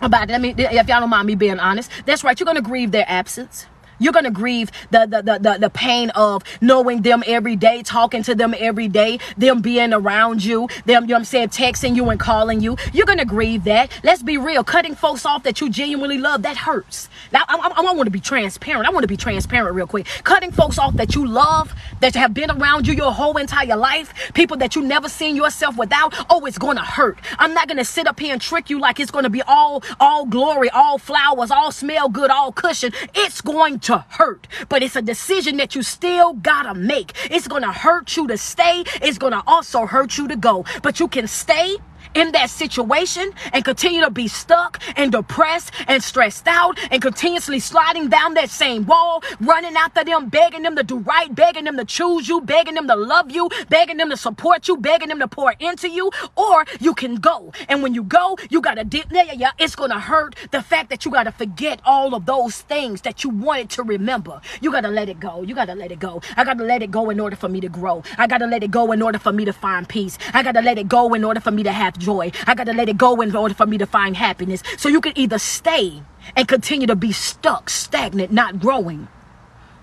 about 0.01 0.29
it, 0.29 0.33
I 0.33 0.37
mean, 0.37 0.57
if 0.57 0.87
y'all 0.87 0.99
don't 0.99 1.09
mind 1.09 1.25
me 1.25 1.35
being 1.35 1.59
honest, 1.59 1.89
that's 2.05 2.23
right. 2.23 2.39
You're 2.39 2.45
gonna 2.45 2.61
grieve 2.61 2.91
their 2.91 3.05
absence. 3.07 3.65
You're 3.99 4.13
gonna 4.13 4.31
grieve 4.31 4.71
the 4.91 5.05
the, 5.05 5.21
the 5.21 5.39
the 5.39 5.57
the 5.59 5.69
pain 5.69 6.09
of 6.11 6.43
knowing 6.61 7.01
them 7.01 7.23
every 7.27 7.55
day, 7.55 7.83
talking 7.83 8.23
to 8.23 8.35
them 8.35 8.55
every 8.57 8.87
day, 8.87 9.19
them 9.37 9.61
being 9.61 9.93
around 9.93 10.43
you, 10.43 10.67
them, 10.85 11.03
you 11.03 11.09
know 11.09 11.17
I'm 11.17 11.25
saying, 11.25 11.49
texting 11.49 11.95
you 11.95 12.09
and 12.09 12.19
calling 12.19 12.61
you. 12.61 12.77
You're 12.93 13.05
gonna 13.05 13.25
grieve 13.25 13.65
that. 13.65 13.91
Let's 14.03 14.23
be 14.23 14.37
real. 14.37 14.63
Cutting 14.63 14.95
folks 14.95 15.25
off 15.25 15.43
that 15.43 15.61
you 15.61 15.69
genuinely 15.69 16.17
love, 16.17 16.43
that 16.43 16.57
hurts. 16.57 17.09
Now 17.31 17.43
I, 17.47 17.55
I, 17.57 17.81
I 17.89 17.93
want 17.93 18.07
to 18.07 18.11
be 18.11 18.19
transparent. 18.19 18.87
I 18.87 18.91
want 18.91 19.03
to 19.03 19.07
be 19.07 19.17
transparent 19.17 19.75
real 19.75 19.87
quick. 19.87 20.07
Cutting 20.23 20.51
folks 20.51 20.79
off 20.79 20.95
that 20.95 21.15
you 21.15 21.25
love, 21.25 21.73
that 21.99 22.15
have 22.15 22.33
been 22.33 22.51
around 22.51 22.87
you 22.87 22.93
your 22.93 23.11
whole 23.11 23.37
entire 23.37 23.75
life, 23.75 24.13
people 24.33 24.57
that 24.57 24.75
you 24.75 24.81
never 24.81 25.09
seen 25.09 25.35
yourself 25.35 25.77
without, 25.77 26.13
oh, 26.29 26.45
it's 26.45 26.57
gonna 26.57 26.83
hurt. 26.83 27.19
I'm 27.37 27.53
not 27.53 27.67
gonna 27.67 27.85
sit 27.85 28.07
up 28.07 28.19
here 28.19 28.33
and 28.33 28.41
trick 28.41 28.69
you 28.69 28.79
like 28.79 28.99
it's 28.99 29.11
gonna 29.11 29.29
be 29.29 29.41
all 29.43 29.83
all 29.99 30.25
glory, 30.25 30.69
all 30.69 30.97
flowers, 30.97 31.51
all 31.51 31.71
smell 31.71 32.09
good, 32.09 32.31
all 32.31 32.51
cushion. 32.51 32.93
It's 33.13 33.41
going 33.41 33.79
to 33.79 33.88
to 33.89 34.05
hurt, 34.09 34.47
but 34.69 34.83
it's 34.83 34.95
a 34.95 35.01
decision 35.01 35.57
that 35.57 35.73
you 35.73 35.81
still 35.81 36.33
gotta 36.33 36.75
make. 36.75 37.11
It's 37.31 37.47
gonna 37.47 37.73
hurt 37.73 38.15
you 38.15 38.27
to 38.27 38.37
stay, 38.37 38.83
it's 39.01 39.17
gonna 39.17 39.41
also 39.47 39.87
hurt 39.87 40.15
you 40.15 40.27
to 40.27 40.35
go, 40.35 40.63
but 40.83 40.99
you 40.99 41.07
can 41.07 41.25
stay 41.25 41.77
in 42.15 42.31
that 42.31 42.49
situation 42.49 43.31
and 43.53 43.63
continue 43.65 44.01
to 44.01 44.09
be 44.09 44.27
stuck 44.27 44.81
and 44.95 45.11
depressed 45.11 45.71
and 45.87 46.03
stressed 46.03 46.47
out 46.47 46.77
and 46.91 47.01
continuously 47.01 47.59
sliding 47.59 48.09
down 48.09 48.33
that 48.33 48.49
same 48.49 48.85
wall, 48.85 49.21
running 49.39 49.75
after 49.75 50.03
them, 50.03 50.29
begging 50.29 50.63
them 50.63 50.75
to 50.75 50.83
do 50.83 50.99
right, 50.99 51.33
begging 51.33 51.65
them 51.65 51.77
to 51.77 51.85
choose 51.85 52.27
you, 52.27 52.41
begging 52.41 52.75
them 52.75 52.87
to 52.87 52.95
love 52.95 53.31
you, 53.31 53.49
begging 53.69 53.97
them 53.97 54.09
to 54.09 54.17
support 54.17 54.67
you, 54.67 54.77
begging 54.77 55.09
them 55.09 55.19
to 55.19 55.27
pour 55.27 55.53
into 55.59 55.89
you, 55.89 56.09
or 56.35 56.65
you 56.79 56.93
can 56.93 57.15
go. 57.15 57.51
And 57.67 57.83
when 57.83 57.93
you 57.93 58.03
go, 58.03 58.37
you 58.49 58.61
gotta 58.61 58.83
dip 58.83 59.09
yeah, 59.11 59.23
yeah, 59.23 59.33
yeah. 59.33 59.51
It's 59.57 59.75
gonna 59.75 59.99
hurt 59.99 60.35
the 60.51 60.61
fact 60.61 60.89
that 60.89 61.05
you 61.05 61.11
gotta 61.11 61.31
forget 61.31 61.81
all 61.85 62.15
of 62.15 62.25
those 62.25 62.61
things 62.61 63.01
that 63.01 63.23
you 63.23 63.29
wanted 63.29 63.69
to 63.71 63.83
remember. 63.83 64.41
You 64.61 64.71
gotta 64.71 64.89
let 64.89 65.09
it 65.09 65.19
go. 65.19 65.41
You 65.41 65.55
gotta 65.55 65.75
let 65.75 65.91
it 65.91 65.99
go. 65.99 66.21
I 66.37 66.43
gotta 66.43 66.63
let 66.63 66.81
it 66.81 66.91
go 66.91 67.09
in 67.09 67.19
order 67.19 67.35
for 67.35 67.49
me 67.49 67.59
to 67.61 67.69
grow. 67.69 68.03
I 68.17 68.27
gotta 68.27 68.45
let 68.45 68.63
it 68.63 68.71
go 68.71 68.91
in 68.91 69.01
order 69.01 69.19
for 69.19 69.31
me 69.31 69.45
to 69.45 69.53
find 69.53 69.87
peace. 69.87 70.17
I 70.33 70.43
gotta 70.43 70.61
let 70.61 70.77
it 70.77 70.87
go 70.87 71.13
in 71.13 71.23
order 71.23 71.39
for 71.39 71.51
me 71.51 71.63
to 71.63 71.71
have 71.71 71.98
joy. 71.99 72.31
I 72.47 72.55
gotta 72.55 72.73
let 72.73 72.89
it 72.89 72.97
go 72.97 73.21
in 73.21 73.35
order 73.35 73.53
for 73.53 73.65
me 73.65 73.77
to 73.77 73.85
find 73.85 74.17
happiness. 74.17 74.63
So 74.77 74.89
you 74.89 75.01
can 75.01 75.17
either 75.17 75.37
stay 75.37 76.01
and 76.35 76.47
continue 76.47 76.87
to 76.87 76.95
be 76.95 77.11
stuck, 77.11 77.69
stagnant, 77.69 78.31
not 78.31 78.59
growing, 78.59 79.07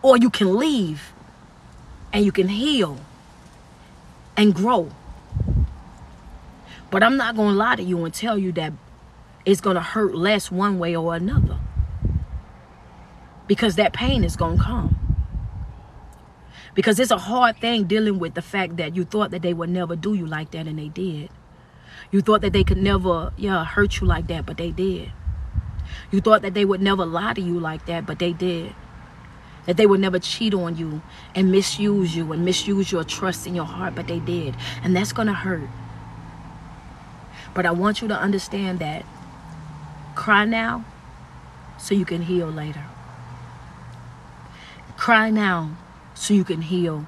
or 0.02 0.16
you 0.16 0.30
can 0.30 0.56
leave 0.56 1.12
and 2.12 2.24
you 2.24 2.32
can 2.32 2.48
heal 2.48 2.98
and 4.36 4.54
grow. 4.54 4.90
But 6.90 7.02
I'm 7.02 7.16
not 7.16 7.36
going 7.36 7.50
to 7.50 7.56
lie 7.56 7.76
to 7.76 7.82
you 7.82 8.04
and 8.04 8.14
tell 8.14 8.38
you 8.38 8.52
that 8.52 8.72
it's 9.44 9.60
going 9.60 9.74
to 9.74 9.82
hurt 9.82 10.14
less 10.14 10.50
one 10.50 10.78
way 10.78 10.94
or 10.94 11.14
another. 11.14 11.58
Because 13.46 13.76
that 13.76 13.92
pain 13.92 14.24
is 14.24 14.36
going 14.36 14.58
to 14.58 14.64
come. 14.64 14.96
Because 16.74 16.98
it's 16.98 17.10
a 17.10 17.18
hard 17.18 17.58
thing 17.58 17.84
dealing 17.84 18.18
with 18.18 18.34
the 18.34 18.42
fact 18.42 18.76
that 18.76 18.94
you 18.94 19.04
thought 19.04 19.30
that 19.30 19.42
they 19.42 19.54
would 19.54 19.70
never 19.70 19.96
do 19.96 20.14
you 20.14 20.26
like 20.26 20.50
that 20.50 20.66
and 20.66 20.78
they 20.78 20.88
did. 20.88 21.30
You 22.10 22.20
thought 22.20 22.40
that 22.42 22.52
they 22.52 22.64
could 22.64 22.78
never, 22.78 23.32
yeah, 23.36 23.64
hurt 23.64 24.00
you 24.00 24.06
like 24.06 24.26
that, 24.28 24.46
but 24.46 24.56
they 24.56 24.70
did. 24.70 25.12
You 26.10 26.20
thought 26.20 26.42
that 26.42 26.54
they 26.54 26.64
would 26.64 26.80
never 26.80 27.04
lie 27.04 27.34
to 27.34 27.40
you 27.40 27.58
like 27.58 27.86
that, 27.86 28.06
but 28.06 28.18
they 28.18 28.32
did. 28.32 28.74
That 29.66 29.76
they 29.76 29.86
would 29.86 30.00
never 30.00 30.18
cheat 30.18 30.54
on 30.54 30.76
you 30.76 31.02
and 31.34 31.50
misuse 31.50 32.14
you 32.14 32.32
and 32.32 32.44
misuse 32.44 32.92
your 32.92 33.02
trust 33.02 33.46
in 33.46 33.54
your 33.54 33.64
heart, 33.64 33.94
but 33.94 34.06
they 34.06 34.20
did. 34.20 34.54
And 34.82 34.94
that's 34.94 35.12
going 35.12 35.26
to 35.26 35.34
hurt. 35.34 35.68
But 37.54 37.66
I 37.66 37.72
want 37.72 38.02
you 38.02 38.08
to 38.08 38.14
understand 38.14 38.78
that 38.78 39.04
cry 40.14 40.44
now 40.44 40.84
so 41.78 41.94
you 41.94 42.04
can 42.04 42.22
heal 42.22 42.48
later. 42.48 42.84
Cry 44.96 45.30
now 45.30 45.76
so 46.14 46.34
you 46.34 46.44
can 46.44 46.62
heal 46.62 47.06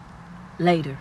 later. 0.58 0.98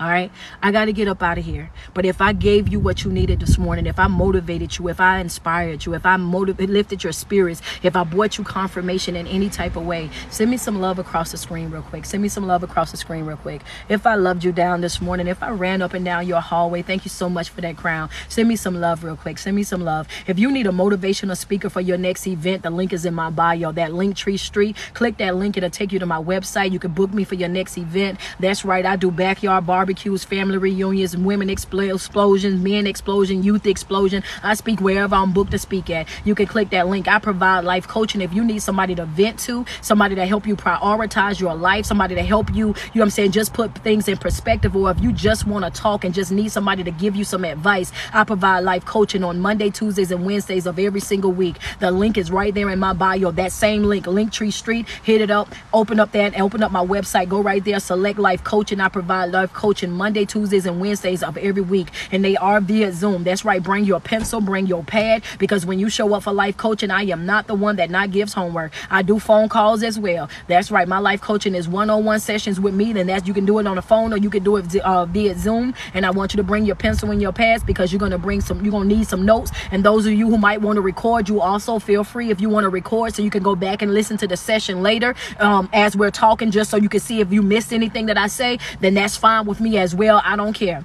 All 0.00 0.08
right. 0.08 0.30
I 0.62 0.70
got 0.70 0.84
to 0.84 0.92
get 0.92 1.08
up 1.08 1.24
out 1.24 1.38
of 1.38 1.44
here. 1.44 1.72
But 1.92 2.04
if 2.04 2.20
I 2.20 2.32
gave 2.32 2.68
you 2.68 2.78
what 2.78 3.02
you 3.02 3.10
needed 3.10 3.40
this 3.40 3.58
morning, 3.58 3.86
if 3.86 3.98
I 3.98 4.06
motivated 4.06 4.78
you, 4.78 4.88
if 4.88 5.00
I 5.00 5.18
inspired 5.18 5.84
you, 5.84 5.94
if 5.94 6.06
I 6.06 6.14
lifted 6.14 7.02
your 7.02 7.12
spirits, 7.12 7.62
if 7.82 7.96
I 7.96 8.04
brought 8.04 8.38
you 8.38 8.44
confirmation 8.44 9.16
in 9.16 9.26
any 9.26 9.50
type 9.50 9.74
of 9.74 9.84
way, 9.84 10.08
send 10.30 10.52
me 10.52 10.56
some 10.56 10.80
love 10.80 11.00
across 11.00 11.32
the 11.32 11.36
screen 11.36 11.70
real 11.70 11.82
quick. 11.82 12.04
Send 12.04 12.22
me 12.22 12.28
some 12.28 12.46
love 12.46 12.62
across 12.62 12.92
the 12.92 12.96
screen 12.96 13.24
real 13.24 13.36
quick. 13.36 13.62
If 13.88 14.06
I 14.06 14.14
loved 14.14 14.44
you 14.44 14.52
down 14.52 14.82
this 14.82 15.00
morning, 15.00 15.26
if 15.26 15.42
I 15.42 15.50
ran 15.50 15.82
up 15.82 15.94
and 15.94 16.04
down 16.04 16.28
your 16.28 16.40
hallway, 16.40 16.82
thank 16.82 17.04
you 17.04 17.10
so 17.10 17.28
much 17.28 17.50
for 17.50 17.60
that 17.62 17.76
crown. 17.76 18.08
Send 18.28 18.48
me 18.48 18.54
some 18.54 18.80
love 18.80 19.02
real 19.02 19.16
quick. 19.16 19.36
Send 19.38 19.56
me 19.56 19.64
some 19.64 19.80
love. 19.80 20.06
If 20.28 20.38
you 20.38 20.52
need 20.52 20.68
a 20.68 20.70
motivational 20.70 21.36
speaker 21.36 21.68
for 21.68 21.80
your 21.80 21.98
next 21.98 22.24
event, 22.28 22.62
the 22.62 22.70
link 22.70 22.92
is 22.92 23.04
in 23.04 23.14
my 23.14 23.30
bio. 23.30 23.72
That 23.72 23.90
Linktree 23.90 24.38
street. 24.38 24.76
Click 24.94 25.16
that 25.16 25.34
link. 25.34 25.56
It'll 25.56 25.70
take 25.70 25.90
you 25.90 25.98
to 25.98 26.06
my 26.06 26.22
website. 26.22 26.70
You 26.70 26.78
can 26.78 26.92
book 26.92 27.12
me 27.12 27.24
for 27.24 27.34
your 27.34 27.48
next 27.48 27.76
event. 27.76 28.20
That's 28.38 28.64
right. 28.64 28.86
I 28.86 28.94
do 28.94 29.10
backyard 29.10 29.66
barbecue 29.66 29.87
barbecues, 29.88 30.22
family 30.22 30.58
reunions, 30.58 31.16
women 31.16 31.48
explosions, 31.48 32.62
men 32.62 32.86
explosion, 32.86 33.42
youth 33.42 33.66
explosion. 33.66 34.22
I 34.42 34.52
speak 34.52 34.82
wherever 34.82 35.14
I'm 35.14 35.32
booked 35.32 35.52
to 35.52 35.58
speak 35.58 35.88
at. 35.88 36.06
You 36.26 36.34
can 36.34 36.46
click 36.46 36.68
that 36.70 36.88
link. 36.88 37.08
I 37.08 37.18
provide 37.18 37.64
life 37.64 37.88
coaching. 37.88 38.20
If 38.20 38.34
you 38.34 38.44
need 38.44 38.60
somebody 38.60 38.94
to 38.96 39.06
vent 39.06 39.38
to, 39.40 39.64
somebody 39.80 40.14
to 40.16 40.26
help 40.26 40.46
you 40.46 40.56
prioritize 40.56 41.40
your 41.40 41.54
life, 41.54 41.86
somebody 41.86 42.14
to 42.16 42.22
help 42.22 42.54
you, 42.54 42.68
you 42.68 42.72
know 42.72 42.74
what 42.92 43.02
I'm 43.04 43.10
saying, 43.10 43.32
just 43.32 43.54
put 43.54 43.74
things 43.78 44.08
in 44.08 44.18
perspective, 44.18 44.76
or 44.76 44.90
if 44.90 45.00
you 45.00 45.10
just 45.10 45.46
want 45.46 45.64
to 45.64 45.70
talk 45.70 46.04
and 46.04 46.14
just 46.14 46.32
need 46.32 46.52
somebody 46.52 46.84
to 46.84 46.90
give 46.90 47.16
you 47.16 47.24
some 47.24 47.46
advice, 47.46 47.90
I 48.12 48.24
provide 48.24 48.64
life 48.64 48.84
coaching 48.84 49.24
on 49.24 49.40
Monday, 49.40 49.70
Tuesdays, 49.70 50.10
and 50.10 50.26
Wednesdays 50.26 50.66
of 50.66 50.78
every 50.78 51.00
single 51.00 51.32
week. 51.32 51.56
The 51.80 51.90
link 51.90 52.18
is 52.18 52.30
right 52.30 52.52
there 52.52 52.68
in 52.68 52.78
my 52.78 52.92
bio. 52.92 53.30
That 53.30 53.52
same 53.52 53.84
link, 53.84 54.04
Linktree 54.04 54.52
Street. 54.52 54.86
Hit 55.02 55.22
it 55.22 55.30
up, 55.30 55.48
open 55.72 55.98
up 55.98 56.12
that, 56.12 56.38
open 56.38 56.62
up 56.62 56.72
my 56.72 56.84
website, 56.84 57.30
go 57.30 57.40
right 57.40 57.64
there, 57.64 57.80
select 57.80 58.18
life 58.18 58.44
coaching. 58.44 58.80
I 58.80 58.90
provide 58.90 59.30
life 59.30 59.50
coaching 59.54 59.77
Monday, 59.86 60.24
Tuesdays, 60.24 60.66
and 60.66 60.80
Wednesdays 60.80 61.22
of 61.22 61.36
every 61.38 61.62
week. 61.62 61.88
And 62.10 62.24
they 62.24 62.36
are 62.36 62.60
via 62.60 62.92
Zoom. 62.92 63.24
That's 63.24 63.44
right. 63.44 63.62
Bring 63.62 63.84
your 63.84 64.00
pencil, 64.00 64.40
bring 64.40 64.66
your 64.66 64.82
pad, 64.82 65.22
because 65.38 65.64
when 65.64 65.78
you 65.78 65.88
show 65.88 66.12
up 66.14 66.24
for 66.24 66.32
life 66.32 66.56
coaching, 66.56 66.90
I 66.90 67.02
am 67.04 67.26
not 67.26 67.46
the 67.46 67.54
one 67.54 67.76
that 67.76 67.90
not 67.90 68.10
gives 68.10 68.32
homework. 68.32 68.72
I 68.90 69.02
do 69.02 69.18
phone 69.18 69.48
calls 69.48 69.82
as 69.82 69.98
well. 69.98 70.28
That's 70.48 70.70
right. 70.70 70.88
My 70.88 70.98
life 70.98 71.20
coaching 71.20 71.54
is 71.54 71.68
one-on-one 71.68 72.20
sessions 72.20 72.60
with 72.60 72.74
me, 72.74 72.90
and 72.98 73.08
that 73.08 73.26
you 73.26 73.34
can 73.34 73.44
do 73.44 73.58
it 73.58 73.66
on 73.66 73.76
the 73.76 73.82
phone 73.82 74.12
or 74.12 74.16
you 74.16 74.30
can 74.30 74.42
do 74.42 74.56
it 74.56 74.76
uh, 74.76 75.06
via 75.06 75.34
Zoom. 75.36 75.74
And 75.94 76.04
I 76.04 76.10
want 76.10 76.32
you 76.32 76.38
to 76.38 76.42
bring 76.42 76.64
your 76.64 76.76
pencil 76.76 77.10
and 77.10 77.22
your 77.22 77.32
pads 77.32 77.62
because 77.62 77.92
you're 77.92 78.00
gonna 78.00 78.18
bring 78.18 78.40
some. 78.40 78.62
You're 78.64 78.72
gonna 78.72 78.86
need 78.86 79.06
some 79.06 79.24
notes. 79.24 79.52
And 79.70 79.84
those 79.84 80.06
of 80.06 80.12
you 80.12 80.28
who 80.28 80.38
might 80.38 80.60
want 80.60 80.76
to 80.76 80.80
record, 80.80 81.28
you 81.28 81.40
also 81.40 81.78
feel 81.78 82.04
free 82.04 82.30
if 82.30 82.40
you 82.40 82.48
want 82.48 82.64
to 82.64 82.68
record, 82.68 83.14
so 83.14 83.22
you 83.22 83.30
can 83.30 83.42
go 83.42 83.54
back 83.54 83.82
and 83.82 83.92
listen 83.92 84.16
to 84.18 84.26
the 84.26 84.36
session 84.36 84.82
later 84.82 85.14
um, 85.38 85.68
as 85.72 85.96
we're 85.96 86.10
talking, 86.10 86.50
just 86.50 86.70
so 86.70 86.76
you 86.76 86.88
can 86.88 87.00
see 87.00 87.20
if 87.20 87.32
you 87.32 87.42
missed 87.42 87.72
anything 87.72 88.06
that 88.06 88.18
I 88.18 88.26
say. 88.26 88.58
Then 88.80 88.94
that's 88.94 89.16
fine 89.16 89.46
with 89.46 89.60
me 89.60 89.67
as 89.76 89.94
well. 89.94 90.22
I 90.24 90.36
don't 90.36 90.52
care 90.52 90.84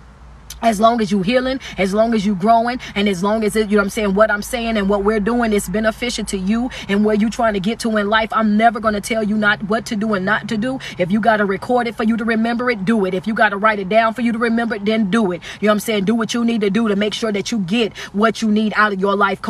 as 0.63 0.79
long 0.79 1.01
as 1.01 1.11
you 1.11 1.21
healing 1.21 1.59
as 1.77 1.93
long 1.93 2.13
as 2.13 2.25
you 2.25 2.35
growing 2.35 2.79
and 2.95 3.07
as 3.07 3.23
long 3.23 3.43
as 3.43 3.55
it 3.55 3.69
you 3.69 3.77
know 3.77 3.83
i'm 3.83 3.89
saying 3.89 4.13
what 4.13 4.31
i'm 4.31 4.41
saying 4.41 4.77
and 4.77 4.89
what 4.89 5.03
we're 5.03 5.19
doing 5.19 5.53
is 5.53 5.69
beneficial 5.69 6.25
to 6.25 6.37
you 6.37 6.69
and 6.87 7.05
where 7.05 7.15
you 7.15 7.29
trying 7.29 7.53
to 7.53 7.59
get 7.59 7.79
to 7.79 7.97
in 7.97 8.09
life 8.09 8.29
i'm 8.33 8.57
never 8.57 8.79
going 8.79 8.93
to 8.93 9.01
tell 9.01 9.23
you 9.23 9.37
not 9.37 9.61
what 9.63 9.85
to 9.85 9.95
do 9.95 10.13
and 10.13 10.25
not 10.25 10.47
to 10.49 10.57
do. 10.57 10.79
If 10.97 11.11
you 11.11 11.19
got 11.19 11.37
to 11.37 11.45
record 11.45 11.87
it 11.87 11.95
for 11.95 12.03
you 12.03 12.17
to 12.17 12.25
remember 12.25 12.69
it 12.69 12.85
do 12.85 13.05
it. 13.05 13.13
If 13.13 13.27
you 13.27 13.33
got 13.33 13.49
to 13.49 13.57
write 13.57 13.79
it 13.79 13.89
down 13.89 14.13
for 14.13 14.21
you 14.21 14.31
to 14.31 14.37
remember 14.37 14.75
it 14.75 14.85
then 14.85 15.09
do 15.09 15.31
it. 15.31 15.41
You 15.59 15.67
know 15.67 15.71
what 15.71 15.73
i'm 15.73 15.79
saying? 15.79 16.05
Do 16.05 16.15
what 16.15 16.33
you 16.33 16.45
need 16.45 16.61
to 16.61 16.69
do 16.69 16.87
to 16.87 16.95
make 16.95 17.13
sure 17.13 17.31
that 17.31 17.51
you 17.51 17.59
get 17.59 17.95
what 18.13 18.41
you 18.41 18.49
need 18.51 18.73
out 18.75 18.93
of 18.93 18.99
your 18.99 19.15
life 19.15 19.41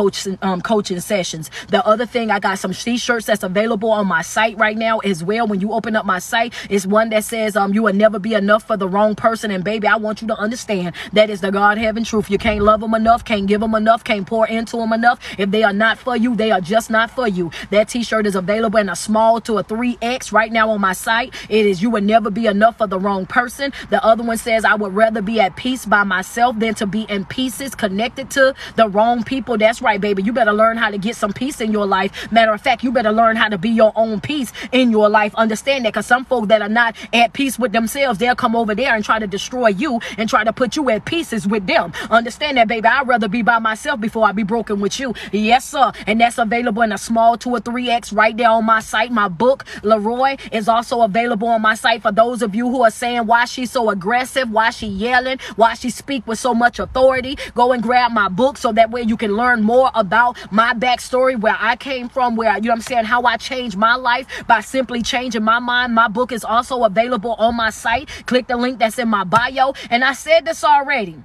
um, 0.41 0.61
coaching 0.61 0.99
sessions. 0.99 1.49
The 1.67 1.85
other 1.85 2.05
thing 2.05 2.31
i 2.31 2.39
got 2.39 2.59
some 2.59 2.73
t-shirts 2.73 3.25
that's 3.25 3.43
available 3.43 3.91
on 3.91 4.07
my 4.07 4.21
site 4.21 4.57
right 4.57 4.77
now 4.77 4.99
as 4.99 5.23
well. 5.23 5.47
When 5.47 5.61
you 5.61 5.73
open 5.73 5.95
up 5.95 6.05
my 6.05 6.19
site 6.19 6.53
it's 6.69 6.85
one 6.85 7.09
that 7.09 7.23
says 7.23 7.55
um 7.55 7.73
you 7.73 7.83
will 7.83 7.93
never 7.93 8.19
be 8.19 8.33
enough 8.33 8.63
for 8.63 8.77
the 8.77 8.87
wrong 8.87 9.15
person. 9.15 9.51
And 9.51 9.63
baby 9.63 9.87
i 9.87 9.95
want 9.95 10.21
you 10.21 10.27
to 10.29 10.35
understand 10.35 10.95
that 11.11 11.29
is 11.29 11.41
the 11.41 11.51
God 11.51 11.77
heaven 11.77 12.03
truth. 12.03 12.29
You 12.29 12.37
can't 12.37 12.63
love 12.63 12.81
them 12.81 12.93
enough, 12.93 13.25
can't 13.25 13.47
give 13.47 13.61
them 13.61 13.75
enough, 13.75 14.03
can't 14.03 14.25
pour 14.25 14.47
into 14.47 14.77
them 14.77 14.93
enough. 14.93 15.19
If 15.37 15.51
they 15.51 15.63
are 15.63 15.73
not 15.73 15.97
for 15.97 16.15
you, 16.15 16.35
they 16.35 16.51
are 16.51 16.61
just 16.61 16.89
not 16.89 17.11
for 17.11 17.27
you. 17.27 17.51
That 17.69 17.89
t-shirt 17.89 18.25
is 18.25 18.35
available 18.35 18.79
in 18.79 18.89
a 18.89 18.95
small 18.95 19.41
to 19.41 19.57
a 19.57 19.63
3X 19.63 20.31
right 20.31 20.51
now 20.51 20.69
on 20.69 20.81
my 20.81 20.93
site. 20.93 21.33
It 21.49 21.65
is 21.65 21.81
you 21.81 21.89
would 21.89 22.03
never 22.03 22.29
be 22.29 22.47
enough 22.47 22.77
for 22.77 22.87
the 22.87 22.99
wrong 22.99 23.25
person. 23.25 23.73
The 23.89 24.03
other 24.03 24.23
one 24.23 24.37
says 24.37 24.65
I 24.65 24.75
would 24.75 24.93
rather 24.93 25.21
be 25.21 25.39
at 25.39 25.55
peace 25.55 25.85
by 25.85 26.03
myself 26.03 26.59
than 26.59 26.73
to 26.75 26.85
be 26.85 27.03
in 27.03 27.25
pieces 27.25 27.75
connected 27.75 28.29
to 28.31 28.55
the 28.75 28.87
wrong 28.87 29.23
people. 29.23 29.57
That's 29.57 29.81
right, 29.81 29.99
baby. 29.99 30.23
You 30.23 30.33
better 30.33 30.53
learn 30.53 30.77
how 30.77 30.89
to 30.91 30.97
get 30.97 31.15
some 31.15 31.33
peace 31.33 31.61
in 31.61 31.71
your 31.71 31.85
life. 31.85 32.31
Matter 32.31 32.53
of 32.53 32.61
fact, 32.61 32.83
you 32.83 32.91
better 32.91 33.11
learn 33.11 33.35
how 33.35 33.49
to 33.49 33.57
be 33.57 33.69
your 33.69 33.91
own 33.95 34.21
peace 34.21 34.51
in 34.71 34.91
your 34.91 35.09
life. 35.09 35.33
Understand 35.35 35.85
that 35.85 35.93
because 35.93 36.05
some 36.05 36.25
folk 36.25 36.47
that 36.47 36.61
are 36.61 36.69
not 36.69 36.95
at 37.13 37.33
peace 37.33 37.57
with 37.57 37.71
themselves, 37.71 38.19
they'll 38.19 38.35
come 38.35 38.55
over 38.55 38.75
there 38.75 38.95
and 38.95 39.03
try 39.03 39.19
to 39.19 39.27
destroy 39.27 39.67
you 39.67 39.99
and 40.17 40.29
try 40.29 40.43
to 40.43 40.53
put 40.53 40.75
you 40.75 40.82
at 40.89 41.05
pieces 41.05 41.47
with 41.47 41.67
them. 41.67 41.93
Understand 42.09 42.57
that, 42.57 42.67
baby. 42.67 42.87
I'd 42.87 43.07
rather 43.07 43.27
be 43.27 43.41
by 43.41 43.59
myself 43.59 43.99
before 43.99 44.25
I 44.25 44.31
be 44.31 44.43
broken 44.43 44.79
with 44.79 44.99
you. 44.99 45.13
Yes, 45.31 45.65
sir. 45.65 45.91
And 46.07 46.19
that's 46.21 46.37
available 46.37 46.81
in 46.81 46.91
a 46.91 46.97
small 46.97 47.37
two 47.37 47.49
or 47.49 47.59
three 47.59 47.89
X 47.89 48.13
right 48.13 48.35
there 48.35 48.49
on 48.49 48.65
my 48.65 48.79
site. 48.79 49.11
My 49.11 49.27
book, 49.27 49.65
Leroy, 49.83 50.37
is 50.51 50.67
also 50.67 51.01
available 51.01 51.47
on 51.47 51.61
my 51.61 51.75
site 51.75 52.01
for 52.01 52.11
those 52.11 52.41
of 52.41 52.55
you 52.55 52.69
who 52.69 52.83
are 52.83 52.91
saying 52.91 53.25
why 53.25 53.45
she's 53.45 53.71
so 53.71 53.89
aggressive, 53.89 54.49
why 54.49 54.69
she 54.69 54.87
yelling, 54.87 55.39
why 55.55 55.73
she 55.73 55.89
speak 55.89 56.25
with 56.27 56.39
so 56.39 56.53
much 56.53 56.79
authority. 56.79 57.37
Go 57.53 57.71
and 57.71 57.81
grab 57.81 58.11
my 58.11 58.29
book 58.29 58.57
so 58.57 58.71
that 58.71 58.91
way 58.91 59.01
you 59.01 59.17
can 59.17 59.35
learn 59.35 59.61
more 59.63 59.91
about 59.95 60.37
my 60.51 60.73
backstory, 60.73 61.39
where 61.39 61.57
I 61.59 61.75
came 61.75 62.09
from, 62.09 62.35
where, 62.35 62.55
you 62.57 62.63
know 62.63 62.73
I'm 62.73 62.81
saying, 62.81 63.05
how 63.05 63.23
I 63.23 63.37
changed 63.37 63.77
my 63.77 63.95
life 63.95 64.27
by 64.47 64.61
simply 64.61 65.01
changing 65.01 65.43
my 65.43 65.59
mind. 65.59 65.93
My 65.93 66.07
book 66.07 66.31
is 66.31 66.43
also 66.43 66.83
available 66.83 67.33
on 67.33 67.55
my 67.55 67.69
site. 67.69 68.09
Click 68.25 68.47
the 68.47 68.57
link 68.57 68.79
that's 68.79 68.97
in 68.99 69.07
my 69.07 69.23
bio. 69.23 69.73
And 69.89 70.03
I 70.03 70.13
said 70.13 70.45
this 70.45 70.63
already 70.63 70.72
already 70.73 71.23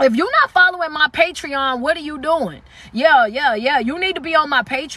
if 0.00 0.14
you're 0.14 0.30
not 0.30 0.50
following 0.50 0.92
my 0.92 1.08
Patreon, 1.08 1.80
what 1.80 1.96
are 1.96 2.00
you 2.00 2.18
doing? 2.18 2.62
Yeah, 2.92 3.26
yeah, 3.26 3.54
yeah. 3.54 3.80
You 3.80 3.98
need 3.98 4.14
to 4.14 4.20
be 4.20 4.34
on 4.34 4.48
my 4.48 4.62
Patreon. 4.62 4.94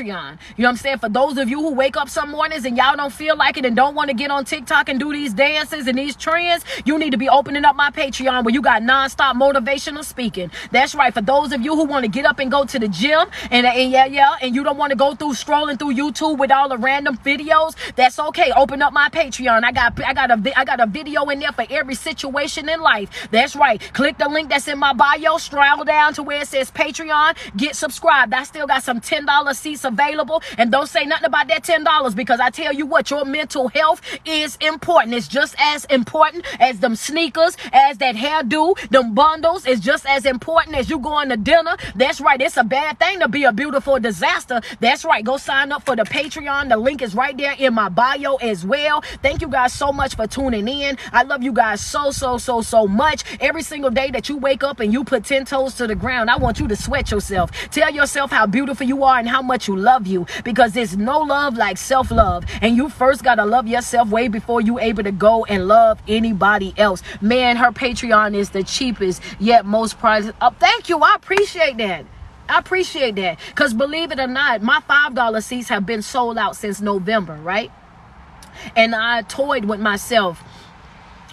You 0.57 0.63
know 0.63 0.67
what 0.67 0.69
I'm 0.69 0.75
saying? 0.77 0.99
For 0.99 1.09
those 1.09 1.37
of 1.37 1.49
you 1.49 1.59
who 1.59 1.73
wake 1.73 1.97
up 1.97 2.07
some 2.07 2.31
mornings 2.31 2.65
and 2.65 2.77
y'all 2.77 2.95
don't 2.95 3.11
feel 3.11 3.35
like 3.35 3.57
it 3.57 3.65
and 3.65 3.75
don't 3.75 3.95
want 3.95 4.09
to 4.09 4.13
get 4.15 4.29
on 4.29 4.45
TikTok 4.45 4.89
and 4.89 4.99
do 4.99 5.11
these 5.11 5.33
dances 5.33 5.87
and 5.87 5.97
these 5.97 6.15
trends, 6.15 6.63
you 6.85 6.99
need 6.99 7.11
to 7.11 7.17
be 7.17 7.29
opening 7.29 7.65
up 7.65 7.75
my 7.75 7.89
Patreon 7.89 8.43
where 8.43 8.53
you 8.53 8.61
got 8.61 8.83
nonstop 8.83 9.33
motivational 9.33 10.03
speaking. 10.03 10.51
That's 10.71 10.93
right. 10.93 11.13
For 11.13 11.21
those 11.21 11.51
of 11.51 11.61
you 11.61 11.75
who 11.75 11.85
want 11.85 12.05
to 12.05 12.09
get 12.09 12.25
up 12.25 12.37
and 12.39 12.51
go 12.51 12.65
to 12.65 12.77
the 12.77 12.87
gym 12.87 13.27
and, 13.49 13.65
and 13.65 13.91
yeah, 13.91 14.05
yeah, 14.05 14.35
and 14.41 14.53
you 14.55 14.63
don't 14.63 14.77
want 14.77 14.91
to 14.91 14.95
go 14.97 15.15
through 15.15 15.33
scrolling 15.33 15.79
through 15.79 15.95
YouTube 15.95 16.37
with 16.37 16.51
all 16.51 16.69
the 16.69 16.77
random 16.77 17.17
videos, 17.17 17.75
that's 17.95 18.19
okay. 18.19 18.51
Open 18.55 18.81
up 18.81 18.93
my 18.93 19.09
Patreon. 19.09 19.63
I 19.63 19.71
got 19.71 19.99
I 20.03 20.13
got 20.13 20.29
a 20.31 20.59
I 20.59 20.63
got 20.63 20.79
a 20.79 20.85
video 20.85 21.27
in 21.29 21.39
there 21.39 21.51
for 21.51 21.65
every 21.69 21.95
situation 21.95 22.69
in 22.69 22.81
life. 22.81 23.27
That's 23.31 23.55
right. 23.55 23.81
Click 23.93 24.17
the 24.17 24.29
link 24.29 24.49
that's 24.49 24.67
in 24.67 24.77
my 24.77 24.90
my 24.93 25.17
bio, 25.17 25.37
scroll 25.37 25.83
down 25.83 26.13
to 26.13 26.23
where 26.23 26.41
it 26.41 26.47
says 26.47 26.71
Patreon, 26.71 27.35
get 27.55 27.75
subscribed. 27.75 28.33
I 28.33 28.43
still 28.43 28.67
got 28.67 28.83
some 28.83 28.99
$10 28.99 29.55
seats 29.55 29.83
available. 29.83 30.41
And 30.57 30.71
don't 30.71 30.87
say 30.87 31.05
nothing 31.05 31.25
about 31.25 31.47
that 31.47 31.63
$10 31.63 32.15
because 32.15 32.39
I 32.39 32.49
tell 32.49 32.73
you 32.73 32.85
what, 32.85 33.09
your 33.09 33.25
mental 33.25 33.67
health 33.69 34.01
is 34.25 34.57
important. 34.57 35.15
It's 35.15 35.27
just 35.27 35.55
as 35.59 35.85
important 35.85 36.45
as 36.59 36.79
them 36.79 36.95
sneakers, 36.95 37.55
as 37.71 37.97
that 37.99 38.15
hairdo, 38.15 38.77
them 38.89 39.13
bundles. 39.13 39.65
It's 39.65 39.81
just 39.81 40.05
as 40.05 40.25
important 40.25 40.75
as 40.75 40.89
you 40.89 40.99
going 40.99 41.29
to 41.29 41.37
dinner. 41.37 41.77
That's 41.95 42.19
right. 42.19 42.41
It's 42.41 42.57
a 42.57 42.63
bad 42.63 42.99
thing 42.99 43.19
to 43.19 43.29
be 43.29 43.43
a 43.43 43.53
beautiful 43.53 43.99
disaster. 43.99 44.61
That's 44.79 45.05
right. 45.05 45.23
Go 45.23 45.37
sign 45.37 45.71
up 45.71 45.83
for 45.83 45.95
the 45.95 46.03
Patreon. 46.03 46.69
The 46.69 46.77
link 46.77 47.01
is 47.01 47.15
right 47.15 47.37
there 47.37 47.53
in 47.57 47.73
my 47.73 47.89
bio 47.89 48.35
as 48.35 48.65
well. 48.65 49.01
Thank 49.21 49.41
you 49.41 49.47
guys 49.47 49.73
so 49.73 49.91
much 49.91 50.15
for 50.15 50.27
tuning 50.27 50.67
in. 50.67 50.97
I 51.11 51.23
love 51.23 51.43
you 51.43 51.53
guys 51.53 51.81
so, 51.81 52.11
so, 52.11 52.37
so, 52.37 52.61
so 52.61 52.87
much. 52.87 53.23
Every 53.39 53.63
single 53.63 53.89
day 53.89 54.11
that 54.11 54.27
you 54.27 54.37
wake 54.37 54.63
up 54.63 54.80
and 54.81 54.91
you 54.91 55.03
put 55.03 55.23
10 55.23 55.45
toes 55.45 55.75
to 55.75 55.87
the 55.87 55.95
ground, 55.95 56.29
I 56.29 56.37
want 56.37 56.59
you 56.59 56.67
to 56.67 56.75
sweat 56.75 57.11
yourself. 57.11 57.51
Tell 57.69 57.91
yourself 57.91 58.31
how 58.31 58.45
beautiful 58.45 58.85
you 58.85 59.03
are 59.03 59.17
and 59.17 59.27
how 59.27 59.41
much 59.41 59.67
you 59.67 59.75
love 59.75 60.07
you 60.07 60.25
because 60.43 60.73
there's 60.73 60.97
no 60.97 61.19
love 61.19 61.55
like 61.55 61.77
self 61.77 62.11
love. 62.11 62.45
And 62.61 62.75
you 62.75 62.89
first 62.89 63.23
got 63.23 63.35
to 63.35 63.45
love 63.45 63.67
yourself 63.67 64.09
way 64.09 64.27
before 64.27 64.61
you 64.61 64.79
able 64.79 65.03
to 65.03 65.11
go 65.11 65.45
and 65.45 65.67
love 65.67 65.99
anybody 66.07 66.73
else. 66.77 67.01
Man, 67.21 67.55
her 67.57 67.71
Patreon 67.71 68.35
is 68.35 68.49
the 68.49 68.63
cheapest 68.63 69.21
yet 69.39 69.65
most 69.65 69.97
prized. 69.99 70.33
Oh, 70.41 70.53
thank 70.59 70.89
you. 70.89 70.99
I 70.99 71.15
appreciate 71.15 71.77
that. 71.77 72.05
I 72.49 72.59
appreciate 72.59 73.15
that. 73.15 73.39
Because 73.47 73.73
believe 73.73 74.11
it 74.11 74.19
or 74.19 74.27
not, 74.27 74.61
my 74.61 74.81
$5 74.89 75.43
seats 75.43 75.69
have 75.69 75.85
been 75.85 76.01
sold 76.01 76.37
out 76.37 76.55
since 76.55 76.81
November, 76.81 77.35
right? 77.35 77.71
And 78.75 78.93
I 78.93 79.21
toyed 79.23 79.65
with 79.65 79.79
myself 79.79 80.43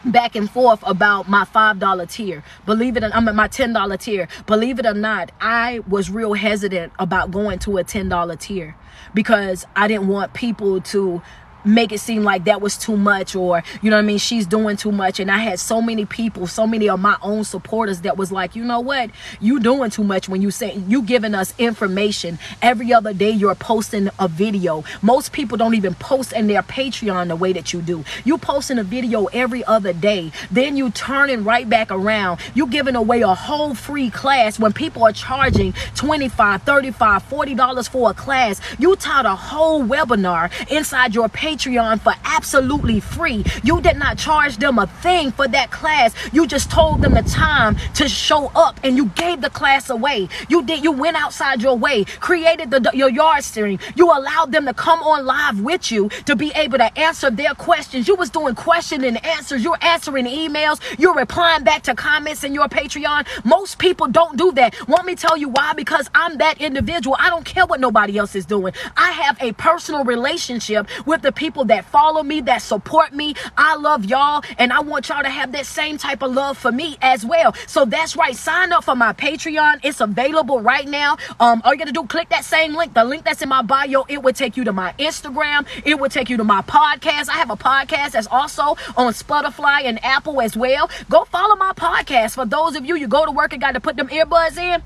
back 0.04 0.36
and 0.36 0.50
forth 0.50 0.82
about 0.86 1.28
my 1.28 1.44
five 1.44 1.78
dollar 1.78 2.06
tier. 2.06 2.42
Believe 2.66 2.96
it 2.96 3.04
or 3.04 3.10
i'm 3.14 3.28
at 3.28 3.34
my 3.34 3.48
ten 3.48 3.72
dollar 3.72 3.96
tier. 3.96 4.28
Believe 4.46 4.78
it 4.78 4.86
or 4.86 4.94
not 4.94 5.30
i 5.40 5.80
was 5.88 6.10
real 6.10 6.34
hesitant 6.34 6.92
about 6.98 7.30
going 7.30 7.58
to 7.60 7.76
a 7.78 7.84
ten 7.84 8.08
dollar 8.08 8.36
tier 8.36 8.76
because 9.14 9.66
i 9.76 9.88
didn't 9.88 10.08
want 10.08 10.32
people 10.34 10.80
to 10.80 11.22
make 11.68 11.92
it 11.92 12.00
seem 12.00 12.24
like 12.24 12.44
that 12.44 12.60
was 12.60 12.76
too 12.76 12.96
much 12.96 13.36
or 13.36 13.62
you 13.82 13.90
know 13.90 13.96
what 13.96 14.02
I 14.02 14.06
mean 14.06 14.18
she's 14.18 14.46
doing 14.46 14.76
too 14.76 14.90
much. 14.90 15.20
And 15.20 15.30
I 15.30 15.38
had 15.38 15.60
so 15.60 15.80
many 15.80 16.06
people 16.06 16.46
so 16.46 16.66
many 16.66 16.88
of 16.88 16.98
my 16.98 17.16
own 17.22 17.44
supporters 17.44 18.00
that 18.00 18.16
was 18.16 18.32
like 18.32 18.56
you 18.56 18.64
know 18.64 18.80
what? 18.80 19.10
You 19.40 19.60
doing 19.60 19.90
too 19.90 20.04
much 20.04 20.28
when 20.28 20.40
you 20.42 20.50
say 20.50 20.76
you 20.88 21.02
giving 21.02 21.34
us 21.34 21.54
information. 21.58 22.38
Every 22.62 22.92
other 22.92 23.12
day 23.12 23.30
you're 23.30 23.54
posting 23.54 24.08
a 24.18 24.28
video. 24.28 24.84
Most 25.02 25.32
people 25.32 25.58
don't 25.58 25.74
even 25.74 25.94
post 25.94 26.32
in 26.32 26.46
their 26.46 26.62
Patreon 26.62 27.28
the 27.28 27.36
way 27.36 27.52
that 27.52 27.72
you 27.72 27.82
do. 27.82 28.04
You 28.24 28.38
posting 28.38 28.78
a 28.78 28.84
video 28.84 29.26
every 29.26 29.62
other 29.64 29.92
day. 29.92 30.32
Then 30.50 30.76
you 30.76 30.90
turning 30.90 31.44
right 31.44 31.68
back 31.68 31.90
around. 31.90 32.40
You 32.54 32.66
giving 32.66 32.96
away 32.96 33.20
a 33.20 33.34
whole 33.34 33.74
free 33.74 34.10
class 34.10 34.58
when 34.58 34.72
people 34.72 35.04
are 35.04 35.12
charging 35.12 35.74
25 35.94 36.62
35 36.62 37.22
40 37.24 37.54
dollars 37.54 37.88
for 37.88 38.10
a 38.10 38.14
class. 38.14 38.60
You 38.78 38.96
taught 38.96 39.26
a 39.26 39.36
whole 39.36 39.82
webinar 39.82 40.50
inside 40.70 41.14
your 41.14 41.28
Patreon 41.28 41.57
Patreon 41.58 42.00
for 42.00 42.12
absolutely 42.24 43.00
free. 43.00 43.44
You 43.64 43.80
did 43.80 43.96
not 43.96 44.16
charge 44.16 44.58
them 44.58 44.78
a 44.78 44.86
thing 44.86 45.32
for 45.32 45.48
that 45.48 45.70
class. 45.72 46.14
You 46.32 46.46
just 46.46 46.70
told 46.70 47.02
them 47.02 47.14
the 47.14 47.22
time 47.22 47.76
to 47.94 48.08
show 48.08 48.46
up 48.54 48.78
and 48.84 48.96
you 48.96 49.06
gave 49.16 49.40
the 49.40 49.50
class 49.50 49.90
away. 49.90 50.28
You 50.48 50.62
did 50.62 50.84
you 50.84 50.92
went 50.92 51.16
outside 51.16 51.60
your 51.60 51.76
way, 51.76 52.04
created 52.04 52.70
the 52.70 52.90
your 52.94 53.10
yard 53.10 53.42
stream. 53.42 53.80
You 53.96 54.06
allowed 54.06 54.52
them 54.52 54.66
to 54.66 54.74
come 54.74 55.00
on 55.00 55.26
live 55.26 55.60
with 55.60 55.90
you 55.90 56.08
to 56.26 56.36
be 56.36 56.52
able 56.54 56.78
to 56.78 56.96
answer 56.96 57.28
their 57.30 57.54
questions. 57.54 58.06
You 58.06 58.14
was 58.14 58.30
doing 58.30 58.54
question 58.54 59.02
and 59.02 59.24
answers. 59.26 59.64
You're 59.64 59.78
answering 59.82 60.26
emails. 60.26 60.80
You're 60.98 61.14
replying 61.14 61.64
back 61.64 61.82
to 61.84 61.94
comments 61.94 62.44
in 62.44 62.54
your 62.54 62.68
Patreon. 62.68 63.26
Most 63.44 63.78
people 63.78 64.06
don't 64.06 64.36
do 64.36 64.52
that. 64.52 64.76
Want 64.88 65.06
me 65.06 65.16
tell 65.16 65.36
you 65.36 65.48
why? 65.48 65.72
Because 65.72 66.08
I'm 66.14 66.38
that 66.38 66.60
individual. 66.60 67.16
I 67.18 67.30
don't 67.30 67.44
care 67.44 67.66
what 67.66 67.80
nobody 67.80 68.16
else 68.16 68.36
is 68.36 68.46
doing. 68.46 68.74
I 68.96 69.10
have 69.10 69.36
a 69.40 69.52
personal 69.54 70.04
relationship 70.04 70.86
with 71.04 71.22
the 71.22 71.32
people 71.38 71.64
that 71.66 71.84
follow 71.84 72.22
me, 72.22 72.40
that 72.42 72.60
support 72.60 73.14
me. 73.14 73.34
I 73.56 73.76
love 73.76 74.04
y'all, 74.04 74.42
and 74.58 74.72
I 74.72 74.80
want 74.80 75.08
y'all 75.08 75.22
to 75.22 75.30
have 75.30 75.52
that 75.52 75.66
same 75.66 75.96
type 75.96 76.22
of 76.22 76.34
love 76.34 76.58
for 76.58 76.72
me 76.72 76.98
as 77.00 77.24
well. 77.24 77.54
So 77.66 77.84
that's 77.84 78.16
right. 78.16 78.34
Sign 78.34 78.72
up 78.72 78.84
for 78.84 78.96
my 78.96 79.12
Patreon. 79.12 79.80
It's 79.84 80.00
available 80.00 80.60
right 80.60 80.86
now. 80.86 81.16
Um, 81.38 81.62
all 81.64 81.72
you 81.72 81.78
gotta 81.78 81.92
do, 81.92 82.04
click 82.04 82.28
that 82.30 82.44
same 82.44 82.74
link, 82.74 82.92
the 82.92 83.04
link 83.04 83.24
that's 83.24 83.40
in 83.40 83.48
my 83.48 83.62
bio. 83.62 84.04
It 84.08 84.22
would 84.22 84.34
take 84.34 84.56
you 84.56 84.64
to 84.64 84.72
my 84.72 84.92
Instagram. 84.98 85.66
It 85.84 85.98
would 86.00 86.10
take 86.10 86.28
you 86.28 86.36
to 86.36 86.44
my 86.44 86.62
podcast. 86.62 87.28
I 87.28 87.34
have 87.34 87.50
a 87.50 87.56
podcast 87.56 88.10
that's 88.10 88.26
also 88.26 88.76
on 88.96 89.12
Spotify 89.12 89.84
and 89.84 90.04
Apple 90.04 90.40
as 90.40 90.56
well. 90.56 90.90
Go 91.08 91.24
follow 91.24 91.54
my 91.54 91.72
podcast. 91.76 92.34
For 92.34 92.46
those 92.46 92.74
of 92.74 92.84
you, 92.84 92.96
you 92.96 93.06
go 93.06 93.24
to 93.24 93.30
work 93.30 93.52
and 93.52 93.62
got 93.62 93.72
to 93.72 93.80
put 93.80 93.96
them 93.96 94.08
earbuds 94.08 94.58
in 94.58 94.82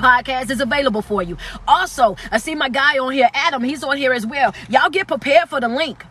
podcast 0.00 0.50
is 0.50 0.60
available 0.60 1.02
for 1.02 1.22
you. 1.22 1.36
Also, 1.68 2.16
I 2.30 2.38
see 2.38 2.54
my 2.54 2.68
guy 2.68 2.98
on 2.98 3.12
here, 3.12 3.28
Adam. 3.34 3.62
He's 3.62 3.84
on 3.84 3.96
here 3.96 4.12
as 4.12 4.26
well. 4.26 4.54
Y'all 4.68 4.90
get 4.90 5.06
prepared 5.06 5.48
for 5.48 5.60
the 5.60 5.68
link. 5.68 6.04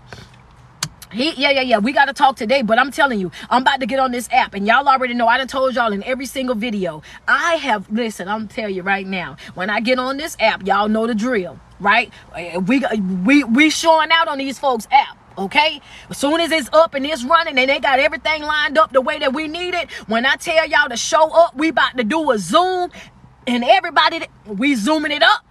He, 1.11 1.33
yeah, 1.33 1.49
yeah, 1.49 1.61
yeah. 1.61 1.77
We 1.79 1.91
got 1.91 2.05
to 2.05 2.13
talk 2.13 2.35
today, 2.35 2.61
but 2.61 2.77
I'm 2.77 2.91
telling 2.91 3.19
you, 3.19 3.31
I'm 3.49 3.63
about 3.63 3.79
to 3.79 3.87
get 3.87 3.97
on 3.99 4.11
this 4.11 4.29
app, 4.31 4.53
and 4.53 4.67
y'all 4.67 4.87
already 4.87 5.15
know. 5.15 5.27
I 5.27 5.39
done 5.39 5.47
told 5.47 5.73
y'all 5.73 5.91
in 5.91 6.03
every 6.03 6.27
single 6.27 6.55
video. 6.55 7.01
I 7.27 7.55
have 7.55 7.91
listen. 7.91 8.27
I'm 8.27 8.47
tell 8.47 8.69
you 8.69 8.83
right 8.83 9.07
now. 9.07 9.37
When 9.55 9.71
I 9.71 9.79
get 9.79 9.97
on 9.97 10.17
this 10.17 10.37
app, 10.39 10.65
y'all 10.67 10.87
know 10.87 11.07
the 11.07 11.15
drill, 11.15 11.59
right? 11.79 12.13
Eh, 12.35 12.57
we 12.57 12.85
eh, 12.85 12.97
we 13.25 13.43
we 13.43 13.69
showing 13.71 14.09
out 14.11 14.27
on 14.27 14.37
these 14.37 14.59
folks' 14.59 14.87
app 14.91 15.17
okay? 15.37 15.81
As 16.09 16.17
soon 16.17 16.41
as 16.41 16.51
it's 16.51 16.69
up 16.73 16.93
and 16.93 17.05
it's 17.05 17.23
running 17.23 17.57
and 17.57 17.69
they 17.69 17.79
got 17.79 17.99
everything 17.99 18.43
lined 18.43 18.77
up 18.77 18.91
the 18.91 18.99
way 18.99 19.19
that 19.19 19.33
we 19.33 19.47
need 19.47 19.73
it, 19.73 19.89
when 20.07 20.25
I 20.25 20.35
tell 20.35 20.67
y'all 20.67 20.89
to 20.89 20.97
show 20.97 21.31
up, 21.31 21.55
we 21.55 21.69
about 21.69 21.95
to 21.95 22.03
do 22.03 22.31
a 22.31 22.37
Zoom 22.37 22.91
and 23.49 23.63
everybody, 23.63 24.21
we 24.45 24.75
zooming 24.75 25.11
it 25.11 25.23
up. 25.23 25.43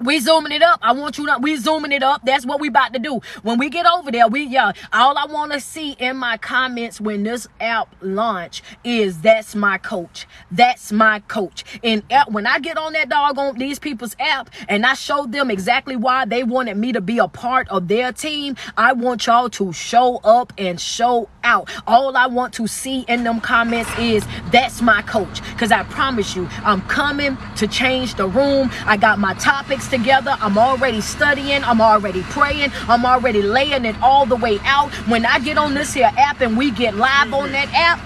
We 0.00 0.20
zooming 0.20 0.52
it 0.52 0.62
up. 0.62 0.78
I 0.80 0.92
want 0.92 1.18
you 1.18 1.26
to 1.26 1.38
we 1.40 1.56
zooming 1.56 1.90
it 1.90 2.02
up. 2.04 2.24
That's 2.24 2.46
what 2.46 2.60
we 2.60 2.68
about 2.68 2.92
to 2.92 3.00
do. 3.00 3.20
When 3.42 3.58
we 3.58 3.68
get 3.68 3.84
over 3.84 4.12
there, 4.12 4.28
we 4.28 4.44
yeah, 4.44 4.72
all 4.92 5.18
I 5.18 5.26
want 5.26 5.52
to 5.52 5.60
see 5.60 5.92
in 5.92 6.16
my 6.16 6.36
comments 6.36 7.00
when 7.00 7.24
this 7.24 7.48
app 7.60 7.94
launch 8.00 8.62
is 8.84 9.20
that's 9.20 9.56
my 9.56 9.76
coach. 9.78 10.26
That's 10.52 10.92
my 10.92 11.18
coach. 11.20 11.64
And 11.82 12.04
uh, 12.12 12.26
when 12.28 12.46
I 12.46 12.60
get 12.60 12.76
on 12.76 12.92
that 12.92 13.08
dog 13.08 13.38
on 13.38 13.58
these 13.58 13.80
people's 13.80 14.14
app 14.20 14.50
and 14.68 14.86
I 14.86 14.94
showed 14.94 15.32
them 15.32 15.50
exactly 15.50 15.96
why 15.96 16.24
they 16.26 16.44
wanted 16.44 16.76
me 16.76 16.92
to 16.92 17.00
be 17.00 17.18
a 17.18 17.26
part 17.28 17.68
of 17.68 17.88
their 17.88 18.12
team, 18.12 18.54
I 18.76 18.92
want 18.92 19.26
y'all 19.26 19.50
to 19.50 19.72
show 19.72 20.18
up 20.18 20.52
and 20.58 20.80
show 20.80 21.28
out. 21.42 21.68
All 21.88 22.16
I 22.16 22.26
want 22.26 22.54
to 22.54 22.68
see 22.68 23.00
in 23.08 23.24
them 23.24 23.40
comments 23.40 23.90
is 23.98 24.24
that's 24.52 24.80
my 24.80 25.02
coach. 25.02 25.42
Cause 25.58 25.72
I 25.72 25.82
promise 25.84 26.36
you, 26.36 26.48
I'm 26.62 26.82
coming 26.82 27.36
to 27.56 27.66
change 27.66 28.14
the 28.14 28.28
room. 28.28 28.70
I 28.84 28.96
got 28.96 29.18
my 29.18 29.34
topics 29.34 29.87
together. 29.88 30.36
I'm 30.40 30.58
already 30.58 31.00
studying. 31.00 31.64
I'm 31.64 31.80
already 31.80 32.22
praying. 32.24 32.70
I'm 32.88 33.04
already 33.04 33.42
laying 33.42 33.84
it 33.84 33.96
all 34.00 34.26
the 34.26 34.36
way 34.36 34.58
out. 34.64 34.90
When 35.08 35.26
I 35.26 35.38
get 35.40 35.58
on 35.58 35.74
this 35.74 35.94
here 35.94 36.10
app 36.16 36.40
and 36.40 36.56
we 36.56 36.70
get 36.70 36.94
live 36.94 37.32
on 37.32 37.52
that 37.52 37.68
app, 37.74 37.98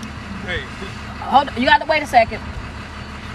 hold 1.21 1.49
on, 1.49 1.61
you 1.61 1.67
got 1.67 1.81
to 1.81 1.87
wait 1.87 2.03
a 2.03 2.07
second. 2.07 2.41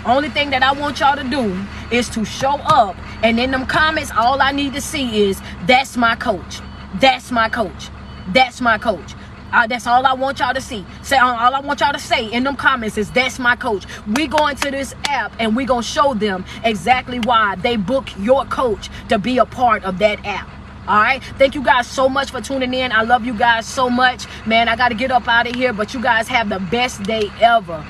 Only 0.05 0.29
thing 0.29 0.51
that 0.51 0.63
I 0.63 0.71
want 0.71 0.99
y'all 0.99 1.17
to 1.17 1.23
do 1.23 1.65
is 1.91 2.09
to 2.09 2.23
show 2.23 2.55
up. 2.65 2.95
And 3.23 3.39
in 3.39 3.51
them 3.51 3.65
comments, 3.65 4.11
all 4.15 4.41
I 4.41 4.51
need 4.51 4.73
to 4.73 4.81
see 4.81 5.23
is 5.23 5.41
that's 5.65 5.97
my 5.97 6.15
coach. 6.15 6.61
That's 6.95 7.31
my 7.31 7.49
coach. 7.49 7.89
That's 8.29 8.61
my 8.61 8.77
coach. 8.77 9.15
Uh, 9.51 9.67
that's 9.67 9.87
all 9.87 10.05
I 10.05 10.13
want 10.13 10.39
y'all 10.39 10.53
to 10.53 10.61
see. 10.61 10.85
Say 11.03 11.17
uh, 11.17 11.25
all 11.25 11.55
I 11.55 11.59
want 11.59 11.79
y'all 11.79 11.93
to 11.93 11.99
say 11.99 12.31
in 12.31 12.43
them 12.43 12.55
comments 12.55 12.97
is 12.97 13.09
that's 13.11 13.39
my 13.39 13.55
coach. 13.55 13.85
We 14.07 14.27
go 14.27 14.47
into 14.47 14.71
this 14.71 14.93
app 15.05 15.33
and 15.39 15.55
we 15.55 15.65
gonna 15.65 15.83
show 15.83 16.13
them 16.13 16.45
exactly 16.63 17.19
why 17.19 17.55
they 17.55 17.77
book 17.77 18.09
your 18.19 18.45
coach 18.45 18.89
to 19.09 19.17
be 19.17 19.37
a 19.37 19.45
part 19.45 19.83
of 19.83 19.99
that 19.99 20.25
app. 20.25 20.49
All 20.87 21.01
right. 21.01 21.21
Thank 21.37 21.53
you 21.53 21.61
guys 21.61 21.85
so 21.85 22.07
much 22.07 22.31
for 22.31 22.39
tuning 22.39 22.73
in. 22.73 22.93
I 22.93 23.01
love 23.01 23.25
you 23.25 23.33
guys 23.33 23.65
so 23.65 23.89
much. 23.89 24.25
Man, 24.45 24.69
I 24.69 24.77
got 24.77 24.89
to 24.89 24.95
get 24.95 25.11
up 25.11 25.27
out 25.27 25.45
of 25.45 25.53
here, 25.53 25.73
but 25.73 25.93
you 25.93 26.01
guys 26.01 26.29
have 26.29 26.47
the 26.47 26.59
best 26.59 27.03
day 27.03 27.29
ever. 27.41 27.85